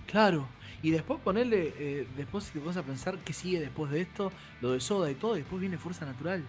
Claro. 0.06 0.46
Y 0.82 0.90
después 0.90 1.18
ponerle, 1.20 1.72
eh, 1.78 2.06
después 2.16 2.44
si 2.44 2.52
te 2.52 2.58
vas 2.58 2.76
a 2.76 2.82
pensar 2.82 3.16
qué 3.18 3.32
sigue 3.32 3.60
después 3.60 3.90
de 3.90 4.02
esto, 4.02 4.30
lo 4.60 4.72
de 4.72 4.80
Soda 4.80 5.10
y 5.10 5.14
todo, 5.14 5.36
y 5.36 5.38
después 5.40 5.60
viene 5.60 5.78
Fuerza 5.78 6.04
Natural, 6.04 6.44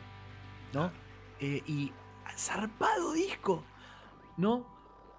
¿no? 0.73 0.91
Eh, 1.39 1.63
y 1.65 1.91
zarpado 2.37 3.13
disco, 3.13 3.63
¿no? 4.37 4.73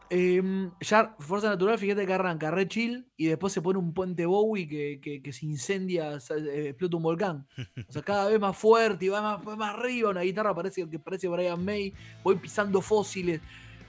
Em, 0.08 0.70
ya 0.80 1.16
Fuerza 1.18 1.48
Natural, 1.48 1.76
fíjate 1.78 2.06
que 2.06 2.12
arranca 2.12 2.50
re 2.52 2.68
chill 2.68 3.08
y 3.16 3.26
después 3.26 3.52
se 3.52 3.60
pone 3.60 3.78
un 3.80 3.92
puente 3.92 4.24
Bowie 4.24 4.68
que, 4.68 5.20
que- 5.20 5.32
se 5.32 5.46
incendia, 5.46 6.12
eh, 6.12 6.68
explota 6.68 6.96
un 6.96 7.02
volcán. 7.02 7.46
O 7.88 7.92
sea, 7.92 8.02
cada 8.02 8.28
vez 8.28 8.38
más 8.38 8.56
fuerte 8.56 9.06
y 9.06 9.08
va 9.08 9.20
más, 9.20 9.58
más 9.58 9.74
arriba, 9.74 10.10
una 10.10 10.20
guitarra 10.20 10.54
parece 10.54 10.88
que 10.88 10.98
parece 11.00 11.26
Brian 11.26 11.64
May, 11.64 11.92
voy 12.22 12.36
pisando 12.36 12.80
fósiles. 12.80 13.40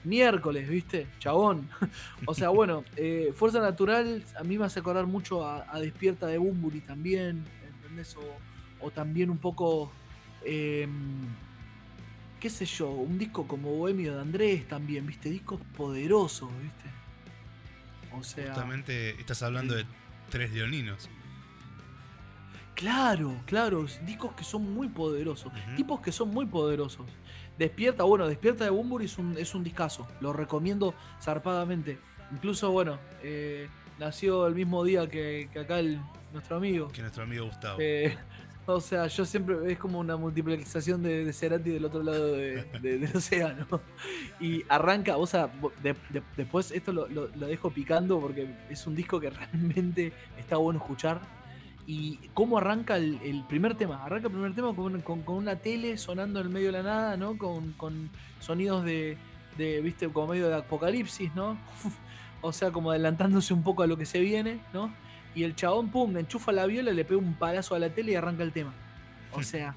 Miércoles, 0.03 0.69
¿viste? 0.69 1.07
Chabón. 1.19 1.69
o 2.25 2.33
sea, 2.33 2.49
bueno, 2.49 2.83
eh, 2.95 3.33
Fuerza 3.35 3.59
Natural 3.59 4.23
a 4.39 4.43
mí 4.43 4.57
me 4.57 4.65
hace 4.65 4.79
acordar 4.79 5.05
mucho 5.05 5.45
a, 5.45 5.79
Despierta 5.79 6.27
de 6.27 6.37
Bumburi 6.37 6.79
también, 6.81 7.43
¿entendés? 7.75 8.15
O, 8.15 8.85
o 8.85 8.89
también 8.89 9.29
un 9.29 9.37
poco, 9.37 9.91
em, 10.45 11.25
qué 12.39 12.49
sé 12.49 12.65
yo, 12.65 12.89
un 12.89 13.17
disco 13.17 13.47
como 13.47 13.71
Bohemio 13.75 14.15
de 14.15 14.21
Andrés 14.21 14.67
también, 14.67 15.05
¿viste? 15.05 15.29
Discos 15.29 15.59
poderosos, 15.75 16.49
¿viste? 16.61 16.89
O 18.17 18.23
sea, 18.23 18.47
Justamente 18.47 19.11
estás 19.19 19.43
hablando 19.43 19.75
de 19.75 19.85
tres 20.29 20.51
leoninos. 20.51 21.09
claro, 22.75 23.41
claro, 23.45 23.85
discos 24.05 24.33
que 24.33 24.43
son 24.43 24.73
muy 24.73 24.87
poderosos, 24.87 25.51
tipos 25.75 25.99
que 26.01 26.11
son 26.11 26.29
muy 26.29 26.45
poderosos. 26.45 27.05
Despierta, 27.57 28.03
bueno, 28.03 28.27
Despierta 28.27 28.63
de 28.63 28.69
Bumburi 28.69 29.05
es 29.05 29.17
un, 29.17 29.35
es 29.37 29.55
un 29.55 29.63
discazo, 29.63 30.07
lo 30.21 30.31
recomiendo 30.31 30.93
zarpadamente. 31.19 31.97
Incluso, 32.31 32.71
bueno, 32.71 32.99
eh, 33.23 33.67
nació 33.97 34.45
el 34.45 34.53
mismo 34.53 34.83
día 34.83 35.09
que, 35.09 35.49
que 35.51 35.59
acá 35.59 35.79
el, 35.79 35.99
nuestro 36.33 36.57
amigo. 36.57 36.89
Que 36.89 37.01
nuestro 37.01 37.23
amigo 37.23 37.45
Gustavo. 37.45 37.79
Eh, 37.81 38.15
O 38.69 38.81
sea, 38.81 39.07
yo 39.07 39.23
siempre 39.25 39.71
es 39.71 39.79
como 39.79 39.97
una 39.99 40.17
multiplicación 40.17 41.01
de, 41.01 41.23
de 41.23 41.31
Cerati 41.31 41.69
del 41.69 41.85
otro 41.85 42.03
lado 42.03 42.33
de- 42.33 42.65
de- 42.81 42.99
del 42.99 43.15
océano. 43.15 43.65
Y 44.41 44.63
arranca, 44.67 45.15
o 45.15 45.25
sea, 45.25 45.49
de- 45.81 45.95
de- 46.09 46.21
después 46.35 46.71
esto 46.71 46.91
lo, 46.91 47.07
dejo 47.29 47.69
picando 47.71 48.19
porque 48.19 48.53
es 48.69 48.85
un 48.85 48.93
disco 48.93 49.21
que 49.21 49.29
realmente 49.51 50.11
está 50.37 50.57
bueno 50.57 50.79
escuchar. 50.79 51.21
Y 51.85 52.17
cómo 52.33 52.57
arranca 52.57 52.97
el, 52.97 53.45
primer 53.47 53.75
tema. 53.75 54.03
Arranca 54.03 54.27
el 54.27 54.33
primer 54.33 54.53
tema 54.53 54.75
con, 54.75 55.01
una 55.27 55.55
tele 55.55 55.97
sonando 55.97 56.41
en 56.41 56.47
el 56.47 56.51
medio 56.51 56.67
de 56.67 56.73
la 56.73 56.83
nada, 56.83 57.15
¿no? 57.15 57.37
Con, 57.37 57.71
con 57.73 58.09
sonidos 58.41 58.83
de, 58.83 59.17
viste, 59.81 60.09
como 60.09 60.27
medio 60.27 60.49
de 60.49 60.55
apocalipsis, 60.55 61.33
¿no? 61.35 61.57
o 62.41 62.51
sea, 62.51 62.71
como 62.71 62.91
adelantándose 62.91 63.53
un 63.53 63.63
poco 63.63 63.83
a 63.83 63.87
lo 63.87 63.95
que 63.95 64.05
se 64.05 64.19
viene, 64.19 64.59
¿no? 64.73 64.91
Y 65.37 65.43
el 65.43 65.55
chabón, 65.55 65.89
pum, 65.89 66.17
enchufa 66.17 66.51
la 66.51 66.65
viola, 66.65 66.91
le 66.91 67.05
pega 67.05 67.19
un 67.19 67.35
palazo 67.35 67.75
a 67.75 67.79
la 67.79 67.89
tele 67.89 68.13
y 68.13 68.15
arranca 68.15 68.41
el 68.41 68.51
tema. 68.51 68.73
O 69.31 69.43
sea, 69.43 69.75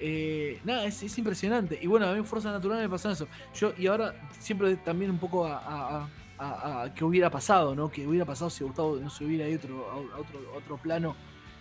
eh, 0.00 0.60
nada, 0.64 0.86
es, 0.86 1.02
es 1.02 1.18
impresionante. 1.18 1.78
Y 1.80 1.86
bueno, 1.86 2.06
a 2.06 2.12
mí 2.12 2.18
en 2.18 2.24
Fuerza 2.24 2.50
Natural 2.50 2.80
me 2.80 2.88
pasó 2.88 3.10
eso. 3.10 3.28
Yo, 3.54 3.74
y 3.76 3.86
ahora 3.86 4.14
siempre 4.38 4.76
también 4.76 5.10
un 5.10 5.18
poco 5.18 5.46
a, 5.46 6.08
a- 6.38 6.90
hubiera 7.02 7.28
pasado, 7.30 7.74
¿no? 7.74 7.90
Que 7.90 8.06
hubiera 8.06 8.24
pasado 8.24 8.48
si 8.50 8.64
Gustavo 8.64 8.96
no 8.96 9.10
se 9.10 9.24
hubiera 9.24 9.46
ido 9.48 9.60
a 9.90 9.94
otro, 9.96 10.12
a 10.14 10.18
otro, 10.18 10.52
otro 10.56 10.76
plano, 10.78 11.14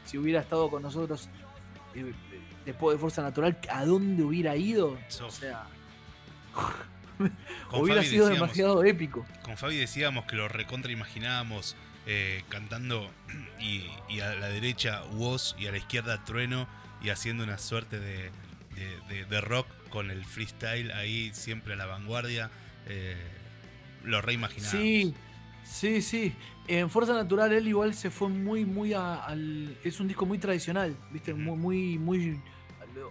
si 0.06 0.18
hubiera 0.18 0.40
estado 0.42 0.70
con 0.70 0.82
nosotros 0.82 1.30
eh, 1.96 2.12
después 2.66 2.96
de 2.96 3.00
Fuerza 3.00 3.22
Natural, 3.22 3.58
¿a 3.70 3.86
dónde 3.86 4.24
hubiera 4.24 4.56
ido? 4.56 4.98
O 5.26 5.32
sea, 5.32 5.66
hubiera 7.72 8.02
Fabi 8.02 8.10
sido 8.10 8.28
demasiado 8.30 8.84
épico. 8.84 9.26
Con 9.44 9.58
Fabi 9.58 9.78
decíamos 9.78 10.26
que 10.26 10.36
lo 10.36 10.48
recontra 10.48 10.92
imaginábamos 10.92 11.76
eh, 12.06 12.44
cantando 12.50 13.10
y, 13.60 13.84
y 14.10 14.20
a 14.22 14.36
la 14.36 14.48
derecha 14.50 15.04
Woz 15.14 15.56
y 15.60 15.68
a 15.68 15.72
la 15.72 15.78
izquierda 15.78 16.24
Trueno 16.26 16.68
y 17.02 17.10
haciendo 17.10 17.44
una 17.44 17.58
suerte 17.58 18.00
de, 18.00 18.32
de- 18.76 19.00
de- 19.10 19.26
de 19.26 19.42
rock 19.42 19.68
con 19.90 20.10
el 20.12 20.26
freestyle 20.26 20.92
ahí 20.92 21.32
siempre 21.34 21.74
a 21.74 21.76
la 21.78 21.86
vanguardia. 21.86 22.50
eh, 22.88 23.16
lo 24.04 24.22
reimaginábamos. 24.22 24.82
Sí, 24.82 25.14
sí, 25.64 26.02
sí. 26.02 26.34
En 26.68 26.90
Fuerza 26.90 27.14
Natural 27.14 27.52
él 27.54 27.68
igual 27.68 27.94
se 27.94 28.10
fue 28.10 28.28
muy, 28.30 28.66
muy 28.66 28.94
a- 28.94 29.24
al... 29.24 29.78
Es 29.84 30.00
un 30.02 30.08
disco 30.08 30.26
muy 30.26 30.38
tradicional, 30.40 30.96
¿viste? 31.12 31.34
Muy, 31.34 31.58
muy, 31.58 31.98
muy... 31.98 32.40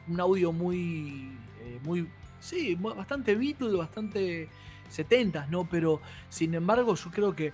Un 0.09 0.21
audio 0.21 0.53
muy... 0.53 1.33
eh, 1.61 1.79
muy 1.83 2.07
sí, 2.41 2.75
bastante 2.75 3.35
Beatles, 3.37 3.75
bastante 3.77 4.49
70s, 4.91 5.49
¿no? 5.49 5.65
Pero, 5.69 6.01
sin 6.29 6.55
embargo, 6.55 6.95
yo 6.95 7.11
creo 7.11 7.35
que 7.35 7.53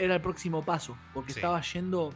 era 0.00 0.14
el 0.16 0.20
próximo 0.20 0.62
paso, 0.64 0.96
porque 1.14 1.32
Sí. 1.32 1.38
estaba 1.38 1.60
yendo... 1.60 2.12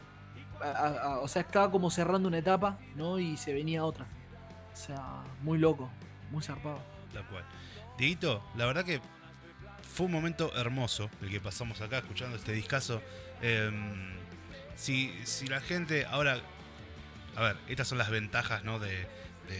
a- 0.61 1.19
o 1.21 1.27
sea, 1.27 1.41
estaba 1.43 1.69
como 1.71 1.89
cerrando 1.91 2.27
una 2.27 2.37
etapa, 2.39 2.77
¿no? 2.95 3.19
Y 3.19 3.37
se 3.37 3.53
venía 3.53 3.83
otra. 3.85 4.05
O 4.73 4.75
sea, 4.75 5.23
muy 5.41 5.57
loco, 5.57 5.89
muy 6.31 6.41
zarpado. 6.43 6.79
Tal 7.13 7.25
cual. 7.27 7.43
Dieguito, 7.97 8.43
la 8.55 8.65
verdad 8.65 8.83
que 8.83 8.99
fue 9.93 10.07
un 10.07 10.11
momento 10.11 10.51
hermoso 10.57 11.09
el 11.21 11.29
que 11.29 11.39
pasamos 11.39 11.79
acá 11.81 11.99
escuchando 11.99 12.35
este 12.35 12.51
discazo. 12.51 13.01
Em, 13.41 14.15
si, 14.75 15.13
si 15.25 15.47
la 15.47 15.61
gente 15.61 16.05
ahora. 16.05 16.39
A 17.37 17.41
ver, 17.41 17.57
estas 17.67 17.87
son 17.89 17.97
las 17.97 18.09
ventajas 18.09 18.63
¿no? 18.63 18.79
de, 18.79 18.89
de, 19.47 19.57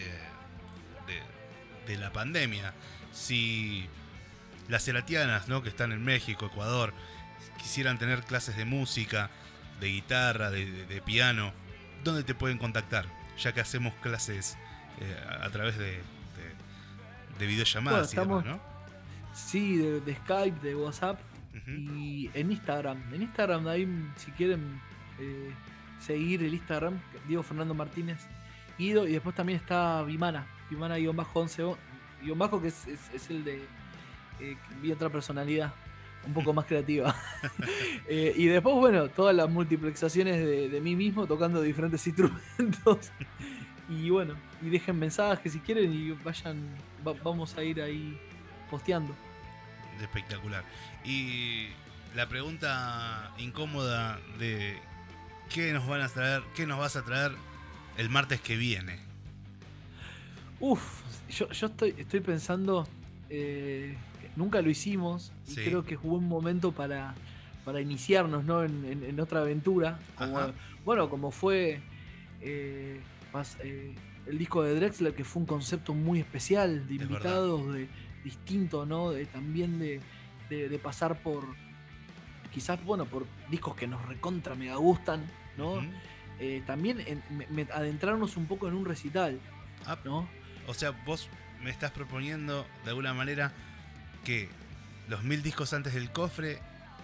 de- 1.08 1.88
de 1.88 1.98
la 1.98 2.12
pandemia. 2.12 2.74
Si 3.14 3.88
las 4.68 4.84
celatianas 4.84 5.48
¿no? 5.48 5.62
que 5.62 5.70
están 5.70 5.92
en 5.92 6.04
México, 6.04 6.46
Ecuador, 6.48 6.94
quisieran 7.66 7.98
tener 7.98 8.22
clases 8.22 8.56
de 8.56 8.64
música, 8.64 9.32
de 9.80 9.88
guitarra, 9.88 10.52
de, 10.52 10.70
de- 10.70 10.86
de 10.86 11.02
piano, 11.02 11.52
¿dónde 12.04 12.24
te 12.24 12.36
pueden 12.36 12.60
contactar? 12.60 13.08
Ya 13.40 13.54
que 13.54 13.60
hacemos 13.60 13.96
clases 13.96 14.56
eh, 15.02 15.26
a, 15.28 15.46
a 15.46 15.50
través 15.50 15.76
de, 15.80 15.86
de, 15.94 16.00
de 17.40 17.48
videollamadas 17.48 18.14
y 18.14 18.18
demás, 18.18 18.46
Sí, 19.34 19.78
de, 19.78 20.00
de 20.00 20.16
Skype, 20.16 20.60
de 20.62 20.76
WhatsApp. 20.76 21.20
¿no? 21.66 21.74
Y 21.98 22.30
en 22.36 22.52
Instagram, 22.52 23.02
en 23.14 23.24
Instagram 23.24 23.68
ahí 23.68 23.88
si 24.18 24.30
quieren 24.32 24.80
eh, 25.20 25.52
seguir 26.00 26.44
el 26.44 26.54
Instagram, 26.54 27.00
Diego 27.28 27.42
Fernando 27.42 27.74
Martínez 27.74 28.20
Guido, 28.78 29.08
y 29.08 29.14
después 29.14 29.36
también 29.36 29.58
está 29.60 30.04
Vimana, 30.04 30.46
Vimana-11, 30.70 31.76
guion 32.22 32.38
bajo 32.38 32.62
que 32.62 32.68
es, 32.68 32.86
es- 32.88 33.10
es 33.12 33.30
el 33.32 33.44
de 33.44 33.66
eh, 34.40 34.56
vi 34.84 34.92
otra 34.92 35.10
personalidad, 35.10 35.74
un 36.28 36.34
poco 36.34 36.54
más 36.54 36.66
creativa. 36.66 37.16
Eh, 38.08 38.34
y 38.38 38.46
después, 38.46 38.76
bueno, 38.76 39.08
todas 39.10 39.36
las 39.36 39.50
multiplexaciones 39.50 40.38
de, 40.38 40.70
de 40.70 40.80
mí 40.82 40.96
mismo 40.96 41.26
tocando 41.26 41.60
diferentes 41.62 42.06
instrumentos. 42.08 43.10
Y 43.90 44.12
bueno, 44.12 44.36
y 44.62 44.70
dejen 44.70 45.00
mensajes 45.00 45.54
si 45.54 45.60
quieren 45.60 45.92
y 45.92 46.12
vayan, 46.24 46.58
va- 47.08 47.16
vamos 47.24 47.58
a 47.58 47.64
ir 47.64 47.82
ahí 47.82 48.16
posteando. 48.70 49.16
Espectacular. 50.00 50.64
Y 51.04 51.70
la 52.16 52.28
pregunta 52.30 53.32
incómoda 53.40 54.20
de 54.38 54.78
qué 55.52 55.74
nos 55.74 55.88
van 55.88 56.02
a 56.02 56.10
traer, 56.10 56.44
qué 56.56 56.68
nos 56.68 56.78
vas 56.78 56.96
a 56.96 57.04
traer 57.04 57.32
el 57.98 58.10
martes 58.12 58.40
que 58.40 58.56
viene. 58.56 59.00
Uf, 60.60 61.02
yo, 61.30 61.50
yo 61.52 61.68
estoy, 61.68 61.96
estoy 61.98 62.20
pensando, 62.22 62.88
eh, 63.30 63.96
nunca 64.36 64.62
lo 64.62 64.70
hicimos 64.70 65.32
y 65.48 65.54
creo 65.66 65.84
que 65.84 65.96
es 65.96 66.00
un 66.04 66.10
buen 66.12 66.24
momento 66.28 66.72
para, 66.72 67.14
para 67.64 67.82
iniciarnos 67.82 68.44
¿no? 68.44 68.64
en, 68.64 68.86
en- 68.86 69.04
en 69.04 69.20
otra 69.20 69.42
aventura. 69.42 70.00
Como, 70.18 70.38
bueno, 70.86 71.10
como 71.10 71.32
fue 71.32 71.82
eh, 72.42 73.00
más, 73.34 73.58
eh, 73.64 73.94
el 74.28 74.38
disco 74.38 74.64
de 74.64 74.76
Drexler, 74.76 75.14
que 75.14 75.24
fue 75.24 75.42
un 75.42 75.46
concepto 75.48 75.94
muy 75.94 76.20
especial, 76.20 76.88
de 76.88 76.96
Es 76.96 77.02
invitados, 77.02 77.74
de 77.74 77.88
distinto, 78.24 78.86
¿no? 78.86 79.12
De, 79.12 79.26
también 79.28 79.78
de, 79.80 80.00
de- 80.50 80.68
de 80.70 80.80
pasar 80.80 81.20
por, 81.22 81.44
quizás, 82.54 82.84
bueno, 82.84 83.06
por 83.06 83.26
discos 83.50 83.76
que 83.76 83.88
nos 83.88 84.04
recontra 84.06 84.56
mega 84.56 84.76
gustan, 84.78 85.24
¿no? 85.58 85.76
Eh, 86.40 86.64
también 86.66 87.00
en- 87.06 87.24
me- 87.30 87.48
me- 87.48 87.72
adentrarnos 87.72 88.36
un 88.38 88.46
poco 88.48 88.68
en 88.68 88.74
un 88.74 88.86
recital, 88.86 89.40
Ah, 89.86 89.98
¿no? 90.04 90.28
O 90.68 90.74
sea, 90.74 90.92
vos 91.06 91.30
me 91.64 91.70
estás 91.70 91.92
proponiendo 91.92 92.66
de 92.84 92.90
alguna 92.90 93.14
manera 93.14 93.52
que 94.24 94.50
los 95.08 95.24
mil 95.24 95.44
discos 95.44 95.74
antes 95.74 95.94
del 95.94 96.12
cofre 96.12 96.60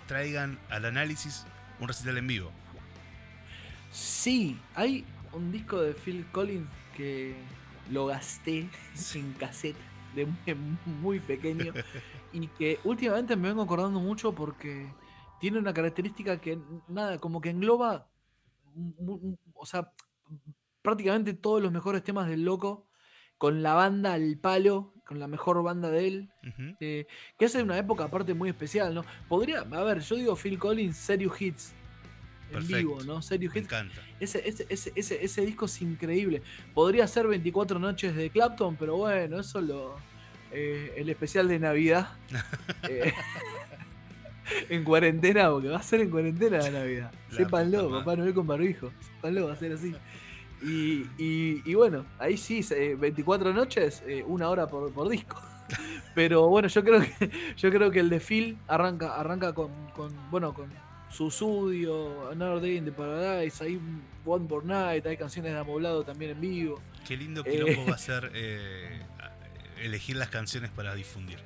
traigan 0.07 0.59
al 0.69 0.85
análisis 0.85 1.45
un 1.79 1.87
recital 1.87 2.17
en 2.17 2.27
vivo. 2.27 2.51
Sí, 3.91 4.59
hay 4.75 5.05
un 5.33 5.51
disco 5.51 5.81
de 5.81 5.93
Phil 5.93 6.25
Collins 6.31 6.69
que 6.95 7.35
lo 7.89 8.05
gasté 8.07 8.69
en 9.15 9.33
cassette 9.33 9.77
de 10.15 10.25
muy, 10.25 10.75
muy 10.85 11.19
pequeño 11.19 11.73
y 12.33 12.47
que 12.47 12.79
últimamente 12.83 13.35
me 13.35 13.49
vengo 13.49 13.63
acordando 13.63 13.99
mucho 13.99 14.33
porque 14.33 14.91
tiene 15.39 15.59
una 15.59 15.73
característica 15.73 16.39
que 16.39 16.59
nada, 16.87 17.17
como 17.19 17.41
que 17.41 17.49
engloba, 17.49 18.07
o 19.53 19.65
sea, 19.65 19.91
prácticamente 20.81 21.33
todos 21.33 21.61
los 21.61 21.71
mejores 21.71 22.03
temas 22.03 22.27
del 22.27 22.45
loco 22.45 22.87
con 23.37 23.63
la 23.63 23.73
banda 23.73 24.13
al 24.13 24.37
palo, 24.37 24.93
con 25.11 25.19
la 25.19 25.27
mejor 25.27 25.61
banda 25.61 25.89
de 25.91 26.07
él. 26.07 26.29
Ujú. 26.47 26.75
eh, 26.79 27.05
que 27.37 27.43
es 27.45 27.55
una 27.55 27.77
época 27.77 28.05
aparte 28.05 28.33
muy 28.33 28.47
especial, 28.49 28.93
¿no? 28.95 29.03
Podría, 29.27 29.59
a 29.59 29.83
ver, 29.83 29.99
yo 29.99 30.15
digo 30.15 30.37
Phil 30.37 30.57
Collins, 30.57 30.95
Serious 30.95 31.41
Hits. 31.41 31.73
En 32.53 32.65
vivo, 32.65 33.03
¿no? 33.03 33.21
Serious 33.21 33.53
Me 33.53 33.59
Hits. 33.59 33.67
encanta. 33.67 34.01
Ese, 34.21 34.47
ese, 34.47 34.65
ese, 34.69 34.93
ese, 34.95 35.21
ese 35.25 35.45
disco 35.45 35.65
es 35.65 35.81
increíble. 35.81 36.41
Podría 36.73 37.05
ser 37.07 37.27
24 37.27 37.77
noches 37.77 38.15
de 38.15 38.29
Clapton, 38.29 38.77
pero 38.77 38.95
bueno, 38.95 39.37
eso 39.41 39.59
lo. 39.59 39.97
eh, 40.53 40.93
el 40.95 41.09
especial 41.09 41.49
de 41.49 41.59
Navidad. 41.59 42.07
Eh, 42.89 43.13
en 44.69 44.83
cuarentena, 44.85 45.49
porque 45.49 45.67
va 45.69 45.77
a 45.77 45.83
ser 45.83 46.01
en 46.01 46.09
cuarentena 46.09 46.57
la 46.57 46.71
Navidad. 46.71 47.11
La 47.31 47.37
Sépanlo, 47.37 47.89
Papá 47.89 48.15
Noel 48.15 48.33
con 48.33 48.47
barbijo. 48.47 48.91
Sépanlo, 49.01 49.47
va 49.47 49.53
a 49.53 49.57
ser 49.57 49.73
así. 49.73 49.93
Y, 50.61 51.07
y- 51.17 51.61
y 51.65 51.73
bueno, 51.73 52.05
ahí 52.19 52.37
sí, 52.37 52.65
eh, 52.71 52.95
24 52.99 53.53
noches, 53.53 54.03
eh, 54.05 54.23
una 54.27 54.49
hora 54.49 54.67
por, 54.67 54.91
por 54.93 55.09
disco. 55.09 55.41
Pero 56.15 56.47
bueno, 56.49 56.67
yo 56.67 56.83
creo 56.83 57.01
que 57.01 57.31
yo 57.57 57.69
creo 57.71 57.89
que 57.91 57.99
el 57.99 58.09
de 58.09 58.19
Phil 58.19 58.57
arranca, 58.67 59.15
arranca 59.15 59.53
con, 59.53 59.71
con 59.95 60.11
bueno 60.29 60.53
con 60.53 60.69
Susudio, 61.09 62.29
Another 62.31 62.61
Day 62.61 62.77
in 62.77 62.85
the 62.85 62.91
Paradise, 62.91 63.63
hay 63.63 63.79
One 64.25 64.45
More 64.49 64.65
Night, 64.65 65.05
hay 65.05 65.17
canciones 65.17 65.51
de 65.53 65.57
Amoblado 65.59 66.03
también 66.03 66.31
en 66.31 66.41
vivo. 66.41 66.79
Qué 67.07 67.15
lindo 67.17 67.41
Eh. 67.45 67.51
quilombo 67.51 67.89
va 67.89 67.95
a 67.95 67.97
ser 67.97 68.31
eh, 68.35 69.01
elegir 69.81 70.15
las 70.17 70.29
canciones 70.29 70.69
para 70.71 70.93
difundir. 70.93 71.39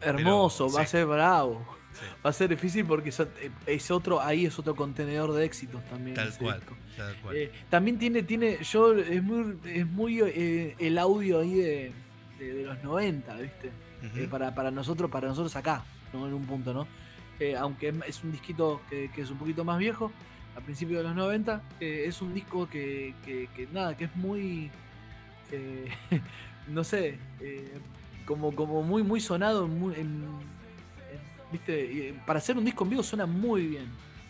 Hermoso, 0.00 0.70
va 0.72 0.82
a 0.82 0.86
ser 0.86 1.06
bravo. 1.06 1.64
Sí. 1.92 2.06
Va 2.24 2.30
a 2.30 2.32
ser 2.32 2.48
difícil 2.50 2.84
porque 2.86 3.08
es, 3.10 3.22
es 3.66 3.90
otro, 3.90 4.20
ahí 4.20 4.46
es 4.46 4.58
otro 4.58 4.74
contenedor 4.76 5.32
de 5.32 5.44
éxitos 5.44 5.84
también. 5.86 6.14
Tal 6.14 6.32
cual, 6.38 6.58
disco. 6.60 6.76
tal 6.96 7.16
cual. 7.16 7.36
Eh, 7.36 7.50
también 7.68 7.98
tiene, 7.98 8.22
tiene, 8.22 8.58
yo 8.62 8.94
es 8.94 9.22
muy, 9.22 9.56
es 9.66 9.86
muy 9.86 10.20
eh, 10.22 10.76
el 10.78 10.96
audio 10.98 11.40
ahí 11.40 11.54
de, 11.54 11.92
de- 12.38 12.54
de 12.54 12.64
los 12.64 12.82
90, 12.82 13.34
¿viste? 13.36 13.70
Eh, 14.16 14.28
para, 14.30 14.54
para 14.54 14.70
nosotros, 14.70 15.10
para 15.10 15.28
nosotros 15.28 15.54
acá, 15.56 15.84
¿no? 16.12 16.26
En 16.26 16.32
un 16.32 16.46
punto, 16.46 16.72
¿no? 16.72 16.86
Eh, 17.38 17.54
aunque 17.56 17.92
es- 18.06 18.22
un 18.24 18.32
disquito 18.32 18.80
que, 18.88 19.10
que 19.14 19.22
es 19.22 19.30
un 19.30 19.36
poquito 19.38 19.64
más 19.64 19.78
viejo, 19.78 20.10
a 20.56 20.60
principios 20.60 20.98
de 20.98 21.04
los 21.08 21.14
90. 21.16 21.62
eh, 21.80 22.04
es 22.06 22.22
un 22.22 22.32
disco 22.32 22.68
que, 22.68 23.14
que- 23.24 23.48
que 23.54 23.66
nada, 23.72 23.96
que 23.96 24.04
es 24.04 24.16
muy, 24.16 24.70
eh, 25.52 25.88
no 26.68 26.82
sé, 26.84 27.18
eh, 27.40 27.72
como, 28.26 28.54
como 28.54 28.82
muy, 28.82 29.02
muy 29.02 29.20
sonado, 29.20 29.66
muy, 29.68 29.94
en- 29.94 30.00
en- 30.00 30.59
viste, 31.52 32.08
eh, 32.08 32.20
para 32.26 32.38
hacer 32.38 32.56
un 32.56 32.64
disco 32.64 32.84
en 32.84 32.90
vivo 32.90 33.02
suena 33.02 33.26
muy 33.26 33.66
bien, 33.66 33.88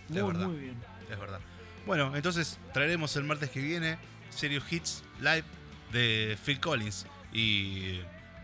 Es 0.09 0.17
muy, 0.23 0.33
verdad. 0.33 0.47
muy 0.47 0.57
bien. 0.59 0.77
Es 1.11 1.19
verdad. 1.19 1.41
Bueno, 1.87 2.15
entonces 2.15 2.59
traeremos 2.73 3.17
el 3.17 3.25
martes 3.25 3.51
que 3.51 3.61
viene 3.61 3.99
Serious 4.31 4.71
Hits 4.71 5.03
Live 5.21 5.45
de 5.93 6.39
Phil 6.45 6.61
Collins 6.61 7.07
y, 7.33 8.01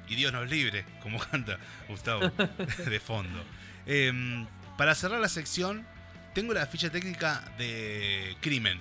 y 0.09 0.15
Dios 0.17 0.33
nos 0.33 0.49
libre, 0.49 0.85
como 1.03 1.19
canta 1.31 1.59
Gustavo 1.89 2.31
de 2.87 3.01
fondo. 3.01 3.39
Em, 3.87 4.47
para 4.77 4.95
cerrar 4.95 5.21
la 5.21 5.29
sección, 5.29 5.87
tengo 6.35 6.53
la 6.55 6.67
ficha 6.67 6.91
técnica 6.91 7.43
de 7.59 8.37
Crimen. 8.41 8.79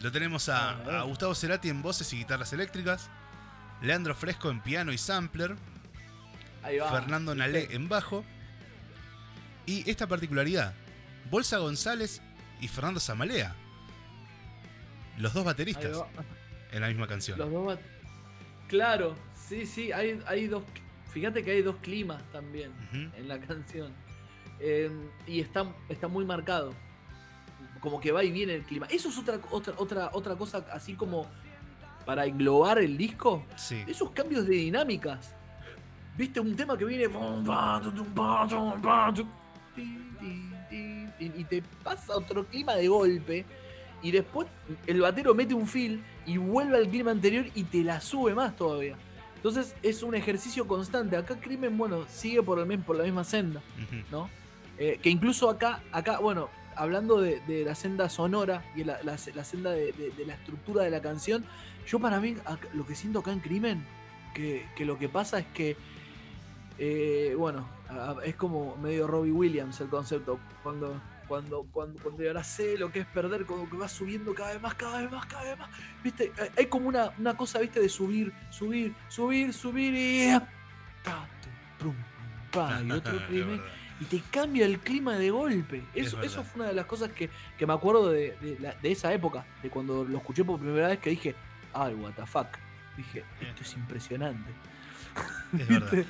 Lo 0.00 0.10
tenemos 0.12 0.48
a, 0.48 1.02
Gustavo 1.04 1.34
Cerati 1.34 1.68
en 1.68 1.82
voces 1.82 2.12
y 2.12 2.18
guitarras 2.18 2.52
eléctricas, 2.52 3.10
Leandro 3.82 4.14
Fresco 4.14 4.50
en 4.50 4.60
piano 4.60 4.92
y 4.92 4.98
sampler, 4.98 5.56
Ahí 6.62 6.78
va. 6.78 6.90
Fernando. 6.90 7.34
Nalé 7.34 7.68
en 7.72 7.88
bajo. 7.88 8.24
Y 9.66 9.88
esta 9.90 10.06
particularidad, 10.06 10.74
Bolsa 11.30 11.58
González 11.58 12.20
y 12.60 12.68
Fernando 12.68 13.00
Zamalea. 13.00 13.54
Los 15.18 15.32
dos 15.32 15.44
bateristas 15.44 16.02
en 16.72 16.80
la 16.80 16.88
misma 16.88 17.06
canción. 17.06 17.38
Los 17.38 17.50
dos 17.50 17.78
Claro, 18.68 19.14
sí, 19.34 19.66
sí, 19.66 19.92
hay, 19.92 20.20
hay 20.26 20.46
dos. 20.46 20.64
Fíjate 21.12 21.44
que 21.44 21.52
hay 21.52 21.62
dos 21.62 21.76
climas 21.76 22.22
también 22.32 22.72
en 22.92 23.28
la 23.28 23.38
canción. 23.38 23.92
Eh, 24.60 24.90
y 25.26 25.40
está, 25.40 25.66
está 25.88 26.08
muy 26.08 26.24
marcado. 26.24 26.72
Como 27.80 28.00
que 28.00 28.12
va 28.12 28.24
y 28.24 28.32
viene 28.32 28.54
el 28.54 28.62
clima. 28.62 28.86
Eso 28.90 29.08
es 29.10 29.18
otra, 29.18 29.38
otra, 29.50 29.74
otra, 29.76 30.10
otra 30.12 30.36
cosa 30.36 30.64
así 30.72 30.94
como 30.94 31.26
para 32.04 32.26
englobar 32.26 32.78
el 32.78 32.96
disco. 32.96 33.44
Sí, 33.56 33.84
Esos 33.86 34.10
cambios 34.10 34.46
de 34.46 34.54
dinámicas. 34.54 35.34
Viste 36.16 36.40
un 36.40 36.54
tema 36.56 36.76
que 36.76 36.84
viene. 36.84 37.08
Y 39.76 41.04
y 41.20 41.44
te 41.44 41.62
pasa 41.82 42.16
otro 42.16 42.44
clima 42.46 42.74
de 42.74 42.88
golpe. 42.88 43.44
Y 44.02 44.10
después 44.10 44.46
el 44.86 45.00
batero 45.00 45.34
mete 45.34 45.54
un 45.54 45.66
fill 45.66 46.02
y 46.26 46.36
vuelve 46.36 46.76
al 46.76 46.88
clima 46.88 47.10
anterior 47.10 47.46
y 47.54 47.64
te 47.64 47.82
la 47.82 48.00
sube 48.00 48.34
más 48.34 48.54
todavía. 48.56 48.96
Entonces 49.36 49.74
es 49.82 50.02
un 50.02 50.14
ejercicio 50.14 50.66
constante. 50.66 51.16
Acá 51.16 51.36
Crimen, 51.40 51.76
bueno, 51.78 52.04
sigue 52.08 52.42
por, 52.42 52.58
el, 52.58 52.78
por 52.80 52.96
la 52.96 53.04
misma 53.04 53.24
senda, 53.24 53.62
¿no? 54.10 54.28
Eh, 54.78 54.98
que 55.02 55.08
incluso 55.10 55.48
acá, 55.48 55.80
acá, 55.92 56.18
bueno, 56.18 56.48
hablando 56.76 57.20
de, 57.20 57.40
de 57.46 57.64
la 57.64 57.74
senda 57.74 58.08
sonora 58.08 58.64
y 58.74 58.84
la, 58.84 59.00
la- 59.04 59.16
la 59.34 59.44
senda 59.44 59.70
de, 59.70 59.92
de- 59.92 60.10
de 60.10 60.26
la 60.26 60.34
estructura 60.34 60.82
de 60.82 60.90
la 60.90 61.00
canción, 61.00 61.44
yo 61.86 61.98
para 62.00 62.18
mí 62.20 62.36
acá- 62.44 62.68
lo 62.74 62.84
que 62.84 62.94
siento 62.94 63.20
acá 63.20 63.32
en 63.32 63.40
Crimen, 63.40 63.84
que, 64.34 64.66
que 64.76 64.84
lo 64.84 64.98
que 64.98 65.08
pasa 65.08 65.38
es 65.38 65.46
que, 65.54 65.76
eh, 66.78 67.34
bueno, 67.38 67.68
es 68.24 68.34
como 68.36 68.76
medio 68.76 69.06
Robbie 69.06 69.32
Williams 69.32 69.80
el 69.80 69.88
concepto, 69.88 70.38
cuando, 70.62 71.00
cuando, 71.28 71.66
cuando, 71.72 72.00
cuando 72.02 72.26
ahora 72.26 72.44
sé 72.44 72.76
lo 72.78 72.90
que 72.90 73.00
es 73.00 73.06
perder, 73.06 73.46
como 73.46 73.68
que 73.68 73.76
va 73.76 73.88
subiendo 73.88 74.34
cada 74.34 74.52
vez 74.52 74.62
más, 74.62 74.74
cada 74.74 75.00
vez 75.00 75.10
más, 75.10 75.26
cada 75.26 75.44
vez 75.44 75.58
más, 75.58 75.70
viste, 76.02 76.32
Eh, 76.38 76.50
hay 76.56 76.66
como 76.66 76.88
una, 76.88 77.10
una 77.18 77.36
cosa, 77.36 77.58
viste, 77.58 77.80
de 77.80 77.88
subir, 77.88 78.32
subir, 78.50 78.94
subir, 79.08 79.52
subir 79.52 79.94
y... 79.94 80.38
prum, 81.78 81.94
pa, 82.50 82.80
y 82.82 82.90
otro 82.92 83.12
y 84.00 84.04
te 84.06 84.20
cambia 84.30 84.66
el 84.66 84.80
clima 84.80 85.16
de 85.16 85.30
golpe. 85.30 85.84
Es 85.94 86.08
Eso, 86.08 86.20
eso 86.22 86.42
fue 86.42 86.62
una 86.62 86.70
de 86.70 86.74
las 86.74 86.86
cosas 86.86 87.10
que, 87.10 87.30
que 87.56 87.66
me 87.66 87.72
acuerdo 87.72 88.10
de, 88.10 88.36
de 88.40 88.74
de 88.82 88.92
esa 88.92 89.12
época, 89.12 89.46
de 89.62 89.70
cuando 89.70 90.04
lo 90.04 90.18
escuché 90.18 90.44
por 90.44 90.58
primera 90.58 90.88
vez, 90.88 90.98
que 90.98 91.10
dije, 91.10 91.34
ay, 91.72 91.94
what 91.94 92.12
the 92.14 92.26
fuck. 92.26 92.48
Dije, 92.96 93.24
esto 93.40 93.62
es 93.62 93.74
impresionante. 93.74 94.50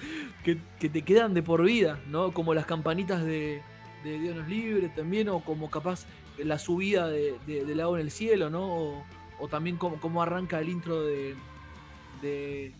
Que, 0.44 0.58
que 0.78 0.90
te 0.90 1.00
quedan 1.02 1.32
de 1.32 1.42
por 1.42 1.62
vida, 1.64 1.98
¿no? 2.10 2.32
Como 2.32 2.52
las 2.52 2.66
campanitas 2.66 3.24
de, 3.24 3.62
de 4.04 4.18
Dios 4.18 4.36
nos 4.36 4.46
libre 4.46 4.90
también, 4.90 5.30
o 5.30 5.40
como 5.40 5.70
capaz 5.70 6.04
la 6.36 6.58
subida 6.58 7.08
de, 7.08 7.34
de, 7.46 7.64
de 7.64 7.74
Lago 7.74 7.96
en 7.96 8.02
el 8.02 8.10
cielo, 8.10 8.50
¿no? 8.50 8.66
O, 8.66 9.04
o 9.40 9.48
también 9.48 9.78
como, 9.78 9.98
como 10.00 10.22
arranca 10.22 10.60
el 10.60 10.68
intro 10.68 11.02
de. 11.02 11.34
de 12.20 12.72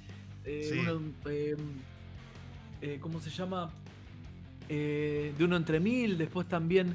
eh, 0.44 0.68
Sí. 0.70 0.78
uno, 0.78 1.01
eh, 1.30 1.56
eh, 2.82 2.98
¿Cómo 3.01 3.18
se 3.20 3.30
llama? 3.30 3.70
Eh, 4.68 5.32
de 5.38 5.44
uno 5.44 5.56
entre 5.56 5.80
mil, 5.80 6.18
después 6.18 6.46
también 6.48 6.94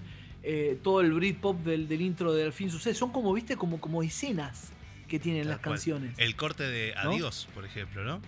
todo 0.84 1.01
el 1.01 1.11
Britpop 1.14 1.57
del, 1.64 1.88
del 1.88 2.01
intro 2.01 2.31
de 2.31 2.43
Al 2.43 2.53
fin 2.53 2.69
sucede. 2.69 2.93
Son 2.93 3.11
como, 3.11 3.34
viste, 3.34 3.57
como, 3.57 3.81
como 3.81 4.03
escenas 4.03 4.72
que 5.07 5.18
tienen 5.19 5.41
Tal 5.43 5.49
las 5.49 5.60
cual. 5.60 5.73
canciones. 5.76 6.14
El 6.19 6.35
corte 6.35 6.64
de 6.64 6.93
¿No? 7.03 7.11
Adiós, 7.11 7.47
por 7.56 7.65
ejemplo, 7.65 8.03
¿no? 8.03 8.22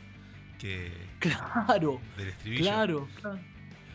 Que 0.61 0.91
Claro. 1.19 1.99
del 2.17 2.27
estribillo. 2.29 2.63
Claro, 2.63 3.07
claro. 3.19 3.39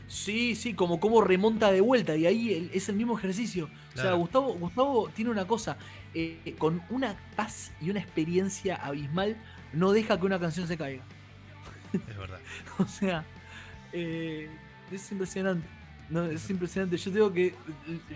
Sí, 0.09 0.55
sí, 0.55 0.75
como, 0.75 1.01
como 1.01 1.21
remonta 1.21 1.73
de 1.73 1.81
vuelta. 1.81 2.15
Y 2.17 2.27
ahí 2.27 2.53
el- 2.55 2.71
es 2.75 2.89
el 2.89 2.97
mismo 2.97 3.17
ejercicio. 3.19 3.71
O 3.95 3.99
sea. 3.99 4.13
Gustavo, 4.13 4.53
Gustavo 4.55 5.09
tiene 5.15 5.31
una 5.31 5.47
cosa. 5.47 5.77
eh, 6.19 6.55
con 6.57 6.81
una 6.89 7.15
paz 7.37 7.73
y 7.79 7.91
una 7.91 8.01
experiencia 8.01 8.77
abismal, 8.77 9.37
no 9.75 9.93
deja 9.93 10.19
que 10.19 10.25
una 10.25 10.41
canción 10.41 10.67
se 10.67 10.79
caiga. 10.79 11.05
Es 11.93 12.17
verdad. 12.17 12.41
O 12.79 12.87
sea, 12.87 13.23
eh, 13.93 14.49
es 14.91 15.13
impresionante. 15.13 15.69
No, 16.09 16.25
es 16.25 16.49
impresionante. 16.49 16.97
Yo 16.97 17.13
tengo 17.13 17.33
que. 17.33 17.55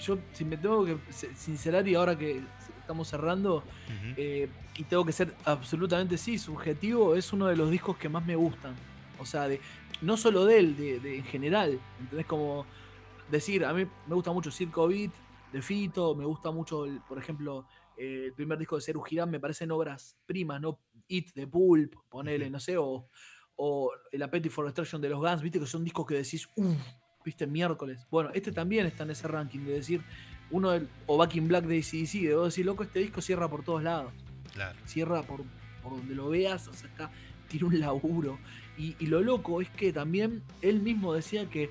Yo, 0.01 0.18
si 0.32 0.44
me 0.47 0.56
tengo 0.56 0.86
que 0.86 0.97
sincerar 1.36 1.86
y 1.89 1.94
ahora 1.94 2.16
que 2.16 2.40
estamos 2.90 3.06
cerrando, 3.06 3.62
eh, 4.16 4.48
y 4.76 4.82
tengo 4.82 5.04
que 5.04 5.12
ser 5.12 5.32
absolutamente 5.44 6.18
sí, 6.18 6.38
subjetivo, 6.38 7.14
es 7.14 7.32
uno 7.32 7.46
de 7.46 7.54
los 7.54 7.70
discos 7.70 7.96
que 7.96 8.08
más 8.08 8.26
me 8.26 8.34
gustan. 8.34 8.74
O 9.20 9.24
sea, 9.24 9.46
de, 9.46 9.60
no 10.02 10.16
solo 10.16 10.44
de 10.44 10.58
él, 10.58 10.76
de, 10.76 10.98
de- 10.98 11.18
en 11.18 11.24
general. 11.24 11.78
¿Entendés? 12.00 12.26
Como 12.26 12.66
decir, 13.30 13.64
a 13.64 13.72
mí 13.72 13.84
me 14.08 14.14
gusta 14.16 14.32
mucho 14.32 14.50
Circo 14.50 14.88
Beat 14.88 15.12
de 15.52 15.62
Fito, 15.62 16.16
me 16.16 16.24
gusta 16.24 16.50
mucho, 16.50 16.84
el- 16.84 17.00
por 17.08 17.16
ejemplo, 17.18 17.64
eh, 17.96 18.24
el 18.26 18.32
primer 18.32 18.58
disco 18.58 18.74
de 18.74 18.82
Ceru 18.82 19.02
Girán, 19.02 19.30
me 19.30 19.38
parecen 19.38 19.70
obras 19.70 20.16
primas, 20.26 20.60
¿no? 20.60 20.80
It 21.06 21.32
de 21.34 21.46
Pulp, 21.46 21.94
ponele, 22.08 22.50
no 22.50 22.58
sé, 22.58 22.76
o, 22.76 23.06
o 23.54 23.92
el 24.10 24.20
Appetite 24.22 24.50
for 24.50 24.64
Destruction 24.64 25.00
de 25.00 25.10
los 25.10 25.20
Guns, 25.20 25.42
viste 25.42 25.60
que 25.60 25.66
son 25.66 25.84
discos 25.84 26.06
que 26.06 26.14
decís, 26.14 26.48
uff, 26.56 26.76
viste, 27.24 27.46
miércoles. 27.46 28.04
Bueno, 28.10 28.30
este 28.34 28.50
también 28.50 28.86
está 28.86 29.04
en 29.04 29.10
ese 29.10 29.28
ranking 29.28 29.60
de 29.60 29.72
decir, 29.74 30.02
uno 30.51 30.70
del, 30.70 30.89
o 31.06 31.16
Back 31.16 31.36
in 31.36 31.48
Black 31.48 31.64
de 31.64 31.78
ACDC, 31.78 32.22
de 32.28 32.35
vos 32.35 32.44
decir, 32.47 32.66
loco, 32.66 32.82
este 32.82 32.98
disco 33.01 33.20
cierra 33.20 33.48
por 33.48 33.62
todos 33.62 33.82
lados 33.82 34.12
Claro. 34.52 34.77
cierra 34.85 35.22
por, 35.22 35.43
por 35.82 35.93
donde 35.97 36.14
lo 36.14 36.28
veas, 36.28 36.66
o 36.68 36.72
sea, 36.72 36.89
está, 36.89 37.10
tiene 37.48 37.66
un 37.66 37.78
laburo. 37.81 38.39
Y, 38.77 38.97
y 38.98 39.06
lo 39.06 39.20
loco 39.20 39.60
es 39.60 39.70
que 39.70 39.93
también 39.93 40.43
él 40.62 40.81
mismo 40.81 41.12
decía 41.14 41.48
que 41.48 41.70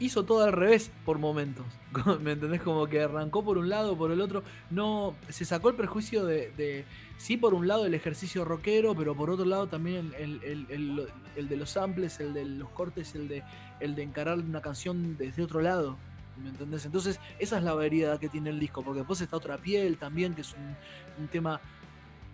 hizo 0.00 0.24
todo 0.24 0.44
al 0.44 0.52
revés 0.52 0.90
por 1.04 1.18
momentos. 1.18 1.66
¿Me 2.22 2.32
entendés? 2.32 2.62
Como 2.62 2.86
que 2.86 3.02
arrancó 3.02 3.44
por 3.44 3.58
un 3.58 3.68
lado, 3.68 3.96
por 3.96 4.12
el 4.12 4.20
otro. 4.20 4.42
No, 4.70 5.14
se 5.28 5.44
sacó 5.44 5.68
el 5.70 5.74
prejuicio 5.74 6.24
de, 6.24 6.52
de- 6.52 6.84
sí, 7.16 7.36
por 7.36 7.52
un 7.52 7.66
lado 7.66 7.84
el 7.84 7.94
ejercicio 7.94 8.44
rockero, 8.44 8.94
pero 8.94 9.14
por 9.16 9.28
otro 9.30 9.44
lado 9.44 9.66
también 9.66 10.12
el, 10.18 10.40
el- 10.44 10.66
el- 10.70 11.08
el 11.36 11.48
de 11.48 11.56
los 11.56 11.70
samples, 11.70 12.20
el 12.20 12.32
de 12.32 12.44
los 12.44 12.68
cortes, 12.70 13.14
el 13.14 13.26
de, 13.28 13.42
el 13.80 13.94
de 13.94 14.02
encarar 14.04 14.38
una 14.38 14.60
canción 14.62 15.16
desde 15.18 15.42
otro 15.42 15.60
lado. 15.60 15.96
¿Me 16.42 16.50
entendés? 16.50 16.84
Entonces, 16.86 17.20
esa 17.38 17.58
es 17.58 17.64
la 17.64 17.74
variedad 17.74 18.18
que 18.18 18.28
tiene 18.28 18.50
el 18.50 18.60
disco, 18.60 18.82
porque 18.82 19.00
después 19.00 19.20
está 19.20 19.36
Otra 19.36 19.58
Piel 19.58 19.96
también, 19.98 20.34
que 20.34 20.42
es 20.42 20.54
un, 20.54 20.76
un 21.22 21.28
tema 21.28 21.60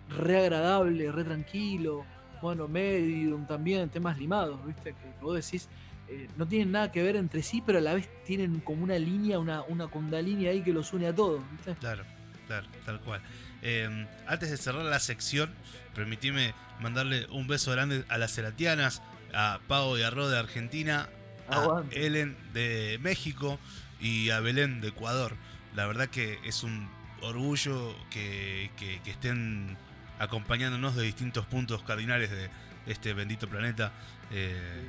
re 0.09 0.39
agradable, 0.39 1.11
re 1.11 1.23
tranquilo. 1.23 2.05
Bueno, 2.41 2.67
Medium 2.67 3.47
también, 3.47 3.89
temas 3.89 4.17
limados, 4.19 4.63
¿viste? 4.65 4.93
Que 4.93 5.23
vos 5.23 5.35
decís, 5.35 5.67
eh, 6.07 6.27
no 6.37 6.47
tienen 6.47 6.71
nada 6.71 6.91
que 6.91 7.01
ver 7.01 7.15
entre 7.15 7.41
sí, 7.41 7.63
pero 7.65 7.79
a 7.79 7.81
la 7.81 7.93
vez 7.93 8.07
tienen 8.25 8.59
como 8.59 8.83
una 8.83 8.99
línea, 8.99 9.39
una, 9.39 9.63
una 9.63 9.87
kundalini 9.87 10.45
ahí 10.47 10.61
que 10.61 10.71
los 10.71 10.93
une 10.93 11.07
a 11.07 11.15
todos, 11.15 11.41
¿viste? 11.51 11.75
Claro, 11.79 12.03
claro, 12.45 12.67
tal 12.85 12.99
cual. 13.01 13.21
Eh, 13.63 14.05
antes 14.27 14.51
de 14.51 14.57
cerrar 14.57 14.85
la 14.85 14.99
sección, 14.99 15.49
permitime 15.95 16.53
mandarle 16.79 17.25
un 17.31 17.47
beso 17.47 17.71
grande 17.71 18.03
a 18.09 18.19
las 18.19 18.31
Ceratianas, 18.33 19.01
a 19.33 19.59
Pau 19.67 19.97
y 19.97 20.03
a 20.03 20.11
Ro 20.11 20.29
de 20.29 20.37
Argentina, 20.37 21.09
a 21.49 21.63
Aguante. 21.63 22.05
Ellen 22.05 22.37
de 22.53 22.99
México 23.01 23.59
y 23.99 24.29
a 24.29 24.39
Belén 24.39 24.81
de 24.81 24.89
Ecuador. 24.89 25.35
La 25.75 25.85
verdad 25.87 26.07
que 26.07 26.39
es 26.43 26.63
un 26.63 26.89
orgullo 27.21 27.95
que, 28.09 28.71
que- 28.77 29.01
que 29.01 29.11
estén 29.11 29.77
acompañándonos 30.19 30.95
de 30.95 31.03
distintos 31.03 31.45
puntos 31.45 31.83
cardinales 31.83 32.31
de 32.31 32.49
este 32.87 33.13
bendito 33.13 33.47
planeta. 33.47 33.91
Eh, 34.31 34.83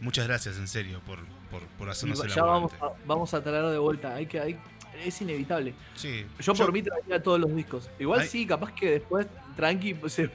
muchas 0.00 0.26
gracias, 0.26 0.56
en 0.58 0.68
serio, 0.68 1.00
por, 1.06 1.18
por, 1.78 1.88
hacernos 1.88 2.22
el 2.24 2.30
ya 2.30 2.42
vamos 2.44 2.72
a, 2.80 2.92
vamos 3.06 3.34
a 3.34 3.42
traer 3.42 3.66
de 3.66 3.78
vuelta, 3.78 4.14
hay 4.14 4.26
que, 4.26 4.40
hay, 4.40 4.58
es 5.04 5.20
inevitable. 5.20 5.74
Sí, 5.94 6.26
Yo, 6.40 6.54
por 6.54 6.72
mí 6.72 6.82
traería 6.82 7.22
todos 7.22 7.40
los 7.40 7.54
discos. 7.54 7.90
Igual 7.98 8.20
Ay. 8.20 8.28
sí, 8.28 8.46
capaz 8.46 8.72
que 8.74 8.90
después, 8.92 9.26
tranqui, 9.56 9.94
pues, 10.00 10.18
eh, 10.18 10.30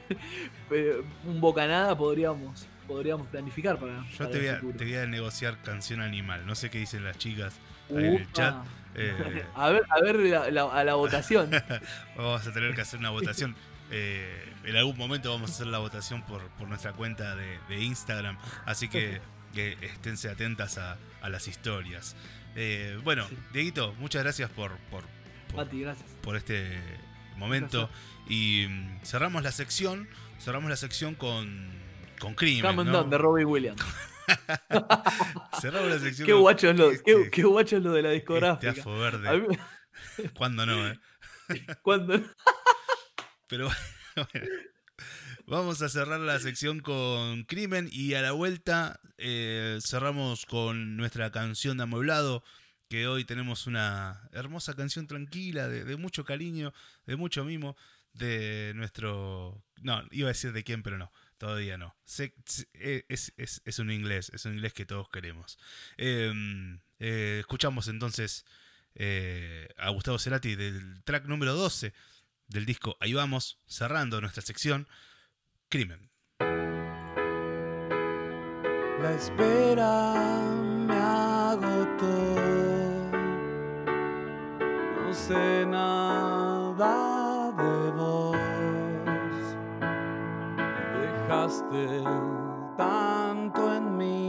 un 1.24 1.40
bocanada 1.40 1.96
podríamos, 1.96 2.66
podríamos 2.86 3.26
planificar 3.28 3.78
para. 3.78 4.04
Yo 4.10 4.18
para 4.18 4.30
te 4.30 4.38
voy, 4.38 4.48
a, 4.48 4.60
te 4.76 4.84
voy 4.84 4.94
a 4.96 5.06
negociar 5.06 5.62
canción 5.62 6.00
animal. 6.00 6.46
No 6.46 6.54
sé 6.54 6.70
qué 6.70 6.78
dicen 6.78 7.04
las 7.04 7.16
chicas, 7.18 7.54
ahí 7.96 8.04
en 8.04 8.14
el 8.14 8.22
Upa. 8.22 8.32
chat. 8.32 8.54
Eh, 8.96 9.44
A 9.54 9.68
ver, 9.70 9.84
a 9.88 10.00
ver 10.00 10.16
la, 10.16 10.50
la- 10.50 10.64
a 10.64 10.82
la 10.82 10.94
votación. 10.96 11.48
vamos 12.16 12.44
a 12.44 12.52
tener 12.52 12.74
que 12.74 12.80
hacer 12.80 12.98
una 12.98 13.10
votación. 13.10 13.54
Eh, 13.92 14.52
en 14.64 14.76
algún 14.76 14.98
momento 14.98 15.30
vamos 15.30 15.50
a 15.50 15.54
hacer 15.54 15.68
la 15.68 15.78
votación 15.78 16.22
por, 16.22 16.42
por 16.58 16.66
nuestra 16.68 16.92
cuenta 16.92 17.36
de, 17.36 17.58
de 17.68 17.82
Instagram. 17.84 18.36
Así 18.66 18.88
que, 18.88 19.20
que 19.54 19.76
esténse 19.80 20.28
atentas 20.28 20.76
a, 20.76 20.98
a 21.22 21.28
las 21.28 21.46
historias. 21.46 22.16
Eh, 22.56 22.98
bueno, 23.04 23.28
Sí. 23.28 23.38
Dieguito, 23.52 23.94
muchas 23.94 24.24
gracias 24.24 24.50
por, 24.50 24.76
por, 24.90 25.04
por, 25.52 25.64
Mati, 25.64 25.82
gracias. 25.82 26.10
por 26.20 26.36
este 26.36 26.76
momento. 27.36 27.88
Y 28.28 28.66
mm, 28.68 29.04
cerramos 29.04 29.44
la 29.44 29.52
sección. 29.52 30.08
Cerramos 30.40 30.68
la 30.68 30.76
sección 30.76 31.14
con, 31.14 31.70
con 32.18 32.34
crimen. 32.34 32.74
¿no? 32.90 33.04
De 33.04 33.16
Robbie 33.18 33.44
Williams. 33.44 33.80
Cerramos 35.60 35.90
la 35.90 35.98
sección 35.98 36.26
Qué 36.26 36.32
guacho 36.32 36.70
es 36.70 36.76
lo, 36.78 36.90
este- 36.90 37.04
qué, 37.04 37.30
qué 37.30 37.42
guacho 37.44 37.76
es 37.76 37.82
lo 37.82 37.92
de 37.92 38.02
la 38.02 38.08
este 38.08 38.20
discográfica. 38.20 38.70
afo 38.72 38.90
A 38.94 38.98
verde. 38.98 39.48
mí- 39.48 39.58
¿Cuándo 40.34 40.66
no, 40.66 40.88
eh? 40.88 40.98
cuando, 41.82 42.14
Pero 43.48 43.68
bueno, 44.32 44.46
vamos 45.46 45.82
a 45.82 45.88
cerrar 45.88 46.20
la 46.20 46.38
sección 46.38 46.80
con 46.80 47.44
crimen 47.44 47.88
y 47.90 48.14
a 48.14 48.22
la 48.22 48.32
vuelta 48.32 49.00
eh, 49.18 49.78
cerramos 49.82 50.46
con 50.46 50.96
nuestra 50.96 51.30
canción 51.32 51.76
de 51.76 51.82
amueblado, 51.84 52.44
que 52.88 53.06
hoy 53.08 53.24
tenemos 53.24 53.66
una 53.66 54.28
hermosa 54.32 54.74
canción 54.74 55.06
tranquila, 55.06 55.68
de, 55.68 55.84
de 55.84 55.96
mucho 55.96 56.24
cariño, 56.24 56.72
de 57.06 57.16
mucho 57.16 57.44
mimo, 57.44 57.76
de 58.12 58.72
nuestro... 58.74 59.62
No, 59.82 60.02
iba 60.10 60.28
a 60.28 60.32
decir 60.32 60.52
de 60.52 60.64
quién, 60.64 60.82
pero 60.82 60.98
no, 60.98 61.12
todavía 61.40 61.78
no. 61.78 61.96
Eh, 62.74 63.04
es, 63.08 63.32
es- 63.38 63.78
un 63.78 63.90
inglés, 63.90 64.30
es 64.34 64.44
un 64.44 64.52
inglés 64.54 64.74
que 64.74 64.84
todos 64.84 65.08
queremos. 65.08 65.58
Eh, 65.96 66.30
eh, 66.98 67.38
escuchamos 67.40 67.88
entonces 67.88 68.44
eh, 68.94 69.68
a 69.78 69.88
Gustavo 69.88 70.18
Cerati 70.18 70.54
del 70.54 71.02
track 71.02 71.24
número 71.24 71.54
12 71.54 71.94
del 72.48 72.66
disco 72.66 72.96
Ahí 73.00 73.14
vamos, 73.14 73.58
cerrando 73.66 74.20
nuestra 74.20 74.42
sección, 74.42 74.86
Crimen. 75.70 76.10
La 79.02 79.14
espera 79.14 80.14
me 80.86 80.94
agotó. 80.94 82.36
No 85.02 85.14
sé 85.14 85.64
nada 85.66 86.49
Tanto 92.76 93.74
en 93.74 93.96
mí. 93.96 94.28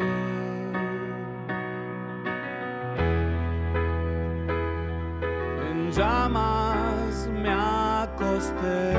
En 5.70 5.92
llamas 5.92 7.30
me 7.32 7.50
acosté 7.52 8.94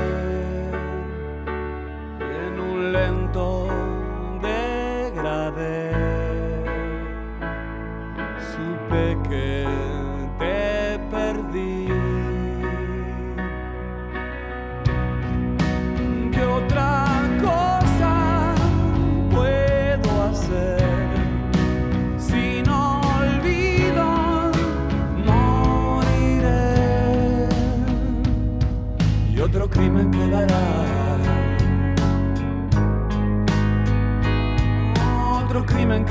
en 2.21 2.59
un 2.61 2.93
lento 2.93 3.82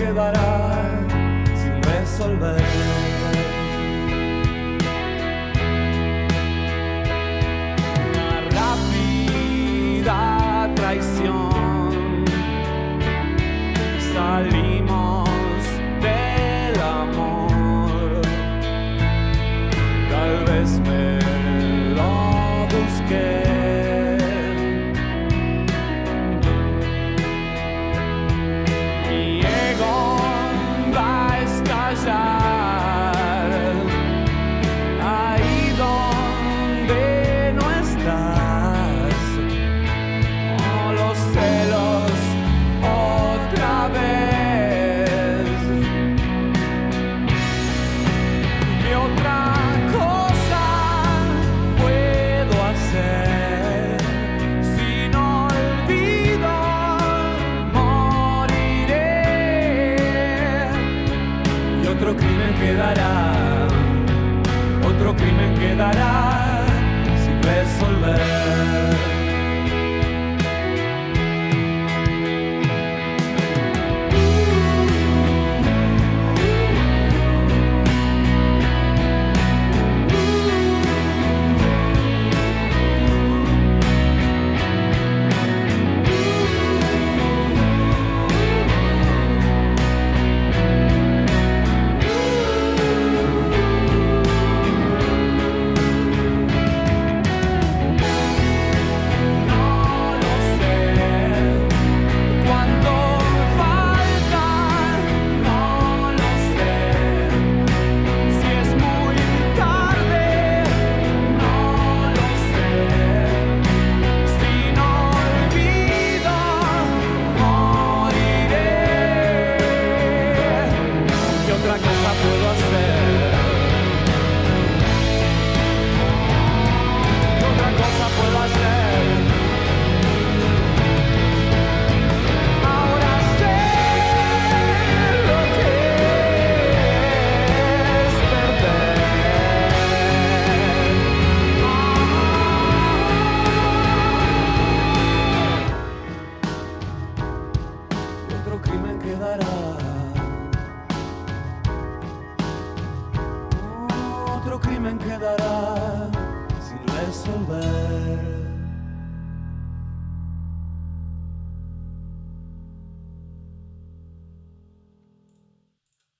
quedará 0.02 0.98
sin 1.54 1.80
resolver. 1.82 2.91